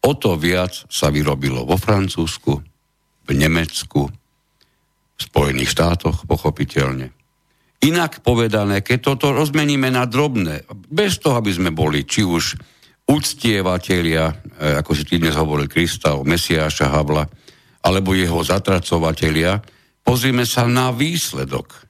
o 0.06 0.12
to 0.14 0.38
viac 0.38 0.86
sa 0.86 1.10
vyrobilo 1.10 1.66
vo 1.66 1.74
Francúzsku, 1.80 2.52
v 3.26 3.30
Nemecku, 3.34 4.06
v 4.06 5.20
Spojených 5.20 5.72
štátoch, 5.72 6.28
pochopiteľne. 6.28 7.15
Inak 7.86 8.18
povedané, 8.18 8.82
keď 8.82 9.14
toto 9.14 9.30
rozmeníme 9.30 9.86
na 9.94 10.10
drobné, 10.10 10.66
bez 10.90 11.22
toho, 11.22 11.38
aby 11.38 11.54
sme 11.54 11.70
boli 11.70 12.02
či 12.02 12.26
už 12.26 12.58
uctievatelia, 13.06 14.26
e, 14.26 14.34
ako 14.82 14.90
si 14.90 15.06
ty 15.06 15.22
dnes 15.22 15.38
hovoril 15.38 15.70
Krista, 15.70 16.18
Mesiáša 16.18 16.90
Havla, 16.90 17.22
alebo 17.86 18.18
jeho 18.18 18.42
zatracovatelia, 18.42 19.62
pozrime 20.02 20.42
sa 20.42 20.66
na 20.66 20.90
výsledok. 20.90 21.86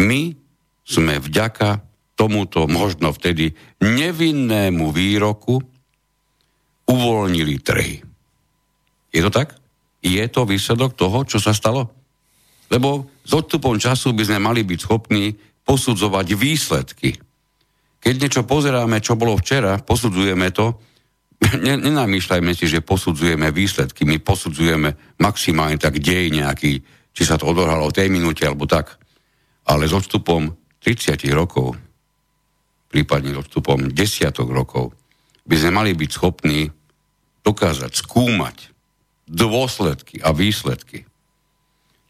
My 0.00 0.32
sme 0.80 1.20
vďaka 1.20 1.84
tomuto 2.16 2.64
možno 2.64 3.12
vtedy 3.12 3.52
nevinnému 3.84 4.88
výroku 4.88 5.60
uvoľnili 6.88 7.56
trhy. 7.60 8.00
Je 9.12 9.20
to 9.20 9.28
tak? 9.28 9.60
Je 10.00 10.24
to 10.32 10.48
výsledok 10.48 10.96
toho, 10.96 11.28
čo 11.28 11.36
sa 11.36 11.52
stalo? 11.52 12.03
Lebo 12.74 13.06
s 13.22 13.30
odstupom 13.30 13.78
času 13.78 14.10
by 14.10 14.26
sme 14.26 14.38
mali 14.42 14.66
byť 14.66 14.78
schopní 14.82 15.30
posudzovať 15.62 16.26
výsledky. 16.34 17.14
Keď 18.02 18.14
niečo 18.18 18.42
pozeráme, 18.42 18.98
čo 18.98 19.14
bolo 19.14 19.38
včera, 19.38 19.78
posudzujeme 19.78 20.50
to, 20.50 20.74
nenamýšľajme 21.86 22.50
si, 22.50 22.66
že 22.66 22.82
posudzujeme 22.82 23.54
výsledky, 23.54 24.02
my 24.02 24.18
posudzujeme 24.18 25.16
maximálne 25.22 25.78
tak 25.78 26.02
dej 26.02 26.34
nejaký, 26.34 26.82
či 27.14 27.22
sa 27.22 27.38
to 27.38 27.46
odohralo 27.46 27.88
v 27.88 27.96
tej 27.96 28.08
minúte 28.10 28.42
alebo 28.42 28.66
tak. 28.66 28.98
Ale 29.70 29.86
s 29.86 29.94
odstupom 29.94 30.50
30 30.82 31.16
rokov, 31.32 31.78
prípadne 32.90 33.32
s 33.32 33.40
odstupom 33.40 33.88
desiatok 33.94 34.50
rokov, 34.50 34.92
by 35.46 35.56
sme 35.56 35.72
mali 35.72 35.90
byť 35.96 36.10
schopní 36.10 36.68
dokázať 37.44 37.92
skúmať 38.04 38.56
dôsledky 39.28 40.20
a 40.20 40.32
výsledky. 40.36 41.08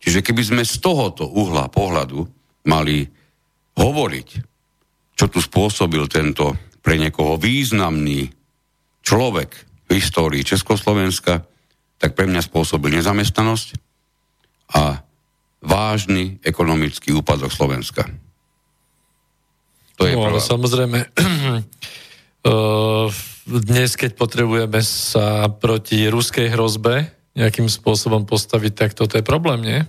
Čiže 0.05 0.21
keby 0.21 0.43
sme 0.45 0.63
z 0.69 0.85
tohoto 0.85 1.25
uhla 1.25 1.73
pohľadu 1.73 2.29
mali 2.69 3.09
hovoriť, 3.81 4.29
čo 5.17 5.25
tu 5.33 5.41
spôsobil 5.41 6.05
tento 6.13 6.53
pre 6.85 7.01
niekoho 7.01 7.41
významný 7.41 8.29
človek 9.01 9.51
v 9.89 9.91
histórii 9.97 10.45
Československa, 10.45 11.49
tak 11.97 12.13
pre 12.13 12.29
mňa 12.29 12.45
spôsobil 12.45 13.01
nezamestnanosť 13.01 13.69
a 14.77 15.01
vážny 15.65 16.37
ekonomický 16.45 17.17
úpadok 17.17 17.49
Slovenska. 17.49 18.05
To 19.97 20.05
je 20.05 20.13
no, 20.13 20.29
ale 20.29 20.45
samozrejme, 20.45 21.09
dnes, 23.65 23.91
keď 23.97 24.21
potrebujeme 24.21 24.85
sa 24.85 25.49
proti 25.49 26.05
ruskej 26.13 26.53
hrozbe 26.53 27.09
nejakým 27.33 27.73
spôsobom 27.73 28.29
postaviť, 28.29 28.73
tak 28.77 28.91
toto 28.93 29.17
je 29.17 29.25
problém, 29.25 29.65
nie? 29.65 29.81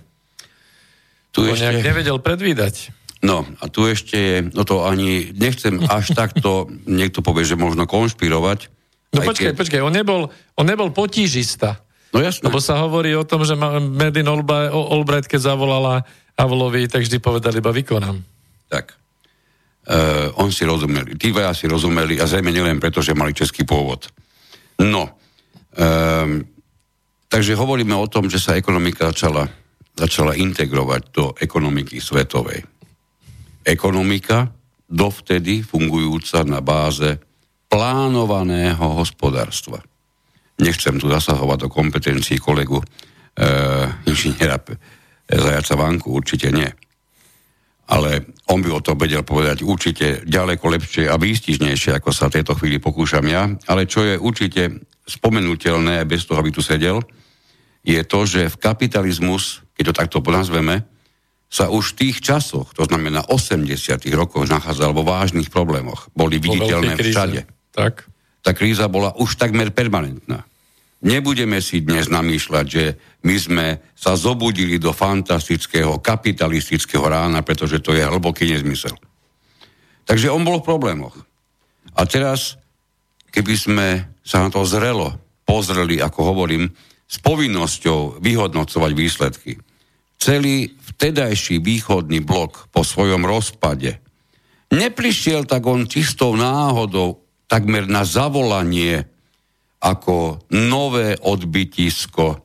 Tu 1.36 1.44
to 1.44 1.52
ešte... 1.52 1.68
nejak 1.68 1.84
nevedel 1.84 2.16
predvídať. 2.16 2.96
No 3.20 3.44
a 3.60 3.68
tu 3.68 3.84
ešte 3.84 4.16
je, 4.16 4.36
no 4.56 4.64
to 4.64 4.88
ani 4.88 5.36
nechcem 5.36 5.84
až 5.84 6.16
takto, 6.16 6.72
niekto 6.88 7.20
povie, 7.20 7.44
že 7.44 7.60
možno 7.60 7.84
konšpirovať. 7.84 8.72
No 9.12 9.20
počkaj, 9.20 9.52
keď... 9.52 9.60
počkaj, 9.60 9.80
on 9.84 9.92
nebol, 9.92 10.32
on 10.56 10.66
nebol 10.66 10.88
potížista. 10.96 11.84
No 12.16 12.24
jasné. 12.24 12.48
Lebo 12.48 12.64
sa 12.64 12.80
hovorí 12.80 13.12
o 13.12 13.28
tom, 13.28 13.44
že 13.44 13.52
Medin 13.84 14.24
Albright, 14.24 15.28
keď 15.28 15.52
zavolala 15.52 16.08
Havlovi, 16.40 16.88
tak 16.88 17.04
vždy 17.04 17.20
povedal 17.20 17.52
iba 17.52 17.68
vykonám. 17.68 18.16
Tak. 18.72 18.96
Uh, 19.86 20.32
on 20.42 20.50
si 20.50 20.66
rozumeli, 20.66 21.14
tí 21.14 21.30
dvaja 21.30 21.54
si 21.54 21.70
rozumeli 21.70 22.18
a 22.18 22.26
zrejme 22.26 22.50
nielen 22.50 22.82
preto, 22.82 22.98
že 22.98 23.14
mali 23.14 23.30
český 23.30 23.62
pôvod. 23.62 24.10
No, 24.82 25.14
um, 25.78 26.42
takže 27.30 27.54
hovoríme 27.54 27.94
o 27.94 28.10
tom, 28.10 28.26
že 28.26 28.42
sa 28.42 28.58
ekonomika 28.58 29.14
začala, 29.14 29.46
začala 29.96 30.36
integrovať 30.36 31.02
do 31.10 31.24
ekonomiky 31.34 31.98
svetovej. 31.98 32.60
Ekonomika 33.64 34.52
dovtedy 34.86 35.64
fungujúca 35.64 36.46
na 36.46 36.62
báze 36.62 37.18
plánovaného 37.66 39.02
hospodárstva. 39.02 39.82
Nechcem 40.62 41.00
tu 41.00 41.10
zasahovať 41.10 41.66
do 41.66 41.68
kompetencií 41.72 42.38
kolegu 42.38 42.78
uh, 42.78 42.86
inžiniera 44.06 44.60
Zajaca 45.26 45.74
Vanku, 45.74 46.14
určite 46.14 46.54
nie 46.54 46.70
ale 47.86 48.34
on 48.50 48.62
by 48.62 48.70
o 48.74 48.82
to 48.82 48.98
vedel 48.98 49.22
povedať 49.22 49.62
určite 49.62 50.26
ďaleko 50.26 50.66
lepšie 50.74 51.06
a 51.06 51.14
výstižnejšie, 51.14 51.94
ako 51.94 52.10
sa 52.10 52.26
v 52.26 52.42
tejto 52.42 52.58
chvíli 52.58 52.82
pokúšam 52.82 53.22
ja. 53.30 53.46
Ale 53.70 53.86
čo 53.86 54.02
je 54.02 54.18
určite 54.18 54.82
spomenutelné, 55.06 56.02
bez 56.02 56.26
toho, 56.26 56.42
aby 56.42 56.50
tu 56.50 56.58
sedel, 56.58 56.98
je 57.86 58.02
to, 58.02 58.26
že 58.26 58.50
v 58.50 58.56
kapitalizmus, 58.58 59.62
keď 59.78 59.84
to 59.94 59.94
takto 59.94 60.18
nazveme, 60.26 60.82
sa 61.46 61.70
už 61.70 61.94
v 61.94 62.10
tých 62.10 62.16
časoch, 62.18 62.74
to 62.74 62.90
znamená 62.90 63.22
80 63.30 64.02
rokoch, 64.18 64.50
nachádzal 64.50 64.90
vo 64.90 65.06
vážnych 65.06 65.46
problémoch. 65.46 66.10
Boli 66.10 66.42
viditeľné 66.42 66.98
všade. 66.98 67.46
Tak. 67.70 68.10
Tá 68.42 68.50
kríza 68.50 68.90
bola 68.90 69.14
už 69.14 69.38
takmer 69.38 69.70
permanentná. 69.70 70.42
Nebudeme 71.06 71.62
si 71.62 71.86
dnes 71.86 72.10
namýšľať, 72.10 72.66
že 72.66 72.84
my 73.22 73.36
sme 73.38 73.66
sa 73.94 74.18
zobudili 74.18 74.82
do 74.82 74.90
fantastického 74.90 76.02
kapitalistického 76.02 77.06
rána, 77.06 77.46
pretože 77.46 77.78
to 77.78 77.94
je 77.94 78.02
hlboký 78.02 78.50
nezmysel. 78.50 78.96
Takže 80.02 80.34
on 80.34 80.42
bol 80.42 80.58
v 80.58 80.66
problémoch. 80.66 81.14
A 81.94 82.02
teraz, 82.10 82.58
keby 83.30 83.54
sme 83.54 83.86
sa 84.26 84.42
na 84.42 84.50
to 84.50 84.66
zrelo 84.66 85.14
pozreli, 85.46 86.02
ako 86.02 86.34
hovorím, 86.34 86.74
s 87.06 87.16
povinnosťou 87.22 88.18
vyhodnocovať 88.18 88.92
výsledky. 88.92 89.52
Celý 90.18 90.74
vtedajší 90.74 91.62
východný 91.62 92.24
blok 92.26 92.66
po 92.74 92.82
svojom 92.82 93.22
rozpade 93.22 94.02
neprišiel 94.74 95.46
tak 95.46 95.62
on 95.70 95.86
čistou 95.86 96.34
náhodou 96.34 97.22
takmer 97.46 97.86
na 97.86 98.02
zavolanie 98.02 99.06
ako 99.78 100.42
nové 100.50 101.14
odbytisko, 101.14 102.42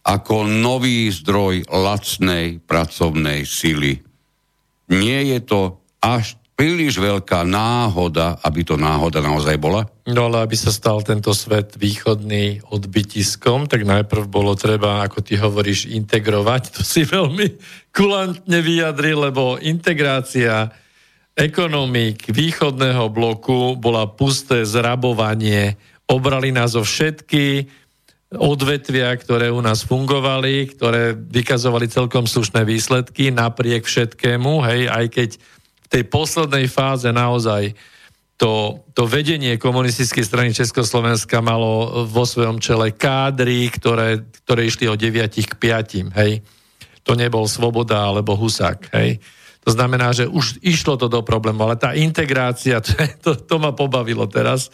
ako 0.00 0.48
nový 0.48 1.12
zdroj 1.12 1.68
lacnej 1.68 2.56
pracovnej 2.64 3.44
sily. 3.44 4.00
Nie 4.88 5.36
je 5.36 5.38
to 5.44 5.60
až 6.00 6.39
príliš 6.60 7.00
veľká 7.00 7.40
náhoda, 7.48 8.36
aby 8.44 8.60
to 8.60 8.76
náhoda 8.76 9.24
naozaj 9.24 9.56
bola? 9.56 9.88
No 10.04 10.28
ale 10.28 10.44
aby 10.44 10.52
sa 10.60 10.68
stal 10.68 11.00
tento 11.00 11.32
svet 11.32 11.80
východný 11.80 12.60
odbytiskom, 12.68 13.64
tak 13.64 13.88
najprv 13.88 14.28
bolo 14.28 14.52
treba, 14.52 15.00
ako 15.00 15.24
ty 15.24 15.40
hovoríš, 15.40 15.88
integrovať. 15.88 16.76
To 16.76 16.84
si 16.84 17.08
veľmi 17.08 17.56
kulantne 17.96 18.60
vyjadri, 18.60 19.16
lebo 19.16 19.56
integrácia 19.56 20.68
ekonomík 21.32 22.28
východného 22.28 23.08
bloku 23.08 23.80
bola 23.80 24.04
pusté 24.12 24.68
zrabovanie 24.68 25.80
obrali 26.12 26.52
nás 26.52 26.76
o 26.76 26.84
všetky 26.84 27.72
odvetvia, 28.36 29.16
ktoré 29.16 29.48
u 29.48 29.64
nás 29.64 29.82
fungovali, 29.88 30.76
ktoré 30.76 31.16
vykazovali 31.16 31.88
celkom 31.88 32.28
slušné 32.28 32.68
výsledky 32.68 33.32
napriek 33.32 33.88
všetkému, 33.88 34.60
hej, 34.68 34.80
aj 34.92 35.06
keď 35.08 35.30
tej 35.90 36.06
poslednej 36.06 36.70
fáze 36.70 37.10
naozaj 37.10 37.74
to, 38.40 38.80
to 38.96 39.04
vedenie 39.04 39.60
komunistickej 39.60 40.24
strany 40.24 40.50
Československa 40.56 41.44
malo 41.44 42.06
vo 42.08 42.24
svojom 42.24 42.56
čele 42.56 42.96
kádry, 42.96 43.68
ktoré, 43.68 44.24
ktoré 44.46 44.64
išli 44.64 44.88
od 44.88 44.96
9 44.96 45.36
k 45.44 45.52
5, 45.60 46.16
hej. 46.16 46.40
To 47.04 47.12
nebol 47.12 47.44
Svoboda 47.44 48.08
alebo 48.08 48.38
Husák, 48.40 48.96
hej. 48.96 49.20
To 49.60 49.76
znamená, 49.76 50.16
že 50.16 50.24
už 50.24 50.56
išlo 50.64 50.96
to 50.96 51.12
do 51.12 51.20
problému, 51.20 51.68
ale 51.68 51.76
tá 51.76 51.92
integrácia, 51.92 52.80
to, 52.86 52.96
to, 53.20 53.30
to 53.36 53.56
ma 53.60 53.76
pobavilo 53.76 54.24
teraz, 54.24 54.72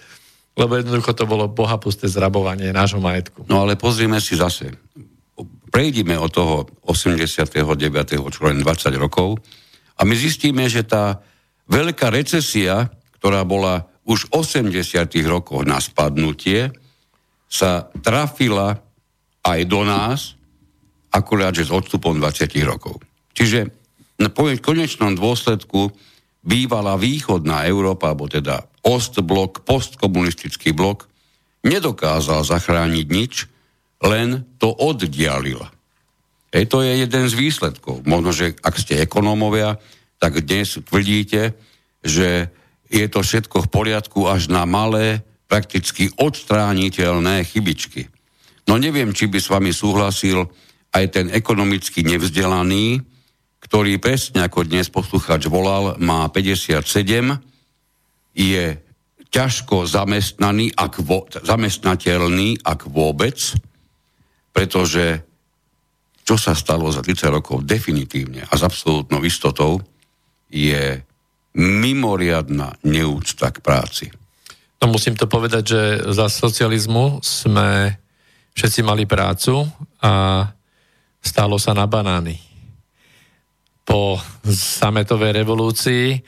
lebo 0.54 0.78
jednoducho 0.78 1.10
to 1.10 1.26
bolo 1.26 1.50
bohapusté 1.50 2.06
zrabovanie 2.06 2.70
nášho 2.70 3.02
majetku. 3.02 3.50
No 3.50 3.66
ale 3.66 3.74
pozrime 3.74 4.22
si 4.22 4.38
zase. 4.38 4.70
Prejdime 5.74 6.14
od 6.16 6.30
toho 6.30 6.54
89. 6.86 7.66
čo 8.30 8.40
len 8.46 8.62
20 8.62 8.94
rokov 8.94 9.42
a 9.96 10.00
my 10.04 10.14
zistíme, 10.14 10.68
že 10.68 10.84
tá 10.84 11.24
veľká 11.66 12.12
recesia, 12.12 12.92
ktorá 13.16 13.42
bola 13.42 13.88
už 14.06 14.30
v 14.30 14.44
80. 14.44 15.10
rokoch 15.26 15.66
na 15.66 15.80
spadnutie, 15.82 16.70
sa 17.48 17.88
trafila 18.04 18.78
aj 19.42 19.60
do 19.66 19.82
nás, 19.82 20.36
akurát, 21.10 21.56
že 21.56 21.66
s 21.66 21.74
odstupom 21.74 22.18
20 22.18 22.52
rokov. 22.66 23.00
Čiže 23.32 23.72
v 24.20 24.60
konečnom 24.60 25.16
dôsledku 25.16 25.90
bývalá 26.46 26.94
východná 26.94 27.66
Európa, 27.66 28.12
alebo 28.12 28.30
teda 28.30 28.64
ostblok, 28.86 29.66
postkomunistický 29.66 30.70
blok, 30.70 31.10
nedokázal 31.66 32.46
zachrániť 32.46 33.06
nič, 33.10 33.50
len 34.06 34.46
to 34.60 34.70
oddialil. 34.70 35.58
Ej, 36.56 36.72
to 36.72 36.80
je 36.80 37.04
jeden 37.04 37.28
z 37.28 37.34
výsledkov. 37.36 38.08
Možno, 38.08 38.32
že 38.32 38.56
ak 38.64 38.80
ste 38.80 39.04
ekonómovia, 39.04 39.76
tak 40.16 40.40
dnes 40.40 40.80
tvrdíte, 40.80 41.52
že 42.00 42.48
je 42.88 43.06
to 43.12 43.20
všetko 43.20 43.68
v 43.68 43.72
poriadku 43.72 44.24
až 44.24 44.48
na 44.48 44.64
malé, 44.64 45.20
prakticky 45.52 46.08
odstrániteľné 46.16 47.44
chybičky. 47.44 48.08
No 48.64 48.80
neviem, 48.80 49.12
či 49.12 49.28
by 49.28 49.38
s 49.38 49.52
vami 49.52 49.70
súhlasil 49.70 50.48
aj 50.96 51.04
ten 51.12 51.26
ekonomicky 51.28 52.00
nevzdelaný, 52.02 53.04
ktorý 53.60 54.00
presne 54.00 54.48
ako 54.48 54.64
dnes 54.64 54.88
posluchač 54.88 55.44
volal, 55.52 56.00
má 56.00 56.24
57 56.32 56.80
je 58.32 58.64
ťažko 59.28 59.84
zamestnaný, 59.84 60.72
ak 60.72 61.04
vo, 61.04 61.28
zamestnateľný, 61.28 62.64
ak 62.64 62.88
vôbec, 62.88 63.36
pretože 64.56 65.20
čo 66.26 66.34
sa 66.34 66.58
stalo 66.58 66.90
za 66.90 67.06
30 67.06 67.30
rokov 67.30 67.62
definitívne 67.62 68.42
a 68.42 68.52
s 68.58 68.66
absolútnou 68.66 69.22
istotou 69.22 69.78
je 70.50 70.98
mimoriadná 71.54 72.74
neúcta 72.82 73.54
k 73.54 73.62
práci. 73.62 74.06
No 74.82 74.90
musím 74.92 75.14
to 75.16 75.30
povedať, 75.30 75.64
že 75.64 75.82
za 76.12 76.26
socializmu 76.28 77.22
sme 77.24 77.96
všetci 78.52 78.80
mali 78.82 79.06
prácu 79.08 79.64
a 80.02 80.44
stálo 81.22 81.56
sa 81.56 81.72
na 81.72 81.88
banány. 81.88 82.36
Po 83.86 84.18
sametovej 84.44 85.32
revolúcii 85.32 86.18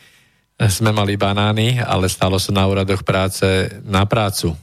sme 0.59 0.91
mali 0.95 1.19
banány, 1.19 1.83
ale 1.83 2.07
stalo 2.07 2.39
sa 2.39 2.55
na 2.55 2.65
úradoch 2.71 3.03
práce 3.03 3.69
na 3.85 4.07
prácu. 4.07 4.55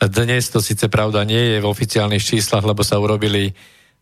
Dnes 0.00 0.48
to 0.48 0.64
síce 0.64 0.88
pravda 0.88 1.22
nie 1.28 1.56
je 1.56 1.58
v 1.60 1.68
oficiálnych 1.68 2.24
číslach, 2.24 2.64
lebo 2.64 2.80
sa 2.80 2.96
urobili 2.96 3.52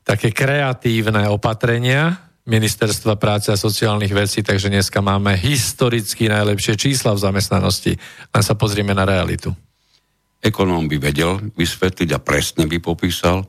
také 0.08 0.32
kreatívne 0.32 1.28
opatrenia 1.28 2.16
Ministerstva 2.48 3.20
práce 3.20 3.52
a 3.52 3.60
sociálnych 3.60 4.08
vecí, 4.08 4.40
takže 4.40 4.72
dneska 4.72 5.04
máme 5.04 5.36
historicky 5.36 6.32
najlepšie 6.32 6.80
čísla 6.80 7.12
v 7.12 7.20
zamestnanosti. 7.20 7.92
Len 8.32 8.40
sa 8.40 8.56
pozrieme 8.56 8.96
na 8.96 9.04
realitu. 9.04 9.52
Ekonóm 10.40 10.88
by 10.88 10.96
vedel 10.96 11.52
vysvetliť 11.52 12.08
a 12.16 12.24
presne 12.24 12.64
by 12.64 12.80
popísal 12.80 13.44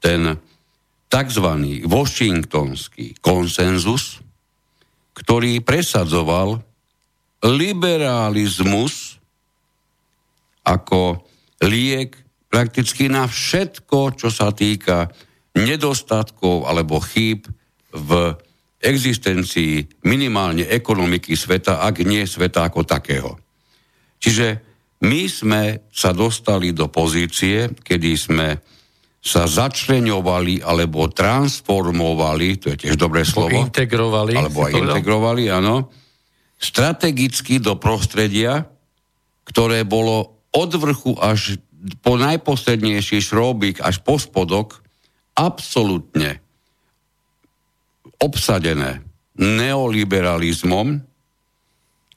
ten 0.00 0.40
tzv. 1.12 1.46
washingtonský 1.84 3.20
konsenzus, 3.20 4.24
ktorý 5.12 5.60
presadzoval 5.60 6.64
liberalizmus 7.44 9.20
ako 10.64 11.20
liek 11.60 12.16
prakticky 12.48 13.12
na 13.12 13.28
všetko, 13.28 14.16
čo 14.16 14.32
sa 14.32 14.48
týka 14.48 15.12
nedostatkov 15.56 16.68
alebo 16.68 17.02
chýb 17.02 17.46
v 17.90 18.34
existencii 18.80 20.04
minimálne 20.06 20.64
ekonomiky 20.64 21.36
sveta, 21.36 21.84
ak 21.84 22.06
nie 22.06 22.24
sveta 22.24 22.70
ako 22.70 22.86
takého. 22.86 23.36
Čiže 24.20 24.46
my 25.04 25.22
sme 25.28 25.62
sa 25.90 26.12
dostali 26.12 26.72
do 26.72 26.88
pozície, 26.88 27.72
kedy 27.72 28.10
sme 28.16 28.48
sa 29.20 29.44
začleňovali 29.44 30.64
alebo 30.64 31.12
transformovali, 31.12 32.48
to 32.56 32.72
je 32.72 32.88
tiež 32.88 32.96
dobré 32.96 33.20
slovo. 33.26 33.52
Integrovali. 33.52 34.32
Alebo 34.32 34.64
aj 34.64 34.72
integrovali, 34.72 35.52
áno 35.52 35.92
strategicky 36.60 37.56
do 37.56 37.80
prostredia, 37.80 38.68
ktoré 39.48 39.88
bolo 39.88 40.44
od 40.52 40.70
vrchu 40.76 41.16
až 41.16 41.56
po 42.04 42.20
najposlednejší 42.20 43.24
šrobík 43.24 43.80
až 43.80 44.04
po 44.04 44.20
spodok 44.20 44.84
absolútne 45.40 46.44
obsadené 48.20 49.00
neoliberalizmom, 49.40 51.00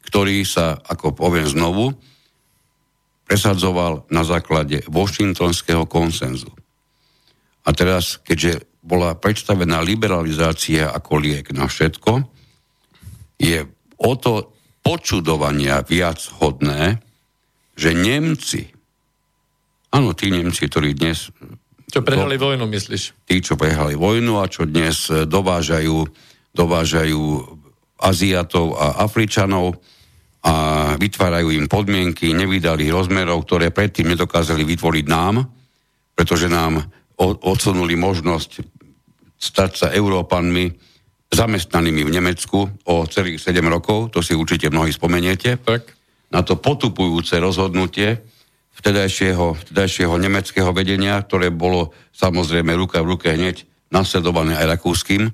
ktorý 0.04 0.44
sa, 0.44 0.76
ako 0.84 1.16
poviem 1.16 1.48
znovu, 1.48 1.96
presadzoval 3.24 4.04
na 4.12 4.28
základe 4.28 4.84
Washingtonského 4.92 5.88
konsenzu. 5.88 6.52
A 7.64 7.72
teraz, 7.72 8.20
keďže 8.20 8.68
bola 8.84 9.16
predstavená 9.16 9.80
liberalizácia 9.80 10.92
ako 10.92 11.24
liek 11.24 11.56
na 11.56 11.72
všetko, 11.72 12.28
je 13.40 13.64
o 14.04 14.14
to 14.20 14.52
počudovania 14.84 15.80
viac 15.88 16.20
hodné, 16.44 17.00
že 17.80 17.96
Nemci, 17.96 18.68
áno, 19.96 20.12
tí 20.12 20.28
Nemci, 20.28 20.68
ktorí 20.68 20.92
dnes... 21.00 21.32
Čo 21.94 22.02
prehrali 22.02 22.42
do, 22.42 22.50
vojnu, 22.50 22.66
myslíš? 22.66 23.14
Tí, 23.30 23.38
čo 23.46 23.54
prehrali 23.54 23.94
vojnu 23.94 24.42
a 24.42 24.50
čo 24.50 24.66
dnes 24.66 25.14
e, 25.14 25.30
dovážajú, 25.30 26.10
dovážajú 26.58 27.22
Aziatov 28.02 28.74
a 28.74 29.06
Afričanov 29.06 29.78
a 30.44 30.54
vytvárajú 30.98 31.54
im 31.54 31.70
podmienky 31.70 32.34
nevydalých 32.34 32.92
rozmerov, 32.92 33.46
ktoré 33.46 33.70
predtým 33.70 34.10
nedokázali 34.12 34.66
vytvoriť 34.66 35.06
nám, 35.06 35.46
pretože 36.18 36.50
nám 36.50 36.82
odsunuli 37.22 37.94
možnosť 37.94 38.66
stať 39.38 39.72
sa 39.78 39.88
Európanmi, 39.94 40.74
zamestnanými 41.30 42.02
v 42.06 42.12
Nemecku 42.14 42.60
o 42.90 42.96
celých 43.10 43.42
7 43.42 43.62
rokov, 43.70 44.14
to 44.14 44.20
si 44.26 44.38
určite 44.38 44.70
mnohí 44.74 44.90
spomeniete, 44.94 45.62
tak. 45.62 45.94
na 46.34 46.42
to 46.42 46.58
potupujúce 46.58 47.38
rozhodnutie 47.38 48.33
vtedajšieho, 48.78 49.54
vtedajšieho 49.68 50.14
nemeckého 50.18 50.72
vedenia, 50.74 51.22
ktoré 51.22 51.54
bolo 51.54 51.94
samozrejme 52.14 52.74
ruka 52.74 53.02
v 53.02 53.18
ruke 53.18 53.32
hneď 53.34 53.66
nasledované 53.94 54.58
aj 54.58 54.80
rakúskym, 54.80 55.30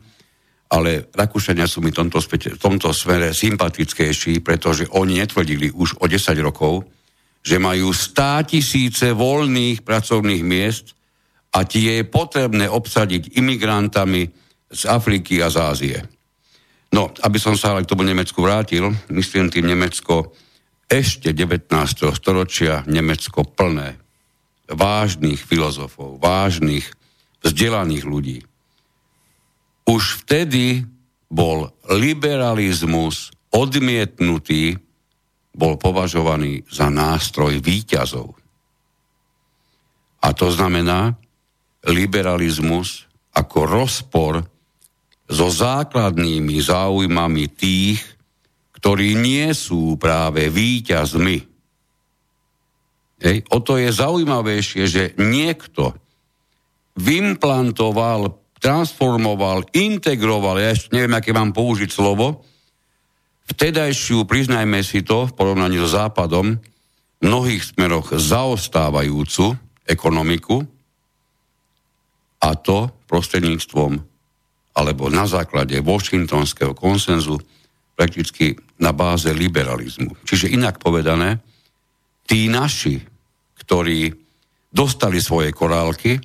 ale 0.69 1.09
Rakúšania 1.09 1.65
sú 1.65 1.81
mi 1.81 1.89
tomto, 1.89 2.21
v 2.21 2.61
tomto 2.61 2.93
smere 2.93 3.33
sympatickejší, 3.33 4.45
pretože 4.45 4.85
oni 4.93 5.17
netvrdili 5.25 5.73
už 5.73 5.97
o 5.97 6.05
10 6.05 6.29
rokov, 6.45 6.85
že 7.41 7.57
majú 7.57 7.89
100 7.89 8.51
tisíce 8.53 9.09
voľných 9.15 9.81
pracovných 9.81 10.43
miest 10.45 10.93
a 11.55 11.65
tie 11.65 12.03
je 12.03 12.03
potrebné 12.05 12.69
obsadiť 12.69 13.39
imigrantami, 13.39 14.29
z 14.69 14.81
Afriky 14.85 15.41
a 15.41 15.49
z 15.49 15.57
Ázie. 15.57 15.97
No, 16.93 17.09
aby 17.25 17.37
som 17.37 17.53
sa 17.57 17.73
ale 17.73 17.85
k 17.85 17.89
tomu 17.89 18.05
Nemecku 18.05 18.41
vrátil, 18.41 18.89
myslím 19.13 19.49
tým 19.49 19.69
Nemecko 19.69 20.33
ešte 20.89 21.29
19. 21.31 21.69
storočia 22.17 22.81
Nemecko 22.89 23.45
plné 23.45 24.01
vážnych 24.65 25.37
filozofov, 25.37 26.17
vážnych 26.17 26.89
vzdelaných 27.45 28.05
ľudí. 28.05 28.39
Už 29.85 30.25
vtedy 30.25 30.85
bol 31.29 31.69
liberalizmus 31.89 33.29
odmietnutý, 33.53 34.77
bol 35.53 35.77
považovaný 35.77 36.65
za 36.69 36.89
nástroj 36.89 37.61
výťazov. 37.61 38.37
A 40.19 40.27
to 40.33 40.49
znamená, 40.53 41.17
liberalizmus 41.85 43.09
ako 43.33 43.65
rozpor 43.65 44.33
so 45.29 45.47
základnými 45.47 46.57
záujmami 46.59 47.45
tých, 47.53 48.01
ktorí 48.80 49.19
nie 49.19 49.51
sú 49.51 49.99
práve 49.99 50.47
výťazmi. 50.47 51.38
Hej. 53.19 53.38
O 53.51 53.60
to 53.60 53.76
je 53.76 53.91
zaujímavejšie, 53.91 54.84
že 54.88 55.03
niekto 55.19 55.91
vymplantoval, 56.95 58.39
transformoval, 58.64 59.68
integroval, 59.76 60.64
ja 60.64 60.72
ešte 60.72 60.95
neviem, 60.95 61.11
aké 61.19 61.35
mám 61.35 61.51
použiť 61.51 61.91
slovo, 61.91 62.47
vtedajšiu, 63.51 64.23
priznajme 64.23 64.80
si 64.80 65.03
to, 65.03 65.27
v 65.27 65.35
porovnaní 65.35 65.76
so 65.84 65.91
Západom, 65.91 66.56
v 67.19 67.22
mnohých 67.23 67.76
smeroch 67.76 68.15
zaostávajúcu 68.15 69.60
ekonomiku 69.84 70.64
a 72.39 72.56
to 72.56 72.88
prostredníctvom 73.11 73.99
alebo 74.80 75.11
na 75.11 75.27
základe 75.27 75.76
washingtonského 75.84 76.72
konsenzu 76.72 77.35
prakticky 77.99 78.56
na 78.80 78.95
báze 78.95 79.30
liberalizmu. 79.35 80.15
Čiže 80.23 80.56
inak 80.56 80.80
povedané, 80.80 81.43
tí 82.23 82.47
naši, 82.47 82.99
ktorí 83.60 84.10
dostali 84.72 85.19
svoje 85.19 85.51
korálky, 85.51 86.15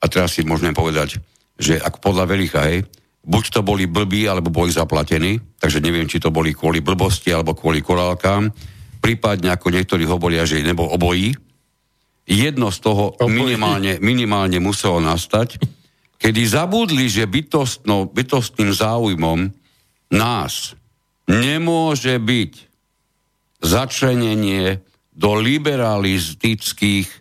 a 0.00 0.04
teraz 0.08 0.34
si 0.34 0.42
môžeme 0.42 0.72
povedať, 0.72 1.20
že 1.60 1.76
ak 1.76 2.00
podľa 2.00 2.24
Velicha, 2.24 2.64
hej, 2.64 2.88
buď 3.20 3.44
to 3.52 3.60
boli 3.60 3.84
blbí, 3.84 4.24
alebo 4.24 4.48
boli 4.48 4.72
zaplatení, 4.72 5.36
takže 5.60 5.84
neviem, 5.84 6.08
či 6.08 6.16
to 6.16 6.32
boli 6.32 6.56
kvôli 6.56 6.80
blbosti, 6.80 7.28
alebo 7.28 7.52
kvôli 7.52 7.84
korálkám, 7.84 8.48
prípadne 9.04 9.52
ako 9.52 9.68
niektorí 9.68 10.08
hovoria, 10.08 10.48
že 10.48 10.64
nebol 10.64 10.88
obojí. 10.88 11.36
Jedno 12.24 12.72
z 12.72 12.78
toho 12.80 13.12
minimálne, 13.28 14.00
minimálne 14.00 14.56
muselo 14.56 15.02
nastať, 15.04 15.60
kedy 16.16 16.40
zabudli, 16.48 17.12
že 17.12 17.28
bytostno, 17.28 18.08
bytostným 18.08 18.70
záujmom 18.72 19.38
nás 20.16 20.79
nemôže 21.30 22.18
byť 22.18 22.52
začlenenie 23.62 24.82
do 25.14 25.30
liberalistických 25.38 27.20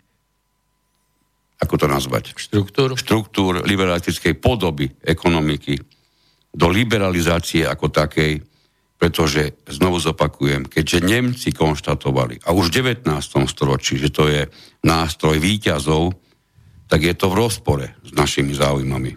ako 1.60 1.76
to 1.76 1.88
nazvať? 1.92 2.40
Štruktúr. 2.40 2.96
Štruktúr 2.96 3.54
liberalistickej 3.68 4.40
podoby 4.40 4.88
ekonomiky 5.04 5.76
do 6.56 6.72
liberalizácie 6.72 7.68
ako 7.68 7.92
takej, 7.92 8.40
pretože, 8.96 9.60
znovu 9.68 10.00
zopakujem, 10.00 10.72
keďže 10.72 11.04
Nemci 11.04 11.52
konštatovali, 11.52 12.48
a 12.48 12.56
už 12.56 12.72
v 12.72 12.96
19. 13.04 13.12
storočí, 13.48 14.00
že 14.00 14.12
to 14.12 14.32
je 14.32 14.48
nástroj 14.88 15.36
výťazov, 15.40 16.16
tak 16.90 17.06
je 17.06 17.14
to 17.14 17.28
v 17.30 17.38
rozpore 17.38 17.86
s 18.02 18.12
našimi 18.16 18.56
záujmami. 18.56 19.14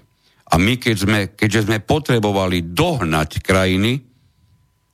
A 0.52 0.60
my, 0.60 0.76
keď 0.76 0.96
sme, 0.98 1.20
keďže 1.32 1.70
sme 1.70 1.80
potrebovali 1.80 2.74
dohnať 2.74 3.40
krajiny, 3.40 4.11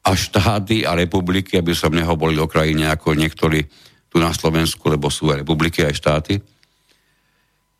a 0.08 0.16
štáty 0.16 0.88
a 0.88 0.96
republiky, 0.96 1.60
aby 1.60 1.76
som 1.76 1.92
nehovoril 1.92 2.40
o 2.40 2.48
krajine 2.48 2.88
ako 2.88 3.12
niektorí 3.12 3.60
tu 4.08 4.16
na 4.16 4.32
Slovensku, 4.32 4.88
lebo 4.88 5.12
sú 5.12 5.28
aj 5.28 5.44
republiky, 5.44 5.84
aj 5.84 6.00
štáty. 6.00 6.40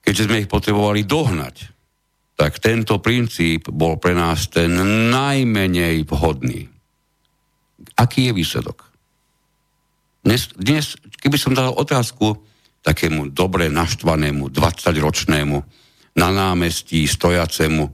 Keďže 0.05 0.25
sme 0.29 0.45
ich 0.45 0.53
potrebovali 0.53 1.09
dohnať, 1.09 1.73
tak 2.37 2.61
tento 2.61 3.01
princíp 3.01 3.73
bol 3.73 3.97
pre 3.97 4.13
nás 4.13 4.53
ten 4.53 4.77
najmenej 5.09 6.05
vhodný. 6.05 6.69
Aký 7.97 8.29
je 8.29 8.37
výsledok? 8.37 8.85
Dnes, 10.21 10.53
dnes 10.53 11.01
keby 11.25 11.41
som 11.41 11.57
dal 11.57 11.73
otázku 11.73 12.45
takému 12.85 13.33
dobre 13.33 13.73
naštvanému 13.73 14.53
20-ročnému 14.53 15.57
na 16.21 16.29
námestí 16.29 17.09
stojacemu, 17.09 17.89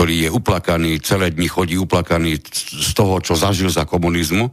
ktorý 0.00 0.16
je 0.16 0.30
uplakaný, 0.32 0.96
celé 1.04 1.28
dni 1.28 1.44
chodí 1.44 1.76
uplakaný 1.76 2.40
z 2.72 2.90
toho, 2.96 3.20
čo 3.20 3.36
zažil 3.36 3.68
za 3.68 3.84
komunizmu. 3.84 4.48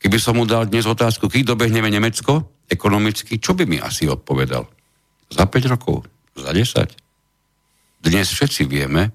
Keby 0.00 0.16
som 0.16 0.40
mu 0.40 0.48
dal 0.48 0.64
dnes 0.64 0.88
otázku, 0.88 1.28
keď 1.28 1.52
dobehneme 1.52 1.92
Nemecko 1.92 2.48
ekonomicky, 2.64 3.36
čo 3.36 3.52
by 3.52 3.68
mi 3.68 3.76
asi 3.76 4.08
odpovedal? 4.08 4.64
Za 5.28 5.44
5 5.44 5.68
rokov? 5.68 6.08
Za 6.32 6.56
10? 6.56 6.64
Dnes 8.00 8.24
všetci 8.32 8.64
vieme, 8.64 9.12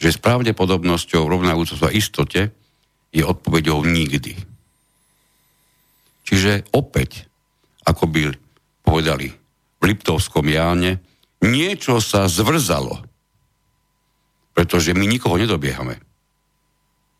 že 0.00 0.16
s 0.16 0.22
pravdepodobnosťou 0.24 1.28
rovnajúco 1.28 1.76
sa 1.76 1.92
istote 1.92 2.48
je 3.12 3.20
odpovedou 3.20 3.84
nikdy. 3.84 4.32
Čiže 6.24 6.72
opäť, 6.72 7.28
ako 7.84 8.08
by 8.08 8.32
povedali 8.80 9.28
v 9.76 9.82
Liptovskom 9.92 10.48
Jáne, 10.48 11.04
niečo 11.44 12.00
sa 12.00 12.24
zvrzalo 12.32 13.09
pretože 14.60 14.92
my 14.92 15.08
nikoho 15.08 15.40
nedobiehame. 15.40 15.96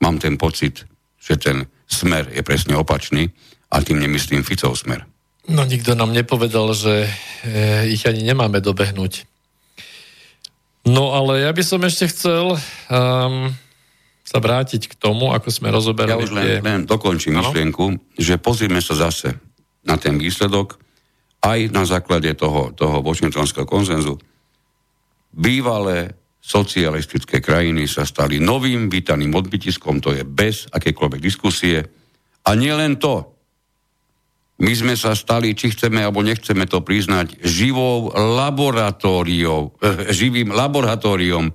Mám 0.04 0.20
ten 0.20 0.36
pocit, 0.36 0.84
že 1.16 1.40
ten 1.40 1.64
smer 1.88 2.28
je 2.28 2.44
presne 2.44 2.76
opačný 2.76 3.32
a 3.72 3.80
tým 3.80 3.96
nemyslím 3.96 4.44
Ficov 4.44 4.76
smer. 4.76 5.08
No 5.48 5.64
nikto 5.64 5.96
nám 5.96 6.12
nepovedal, 6.12 6.76
že 6.76 7.08
e, 7.08 7.96
ich 7.96 8.04
ani 8.04 8.28
nemáme 8.28 8.60
dobehnúť. 8.60 9.24
No 10.84 11.16
ale 11.16 11.48
ja 11.48 11.52
by 11.56 11.64
som 11.64 11.80
ešte 11.80 12.12
chcel 12.12 12.60
um, 12.60 13.48
sa 14.20 14.36
vrátiť 14.36 14.92
k 14.92 14.94
tomu, 15.00 15.32
ako 15.32 15.48
sme 15.48 15.72
rozoberali. 15.72 16.20
Ja 16.20 16.24
už 16.28 16.36
len, 16.36 16.60
len 16.60 16.80
dokončím 16.84 17.40
ano? 17.40 17.48
myšlienku, 17.48 18.20
že 18.20 18.36
pozrieme 18.36 18.84
sa 18.84 18.92
zase 19.08 19.32
na 19.80 19.96
ten 19.96 20.20
výsledok 20.20 20.76
aj 21.40 21.72
na 21.72 21.88
základe 21.88 22.36
toho, 22.36 22.76
toho 22.76 23.00
Washingtonského 23.00 23.64
konsenzu. 23.64 24.20
Bývalé 25.32 26.19
socialistické 26.40 27.38
krajiny 27.44 27.84
sa 27.84 28.08
stali 28.08 28.40
novým 28.40 28.88
vítaným 28.88 29.36
odbytiskom, 29.36 30.00
to 30.00 30.16
je 30.16 30.24
bez 30.24 30.66
akékoľvek 30.72 31.20
diskusie. 31.20 31.84
A 32.48 32.50
nielen 32.56 32.96
to, 32.96 33.36
my 34.60 34.72
sme 34.76 34.92
sa 34.92 35.16
stali, 35.16 35.56
či 35.56 35.72
chceme 35.72 36.04
alebo 36.04 36.20
nechceme 36.20 36.68
to 36.68 36.84
priznať, 36.84 37.40
živou 37.44 38.12
laboratóriou, 38.12 39.72
eh, 39.80 40.12
živým 40.12 40.52
laboratóriom 40.52 41.48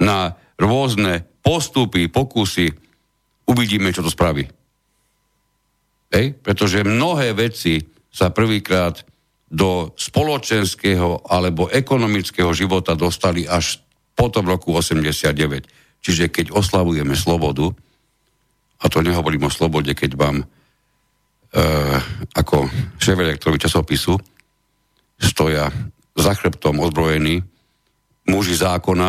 na 0.00 0.36
rôzne 0.60 1.24
postupy, 1.40 2.12
pokusy. 2.12 2.68
Uvidíme, 3.48 3.92
čo 3.96 4.04
to 4.04 4.12
spraví. 4.12 4.44
Hej? 6.12 6.36
Pretože 6.36 6.84
mnohé 6.84 7.32
veci 7.32 7.80
sa 8.12 8.28
prvýkrát 8.28 9.00
do 9.50 9.96
spoločenského 9.96 11.26
alebo 11.26 11.66
ekonomického 11.66 12.54
života 12.54 12.94
dostali 12.94 13.48
až 13.48 13.82
potom 14.20 14.44
roku 14.44 14.76
89. 14.76 15.32
Čiže 16.04 16.28
keď 16.28 16.52
oslavujeme 16.52 17.16
slobodu, 17.16 17.72
a 18.80 18.84
to 18.92 19.00
nehovorím 19.00 19.48
o 19.48 19.52
slobode, 19.52 19.96
keď 19.96 20.12
vám 20.20 20.36
e, 20.40 20.44
ako 22.36 22.68
šéf-redaktovi 23.00 23.56
časopisu 23.56 24.20
stoja 25.16 25.72
za 26.12 26.32
chrbtom 26.36 26.84
ozbrojení 26.84 27.40
muži 28.28 28.60
zákona 28.60 29.08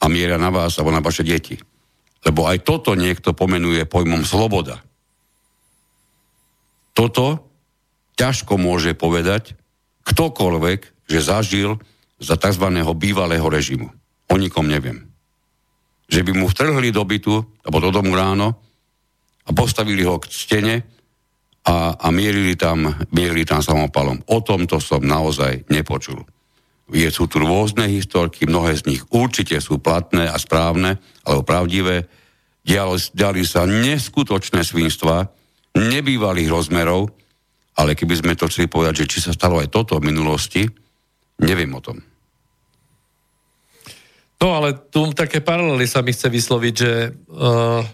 a 0.00 0.04
miera 0.06 0.38
na 0.38 0.54
vás 0.54 0.78
alebo 0.78 0.94
na 0.94 1.02
vaše 1.02 1.26
deti. 1.26 1.58
Lebo 2.22 2.46
aj 2.46 2.62
toto 2.62 2.94
niekto 2.94 3.34
pomenuje 3.34 3.90
pojmom 3.90 4.22
sloboda. 4.22 4.78
Toto 6.94 7.42
ťažko 8.14 8.54
môže 8.54 8.94
povedať 8.94 9.58
ktokoľvek, 10.06 11.10
že 11.10 11.18
zažil 11.26 11.78
za 12.20 12.36
tzv. 12.36 12.66
bývalého 12.94 13.48
režimu. 13.48 13.88
O 14.28 14.34
nikom 14.36 14.68
neviem. 14.68 15.08
Že 16.06 16.20
by 16.28 16.32
mu 16.36 16.46
vtrhli 16.46 16.92
do 16.92 17.02
bytu, 17.02 17.40
alebo 17.64 17.78
do 17.80 17.90
domu 17.90 18.12
ráno 18.12 18.60
a 19.48 19.50
postavili 19.56 20.04
ho 20.04 20.20
k 20.20 20.28
stene 20.28 20.76
a, 21.64 21.96
a 21.96 22.06
mierili, 22.12 22.54
tam, 22.54 22.86
mierili 23.10 23.48
tam 23.48 23.64
samopalom. 23.64 24.20
O 24.28 24.44
tomto 24.44 24.78
som 24.78 25.00
naozaj 25.00 25.66
nepočul. 25.72 26.22
Je, 26.90 27.06
sú 27.08 27.30
tu 27.30 27.38
rôzne 27.38 27.86
historky, 27.86 28.50
mnohé 28.50 28.74
z 28.74 28.86
nich 28.90 29.02
určite 29.14 29.62
sú 29.62 29.78
platné 29.78 30.26
a 30.26 30.36
správne, 30.36 30.98
alebo 31.22 31.46
pravdivé. 31.46 32.10
Diali, 32.66 32.98
diali 33.14 33.42
sa 33.46 33.64
neskutočné 33.64 34.66
svinstva, 34.66 35.30
nebývalých 35.78 36.50
rozmerov, 36.50 37.14
ale 37.78 37.94
keby 37.94 38.14
sme 38.18 38.34
to 38.34 38.50
chceli 38.50 38.66
povedať, 38.66 39.06
že 39.06 39.10
či 39.16 39.18
sa 39.22 39.32
stalo 39.32 39.62
aj 39.62 39.70
toto 39.70 40.02
v 40.02 40.10
minulosti, 40.10 40.66
neviem 41.40 41.70
o 41.70 41.80
tom. 41.80 42.09
No 44.40 44.56
ale 44.56 44.72
tu 44.72 45.12
také 45.12 45.44
paralely 45.44 45.84
sa 45.84 46.00
mi 46.00 46.16
chce 46.16 46.32
vysloviť, 46.32 46.74
že 46.74 46.92
uh, 47.12 47.84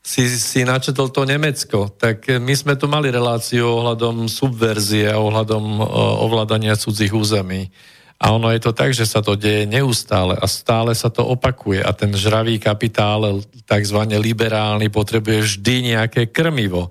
si, 0.00 0.24
si 0.28 0.64
načetol 0.64 1.12
to 1.12 1.28
Nemecko, 1.28 1.92
tak 1.92 2.24
my 2.28 2.54
sme 2.56 2.76
tu 2.80 2.88
mali 2.88 3.12
reláciu 3.12 3.68
ohľadom 3.68 4.28
subverzie 4.28 5.12
a 5.12 5.20
ohľadom 5.20 5.64
uh, 5.80 5.84
ovládania 6.24 6.76
cudzích 6.76 7.12
území. 7.12 7.68
A 8.16 8.32
ono 8.32 8.48
je 8.48 8.62
to 8.62 8.72
tak, 8.72 8.96
že 8.96 9.04
sa 9.04 9.20
to 9.20 9.36
deje 9.36 9.68
neustále 9.68 10.32
a 10.38 10.46
stále 10.48 10.96
sa 10.96 11.12
to 11.12 11.20
opakuje 11.20 11.84
a 11.84 11.92
ten 11.92 12.14
žravý 12.16 12.56
kapitál, 12.56 13.44
takzvané 13.68 14.16
liberálny, 14.16 14.88
potrebuje 14.88 15.44
vždy 15.44 15.92
nejaké 15.92 16.32
krmivo. 16.32 16.88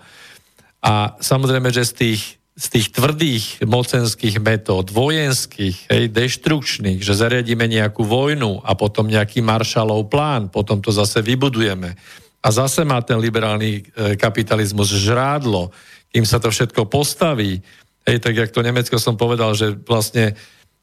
A 0.84 1.16
samozrejme, 1.18 1.72
že 1.74 1.90
z 1.90 1.94
tých 1.96 2.22
z 2.54 2.66
tých 2.70 2.94
tvrdých 2.94 3.66
mocenských 3.66 4.38
metód, 4.38 4.94
vojenských, 4.94 5.90
hej, 5.90 6.06
deštrukčných, 6.14 7.02
že 7.02 7.18
zariadíme 7.18 7.66
nejakú 7.66 8.06
vojnu 8.06 8.62
a 8.62 8.78
potom 8.78 9.10
nejaký 9.10 9.42
maršalov 9.42 10.06
plán, 10.06 10.54
potom 10.54 10.78
to 10.78 10.94
zase 10.94 11.26
vybudujeme. 11.26 11.98
A 12.44 12.48
zase 12.54 12.86
má 12.86 13.02
ten 13.02 13.18
liberálny 13.18 13.72
e, 13.74 13.82
kapitalizmus 14.20 14.94
žrádlo, 14.94 15.74
kým 16.14 16.30
sa 16.30 16.38
to 16.38 16.54
všetko 16.54 16.86
postaví 16.86 17.64
Hej, 18.04 18.20
tak 18.20 18.36
jak 18.36 18.52
to 18.52 18.60
Nemecko 18.60 19.00
som 19.00 19.16
povedal, 19.16 19.56
že 19.56 19.80
vlastne 19.88 20.36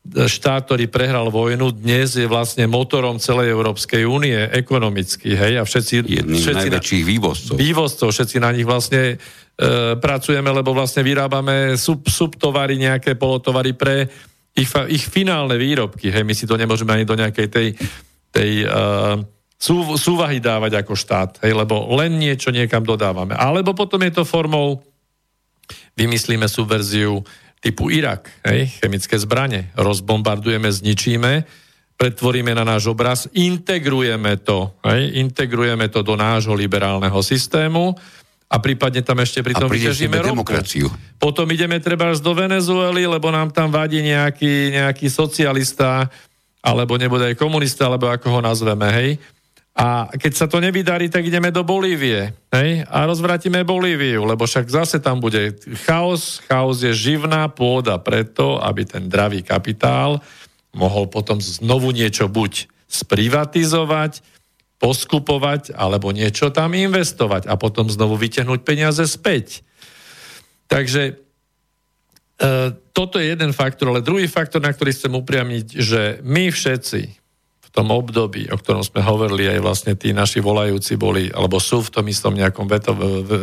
štát, 0.09 0.65
ktorý 0.65 0.89
prehral 0.89 1.29
vojnu, 1.29 1.77
dnes 1.77 2.17
je 2.17 2.25
vlastne 2.25 2.65
motorom 2.65 3.21
celej 3.21 3.53
Európskej 3.53 4.09
únie 4.09 4.37
ekonomicky, 4.49 5.37
hej, 5.37 5.61
a 5.61 5.63
všetci... 5.63 5.95
Jedným 6.09 6.41
všetci 6.41 6.69
najväčších 6.73 7.05
vývozcov. 7.05 7.55
Vývozcov, 7.61 8.09
všetci 8.09 8.37
na 8.41 8.51
nich 8.51 8.65
vlastne 8.65 9.15
e, 9.15 9.17
pracujeme, 10.01 10.49
lebo 10.49 10.73
vlastne 10.73 11.05
vyrábame 11.05 11.77
sub, 11.77 12.09
subtovary, 12.09 12.81
nejaké 12.81 13.15
polotovary 13.21 13.77
pre 13.77 14.09
ich, 14.57 14.73
ich 14.89 15.05
finálne 15.05 15.55
výrobky, 15.61 16.09
hej, 16.09 16.25
my 16.25 16.35
si 16.35 16.49
to 16.49 16.57
nemôžeme 16.57 16.91
ani 16.97 17.05
do 17.07 17.15
nejakej 17.15 17.47
tej, 17.47 17.69
tej 18.35 18.67
uh, 18.67 19.15
sú, 19.55 19.95
súvahy 19.95 20.43
dávať 20.43 20.83
ako 20.83 20.99
štát, 20.99 21.31
hej, 21.47 21.55
lebo 21.55 21.87
len 21.95 22.19
niečo 22.19 22.51
niekam 22.51 22.83
dodávame. 22.83 23.39
Alebo 23.39 23.79
potom 23.79 24.03
je 24.03 24.11
to 24.11 24.27
formou, 24.27 24.83
vymyslíme 25.95 26.51
subverziu 26.51 27.23
typu 27.61 27.93
Irak, 27.93 28.33
hej, 28.49 28.73
chemické 28.81 29.21
zbranie, 29.21 29.69
rozbombardujeme, 29.77 30.73
zničíme, 30.73 31.45
pretvoríme 32.01 32.57
na 32.57 32.65
náš 32.65 32.89
obraz, 32.89 33.29
integrujeme 33.37 34.41
to, 34.41 34.73
hej, 34.89 35.21
integrujeme 35.21 35.93
to 35.93 36.01
do 36.01 36.17
nášho 36.17 36.57
liberálneho 36.57 37.21
systému 37.21 37.93
a 38.49 38.57
prípadne 38.59 39.05
tam 39.05 39.21
ešte 39.21 39.45
pri 39.45 39.55
tom 39.55 39.69
vyťažíme 39.69 40.17
demokraciu. 40.25 40.89
Potom 41.21 41.45
ideme 41.53 41.77
treba 41.79 42.11
do 42.17 42.33
Venezuely, 42.33 43.05
lebo 43.05 43.29
nám 43.29 43.53
tam 43.53 43.69
vadí 43.69 44.01
nejaký, 44.01 44.81
nejaký 44.81 45.07
socialista, 45.13 46.09
alebo 46.65 46.97
nebude 46.97 47.29
aj 47.29 47.37
komunista, 47.37 47.87
alebo 47.87 48.09
ako 48.09 48.27
ho 48.37 48.41
nazveme, 48.41 48.89
hej 48.89 49.11
a 49.71 50.11
keď 50.11 50.33
sa 50.35 50.47
to 50.51 50.59
nevydarí, 50.59 51.07
tak 51.07 51.31
ideme 51.31 51.55
do 51.55 51.63
Bolívie 51.63 52.35
hej? 52.51 52.71
a 52.91 53.07
rozvratíme 53.07 53.63
Bolíviu, 53.63 54.27
lebo 54.27 54.43
však 54.43 54.67
zase 54.67 54.99
tam 54.99 55.23
bude 55.23 55.57
chaos. 55.87 56.43
Chaos 56.51 56.83
je 56.83 56.91
živná 56.91 57.47
pôda 57.47 57.97
preto, 58.03 58.59
aby 58.59 58.83
ten 58.83 59.07
dravý 59.07 59.47
kapitál 59.47 60.19
mohol 60.75 61.07
potom 61.07 61.39
znovu 61.39 61.91
niečo 61.95 62.27
buď 62.27 62.67
sprivatizovať, 62.91 64.23
poskupovať, 64.83 65.75
alebo 65.79 66.11
niečo 66.11 66.51
tam 66.51 66.75
investovať 66.75 67.47
a 67.47 67.55
potom 67.55 67.87
znovu 67.87 68.19
vyťahnuť 68.19 68.61
peniaze 68.67 69.05
späť. 69.07 69.63
Takže 70.67 71.03
e, 71.11 71.13
toto 72.91 73.23
je 73.23 73.31
jeden 73.31 73.55
faktor, 73.55 73.95
ale 73.95 74.03
druhý 74.03 74.27
faktor, 74.27 74.63
na 74.63 74.75
ktorý 74.75 74.91
chcem 74.95 75.15
upriamiť, 75.15 75.67
že 75.79 76.03
my 76.27 76.51
všetci, 76.51 77.03
tom 77.71 77.95
období, 77.95 78.51
o 78.51 78.59
ktorom 78.59 78.83
sme 78.83 79.03
hovorili, 79.03 79.47
aj 79.47 79.61
vlastne 79.63 79.95
tí 79.95 80.11
naši 80.11 80.43
volajúci 80.43 80.99
boli, 80.99 81.31
alebo 81.31 81.63
sú 81.63 81.87
v 81.87 81.93
tom 81.95 82.07
istom 82.11 82.35
nejakom 82.35 82.67
veto, 82.67 82.93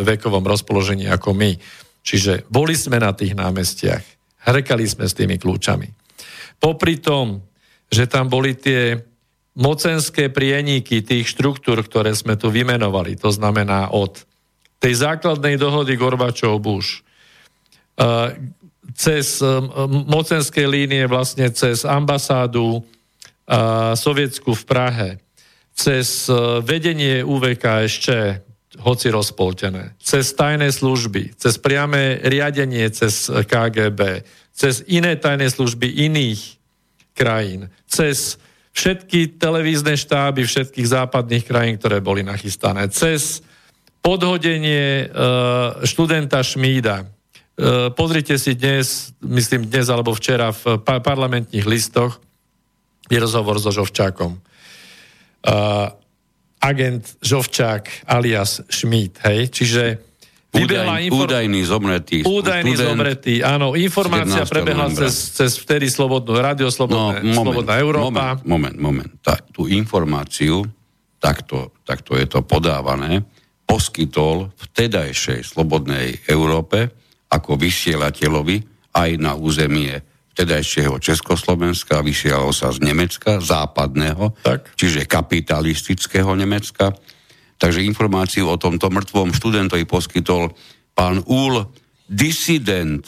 vekovom 0.04 0.44
rozpoložení 0.44 1.08
ako 1.08 1.32
my. 1.32 1.56
Čiže 2.04 2.48
boli 2.52 2.76
sme 2.76 3.00
na 3.00 3.16
tých 3.16 3.36
námestiach, 3.36 4.04
hrkali 4.48 4.84
sme 4.84 5.08
s 5.08 5.16
tými 5.16 5.40
kľúčami. 5.40 5.88
Popri 6.60 7.00
tom, 7.00 7.44
že 7.88 8.08
tam 8.08 8.28
boli 8.28 8.56
tie 8.56 9.00
mocenské 9.58 10.30
prieníky 10.30 11.02
tých 11.02 11.32
štruktúr, 11.32 11.82
ktoré 11.82 12.12
sme 12.14 12.36
tu 12.36 12.52
vymenovali, 12.52 13.16
to 13.16 13.32
znamená 13.32 13.90
od 13.96 14.28
tej 14.78 14.94
základnej 15.08 15.58
dohody 15.58 15.98
Gorbačov-Bush, 15.98 17.02
eh, 17.98 18.38
cez 18.94 19.42
eh, 19.42 19.48
mocenské 19.90 20.68
línie 20.70 21.10
vlastne 21.10 21.50
cez 21.50 21.88
ambasádu 21.88 22.86
Sovietsku 23.96 24.52
v 24.52 24.64
Prahe, 24.68 25.10
cez 25.78 26.26
e, 26.28 26.34
vedenie 26.66 27.22
UVK 27.22 27.86
ešte, 27.86 28.42
hoci 28.82 29.14
rozpoltené, 29.14 29.94
cez 30.02 30.34
tajné 30.34 30.74
služby, 30.74 31.38
cez 31.38 31.58
priame 31.58 32.22
riadenie 32.22 32.90
cez 32.90 33.30
KGB, 33.30 34.26
cez 34.54 34.86
iné 34.90 35.18
tajné 35.18 35.50
služby 35.50 35.86
iných 36.10 36.62
krajín, 37.18 37.70
cez 37.90 38.38
všetky 38.74 39.42
televízne 39.42 39.98
štáby 39.98 40.46
všetkých 40.46 40.88
západných 40.94 41.46
krajín, 41.46 41.82
ktoré 41.82 42.02
boli 42.02 42.22
nachystané, 42.22 42.90
cez 42.90 43.42
podhodenie 44.02 45.06
e, 45.06 45.26
študenta 45.86 46.42
Šmída. 46.42 47.02
E, 47.02 47.06
pozrite 47.94 48.38
si 48.38 48.54
dnes, 48.54 49.14
myslím 49.26 49.66
dnes 49.66 49.90
alebo 49.90 50.14
včera 50.14 50.54
v 50.54 50.78
parlamentných 50.84 51.66
listoch, 51.66 52.22
je 53.08 53.18
rozhovor 53.18 53.58
so 53.60 53.72
Žovčákom. 53.72 54.40
Uh, 55.48 55.90
agent 56.60 57.18
Žovčák 57.24 58.08
alias 58.08 58.62
Schmidt, 58.68 59.22
hej? 59.24 59.48
Čiže 59.52 60.08
Údaj, 60.48 61.12
infor... 61.12 61.28
údajný 61.28 61.62
zomretý. 61.68 62.18
Údajný 62.24 62.74
zomretý, 62.80 63.34
áno. 63.44 63.76
Informácia 63.78 64.48
prebehla 64.48 64.90
cez, 64.96 65.36
cez 65.36 65.60
vtedy 65.60 65.92
Slobodnú, 65.92 66.40
Radio 66.40 66.72
Slobodné, 66.72 67.22
no, 67.22 67.36
moment, 67.36 67.36
Slobodná 67.36 67.74
Európa. 67.78 68.08
Moment, 68.08 68.42
moment, 68.48 68.78
moment. 68.80 69.12
Tá, 69.22 69.38
tú 69.38 69.68
informáciu, 69.70 70.66
takto, 71.20 71.76
takto 71.84 72.16
je 72.18 72.26
to 72.26 72.42
podávané, 72.42 73.22
poskytol 73.68 74.50
vtedajšej 74.56 75.46
Slobodnej 75.46 76.26
Európe 76.32 76.90
ako 77.28 77.60
vysielateľovi 77.60 78.58
aj 78.96 79.10
na 79.20 79.36
územie 79.36 80.00
vtedajšieho 80.38 81.02
Československa, 81.02 82.06
vysielalo 82.06 82.54
sa 82.54 82.70
z 82.70 82.86
Nemecka, 82.86 83.42
západného, 83.42 84.38
tak. 84.46 84.70
čiže 84.78 85.10
kapitalistického 85.10 86.30
Nemecka. 86.38 86.94
Takže 87.58 87.82
informáciu 87.82 88.46
o 88.46 88.62
tomto 88.62 88.94
mŕtvom 88.94 89.34
študentovi 89.34 89.90
poskytol 89.90 90.54
pán 90.94 91.26
Úl, 91.26 91.66
disident 92.06 93.02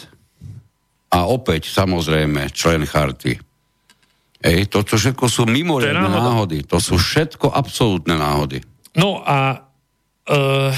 a 1.13 1.29
opäť 1.29 1.69
samozrejme 1.69 2.49
člen 2.49 2.89
charty. 2.89 3.37
Ej, 4.41 4.73
toto 4.73 4.97
všetko 4.97 5.29
sú 5.29 5.45
mimoriadne 5.45 6.09
náhody. 6.09 6.65
To 6.65 6.81
sú 6.81 6.97
všetko 6.97 7.53
absolútne 7.53 8.17
náhody. 8.17 8.65
No 8.97 9.21
a 9.21 9.61
uh, 9.61 10.73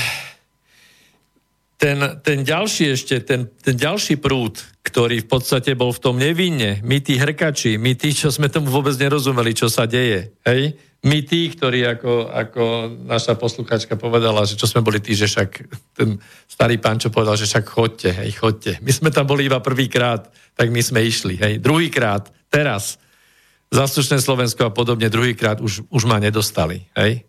ten, 1.81 1.97
ten 2.21 2.45
ďalší 2.45 2.93
ešte, 2.93 3.25
ten, 3.25 3.49
ten 3.57 3.73
ďalší 3.73 4.21
prúd, 4.21 4.61
ktorý 4.85 5.25
v 5.25 5.27
podstate 5.33 5.73
bol 5.73 5.89
v 5.89 5.97
tom 5.97 6.13
nevinne, 6.21 6.77
my 6.85 7.01
tí 7.01 7.17
hrkači, 7.17 7.81
my 7.81 7.97
tí, 7.97 8.13
čo 8.13 8.29
sme 8.29 8.53
tomu 8.53 8.69
vôbec 8.69 8.93
nerozumeli, 9.01 9.57
čo 9.57 9.65
sa 9.65 9.89
deje, 9.89 10.37
hej? 10.45 10.77
My 11.01 11.25
tí, 11.25 11.49
ktorí, 11.49 11.81
ako, 11.97 12.29
ako 12.29 12.63
naša 13.09 13.33
posluchačka 13.33 13.97
povedala, 13.97 14.45
že 14.45 14.53
čo 14.53 14.69
sme 14.69 14.85
boli 14.85 15.01
tí, 15.01 15.17
že 15.17 15.25
však 15.25 15.49
ten 15.97 16.21
starý 16.45 16.77
pán, 16.77 17.01
čo 17.01 17.09
povedal, 17.09 17.33
že 17.33 17.49
však 17.49 17.65
chodte, 17.65 18.13
hej, 18.13 18.29
chodte. 18.37 18.77
My 18.85 18.93
sme 18.93 19.09
tam 19.09 19.25
boli 19.25 19.49
iba 19.49 19.57
prvýkrát, 19.57 20.29
tak 20.53 20.69
my 20.69 20.85
sme 20.85 21.01
išli, 21.01 21.41
hej. 21.41 21.57
Druhýkrát, 21.57 22.29
teraz, 22.53 23.01
zastupné 23.73 24.21
Slovensko 24.21 24.69
a 24.69 24.75
podobne, 24.75 25.09
druhýkrát 25.09 25.57
už, 25.57 25.89
už 25.89 26.05
ma 26.05 26.21
nedostali, 26.21 26.85
hej. 26.93 27.25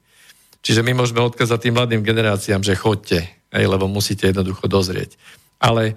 Čiže 0.60 0.84
my 0.84 0.92
môžeme 0.92 1.24
odkázať 1.24 1.58
tým 1.72 1.74
mladým 1.80 2.04
generáciám, 2.04 2.60
že 2.60 2.76
chodte, 2.76 3.41
hej, 3.52 3.64
lebo 3.68 3.86
musíte 3.86 4.32
jednoducho 4.32 4.66
dozrieť. 4.66 5.16
Ale 5.62 5.94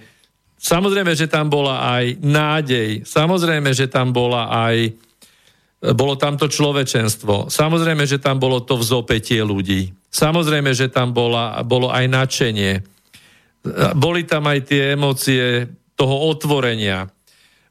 samozrejme, 0.59 1.15
že 1.15 1.31
tam 1.31 1.49
bola 1.49 1.81
aj 1.97 2.19
nádej, 2.21 3.07
samozrejme, 3.07 3.71
že 3.71 3.87
tam 3.87 4.11
bola 4.11 4.51
aj 4.51 4.93
bolo 5.93 6.17
tam 6.17 6.33
to 6.33 6.49
človečenstvo. 6.49 7.53
Samozrejme, 7.53 8.09
že 8.09 8.17
tam 8.17 8.41
bolo 8.41 8.63
to 8.63 8.79
vzopetie 8.79 9.45
ľudí. 9.45 9.93
Samozrejme, 10.09 10.73
že 10.73 10.89
tam 10.89 11.13
bola, 11.13 11.61
bolo 11.61 11.93
aj 11.93 12.05
nadšenie. 12.09 12.81
Boli 13.93 14.25
tam 14.25 14.49
aj 14.49 14.59
tie 14.65 14.97
emócie 14.97 15.69
toho 15.93 16.31
otvorenia. 16.31 17.05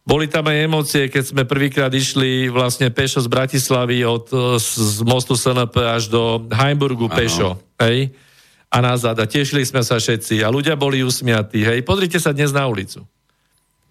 Boli 0.04 0.28
tam 0.28 0.52
aj 0.52 0.58
emócie, 0.68 1.02
keď 1.08 1.24
sme 1.32 1.42
prvýkrát 1.48 1.88
išli 1.88 2.52
vlastne 2.52 2.92
pešo 2.92 3.24
z 3.24 3.28
Bratislavy 3.32 4.04
od 4.04 4.28
z 4.60 5.00
mostu 5.00 5.32
SNP 5.32 5.74
až 5.80 6.12
do 6.12 6.44
Heimburgu 6.52 7.08
pešo. 7.08 7.56
Hej? 7.80 8.12
A 8.74 8.82
nazad 8.82 9.14
a 9.22 9.30
tešili 9.30 9.62
sme 9.62 9.86
sa 9.86 10.02
všetci 10.02 10.42
a 10.42 10.50
ľudia 10.50 10.74
boli 10.74 11.06
usmiatí. 11.06 11.62
Hej, 11.62 11.86
pozrite 11.86 12.18
sa 12.18 12.34
dnes 12.34 12.50
na 12.50 12.66
ulicu. 12.66 13.06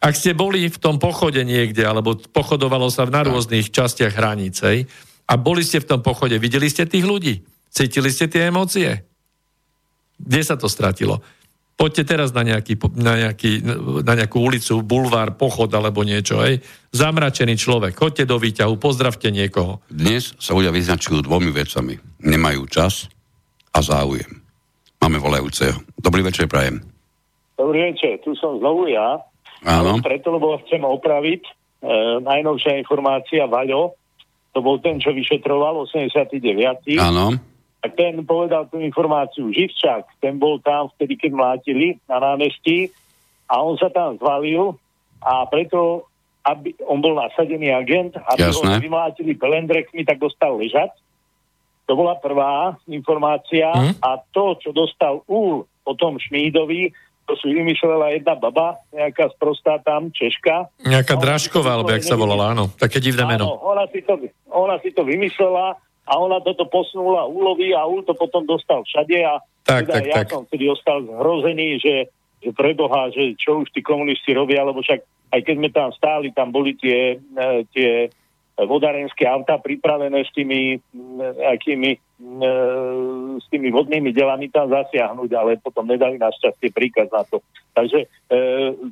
Ak 0.04 0.20
ste 0.20 0.36
boli 0.36 0.68
v 0.68 0.76
tom 0.76 1.00
pochode 1.00 1.40
niekde, 1.48 1.88
alebo 1.88 2.20
pochodovalo 2.20 2.92
sa 2.92 3.08
na 3.08 3.24
rôznych 3.24 3.72
častiach 3.72 4.12
hraníc, 4.12 4.60
hej, 4.60 4.84
a 5.24 5.40
boli 5.40 5.64
ste 5.64 5.80
v 5.80 5.88
tom 5.88 6.04
pochode, 6.04 6.36
videli 6.36 6.68
ste 6.68 6.84
tých 6.84 7.08
ľudí? 7.08 7.40
Cítili 7.72 8.12
ste 8.12 8.28
tie 8.28 8.52
emócie? 8.52 9.08
Kde 10.20 10.42
sa 10.44 10.60
to 10.60 10.68
stratilo? 10.68 11.24
Poďte 11.80 12.04
teraz 12.04 12.36
na, 12.36 12.44
nejaký, 12.44 12.76
na, 13.00 13.16
nejaký, 13.18 13.64
na 14.04 14.14
nejakú 14.20 14.44
ulicu, 14.44 14.84
bulvár, 14.84 15.40
pochod 15.40 15.72
alebo 15.72 16.04
niečo. 16.04 16.44
Hej. 16.44 16.62
Zamračený 16.92 17.56
človek. 17.56 17.96
Choďte 17.96 18.30
do 18.30 18.38
výťahu, 18.38 18.76
pozdravte 18.78 19.32
niekoho. 19.32 19.80
Dnes 19.88 20.36
sa 20.38 20.54
ľudia 20.54 20.76
vyznačujú 20.76 21.24
dvomi 21.24 21.50
vecami. 21.50 21.98
Nemajú 22.22 22.68
čas 22.70 23.08
a 23.74 23.80
záujem. 23.82 24.43
Máme 25.04 25.20
volajúceho. 25.20 25.84
Dobrý 26.00 26.24
večer, 26.24 26.48
prajem. 26.48 26.80
Dobrý 27.60 27.92
večer, 27.92 28.24
tu 28.24 28.40
som 28.40 28.56
znovu 28.56 28.88
ja. 28.88 29.20
Áno. 29.68 30.00
Preto, 30.00 30.32
lebo 30.32 30.56
chcem 30.64 30.80
opraviť 30.80 31.44
e, 31.44 31.52
najnovšia 32.24 32.80
informácia 32.80 33.44
Vaľo, 33.44 34.00
to 34.56 34.64
bol 34.64 34.80
ten, 34.80 35.04
čo 35.04 35.12
vyšetroval 35.12 35.84
89. 35.92 36.40
Áno. 37.04 37.36
A 37.84 37.86
ten 37.92 38.16
povedal 38.24 38.72
tú 38.72 38.80
informáciu 38.80 39.52
Živčák, 39.52 40.24
ten 40.24 40.40
bol 40.40 40.64
tam 40.64 40.88
vtedy, 40.96 41.20
keď 41.20 41.32
mlátili 41.36 42.00
na 42.08 42.24
námestí 42.24 42.88
a 43.52 43.60
on 43.60 43.76
sa 43.76 43.92
tam 43.92 44.16
zvalil 44.16 44.80
a 45.20 45.44
preto, 45.52 46.08
aby 46.48 46.80
on 46.88 47.04
bol 47.04 47.20
nasadený 47.20 47.76
agent, 47.76 48.16
aby 48.24 48.48
Jasné. 48.48 48.80
ho 48.80 48.80
vymlátili 48.80 49.36
pelendrekmi, 49.36 50.08
tak 50.08 50.24
dostal 50.24 50.56
ležať. 50.56 50.96
To 51.84 51.94
bola 52.00 52.16
prvá 52.16 52.80
informácia 52.88 53.70
Hm? 53.72 54.00
a 54.00 54.18
to, 54.32 54.56
čo 54.60 54.72
dostal 54.72 55.20
úl 55.28 55.68
o 55.84 55.94
tom 56.00 56.16
Šmídovi, 56.16 56.96
to 57.24 57.40
si 57.40 57.56
vymyslela 57.56 58.12
jedna 58.16 58.36
baba, 58.36 58.76
nejaká 58.92 59.32
sprostá 59.36 59.80
tam, 59.80 60.12
Češka. 60.12 60.68
Nejaká 60.84 61.16
Dražková, 61.16 61.80
alebo 61.80 61.96
jak 61.96 62.04
sa 62.04 62.20
volala, 62.20 62.52
áno. 62.52 62.68
Také 62.76 63.00
divné 63.00 63.24
meno. 63.24 63.48
Áno, 63.48 63.64
ona 63.64 63.88
si, 63.88 64.04
to, 64.04 64.20
ona 64.52 64.76
si 64.84 64.92
to 64.92 65.08
vymyslela 65.08 65.80
a 66.04 66.14
ona 66.20 66.44
toto 66.44 66.68
posunula 66.68 67.24
úlovi 67.24 67.72
a 67.72 67.88
úl 67.88 68.04
to 68.04 68.12
potom 68.12 68.44
dostal 68.44 68.84
všade 68.84 69.24
a 69.24 69.40
Tak, 69.64 69.88
teda 69.88 69.96
tak, 69.96 70.04
ja 70.04 70.16
tak. 70.20 70.28
som 70.36 70.44
vtedy 70.44 70.68
ostal 70.68 71.00
zhrozený, 71.08 71.80
že, 71.80 72.12
že 72.44 72.52
preboha, 72.52 73.08
že 73.16 73.40
čo 73.40 73.64
už 73.64 73.72
tí 73.72 73.80
komunisti 73.80 74.36
robia, 74.36 74.68
lebo 74.68 74.84
však 74.84 75.00
aj 75.32 75.42
keď 75.48 75.56
sme 75.56 75.70
tam 75.72 75.90
stáli, 75.96 76.28
tam 76.36 76.52
boli 76.52 76.76
tie, 76.76 77.16
e, 77.16 77.64
tie 77.72 78.12
vodárenské 78.54 79.26
autá 79.26 79.58
pripravené 79.58 80.22
s 80.22 80.32
tými 80.34 80.78
akými 81.42 81.98
e, 81.98 82.50
s 83.42 83.46
tými 83.50 83.74
vodnými 83.74 84.14
delami 84.14 84.46
tam 84.54 84.70
zasiahnuť, 84.70 85.30
ale 85.34 85.58
potom 85.58 85.90
nedali 85.90 86.22
našťastie 86.22 86.70
príkaz 86.70 87.10
na 87.10 87.26
to. 87.26 87.42
Takže 87.74 88.06
e, 88.06 88.38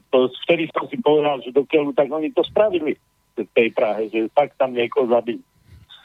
to, 0.10 0.34
vtedy 0.50 0.66
som 0.74 0.90
si 0.90 0.98
povedal, 0.98 1.46
že 1.46 1.54
do 1.54 1.62
keľu, 1.70 1.94
tak 1.94 2.10
oni 2.10 2.34
to 2.34 2.42
spravili 2.42 2.98
v 3.38 3.46
tej 3.54 3.70
Prahe, 3.72 4.10
že 4.10 4.34
fakt 4.34 4.58
tam 4.58 4.74
niekoho 4.74 5.06
zabili. 5.06 5.46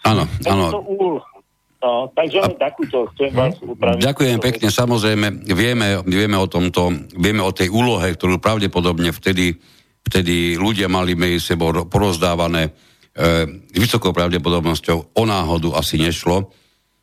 Áno, 0.05 0.29
áno. 0.47 0.67
No, 1.77 2.09
takže 2.09 2.41
len 2.41 2.57
takúto 2.57 3.05
chcem 3.15 3.31
vás 3.37 3.57
upraviť. 3.61 4.01
Ďakujem 4.01 4.39
pekne, 4.41 4.69
samozrejme, 4.73 5.45
vieme, 5.45 6.01
vieme 6.09 6.37
o 6.41 6.49
tomto, 6.49 6.89
vieme 7.15 7.45
o 7.45 7.53
tej 7.53 7.69
úlohe, 7.69 8.17
ktorú 8.17 8.41
pravdepodobne 8.41 9.13
vtedy, 9.13 9.61
vtedy 10.03 10.57
ľudia 10.57 10.89
mali 10.89 11.13
medzi 11.13 11.53
sebou 11.53 11.71
ro- 11.71 11.85
porozdávané 11.85 12.73
vysokou 13.73 14.13
pravdepodobnosťou 14.13 15.17
o 15.17 15.23
náhodu 15.25 15.73
asi 15.77 15.97
nešlo. 15.97 16.53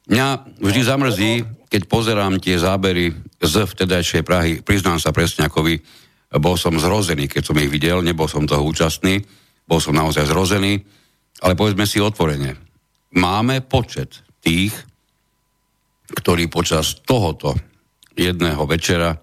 Mňa 0.10 0.60
vždy 0.62 0.82
zamrzí, 0.86 1.32
keď 1.72 1.82
pozerám 1.90 2.38
tie 2.38 2.60
zábery 2.60 3.16
z 3.42 3.56
vtedajšej 3.66 4.22
Prahy, 4.22 4.62
priznám 4.62 5.02
sa 5.02 5.10
presne 5.10 5.50
ako 5.50 5.66
vy, 5.66 5.82
bol 6.38 6.54
som 6.58 6.78
zhrozený, 6.78 7.26
keď 7.30 7.44
som 7.50 7.58
ich 7.58 7.70
videl, 7.70 8.06
nebol 8.06 8.30
som 8.30 8.46
toho 8.46 8.62
účastný, 8.62 9.22
bol 9.66 9.82
som 9.82 9.98
naozaj 9.98 10.30
zhrozený, 10.30 10.82
ale 11.42 11.54
povedzme 11.58 11.90
si 11.90 11.98
otvorene, 11.98 12.58
máme 13.18 13.66
počet 13.66 14.22
tých, 14.44 14.74
ktorí 16.14 16.46
počas 16.52 17.02
tohoto 17.02 17.58
jedného 18.14 18.62
večera 18.70 19.18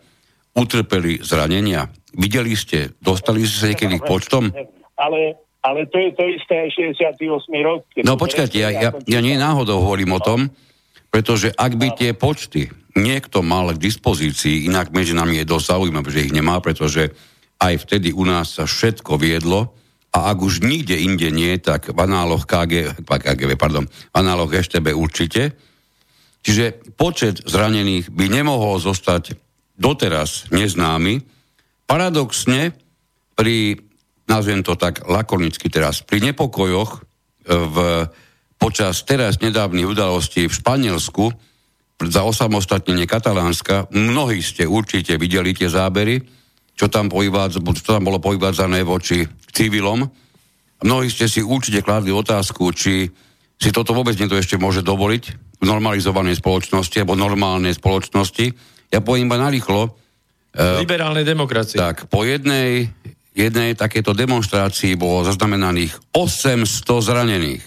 utrpeli 0.58 1.22
zranenia. 1.22 1.86
Videli 2.18 2.58
ste, 2.58 2.98
dostali 2.98 3.46
ste 3.46 3.56
sa 3.62 3.66
niekedy 3.70 4.02
k 4.02 4.08
počtom? 4.10 4.50
Ale, 4.98 5.38
ale 5.60 5.84
to 5.88 5.96
je 6.00 6.10
to 6.16 6.24
isté 6.24 6.54
aj 6.56 6.70
68 6.96 7.20
rok. 7.60 7.84
No 8.00 8.16
počkajte, 8.16 8.56
ja, 8.56 8.72
ja, 8.72 8.90
ja 8.96 9.20
nie 9.20 9.36
náhodou 9.36 9.84
hovorím 9.84 10.16
o 10.16 10.20
tom, 10.20 10.48
pretože 11.12 11.52
ak 11.52 11.76
by 11.76 11.88
tie 11.92 12.10
počty 12.16 12.72
niekto 12.96 13.44
mal 13.44 13.70
k 13.76 13.82
dispozícii, 13.82 14.66
inak 14.66 14.90
medzi 14.90 15.12
nami 15.12 15.42
je 15.42 15.50
dosť 15.50 15.66
zaujímavé, 15.76 16.08
že 16.10 16.24
ich 16.26 16.34
nemá, 16.34 16.58
pretože 16.64 17.12
aj 17.60 17.74
vtedy 17.86 18.16
u 18.16 18.24
nás 18.24 18.56
sa 18.56 18.64
všetko 18.64 19.20
viedlo 19.20 19.76
a 20.10 20.32
ak 20.32 20.38
už 20.42 20.64
nikde 20.64 20.96
inde 20.96 21.28
nie, 21.30 21.54
tak 21.60 21.92
v 21.92 21.98
análoch 21.98 22.48
KG, 22.48 23.04
KGV, 23.04 23.50
pardon, 23.54 23.86
v 23.86 24.14
análoch 24.16 24.50
EŠTB 24.50 24.96
určite. 24.96 25.54
Čiže 26.40 26.96
počet 26.96 27.44
zranených 27.44 28.08
by 28.10 28.26
nemohol 28.32 28.80
zostať 28.80 29.36
doteraz 29.76 30.48
neznámy. 30.50 31.20
Paradoxne 31.84 32.72
pri, 33.36 33.76
nazviem 34.30 34.62
to 34.62 34.78
tak 34.78 35.02
lakonicky 35.10 35.66
teraz, 35.66 36.06
pri 36.06 36.22
nepokojoch 36.30 36.90
e, 36.94 37.00
v, 37.50 37.76
počas 38.54 39.02
teraz 39.02 39.42
nedávnych 39.42 39.90
udalostí 39.90 40.46
v 40.46 40.54
Španielsku 40.54 41.34
za 42.00 42.22
osamostatnenie 42.24 43.04
Katalánska, 43.04 43.90
mnohí 43.92 44.40
ste 44.40 44.64
určite 44.64 45.18
videli 45.18 45.52
tie 45.52 45.68
zábery, 45.68 46.22
čo 46.72 46.88
tam, 46.88 47.12
poivádza, 47.12 47.60
čo 47.60 47.92
tam 47.92 48.08
bolo 48.08 48.22
poivádzané 48.22 48.80
voči 48.86 49.26
civilom. 49.52 50.08
Mnohí 50.80 51.12
ste 51.12 51.28
si 51.28 51.44
určite 51.44 51.84
kladli 51.84 52.08
otázku, 52.08 52.72
či 52.72 53.04
si 53.60 53.68
toto 53.68 53.92
vôbec 53.92 54.16
niekto 54.16 54.40
ešte 54.40 54.56
môže 54.56 54.80
dovoliť 54.80 55.24
v 55.60 55.64
normalizovanej 55.68 56.40
spoločnosti 56.40 56.96
alebo 57.04 57.20
normálnej 57.20 57.76
spoločnosti. 57.76 58.46
Ja 58.88 59.04
poviem 59.04 59.28
iba 59.28 59.36
narýchlo, 59.36 60.00
Liberálnej 60.50 61.22
demokracie. 61.22 61.78
tak 61.78 62.10
po 62.10 62.26
jednej, 62.26 62.90
jednej 63.48 63.72
takéto 63.78 64.12
demonstrácii 64.12 64.98
bolo 65.00 65.24
zaznamenaných 65.24 66.12
800 66.12 67.08
zranených. 67.08 67.64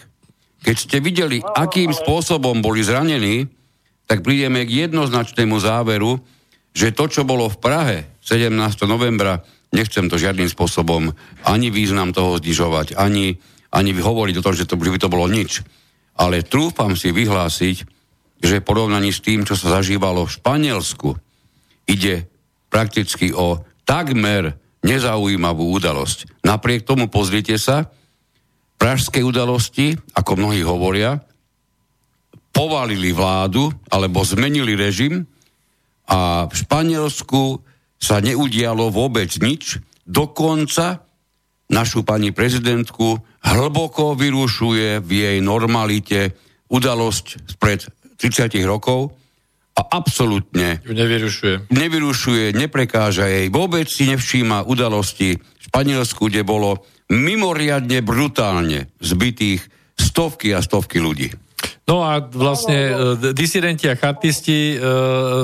Keď 0.63 0.75
ste 0.79 0.97
videli, 1.03 1.41
akým 1.43 1.91
spôsobom 1.91 2.63
boli 2.63 2.85
zranení, 2.85 3.49
tak 4.07 4.23
prídeme 4.23 4.63
k 4.63 4.87
jednoznačnému 4.87 5.59
záveru, 5.59 6.19
že 6.73 6.95
to, 6.95 7.05
čo 7.09 7.21
bolo 7.27 7.49
v 7.51 7.57
Prahe 7.59 7.97
17. 8.23 8.53
novembra, 8.87 9.43
nechcem 9.75 10.07
to 10.07 10.21
žiadnym 10.21 10.47
spôsobom 10.47 11.11
ani 11.43 11.67
význam 11.73 12.15
toho 12.15 12.39
zdižovať, 12.39 12.95
ani, 12.95 13.37
ani 13.73 13.91
hovoriť 13.93 14.35
o 14.39 14.45
tom, 14.45 14.53
že 14.55 14.69
to, 14.69 14.79
že 14.79 14.93
by 14.93 14.99
to 14.99 15.11
bolo 15.11 15.27
nič. 15.27 15.61
Ale 16.15 16.45
trúfam 16.45 16.93
si 16.93 17.09
vyhlásiť, 17.11 17.77
že 18.43 18.59
v 18.59 18.67
porovnaní 18.67 19.11
s 19.11 19.23
tým, 19.23 19.47
čo 19.47 19.55
sa 19.55 19.79
zažívalo 19.79 20.27
v 20.27 20.35
Španielsku, 20.35 21.09
ide 21.89 22.27
prakticky 22.71 23.31
o 23.35 23.63
takmer 23.83 24.62
nezaujímavú 24.83 25.73
udalosť. 25.79 26.43
Napriek 26.43 26.83
tomu 26.83 27.07
pozrite 27.07 27.55
sa, 27.55 27.87
pražské 28.75 29.23
udalosti, 29.23 29.95
ako 30.13 30.35
mnohí 30.35 30.59
hovoria, 30.61 31.23
povalili 32.53 33.15
vládu 33.15 33.71
alebo 33.89 34.21
zmenili 34.21 34.77
režim 34.77 35.25
a 36.05 36.45
v 36.45 36.53
Španielsku 36.53 37.63
sa 37.97 38.19
neudialo 38.19 38.91
vôbec 38.91 39.31
nič, 39.39 39.79
dokonca 40.03 41.01
našu 41.71 42.03
pani 42.03 42.35
prezidentku 42.35 43.17
hlboko 43.41 44.13
vyrušuje 44.19 44.99
v 44.99 45.09
jej 45.09 45.37
normalite 45.39 46.35
udalosť 46.67 47.55
spred 47.55 47.87
30 48.19 48.59
rokov 48.67 49.15
a 49.73 49.81
absolútne 49.81 50.81
Ju 50.85 50.93
nevyrušuje. 50.93 51.55
nevyrušuje, 51.73 52.53
neprekáža 52.53 53.25
jej, 53.25 53.49
vôbec 53.49 53.89
si 53.89 54.05
nevšíma 54.05 54.69
udalosti 54.69 55.41
v 55.41 55.61
Španielsku, 55.65 56.29
kde 56.29 56.45
bolo 56.45 56.85
mimoriadne 57.09 58.05
brutálne 58.05 58.93
zbytých 59.01 59.65
stovky 59.97 60.53
a 60.53 60.61
stovky 60.61 61.01
ľudí. 61.01 61.33
No 61.83 62.05
a 62.05 62.21
vlastne 62.21 62.79
e, 62.79 62.93
disidenti 63.35 63.89
a 63.91 63.97
chartisti 63.97 64.75
e, 64.75 64.85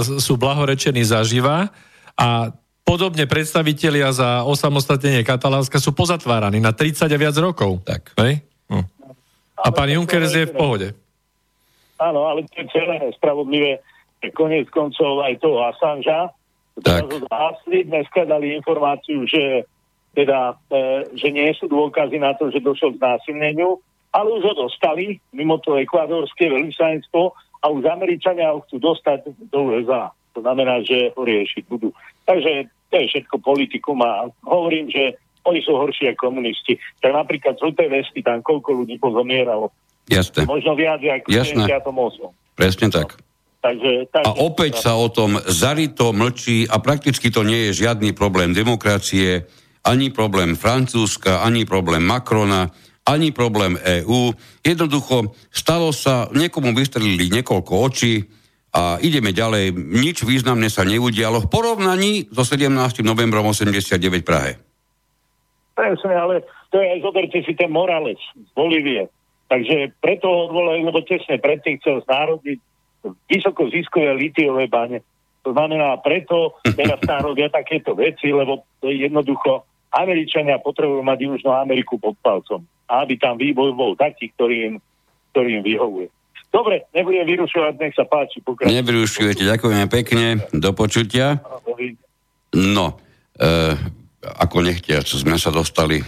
sú 0.06 0.34
blahorečení 0.40 1.04
zaživa 1.04 1.68
a 2.16 2.54
podobne 2.86 3.30
predstavitelia 3.30 4.10
za 4.16 4.48
osamostatnenie 4.48 5.22
Katalánska 5.22 5.78
sú 5.78 5.94
pozatváraní 5.94 6.58
na 6.58 6.74
30 6.74 7.06
a 7.06 7.18
viac 7.20 7.36
rokov. 7.38 7.86
Tak. 7.86 8.18
Hej? 8.18 8.42
Hm. 8.72 8.86
A 9.60 9.68
pán 9.76 9.92
Juncker 9.92 10.24
je 10.26 10.50
v 10.50 10.56
pohode. 10.56 10.88
Áno, 12.00 12.26
ale 12.32 12.48
to 12.48 12.64
je 12.64 12.68
celé 12.72 12.96
nespravodlivé. 13.04 13.84
Konec 14.20 14.68
koncov 14.70 15.24
aj 15.24 15.40
toho 15.40 15.64
Assangea. 15.64 16.32
Tak. 16.80 17.12
Zásli 17.28 17.88
dneska 17.88 18.24
dali 18.24 18.56
informáciu, 18.56 19.28
že 19.28 19.68
teda, 20.16 20.56
e, 20.72 21.12
že 21.16 21.32
nie 21.32 21.52
sú 21.56 21.68
dôkazy 21.68 22.20
na 22.20 22.36
to, 22.36 22.52
že 22.52 22.64
došlo 22.64 22.96
k 22.96 23.04
násilneniu, 23.04 23.80
ale 24.12 24.28
už 24.40 24.44
ho 24.52 24.54
dostali 24.68 25.22
mimo 25.36 25.60
to 25.62 25.78
ekvadorské 25.78 26.50
veľvyslanectvo 26.50 27.36
a 27.62 27.66
už 27.70 27.84
Američania 27.86 28.56
ho 28.56 28.64
chcú 28.66 28.80
dostať 28.80 29.28
do 29.52 29.60
USA. 29.76 30.12
To 30.34 30.40
znamená, 30.42 30.82
že 30.88 31.12
ho 31.14 31.22
riešiť 31.22 31.64
budú. 31.68 31.92
Takže 32.24 32.72
to 32.90 32.96
je 32.96 33.06
všetko 33.12 33.36
politikum 33.44 34.00
a 34.02 34.32
hovorím, 34.48 34.88
že 34.90 35.20
oni 35.46 35.60
sú 35.64 35.76
horší 35.76 36.14
ako 36.14 36.32
komunisti. 36.32 36.80
Tak 37.00 37.12
napríklad 37.16 37.56
žlté 37.60 37.88
vesty, 37.88 38.20
tam 38.24 38.44
koľko 38.44 38.84
ľudí 38.84 39.00
pozomieralo. 39.00 39.72
Jasné. 40.10 40.50
Možno 40.50 40.74
viac 40.74 41.00
ako 41.06 41.28
v 41.30 41.38
78. 41.38 42.58
Presne 42.58 42.88
tak. 42.90 43.22
Takže, 43.60 44.08
takže, 44.08 44.24
A 44.24 44.40
opäť 44.40 44.80
sa 44.80 44.96
o 44.96 45.12
tom 45.12 45.36
zarito 45.44 46.16
mlčí 46.16 46.64
a 46.64 46.80
prakticky 46.80 47.28
to 47.28 47.44
nie 47.44 47.70
je 47.70 47.84
žiadny 47.84 48.16
problém 48.16 48.56
demokracie, 48.56 49.44
ani 49.84 50.16
problém 50.16 50.56
Francúzska, 50.56 51.44
ani 51.44 51.68
problém 51.68 52.00
Macrona, 52.00 52.72
ani 53.04 53.36
problém 53.36 53.76
EÚ. 53.76 54.32
Jednoducho 54.64 55.36
stalo 55.52 55.92
sa, 55.92 56.32
niekomu 56.32 56.72
vystrelili 56.72 57.28
niekoľko 57.28 57.74
očí 57.84 58.24
a 58.72 59.02
ideme 59.02 59.36
ďalej. 59.36 59.76
Nič 59.76 60.24
významné 60.24 60.72
sa 60.72 60.88
neudialo 60.88 61.44
v 61.44 61.52
porovnaní 61.52 62.12
so 62.32 62.48
17. 62.48 62.72
novembrom 63.02 63.50
89 63.52 64.24
v 64.24 64.28
Prahe. 64.28 64.52
Presne, 65.74 66.16
ale 66.16 66.48
to 66.70 66.80
je 66.80 66.86
aj, 66.86 67.00
zoberte 67.02 67.40
si 67.44 67.54
ten 67.60 67.72
Morales 67.72 68.20
z 68.36 68.52
Bolívie. 68.56 69.10
Takže 69.50 69.98
preto 69.98 70.30
ho 70.30 70.40
odvolajú, 70.52 70.86
lebo 70.86 71.02
tesne 71.02 71.42
predtým 71.42 71.82
chcel 71.82 72.06
znárodniť 72.06 72.60
vysoko 73.30 73.70
ziskové 73.72 74.12
litiové 74.16 74.68
bane. 74.68 75.02
To 75.48 75.56
znamená, 75.56 75.98
preto 76.04 76.60
teraz 76.76 77.00
tam 77.02 77.32
robia 77.32 77.48
takéto 77.48 77.96
veci, 77.96 78.30
lebo 78.30 78.68
to 78.84 78.92
je 78.92 79.08
jednoducho 79.08 79.64
Američania 79.90 80.62
potrebujú 80.62 81.02
mať 81.02 81.18
Južnú 81.26 81.52
Ameriku 81.56 81.98
pod 81.98 82.14
palcom. 82.22 82.62
A 82.86 83.02
aby 83.06 83.18
tam 83.18 83.40
vývoj 83.40 83.74
bol 83.74 83.92
taký, 83.98 84.30
ktorý 84.36 84.56
im, 84.70 84.76
ktorý 85.34 85.62
im 85.62 85.64
vyhovuje. 85.66 86.08
Dobre, 86.50 86.90
nebudem 86.98 87.26
vyrušovať, 87.30 87.74
nech 87.78 87.94
sa 87.94 88.10
páči. 88.10 88.42
Pokračujem. 88.42 88.74
Nevyrušujete, 88.74 89.46
ďakujeme 89.46 89.86
pekne, 89.86 90.42
do 90.50 90.74
počutia. 90.74 91.46
No, 92.58 92.98
e, 93.38 93.78
ako 94.26 94.58
nechtiac 94.66 95.06
sme 95.06 95.38
sa 95.38 95.54
dostali 95.54 96.02
e, 96.02 96.06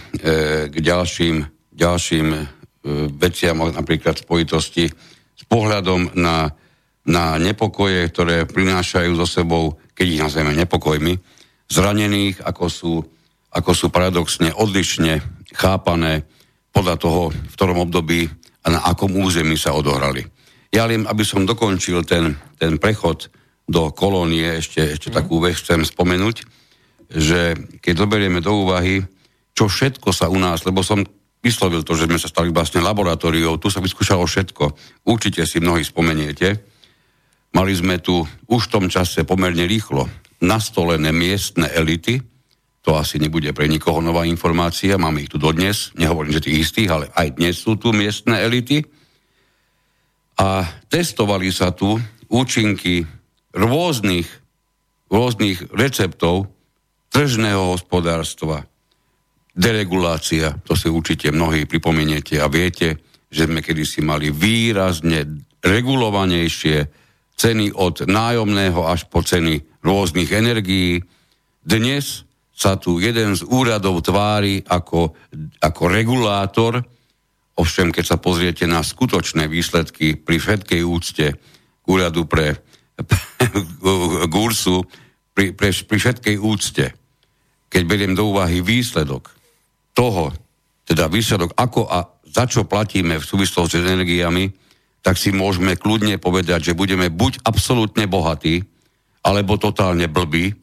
k 0.66 0.74
ďalším, 0.74 1.46
ďalším 1.70 2.26
e, 2.34 2.40
veciam, 3.14 3.62
napríklad 3.62 4.18
spojitosti 4.18 4.90
s 5.38 5.42
pohľadom 5.46 6.18
na, 6.18 6.50
na 7.02 7.34
nepokoje, 7.38 8.06
ktoré 8.10 8.46
prinášajú 8.46 9.18
so 9.18 9.26
sebou, 9.26 9.78
keď 9.96 10.06
ich 10.06 10.22
nazveme 10.22 10.52
nepokojmi, 10.54 11.18
zranených, 11.66 12.44
ako 12.46 12.64
sú, 12.70 12.92
ako 13.50 13.70
sú 13.74 13.86
paradoxne 13.90 14.54
odlišne 14.54 15.18
chápané 15.52 16.22
podľa 16.70 16.96
toho, 16.96 17.22
v 17.32 17.54
ktorom 17.58 17.84
období 17.84 18.30
a 18.62 18.66
na 18.70 18.80
akom 18.86 19.12
území 19.18 19.58
sa 19.58 19.74
odohrali. 19.74 20.24
Ja 20.72 20.88
len, 20.88 21.04
aby 21.04 21.20
som 21.26 21.44
dokončil 21.44 22.06
ten, 22.08 22.38
ten 22.56 22.80
prechod 22.80 23.28
do 23.68 23.92
kolónie, 23.92 24.62
ešte, 24.62 24.96
ešte 24.96 25.08
mm. 25.12 25.14
takú 25.14 25.42
vec 25.42 25.58
chcem 25.60 25.84
spomenúť, 25.84 26.36
že 27.12 27.56
keď 27.84 27.94
zoberieme 28.08 28.40
do 28.40 28.64
úvahy, 28.64 29.04
čo 29.52 29.68
všetko 29.68 30.08
sa 30.16 30.32
u 30.32 30.40
nás, 30.40 30.64
lebo 30.64 30.80
som 30.80 31.04
vyslovil 31.44 31.84
to, 31.84 31.92
že 31.92 32.08
sme 32.08 32.16
sa 32.16 32.30
stali 32.30 32.48
vlastne 32.48 32.80
laboratóriou, 32.80 33.60
tu 33.60 33.68
sa 33.68 33.84
vyskúšalo 33.84 34.24
všetko. 34.24 34.64
Určite 35.04 35.44
si 35.44 35.60
mnohí 35.60 35.84
spomeniete. 35.84 36.71
Mali 37.52 37.72
sme 37.76 38.00
tu 38.00 38.24
už 38.48 38.62
v 38.68 38.72
tom 38.72 38.86
čase 38.88 39.28
pomerne 39.28 39.68
rýchlo 39.68 40.08
nastolené 40.42 41.12
miestne 41.12 41.68
elity, 41.68 42.18
to 42.82 42.98
asi 42.98 43.22
nebude 43.22 43.54
pre 43.54 43.70
nikoho 43.70 44.02
nová 44.02 44.26
informácia, 44.26 44.98
máme 44.98 45.22
ich 45.22 45.30
tu 45.30 45.38
dodnes, 45.38 45.94
nehovorím, 45.94 46.34
že 46.34 46.50
tých 46.50 46.66
istých, 46.66 46.88
ale 46.90 47.06
aj 47.14 47.38
dnes 47.38 47.54
sú 47.54 47.78
tu 47.78 47.94
miestne 47.94 48.42
elity. 48.42 48.82
A 50.42 50.66
testovali 50.90 51.54
sa 51.54 51.70
tu 51.70 51.94
účinky 52.26 53.06
rôznych, 53.54 54.26
rôznych 55.06 55.70
receptov 55.70 56.50
tržného 57.14 57.76
hospodárstva, 57.76 58.66
deregulácia, 59.54 60.56
to 60.64 60.74
si 60.74 60.88
určite 60.88 61.28
mnohí 61.30 61.68
pripomeniete 61.68 62.40
a 62.40 62.48
viete, 62.48 62.98
že 63.28 63.46
sme 63.46 63.62
kedysi 63.62 64.02
mali 64.02 64.32
výrazne 64.32 65.46
regulovanejšie 65.62 67.01
ceny 67.36 67.74
od 67.74 68.06
nájomného 68.06 68.86
až 68.86 69.08
po 69.08 69.24
ceny 69.24 69.82
rôznych 69.82 70.30
energií. 70.30 71.02
Dnes 71.62 72.26
sa 72.52 72.78
tu 72.78 73.02
jeden 73.02 73.34
z 73.34 73.42
úradov 73.48 74.04
tvári 74.04 74.62
ako, 74.62 75.16
ako 75.58 75.82
regulátor, 75.90 76.84
ovšem 77.58 77.90
keď 77.90 78.04
sa 78.14 78.18
pozriete 78.22 78.64
na 78.70 78.84
skutočné 78.84 79.50
výsledky 79.50 80.14
pri 80.14 80.36
všetkej 80.38 80.82
úcte 80.86 81.26
k 81.82 81.84
úradu 81.90 82.30
pre, 82.30 82.62
Gursu, 84.34 84.86
pri, 85.34 85.50
pri, 85.56 85.70
pri 85.74 85.98
všetkej 85.98 86.36
úcte 86.38 86.86
keď 87.72 87.82
beriem 87.88 88.12
do 88.12 88.28
úvahy 88.28 88.60
výsledok 88.60 89.32
toho, 89.96 90.28
teda 90.84 91.08
výsledok, 91.08 91.56
ako 91.56 91.88
a 91.88 92.04
za 92.28 92.44
čo 92.44 92.68
platíme 92.68 93.16
v 93.16 93.24
súvislosti 93.24 93.80
s 93.80 93.88
energiami, 93.88 94.44
tak 95.02 95.18
si 95.18 95.34
môžeme 95.34 95.74
kľudne 95.74 96.16
povedať, 96.16 96.72
že 96.72 96.78
budeme 96.78 97.10
buď 97.10 97.42
absolútne 97.42 98.06
bohatí, 98.06 98.62
alebo 99.22 99.58
totálne 99.58 100.06
blbí, 100.10 100.54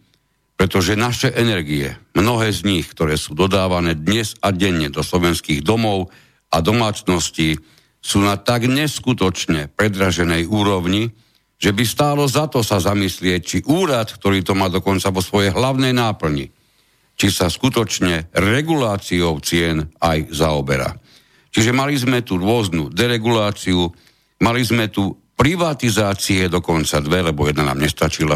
pretože 0.60 1.00
naše 1.00 1.32
energie, 1.32 1.96
mnohé 2.12 2.52
z 2.52 2.68
nich, 2.68 2.92
ktoré 2.92 3.16
sú 3.16 3.32
dodávané 3.32 3.96
dnes 3.96 4.36
a 4.44 4.52
denne 4.52 4.92
do 4.92 5.00
slovenských 5.00 5.64
domov 5.64 6.12
a 6.52 6.60
domácností, 6.60 7.56
sú 8.00 8.20
na 8.24 8.36
tak 8.36 8.68
neskutočne 8.68 9.72
predraženej 9.72 10.48
úrovni, 10.48 11.12
že 11.60 11.76
by 11.76 11.84
stálo 11.84 12.24
za 12.28 12.48
to 12.48 12.64
sa 12.64 12.80
zamyslieť, 12.80 13.42
či 13.44 13.58
úrad, 13.68 14.08
ktorý 14.12 14.44
to 14.44 14.56
má 14.56 14.72
dokonca 14.72 15.12
vo 15.12 15.20
svojej 15.20 15.52
hlavnej 15.52 15.92
náplni, 15.92 16.48
či 17.20 17.28
sa 17.28 17.52
skutočne 17.52 18.32
reguláciou 18.32 19.36
cien 19.44 19.92
aj 20.00 20.32
zaoberá. 20.32 20.96
Čiže 21.52 21.76
mali 21.76 22.00
sme 22.00 22.24
tu 22.24 22.40
rôznu 22.40 22.88
dereguláciu, 22.88 23.92
mali 24.44 24.62
sme 24.64 24.92
tu 24.92 25.12
privatizácie, 25.40 26.52
dokonca 26.52 27.00
dve, 27.00 27.32
lebo 27.32 27.48
jedna 27.48 27.72
nám 27.72 27.80
nestačila. 27.80 28.36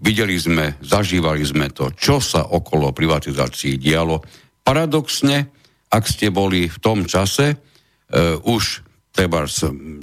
Videli 0.00 0.40
sme, 0.40 0.80
zažívali 0.80 1.44
sme 1.44 1.70
to, 1.70 1.92
čo 1.92 2.18
sa 2.18 2.48
okolo 2.48 2.96
privatizácií 2.96 3.76
dialo. 3.76 4.24
Paradoxne, 4.64 5.52
ak 5.92 6.04
ste 6.08 6.32
boli 6.32 6.66
v 6.66 6.78
tom 6.80 7.04
čase 7.04 7.54
uh, 7.54 8.40
už 8.40 8.82
treba 9.14 9.46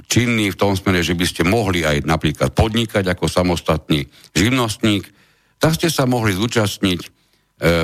činný 0.08 0.48
v 0.48 0.56
tom 0.56 0.72
smere, 0.72 1.04
že 1.04 1.12
by 1.12 1.26
ste 1.28 1.42
mohli 1.44 1.84
aj 1.84 2.08
napríklad 2.08 2.56
podnikať 2.56 3.12
ako 3.12 3.28
samostatný 3.28 4.08
živnostník, 4.32 5.04
tak 5.60 5.76
ste 5.76 5.92
sa 5.92 6.08
mohli 6.08 6.32
zúčastniť 6.32 7.00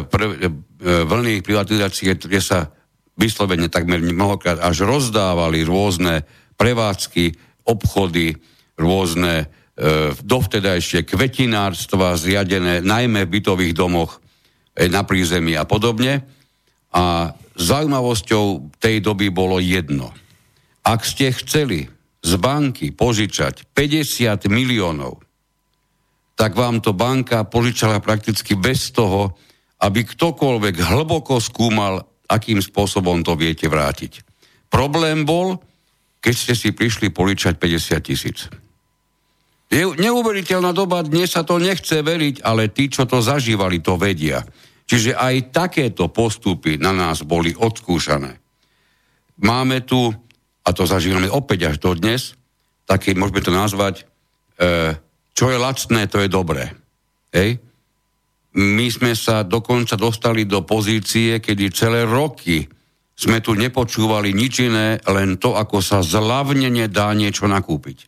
prv, 0.09 0.31
e, 0.40 0.48
vlny 0.82 1.44
privatizácie, 1.44 2.16
kde 2.16 2.40
sa 2.40 2.73
vyslovene 3.15 3.69
takmer 3.70 4.01
mnohokrát 4.02 4.59
až 4.59 4.89
rozdávali 4.89 5.62
rôzne 5.62 6.24
prevádzky, 6.59 7.39
obchody, 7.65 8.35
rôzne 8.75 9.47
e, 9.47 9.47
dovtedajšie 10.13 11.07
kvetinárstva 11.07 12.19
zriadené 12.19 12.83
najmä 12.83 13.25
v 13.25 13.33
bytových 13.39 13.75
domoch 13.79 14.19
e, 14.75 14.91
na 14.91 15.07
prízemí 15.07 15.55
a 15.55 15.63
podobne. 15.65 16.27
A 16.93 17.33
zaujímavosťou 17.55 18.75
tej 18.83 19.01
doby 19.01 19.31
bolo 19.31 19.63
jedno. 19.63 20.11
Ak 20.83 21.07
ste 21.07 21.31
chceli 21.31 21.87
z 22.25 22.33
banky 22.41 22.91
požičať 22.91 23.71
50 23.77 24.51
miliónov, 24.51 25.21
tak 26.39 26.55
vám 26.55 26.79
to 26.79 26.95
banka 26.95 27.43
požičala 27.43 27.99
prakticky 27.99 28.55
bez 28.55 28.95
toho, 28.95 29.35
aby 29.83 30.07
ktokoľvek 30.07 30.75
hlboko 30.79 31.43
skúmal, 31.43 32.03
akým 32.31 32.63
spôsobom 32.63 33.23
to 33.27 33.35
viete 33.35 33.67
vrátiť. 33.67 34.23
Problém 34.71 35.27
bol, 35.27 35.59
keď 36.19 36.35
ste 36.35 36.55
si 36.55 36.69
prišli 36.74 37.15
poličať 37.15 37.57
50 37.57 38.09
tisíc. 38.09 38.39
Je 39.69 39.85
neuveriteľná 39.85 40.73
doba, 40.73 41.05
dnes 41.05 41.28
sa 41.28 41.45
to 41.45 41.61
nechce 41.61 41.93
veriť, 41.93 42.40
ale 42.40 42.73
tí, 42.73 42.89
čo 42.89 43.05
to 43.05 43.20
zažívali, 43.20 43.85
to 43.85 44.01
vedia. 44.01 44.40
Čiže 44.89 45.12
aj 45.12 45.53
takéto 45.53 46.09
postupy 46.09 46.81
na 46.81 46.97
nás 46.97 47.20
boli 47.20 47.53
odskúšané. 47.53 48.40
Máme 49.45 49.85
tu, 49.85 50.09
a 50.65 50.69
to 50.73 50.89
zažívame 50.89 51.28
opäť 51.28 51.69
až 51.69 51.77
do 51.85 51.93
dnes, 51.93 52.32
taký, 52.89 53.12
môžeme 53.12 53.45
to 53.45 53.53
nazvať, 53.53 54.09
e, 54.57 54.97
čo 55.36 55.53
je 55.53 55.61
lacné, 55.61 56.09
to 56.09 56.24
je 56.24 56.32
dobré. 56.32 56.73
Hej? 57.36 57.61
my 58.59 58.86
sme 58.90 59.12
sa 59.15 59.47
dokonca 59.47 59.95
dostali 59.95 60.49
do 60.49 60.66
pozície, 60.66 61.39
kedy 61.39 61.70
celé 61.70 62.03
roky 62.03 62.65
sme 63.19 63.43
tu 63.43 63.59
nepočúvali 63.59 64.31
nič 64.31 64.62
iné, 64.62 65.03
len 65.03 65.43
to, 65.43 65.59
ako 65.59 65.82
sa 65.82 66.07
zľavnene 66.07 66.86
dá 66.86 67.11
niečo 67.19 67.51
nakúpiť. 67.51 68.07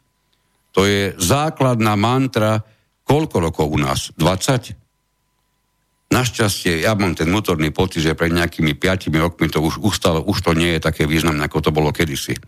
To 0.79 0.87
je 0.87 1.19
základná 1.19 1.99
mantra, 1.99 2.63
koľko 3.03 3.37
rokov 3.43 3.67
u 3.67 3.79
nás? 3.83 4.15
20? 4.15 6.15
Našťastie, 6.15 6.87
ja 6.87 6.95
mám 6.95 7.19
ten 7.19 7.27
vnútorný 7.27 7.75
pocit, 7.75 8.07
že 8.07 8.15
pred 8.15 8.31
nejakými 8.31 8.79
5 8.79 9.11
rokmi 9.19 9.51
to 9.51 9.59
už 9.59 9.83
ustalo, 9.83 10.23
už 10.23 10.47
to 10.47 10.55
nie 10.55 10.79
je 10.79 10.81
také 10.83 11.11
významné, 11.11 11.51
ako 11.51 11.59
to 11.59 11.75
bolo 11.75 11.91
kedysi. 11.91 12.39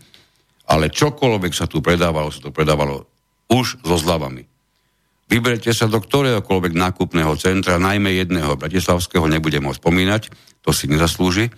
Ale 0.71 0.87
čokoľvek 0.87 1.51
sa 1.51 1.67
tu 1.67 1.83
predávalo, 1.83 2.31
sa 2.31 2.47
to 2.47 2.55
predávalo 2.55 3.03
už 3.51 3.83
so 3.83 3.95
zľavami. 3.99 4.47
Vyberte 5.27 5.71
sa 5.75 5.91
do 5.91 5.99
ktoréhokoľvek 5.99 6.73
nákupného 6.75 7.35
centra, 7.39 7.79
najmä 7.79 8.23
jedného 8.23 8.55
bratislavského, 8.55 9.27
nebudem 9.27 9.63
ho 9.63 9.73
spomínať, 9.75 10.31
to 10.63 10.71
si 10.71 10.87
nezaslúži. 10.87 11.51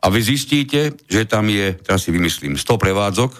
A 0.00 0.08
vy 0.08 0.20
zistíte, 0.24 0.96
že 1.06 1.28
tam 1.28 1.52
je, 1.52 1.76
teraz 1.76 2.08
si 2.08 2.10
vymyslím, 2.10 2.56
100 2.56 2.80
prevádzok 2.80 3.32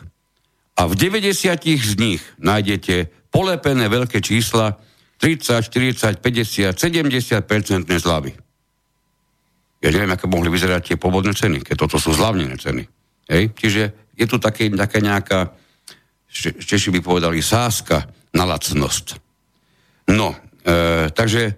a 0.77 0.85
v 0.85 0.95
90 0.97 1.57
z 1.65 1.93
nich 1.97 2.23
nájdete 2.37 3.29
polepené 3.33 3.89
veľké 3.89 4.21
čísla 4.21 4.77
30, 5.21 6.21
40, 6.21 6.21
50, 6.21 6.77
70 6.77 7.45
percentné 7.45 7.97
zľavy. 7.97 8.33
Ja 9.81 9.89
neviem, 9.89 10.13
aké 10.13 10.29
mohli 10.29 10.53
vyzerať 10.53 10.93
tie 10.93 10.97
pôvodné 11.01 11.33
ceny, 11.33 11.65
keď 11.65 11.89
toto 11.89 11.97
sú 11.97 12.13
zľavnené 12.13 12.57
ceny. 12.61 12.85
Hej? 13.29 13.57
Čiže 13.57 14.13
je 14.13 14.27
tu 14.29 14.37
také, 14.37 14.69
také 14.73 15.01
nejaká, 15.01 15.57
Češi 16.31 16.93
by 16.93 17.01
povedali, 17.01 17.41
sáska 17.41 18.05
na 18.37 18.45
lacnosť. 18.45 19.07
No, 20.13 20.37
e, 20.63 21.09
takže 21.11 21.57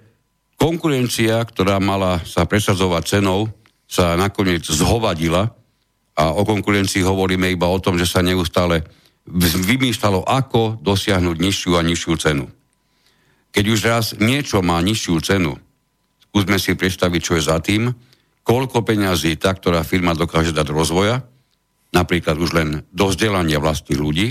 konkurencia, 0.54 1.42
ktorá 1.42 1.82
mala 1.82 2.22
sa 2.22 2.46
presadzovať 2.46 3.02
cenou, 3.18 3.50
sa 3.92 4.16
nakoniec 4.16 4.64
zhovadila 4.64 5.52
a 6.16 6.24
o 6.32 6.48
konkurencii 6.48 7.04
hovoríme 7.04 7.52
iba 7.52 7.68
o 7.68 7.76
tom, 7.76 8.00
že 8.00 8.08
sa 8.08 8.24
neustále 8.24 8.88
vymýšľalo, 9.28 10.24
ako 10.24 10.80
dosiahnuť 10.80 11.36
nižšiu 11.36 11.72
a 11.76 11.84
nižšiu 11.84 12.14
cenu. 12.16 12.48
Keď 13.52 13.64
už 13.68 13.80
raz 13.84 14.06
niečo 14.16 14.64
má 14.64 14.80
nižšiu 14.80 15.16
cenu, 15.20 15.60
skúsme 16.32 16.56
si 16.56 16.72
predstaviť, 16.72 17.20
čo 17.20 17.36
je 17.36 17.44
za 17.44 17.60
tým, 17.60 17.92
koľko 18.40 18.80
peňazí 18.80 19.36
tá, 19.36 19.52
ktorá 19.52 19.84
firma 19.84 20.16
dokáže 20.16 20.56
dať 20.56 20.72
rozvoja, 20.72 21.20
napríklad 21.92 22.40
už 22.40 22.50
len 22.56 22.68
do 22.88 23.12
vzdelania 23.12 23.60
vlastných 23.60 24.00
ľudí, 24.00 24.28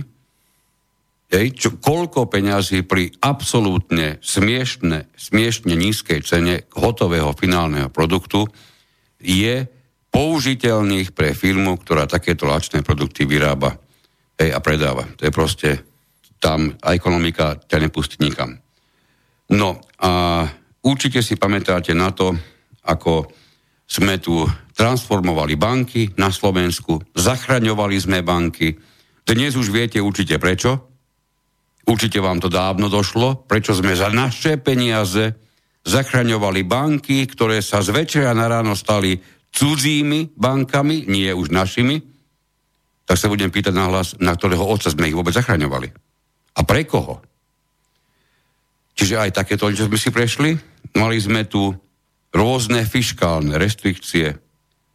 Hej, 1.31 1.55
čo, 1.55 1.69
koľko 1.79 2.27
peňazí 2.27 2.83
pri 2.83 3.15
absolútne 3.23 4.19
smiešne, 4.19 5.07
smiešne 5.15 5.79
nízkej 5.79 6.27
cene 6.27 6.67
hotového 6.75 7.31
finálneho 7.31 7.87
produktu 7.87 8.51
je 9.23 9.65
použiteľných 10.11 11.15
pre 11.15 11.31
firmu, 11.31 11.79
ktorá 11.79 12.09
takéto 12.09 12.49
lačné 12.49 12.83
produkty 12.83 13.23
vyrába 13.23 13.79
a 14.41 14.59
predáva. 14.59 15.05
To 15.21 15.29
je 15.29 15.31
proste, 15.31 15.69
tam 16.41 16.73
a 16.81 16.97
ekonomika 16.97 17.61
ťa 17.61 17.77
nepustí 17.77 18.17
nikam. 18.19 18.57
No 19.53 19.77
a 20.01 20.43
určite 20.81 21.21
si 21.21 21.37
pamätáte 21.37 21.93
na 21.93 22.09
to, 22.09 22.33
ako 22.81 23.29
sme 23.85 24.17
tu 24.17 24.41
transformovali 24.73 25.53
banky 25.53 26.17
na 26.17 26.33
Slovensku, 26.33 26.97
zachraňovali 27.13 27.97
sme 28.01 28.25
banky. 28.25 28.73
Dnes 29.21 29.53
už 29.53 29.69
viete 29.69 30.01
určite 30.01 30.41
prečo, 30.41 30.91
Určite 31.81 32.21
vám 32.21 32.37
to 32.37 32.49
dávno 32.49 32.93
došlo, 32.93 33.41
prečo 33.49 33.73
sme 33.73 33.97
za 33.97 34.13
naše 34.13 34.61
peniaze 34.61 35.33
zachraňovali 35.81 36.61
banky, 36.65 37.25
ktoré 37.25 37.59
sa 37.59 37.81
z 37.81 37.93
večera 37.93 38.31
na 38.37 38.45
ráno 38.45 38.77
stali 38.77 39.17
cudzími 39.51 40.37
bankami, 40.37 41.09
nie 41.09 41.29
už 41.33 41.51
našimi, 41.51 41.99
tak 43.05 43.17
sa 43.19 43.27
budem 43.27 43.51
pýtať 43.51 43.75
na 43.75 43.91
hlas, 43.91 44.15
na 44.21 44.31
ktorého 44.31 44.63
otca 44.63 44.87
sme 44.87 45.11
ich 45.11 45.17
vôbec 45.17 45.35
zachraňovali. 45.35 45.89
A 46.55 46.61
pre 46.63 46.87
koho? 46.87 47.19
Čiže 48.95 49.19
aj 49.19 49.35
takéto, 49.35 49.67
čo 49.73 49.87
sme 49.89 49.97
si 49.99 50.13
prešli, 50.13 50.55
mali 50.95 51.17
sme 51.19 51.47
tu 51.47 51.73
rôzne 52.31 52.87
fiskálne 52.87 53.59
restrikcie, 53.59 54.35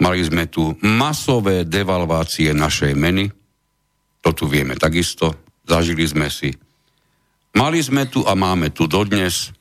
mali 0.01 0.21
sme 0.25 0.49
tu 0.49 0.77
masové 0.85 1.69
devalvácie 1.69 2.53
našej 2.57 2.93
meny, 2.97 3.29
to 4.25 4.31
tu 4.33 4.45
vieme 4.49 4.79
takisto, 4.81 5.37
zažili 5.69 6.07
sme 6.09 6.33
si. 6.33 6.53
Mali 7.57 7.81
sme 7.81 8.05
tu 8.09 8.25
a 8.25 8.37
máme 8.37 8.73
tu 8.73 8.85
dodnes 8.85 9.56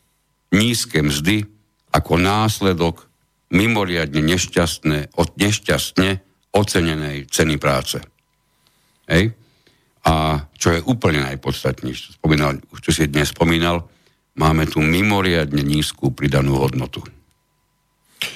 nízke 0.56 1.04
mzdy 1.04 1.44
ako 1.92 2.16
následok 2.16 3.12
mimoriadne 3.52 4.24
nešťastné, 4.24 5.16
od 5.20 5.30
nešťastne 5.36 6.10
ocenenej 6.56 7.28
ceny 7.28 7.56
práce. 7.60 8.00
Hej? 9.12 9.36
A 10.06 10.46
čo 10.56 10.76
je 10.76 10.86
úplne 10.86 11.22
najpodstatnejšie, 11.28 12.18
spomínal, 12.18 12.62
čo 12.80 12.92
si 12.96 13.12
dnes 13.12 13.36
spomínal, 13.36 13.86
máme 14.36 14.68
tu 14.68 14.80
mimoriadne 14.84 15.62
nízku 15.62 16.12
pridanú 16.12 16.60
hodnotu. 16.60 17.04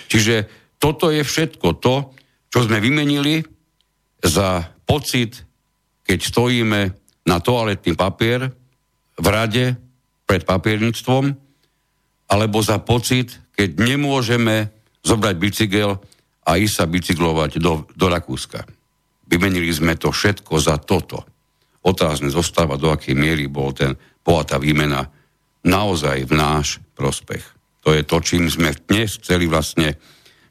Čiže 0.10 0.50
toto 0.80 1.12
je 1.12 1.22
všetko 1.22 1.68
to, 1.80 2.16
čo 2.50 2.60
sme 2.66 2.82
vymenili 2.82 3.44
za 4.24 4.66
pocit, 4.88 5.46
keď 6.08 6.20
stojíme 6.20 6.82
na 7.30 7.38
toaletný 7.38 7.94
papier 7.94 8.50
v 9.20 9.28
rade 9.30 9.78
pred 10.26 10.41
papierníctvom, 10.48 11.49
alebo 12.30 12.61
za 12.61 12.77
pocit, 12.77 13.34
keď 13.57 13.81
nemôžeme 13.81 14.69
zobrať 15.01 15.35
bicykel 15.35 15.97
a 16.45 16.51
ísť 16.56 16.76
sa 16.77 16.85
bicyklovať 16.85 17.57
do, 17.57 17.89
do 17.97 18.06
Rakúska. 18.07 18.64
Vymenili 19.30 19.69
sme 19.73 19.97
to 19.97 20.14
všetko 20.14 20.53
za 20.61 20.77
toto. 20.77 21.26
Otázne 21.81 22.30
zostáva, 22.30 22.77
do 22.77 22.93
akej 22.93 23.18
miery 23.18 23.49
bol 23.49 23.73
ten, 23.73 23.97
bola 24.22 24.45
tá 24.45 24.61
výmena 24.61 25.10
naozaj 25.65 26.30
v 26.30 26.34
náš 26.34 26.77
prospech. 26.93 27.43
To 27.85 27.95
je 27.95 28.03
to, 28.06 28.18
čím 28.22 28.45
sme 28.51 28.76
dnes 28.85 29.18
chceli 29.18 29.49
vlastne, 29.49 29.95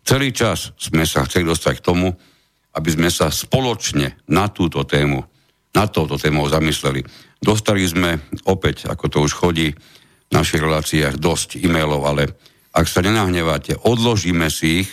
celý 0.02 0.32
čas 0.34 0.72
sme 0.80 1.05
sa 1.05 1.24
chceli 1.28 1.46
dostať 1.46 1.74
k 1.78 1.86
tomu, 1.86 2.09
aby 2.74 2.88
sme 2.88 3.10
sa 3.10 3.28
spoločne 3.28 4.18
na 4.30 4.48
túto 4.48 4.82
tému, 4.86 5.20
na 5.74 5.84
touto 5.90 6.16
tému 6.16 6.46
zamysleli. 6.48 7.05
Dostali 7.38 7.84
sme 7.84 8.22
opäť, 8.46 8.88
ako 8.88 9.05
to 9.10 9.18
už 9.22 9.32
chodí 9.34 9.74
našich 10.28 10.60
reláciách, 10.60 11.16
dosť 11.16 11.60
e-mailov, 11.60 12.05
ale 12.05 12.36
ak 12.72 12.86
sa 12.86 13.00
nenahneváte, 13.00 13.74
odložíme 13.80 14.46
si 14.52 14.84
ich, 14.84 14.90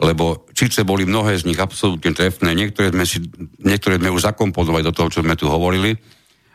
lebo 0.00 0.48
síce 0.56 0.80
boli 0.86 1.04
mnohé 1.04 1.36
z 1.36 1.44
nich 1.44 1.60
absolútne 1.60 2.16
trefné, 2.16 2.56
niektoré 2.56 2.88
sme, 2.88 3.04
si, 3.04 3.20
niektoré 3.60 4.00
sme 4.00 4.14
už 4.14 4.32
zakomponovali 4.32 4.80
do 4.86 4.94
toho, 4.96 5.12
čo 5.12 5.20
sme 5.20 5.36
tu 5.36 5.50
hovorili, 5.50 5.92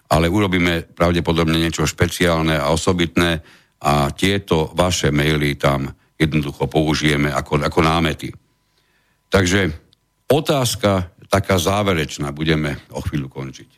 ale 0.09 0.29
urobíme 0.29 0.95
pravdepodobne 0.97 1.57
niečo 1.57 1.85
špeciálne 1.85 2.57
a 2.57 2.73
osobitné 2.73 3.41
a 3.85 4.09
tieto 4.15 4.73
vaše 4.73 5.13
maily 5.13 5.53
tam 5.59 5.93
jednoducho 6.17 6.65
použijeme 6.65 7.29
ako, 7.29 7.61
ako 7.61 7.79
námety. 7.85 8.33
Takže 9.29 9.69
otázka 10.31 11.11
taká 11.29 11.59
záverečná, 11.59 12.31
budeme 12.31 12.79
o 12.95 13.03
chvíľu 13.03 13.29
končiť. 13.29 13.69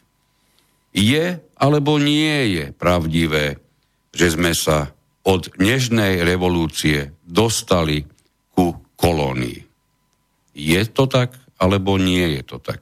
Je 0.95 1.41
alebo 1.57 1.99
nie 1.99 2.55
je 2.55 2.65
pravdivé, 2.71 3.59
že 4.11 4.33
sme 4.33 4.51
sa 4.55 4.91
od 5.27 5.51
nežnej 5.59 6.23
revolúcie 6.23 7.11
dostali 7.27 8.07
ku 8.55 8.79
kolónii. 8.95 9.59
Je 10.57 10.81
to 10.87 11.05
tak, 11.05 11.35
alebo 11.59 11.99
nie 11.99 12.39
je 12.39 12.43
to 12.47 12.57
tak? 12.63 12.81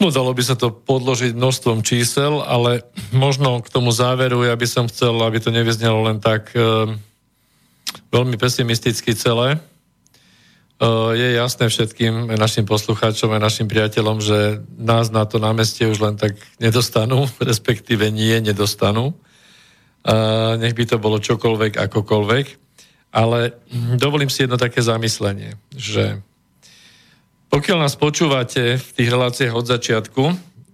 No, 0.00 0.08
dalo 0.08 0.32
by 0.32 0.40
sa 0.40 0.56
to 0.56 0.72
podložiť 0.72 1.36
množstvom 1.36 1.84
čísel, 1.84 2.40
ale 2.40 2.88
možno 3.12 3.60
k 3.60 3.68
tomu 3.68 3.92
záveru 3.92 4.48
ja 4.48 4.56
by 4.56 4.64
som 4.64 4.88
chcel, 4.88 5.12
aby 5.20 5.38
to 5.38 5.52
nevyznelo 5.52 6.08
len 6.08 6.24
tak 6.24 6.56
e, 6.56 6.88
veľmi 8.08 8.40
pesimisticky 8.40 9.12
celé, 9.12 9.60
je 11.12 11.28
jasné 11.36 11.68
všetkým 11.68 12.32
našim 12.40 12.64
poslucháčom 12.64 13.28
a 13.36 13.42
našim 13.42 13.68
priateľom, 13.68 14.24
že 14.24 14.64
nás 14.80 15.12
na 15.12 15.28
to 15.28 15.36
námestie 15.36 15.84
už 15.84 16.00
len 16.00 16.16
tak 16.16 16.40
nedostanú, 16.56 17.28
respektíve 17.50 18.08
nie 18.08 18.40
nedostanú. 18.40 19.12
Nech 20.56 20.72
by 20.72 20.84
to 20.88 20.96
bolo 20.96 21.20
čokoľvek, 21.20 21.76
akokoľvek. 21.76 22.46
Ale 23.12 23.58
dovolím 24.00 24.32
si 24.32 24.46
jedno 24.46 24.56
také 24.56 24.80
zamyslenie, 24.80 25.58
že 25.74 26.24
pokiaľ 27.50 27.78
nás 27.82 27.98
počúvate 27.98 28.78
v 28.78 28.90
tých 28.94 29.10
reláciách 29.10 29.54
od 29.58 29.66
začiatku, 29.66 30.22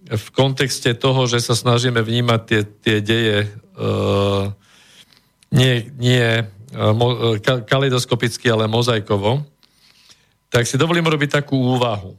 v 0.07 0.27
kontexte 0.37 0.93
toho, 0.95 1.25
že 1.27 1.41
sa 1.43 1.57
snažíme 1.57 1.99
vnímať 1.99 2.41
tie, 2.45 2.61
tie 2.63 2.97
deje 3.01 3.39
nie, 5.51 5.73
nie 5.97 6.45
kaleidoskopicky, 7.67 8.53
ale 8.53 8.69
mozaikovo, 8.69 9.43
tak 10.51 10.65
si 10.65 10.79
dovolím 10.79 11.07
robiť 11.07 11.43
takú 11.43 11.59
úvahu, 11.77 12.15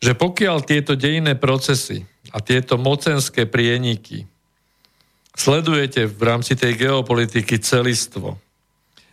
že 0.00 0.16
pokiaľ 0.16 0.64
tieto 0.64 0.96
dejinné 0.96 1.36
procesy 1.36 2.08
a 2.32 2.40
tieto 2.40 2.80
mocenské 2.80 3.44
prieniky 3.44 4.24
sledujete 5.36 6.08
v 6.08 6.20
rámci 6.24 6.56
tej 6.56 6.76
geopolitiky 6.76 7.60
celistvo 7.60 8.40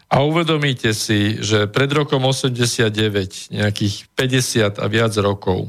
a 0.08 0.24
uvedomíte 0.24 0.96
si, 0.96 1.36
že 1.44 1.68
pred 1.68 1.92
rokom 1.92 2.24
89, 2.24 3.52
nejakých 3.52 3.96
50 4.16 4.80
a 4.80 4.86
viac 4.88 5.12
rokov, 5.20 5.68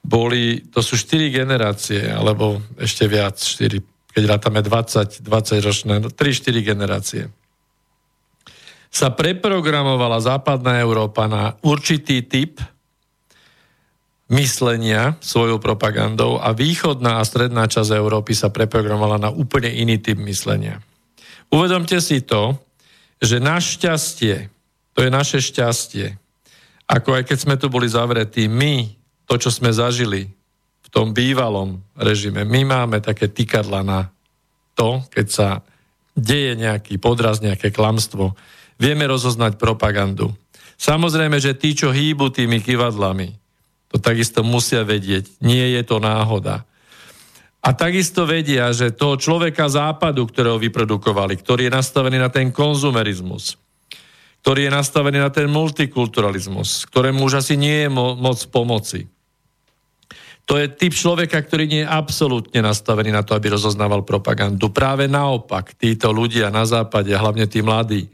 boli, 0.00 0.64
to 0.72 0.80
sú 0.80 0.96
4 0.96 1.28
generácie, 1.28 2.08
alebo 2.08 2.64
ešte 2.80 3.04
viac, 3.04 3.36
4, 3.36 3.84
keď 4.16 4.22
rátame 4.24 4.64
20, 4.64 5.20
20 5.20 5.68
ročné, 5.68 5.94
3-4 6.08 6.16
no, 6.16 6.60
generácie 6.64 7.22
sa 8.88 9.12
preprogramovala 9.12 10.18
západná 10.20 10.80
Európa 10.80 11.28
na 11.28 11.56
určitý 11.60 12.24
typ 12.24 12.60
myslenia 14.28 15.16
svojou 15.24 15.56
propagandou 15.56 16.36
a 16.36 16.52
východná 16.52 17.20
a 17.20 17.28
stredná 17.28 17.64
časť 17.64 17.96
Európy 17.96 18.36
sa 18.36 18.52
preprogramovala 18.52 19.16
na 19.16 19.30
úplne 19.32 19.72
iný 19.72 19.96
typ 20.00 20.20
myslenia. 20.20 20.84
Uvedomte 21.48 21.96
si 22.04 22.20
to, 22.20 22.60
že 23.18 23.40
našťastie, 23.40 24.52
to 24.92 24.98
je 25.00 25.10
naše 25.10 25.40
šťastie, 25.40 26.12
ako 26.88 27.20
aj 27.20 27.22
keď 27.28 27.38
sme 27.40 27.56
tu 27.56 27.72
boli 27.72 27.88
zavretí, 27.88 28.48
my, 28.48 28.88
to, 29.24 29.40
čo 29.40 29.48
sme 29.52 29.72
zažili 29.72 30.28
v 30.84 30.88
tom 30.88 31.12
bývalom 31.12 31.80
režime, 31.96 32.44
my 32.44 32.64
máme 32.64 33.00
také 33.00 33.28
tykadla 33.28 33.80
na 33.84 34.00
to, 34.76 35.04
keď 35.12 35.26
sa 35.28 35.48
deje 36.16 36.56
nejaký 36.56 37.00
podraz, 37.00 37.40
nejaké 37.40 37.72
klamstvo, 37.72 38.36
vieme 38.78 39.04
rozoznať 39.04 39.58
propagandu. 39.58 40.32
Samozrejme, 40.78 41.42
že 41.42 41.58
tí, 41.58 41.74
čo 41.74 41.90
hýbu 41.90 42.30
tými 42.30 42.62
kivadlami, 42.62 43.34
to 43.90 43.98
takisto 43.98 44.46
musia 44.46 44.86
vedieť. 44.86 45.42
Nie 45.42 45.74
je 45.74 45.82
to 45.82 45.98
náhoda. 45.98 46.62
A 47.58 47.74
takisto 47.74 48.22
vedia, 48.22 48.70
že 48.70 48.94
toho 48.94 49.18
človeka 49.18 49.66
západu, 49.66 50.22
ktorého 50.30 50.62
vyprodukovali, 50.62 51.34
ktorý 51.34 51.66
je 51.66 51.76
nastavený 51.76 52.16
na 52.22 52.30
ten 52.30 52.54
konzumerizmus, 52.54 53.58
ktorý 54.46 54.70
je 54.70 54.72
nastavený 54.72 55.18
na 55.18 55.30
ten 55.34 55.50
multikulturalizmus, 55.50 56.86
ktorému 56.86 57.26
už 57.26 57.42
asi 57.42 57.58
nie 57.58 57.84
je 57.84 57.88
mo- 57.90 58.14
moc 58.14 58.38
pomoci. 58.54 59.10
To 60.48 60.56
je 60.56 60.64
typ 60.64 60.96
človeka, 60.96 61.44
ktorý 61.44 61.68
nie 61.68 61.82
je 61.84 61.92
absolútne 61.92 62.64
nastavený 62.64 63.12
na 63.12 63.20
to, 63.20 63.36
aby 63.36 63.52
rozoznával 63.52 64.00
propagandu. 64.06 64.72
Práve 64.72 65.04
naopak, 65.04 65.76
títo 65.76 66.08
ľudia 66.08 66.48
na 66.48 66.64
západe, 66.64 67.12
hlavne 67.12 67.44
tí 67.44 67.60
mladí, 67.60 68.08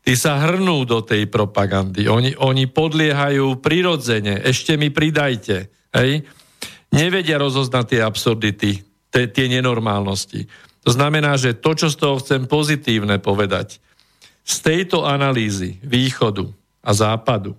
Tí 0.00 0.16
sa 0.16 0.40
hrnú 0.40 0.88
do 0.88 1.04
tej 1.04 1.28
propagandy. 1.28 2.08
Oni, 2.08 2.32
oni 2.32 2.64
podliehajú 2.66 3.60
prirodzene. 3.60 4.40
Ešte 4.40 4.80
mi 4.80 4.88
pridajte. 4.88 5.68
Hej? 5.92 6.24
Nevedia 6.90 7.36
rozoznať 7.36 7.84
tie 7.86 8.00
absurdity, 8.00 8.70
tie, 9.12 9.24
tie 9.28 9.46
nenormálnosti. 9.52 10.48
To 10.88 10.90
znamená, 10.90 11.36
že 11.36 11.52
to, 11.52 11.76
čo 11.76 11.92
z 11.92 11.96
toho 12.00 12.16
chcem 12.18 12.48
pozitívne 12.48 13.20
povedať, 13.20 13.78
z 14.40 14.56
tejto 14.64 15.04
analýzy 15.04 15.76
východu 15.84 16.48
a 16.80 16.90
západu, 16.96 17.52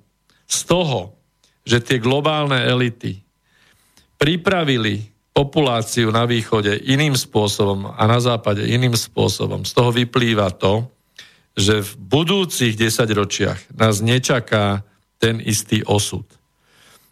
z 0.50 0.60
toho, 0.66 1.14
že 1.62 1.78
tie 1.78 2.02
globálne 2.02 2.58
elity 2.58 3.22
pripravili 4.18 5.14
populáciu 5.32 6.12
na 6.12 6.28
východe 6.28 6.74
iným 6.90 7.16
spôsobom 7.16 7.96
a 7.96 8.04
na 8.10 8.20
západe 8.20 8.66
iným 8.66 8.98
spôsobom, 8.98 9.64
z 9.64 9.72
toho 9.72 9.94
vyplýva 9.94 10.52
to, 10.58 10.84
že 11.56 11.84
v 11.84 11.92
budúcich 12.00 12.80
desaťročiach 12.80 13.76
nás 13.76 14.00
nečaká 14.00 14.88
ten 15.20 15.38
istý 15.44 15.84
osud. 15.84 16.26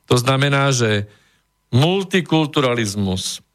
To 0.10 0.16
znamená, 0.18 0.74
že 0.74 1.06
multikulturalizmus, 1.70 3.46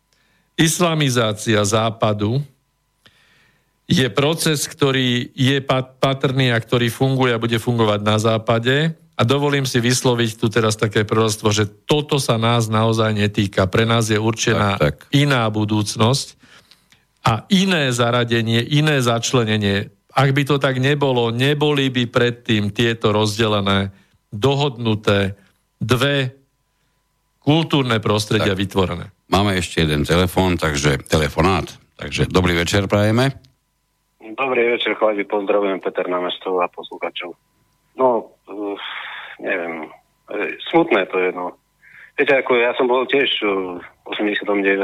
islamizácia 0.55 1.59
západu 1.67 2.39
je 3.91 4.07
proces, 4.09 4.65
ktorý 4.65 5.35
je 5.35 5.59
patrný 5.99 6.55
a 6.55 6.63
ktorý 6.63 6.89
funguje 6.89 7.35
a 7.35 7.43
bude 7.43 7.59
fungovať 7.59 8.01
na 8.01 8.17
západe. 8.17 8.97
A 9.15 9.23
dovolím 9.23 9.69
si 9.69 9.79
vysloviť 9.79 10.41
tu 10.41 10.51
teraz 10.51 10.75
také 10.75 11.07
prorostvo, 11.07 11.55
že 11.55 11.69
toto 11.87 12.19
sa 12.19 12.35
nás 12.35 12.67
naozaj 12.67 13.15
netýka. 13.15 13.69
Pre 13.71 13.87
nás 13.87 14.11
je 14.11 14.19
určená 14.19 14.81
tak, 14.81 15.07
tak. 15.07 15.15
iná 15.15 15.47
budúcnosť 15.53 16.35
a 17.23 17.47
iné 17.53 17.95
zaradenie, 17.95 18.63
iné 18.63 18.99
začlenenie 18.99 19.95
ak 20.15 20.31
by 20.31 20.43
to 20.47 20.57
tak 20.63 20.79
nebolo, 20.79 21.35
neboli 21.35 21.91
by 21.91 22.07
predtým 22.07 22.71
tieto 22.71 23.11
rozdelené, 23.11 23.91
dohodnuté 24.31 25.35
dve 25.83 26.31
kultúrne 27.43 27.99
prostredia 27.99 28.55
tak. 28.55 28.63
vytvorené. 28.63 29.07
Máme 29.29 29.59
ešte 29.59 29.83
jeden 29.83 30.07
telefón, 30.07 30.55
takže 30.55 31.03
telefonát. 31.11 31.67
Takže 31.99 32.31
dobrý 32.31 32.55
večer 32.55 32.87
prajeme. 32.87 33.35
Dobrý 34.19 34.75
večer, 34.75 34.99
chladi, 34.99 35.23
pozdravujem 35.27 35.79
Peter 35.79 36.07
Namestov 36.11 36.59
a 36.59 36.67
poslúkačov. 36.67 37.39
No, 37.95 38.35
uh, 38.51 38.75
neviem, 39.39 39.87
e, 40.27 40.59
smutné 40.73 41.07
to 41.07 41.23
je, 41.23 41.31
no. 41.31 41.55
Viete, 42.19 42.35
ako 42.43 42.59
ja 42.59 42.75
som 42.75 42.91
bol 42.91 43.07
tiež 43.07 43.31
v 43.47 43.79
89. 44.11 44.75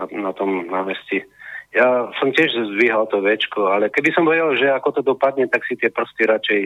na, 0.00 0.04
na 0.08 0.32
tom 0.32 0.64
námestí 0.64 1.24
ja 1.72 2.08
som 2.16 2.32
tiež 2.32 2.48
zdvíhal 2.76 3.04
to 3.12 3.20
večko, 3.20 3.68
ale 3.68 3.92
keby 3.92 4.10
som 4.16 4.24
vedel, 4.24 4.56
že 4.56 4.72
ako 4.72 4.88
to 4.98 5.02
dopadne, 5.04 5.44
tak 5.52 5.64
si 5.68 5.76
tie 5.76 5.92
prsty 5.92 6.22
radšej 6.24 6.60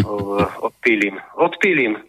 odpílim. 0.68 1.20
Odpílim. 1.36 2.00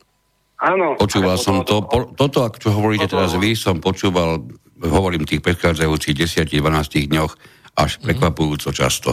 Áno. 0.63 0.95
Počúval 0.95 1.35
som 1.35 1.67
to, 1.67 1.83
po, 1.83 2.15
toto, 2.15 2.47
čo 2.55 2.71
hovoríte 2.71 3.11
teraz 3.11 3.35
vy, 3.35 3.51
som 3.51 3.83
počúval, 3.83 4.39
hovorím 4.79 5.27
tých 5.27 5.43
predchádzajúcich 5.43 6.15
10-12 6.47 7.11
dňoch, 7.11 7.31
až 7.75 7.99
mhm. 7.99 8.01
prekvapujúco 8.07 8.69
často. 8.71 9.11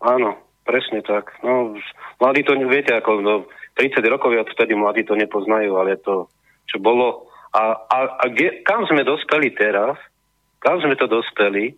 Áno, 0.00 0.40
presne 0.64 1.04
tak. 1.04 1.36
No, 1.44 1.76
mladí 2.20 2.44
to, 2.48 2.56
viete, 2.64 2.96
ako 2.96 3.10
no, 3.20 3.34
30 3.76 4.00
rokov 4.08 4.32
odtedy 4.32 4.72
mladí 4.72 5.02
to 5.04 5.18
nepoznajú, 5.18 5.76
ale 5.76 6.00
to, 6.00 6.30
čo 6.64 6.80
bolo. 6.80 7.28
A, 7.52 7.76
a, 7.76 7.98
a 8.22 8.24
kde, 8.32 8.64
kam 8.64 8.86
sme 8.88 9.04
dospeli 9.04 9.52
teraz, 9.54 9.98
kam 10.64 10.80
sme 10.80 10.96
to 10.96 11.04
dospeli 11.04 11.76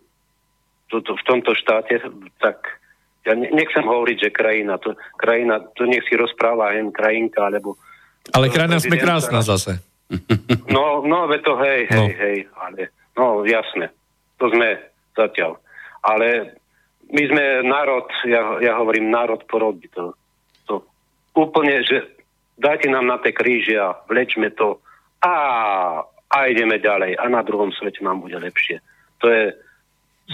v 0.87 1.23
tomto 1.27 1.51
štáte, 1.51 1.99
tak 2.39 2.79
ja 3.27 3.35
nechcem 3.35 3.83
hovoriť, 3.83 4.17
že 4.23 4.29
krajina, 4.31 4.79
to, 4.79 4.95
krajina, 5.19 5.59
to 5.75 5.83
nech 5.83 6.07
si 6.07 6.15
rozpráva 6.15 6.71
len 6.71 6.95
krajinka, 6.95 7.43
alebo... 7.43 7.75
Ale 8.31 8.47
krajina 8.47 8.79
sme 8.79 8.95
krásna 8.95 9.43
zase. 9.43 9.83
No, 10.71 11.03
no, 11.03 11.27
ve 11.27 11.39
to 11.43 11.59
hej, 11.59 11.87
hej, 11.91 11.95
no. 11.95 12.05
hej, 12.07 12.37
ale, 12.59 12.81
no, 13.19 13.25
jasné, 13.43 13.91
to 14.39 14.47
sme 14.51 14.79
zatiaľ. 15.15 15.59
Ale 16.03 16.55
my 17.11 17.23
sme 17.27 17.43
národ, 17.67 18.07
ja, 18.27 18.59
ja 18.63 18.79
hovorím 18.79 19.11
národ 19.11 19.43
porody, 19.47 19.87
to, 19.91 20.15
to 20.67 20.83
úplne, 21.35 21.83
že 21.83 22.03
dajte 22.59 22.87
nám 22.87 23.07
na 23.07 23.17
tie 23.19 23.31
kríže 23.31 23.75
a 23.79 23.95
vlečme 24.07 24.51
to 24.55 24.79
a 25.23 25.33
a 26.27 26.51
ideme 26.51 26.79
ďalej 26.79 27.15
a 27.15 27.25
na 27.31 27.41
druhom 27.43 27.71
svete 27.71 28.03
nám 28.03 28.23
bude 28.23 28.35
lepšie. 28.35 28.83
To 29.23 29.31
je 29.31 29.55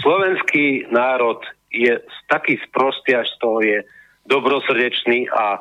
slovenský 0.02 0.90
národ 0.90 1.40
je 1.74 1.98
taký 2.30 2.58
sprostý, 2.70 3.18
až 3.18 3.26
z 3.34 3.36
toho 3.42 3.58
je 3.60 3.78
dobrosrdečný 4.30 5.26
a 5.30 5.58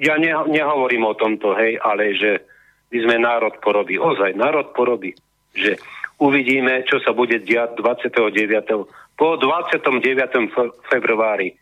ja 0.00 0.14
ne, 0.16 0.32
nehovorím 0.48 1.04
o 1.04 1.14
tomto, 1.14 1.52
hej, 1.52 1.76
ale 1.84 2.16
že 2.16 2.40
my 2.88 2.98
sme 3.04 3.16
národ 3.20 3.60
porody. 3.60 4.00
Ozaj, 4.00 4.32
národ 4.32 4.72
porody. 4.72 5.12
Že 5.52 5.76
uvidíme, 6.16 6.88
čo 6.88 6.96
sa 7.04 7.12
bude 7.12 7.44
diať 7.44 7.76
29. 7.76 8.88
Po 9.18 9.36
29. 9.36 10.88
februári. 10.88 11.52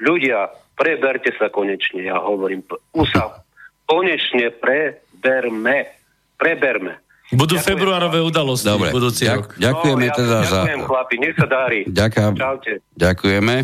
Ľudia, 0.00 0.48
preberte 0.72 1.36
sa 1.36 1.52
konečne, 1.52 2.08
ja 2.08 2.16
hovorím. 2.16 2.64
Už 2.96 3.12
sa 3.12 3.44
konečne 3.84 4.48
preberme 4.56 5.99
preberme. 6.40 6.96
Budú 7.30 7.54
ďakujem. 7.54 7.68
februárové 7.68 8.18
udalosti 8.18 8.66
Dobre, 8.66 8.90
budúci 8.90 9.22
ďak, 9.28 9.38
rok. 9.38 9.50
Ďakujeme 9.60 10.06
no, 10.08 10.14
teda 10.18 10.38
ďakujem, 10.40 10.50
za... 10.50 10.58
Ďakujem, 10.58 10.82
chlapi, 10.82 11.14
nech 11.20 11.34
sa 11.38 11.46
dári. 11.46 11.80
Ďakujem. 11.86 12.32
Čaute. 12.34 12.72
Ďakujeme. 12.98 13.54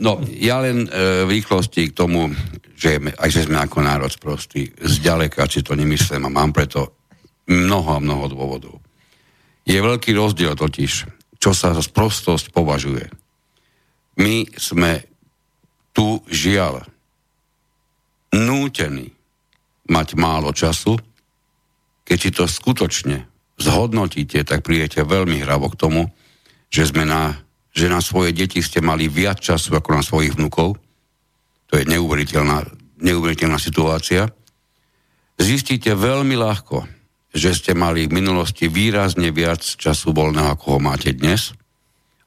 No, 0.00 0.12
ja 0.36 0.56
len 0.60 0.78
e, 0.84 0.88
v 1.24 1.30
rýchlosti 1.40 1.82
k 1.88 1.96
tomu, 1.96 2.28
že, 2.76 3.00
aj 3.00 3.28
že 3.32 3.48
sme 3.48 3.56
ako 3.60 3.78
národ 3.80 4.12
sprostí, 4.12 4.68
zďaleka 4.76 5.48
si 5.48 5.64
to 5.64 5.72
nemyslím 5.72 6.28
a 6.28 6.30
mám 6.32 6.52
preto 6.52 6.92
mnoho 7.48 7.96
a 7.96 8.02
mnoho 8.04 8.24
dôvodov. 8.28 8.76
Je 9.64 9.76
veľký 9.76 10.12
rozdiel 10.12 10.52
totiž, 10.56 10.92
čo 11.40 11.50
sa 11.56 11.72
za 11.72 11.80
sprostosť 11.80 12.52
považuje. 12.52 13.08
My 14.20 14.44
sme 14.60 15.04
tu 15.96 16.20
žiaľ 16.28 16.84
nútení 18.32 19.12
mať 19.90 20.08
málo 20.14 20.52
času, 20.52 20.96
keď 22.10 22.18
si 22.18 22.30
to 22.34 22.50
skutočne 22.50 23.22
zhodnotíte, 23.54 24.42
tak 24.42 24.66
prídete 24.66 25.06
veľmi 25.06 25.46
hravo 25.46 25.70
k 25.70 25.78
tomu, 25.78 26.02
že, 26.66 26.90
sme 26.90 27.06
na, 27.06 27.38
že 27.70 27.86
na 27.86 28.02
svoje 28.02 28.34
deti 28.34 28.58
ste 28.58 28.82
mali 28.82 29.06
viac 29.06 29.38
času 29.38 29.78
ako 29.78 29.94
na 29.94 30.02
svojich 30.02 30.34
vnukov. 30.34 30.74
To 31.70 31.78
je 31.78 31.86
neuveriteľná, 31.86 32.66
neuveriteľná 32.98 33.62
situácia. 33.62 34.26
Zistíte 35.38 35.94
veľmi 35.94 36.34
ľahko, 36.34 36.82
že 37.30 37.54
ste 37.54 37.78
mali 37.78 38.10
v 38.10 38.18
minulosti 38.18 38.66
výrazne 38.66 39.30
viac 39.30 39.62
času 39.62 40.10
voľného, 40.10 40.50
ako 40.50 40.66
ho 40.74 40.80
máte 40.82 41.14
dnes. 41.14 41.54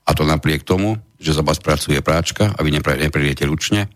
A 0.08 0.16
to 0.16 0.24
napriek 0.24 0.64
tomu, 0.64 0.96
že 1.20 1.36
za 1.36 1.44
vás 1.44 1.60
pracuje 1.60 2.00
práčka 2.00 2.56
a 2.56 2.60
vy 2.64 2.80
neprídete 2.80 3.44
ručne, 3.44 3.92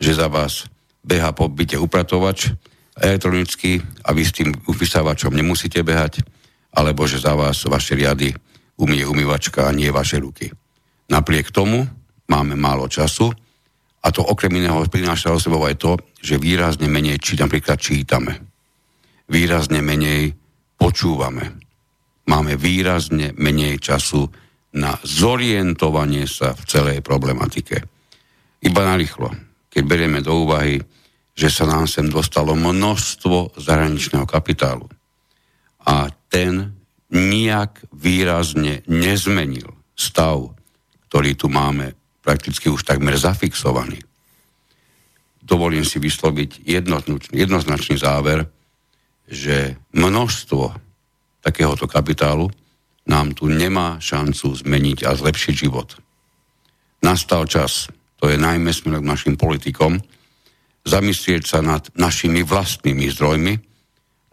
že 0.00 0.16
za 0.16 0.32
vás 0.32 0.64
beha 1.04 1.36
po 1.36 1.52
byte 1.52 1.76
upratovač, 1.76 2.56
elektronicky 3.00 3.80
a 4.04 4.12
vy 4.12 4.22
s 4.22 4.36
tým 4.36 4.52
vysávačom 4.68 5.32
nemusíte 5.32 5.80
behať, 5.80 6.22
alebo 6.76 7.08
že 7.08 7.18
za 7.18 7.34
vás 7.34 7.64
vaše 7.66 7.98
riady 7.98 8.30
umie 8.80 9.04
umývačka 9.04 9.66
a 9.66 9.74
nie 9.74 9.90
vaše 9.92 10.22
ruky. 10.22 10.48
Napriek 11.10 11.50
tomu 11.50 11.84
máme 12.30 12.54
málo 12.54 12.86
času 12.86 13.32
a 14.00 14.08
to 14.08 14.24
okrem 14.24 14.56
iného 14.56 14.80
prináša 14.88 15.34
o 15.34 15.42
sebou 15.42 15.60
aj 15.66 15.76
to, 15.76 15.92
že 16.22 16.40
výrazne 16.40 16.88
menej 16.88 17.20
či 17.20 17.36
napríklad 17.36 17.76
čítame. 17.76 18.40
Výrazne 19.28 19.84
menej 19.84 20.32
počúvame. 20.80 21.60
Máme 22.30 22.56
výrazne 22.56 23.36
menej 23.36 23.82
času 23.82 24.24
na 24.70 24.94
zorientovanie 25.02 26.30
sa 26.30 26.54
v 26.54 26.62
celej 26.64 26.98
problematike. 27.02 27.82
Iba 28.62 28.86
narýchlo, 28.86 29.34
keď 29.66 29.82
berieme 29.82 30.22
do 30.22 30.46
úvahy 30.46 30.78
že 31.34 31.48
sa 31.48 31.64
nám 31.64 31.86
sem 31.86 32.10
dostalo 32.10 32.52
množstvo 32.58 33.56
zahraničného 33.56 34.26
kapitálu. 34.28 34.86
A 35.86 36.12
ten 36.28 36.76
nijak 37.10 37.82
výrazne 37.90 38.86
nezmenil 38.86 39.72
stav, 39.96 40.54
ktorý 41.08 41.34
tu 41.34 41.50
máme 41.50 41.98
prakticky 42.22 42.70
už 42.70 42.86
takmer 42.86 43.18
zafixovaný. 43.18 43.98
Dovolím 45.42 45.82
si 45.82 45.98
vysloviť 45.98 46.62
jednoznačný 47.34 47.96
záver, 47.98 48.46
že 49.26 49.74
množstvo 49.90 50.70
takéhoto 51.42 51.90
kapitálu 51.90 52.52
nám 53.08 53.34
tu 53.34 53.50
nemá 53.50 53.98
šancu 53.98 54.54
zmeniť 54.54 55.08
a 55.08 55.16
zlepšiť 55.16 55.54
život. 55.56 55.98
Nastal 57.02 57.48
čas, 57.50 57.90
to 58.20 58.30
je 58.30 58.38
najmä 58.38 58.70
smerom 58.70 59.02
našim 59.02 59.34
politikom, 59.34 59.98
zamyslieť 60.84 61.42
sa 61.44 61.60
nad 61.60 61.86
našimi 61.96 62.40
vlastnými 62.40 63.06
zdrojmi, 63.12 63.54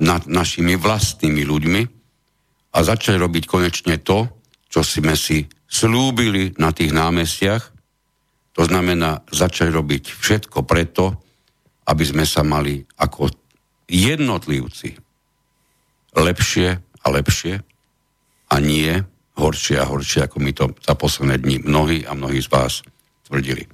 nad 0.03 0.23
našimi 0.29 0.77
vlastnými 0.77 1.43
ľuďmi 1.43 1.81
a 2.73 2.77
začať 2.83 3.15
robiť 3.17 3.43
konečne 3.49 3.97
to, 3.99 4.29
čo 4.69 4.85
sme 4.85 5.17
si 5.17 5.47
slúbili 5.67 6.55
na 6.61 6.71
tých 6.71 6.93
námestiach. 6.93 7.63
To 8.57 8.61
znamená 8.65 9.25
začať 9.29 9.69
robiť 9.73 10.03
všetko 10.13 10.63
preto, 10.63 11.17
aby 11.87 12.03
sme 12.03 12.25
sa 12.27 12.43
mali 12.43 12.83
ako 12.99 13.31
jednotlivci 13.87 14.97
lepšie 16.17 16.69
a 16.77 17.07
lepšie 17.07 17.53
a 18.47 18.55
nie 18.59 18.91
horšie 19.37 19.77
a 19.77 19.85
horšie, 19.85 20.25
ako 20.25 20.37
my 20.41 20.51
to 20.51 20.65
za 20.81 20.97
posledné 20.97 21.37
dni 21.37 21.57
mnohí 21.63 22.03
a 22.03 22.17
mnohí 22.17 22.41
z 22.41 22.49
vás 22.49 22.81
tvrdili. 23.29 23.69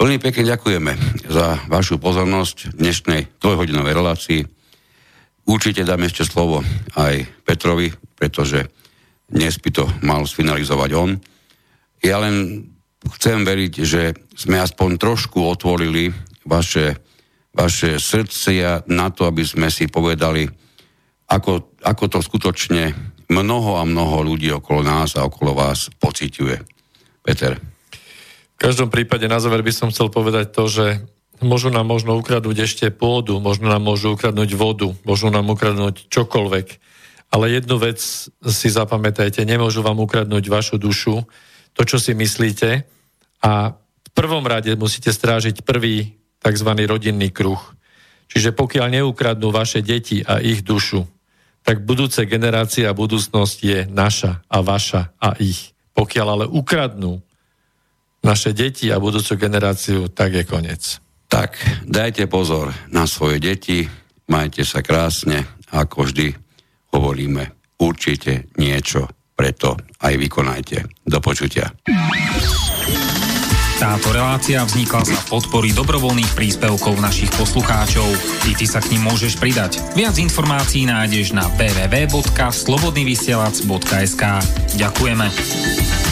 Veľmi 0.00 0.16
pekne 0.16 0.48
ďakujeme 0.48 0.92
za 1.28 1.60
vašu 1.68 2.00
pozornosť 2.00 2.72
v 2.72 2.76
dnešnej 2.80 3.20
dvojhodinovej 3.36 3.92
relácii. 3.92 4.40
Určite 5.44 5.84
dáme 5.84 6.08
ešte 6.08 6.24
slovo 6.24 6.64
aj 6.96 7.28
Petrovi, 7.44 7.92
pretože 8.16 8.64
dnes 9.28 9.60
by 9.60 9.70
to 9.76 9.84
mal 10.00 10.24
sfinalizovať 10.24 10.90
on. 10.96 11.20
Ja 12.00 12.16
len 12.16 12.64
chcem 13.20 13.44
veriť, 13.44 13.72
že 13.84 14.16
sme 14.40 14.64
aspoň 14.64 14.96
trošku 14.96 15.44
otvorili 15.44 16.08
vaše, 16.48 16.96
vaše 17.52 18.00
srdcia 18.00 18.88
na 18.88 19.12
to, 19.12 19.28
aby 19.28 19.44
sme 19.44 19.68
si 19.68 19.84
povedali, 19.84 20.48
ako, 21.28 21.76
ako 21.84 22.04
to 22.08 22.24
skutočne 22.24 22.96
mnoho 23.28 23.76
a 23.76 23.84
mnoho 23.84 24.24
ľudí 24.24 24.48
okolo 24.48 24.80
nás 24.80 25.12
a 25.20 25.28
okolo 25.28 25.52
vás 25.52 25.92
pociťuje. 26.00 26.56
Peter. 27.20 27.69
V 28.60 28.68
každom 28.68 28.92
prípade 28.92 29.24
na 29.24 29.40
záver 29.40 29.64
by 29.64 29.72
som 29.72 29.88
chcel 29.88 30.12
povedať 30.12 30.52
to, 30.52 30.68
že 30.68 31.00
môžu 31.40 31.72
nám 31.72 31.88
možno 31.88 32.12
ukradnúť 32.20 32.68
ešte 32.68 32.92
pôdu, 32.92 33.40
možno 33.40 33.72
nám 33.72 33.80
môžu 33.80 34.12
ukradnúť 34.12 34.52
vodu, 34.52 34.92
môžu 35.08 35.32
nám 35.32 35.48
ukradnúť 35.48 36.12
čokoľvek. 36.12 36.68
Ale 37.32 37.56
jednu 37.56 37.80
vec 37.80 38.04
si 38.28 38.68
zapamätajte, 38.68 39.48
nemôžu 39.48 39.80
vám 39.80 39.96
ukradnúť 40.04 40.44
vašu 40.52 40.76
dušu, 40.76 41.24
to, 41.72 41.82
čo 41.88 41.96
si 41.96 42.12
myslíte 42.12 42.84
a 43.40 43.72
v 43.80 44.10
prvom 44.12 44.44
rade 44.44 44.76
musíte 44.76 45.08
strážiť 45.08 45.64
prvý 45.64 46.20
tzv. 46.44 46.70
rodinný 46.84 47.32
kruh. 47.32 47.64
Čiže 48.28 48.52
pokiaľ 48.52 49.00
neukradnú 49.00 49.48
vaše 49.48 49.80
deti 49.80 50.20
a 50.20 50.36
ich 50.36 50.60
dušu, 50.60 51.08
tak 51.64 51.88
budúce 51.88 52.28
generácie 52.28 52.84
a 52.84 52.92
budúcnosť 52.92 53.58
je 53.64 53.78
naša 53.88 54.44
a 54.52 54.60
vaša 54.60 55.16
a 55.16 55.32
ich. 55.40 55.72
Pokiaľ 55.96 56.26
ale 56.28 56.44
ukradnú 56.44 57.24
naše 58.24 58.52
deti 58.52 58.92
a 58.92 59.00
budúcu 59.00 59.36
generáciu, 59.36 60.08
tak 60.12 60.34
je 60.36 60.44
koniec. 60.44 61.00
Tak, 61.30 61.56
dajte 61.86 62.26
pozor 62.26 62.74
na 62.90 63.06
svoje 63.06 63.38
deti, 63.38 63.86
majte 64.28 64.64
sa 64.66 64.82
krásne, 64.82 65.46
ako 65.70 66.02
vždy 66.10 66.34
hovoríme, 66.90 67.54
určite 67.78 68.50
niečo 68.58 69.06
preto 69.40 69.72
aj 70.04 70.20
vykonajte. 70.20 70.84
Do 71.06 71.16
počutia. 71.24 71.72
Táto 73.80 74.12
relácia 74.12 74.60
vznikla 74.60 75.08
za 75.08 75.16
podpory 75.32 75.72
dobrovoľných 75.72 76.36
príspevkov 76.36 77.00
našich 77.00 77.32
poslucháčov. 77.32 78.04
I 78.44 78.52
ty 78.52 78.68
sa 78.68 78.84
k 78.84 78.92
ním 78.92 79.08
môžeš 79.08 79.40
pridať. 79.40 79.80
Viac 79.96 80.20
informácií 80.20 80.84
nájdeš 80.84 81.32
na 81.32 81.48
www.slobodnyvysielac.sk 81.56 84.22
Ďakujeme. 84.76 86.09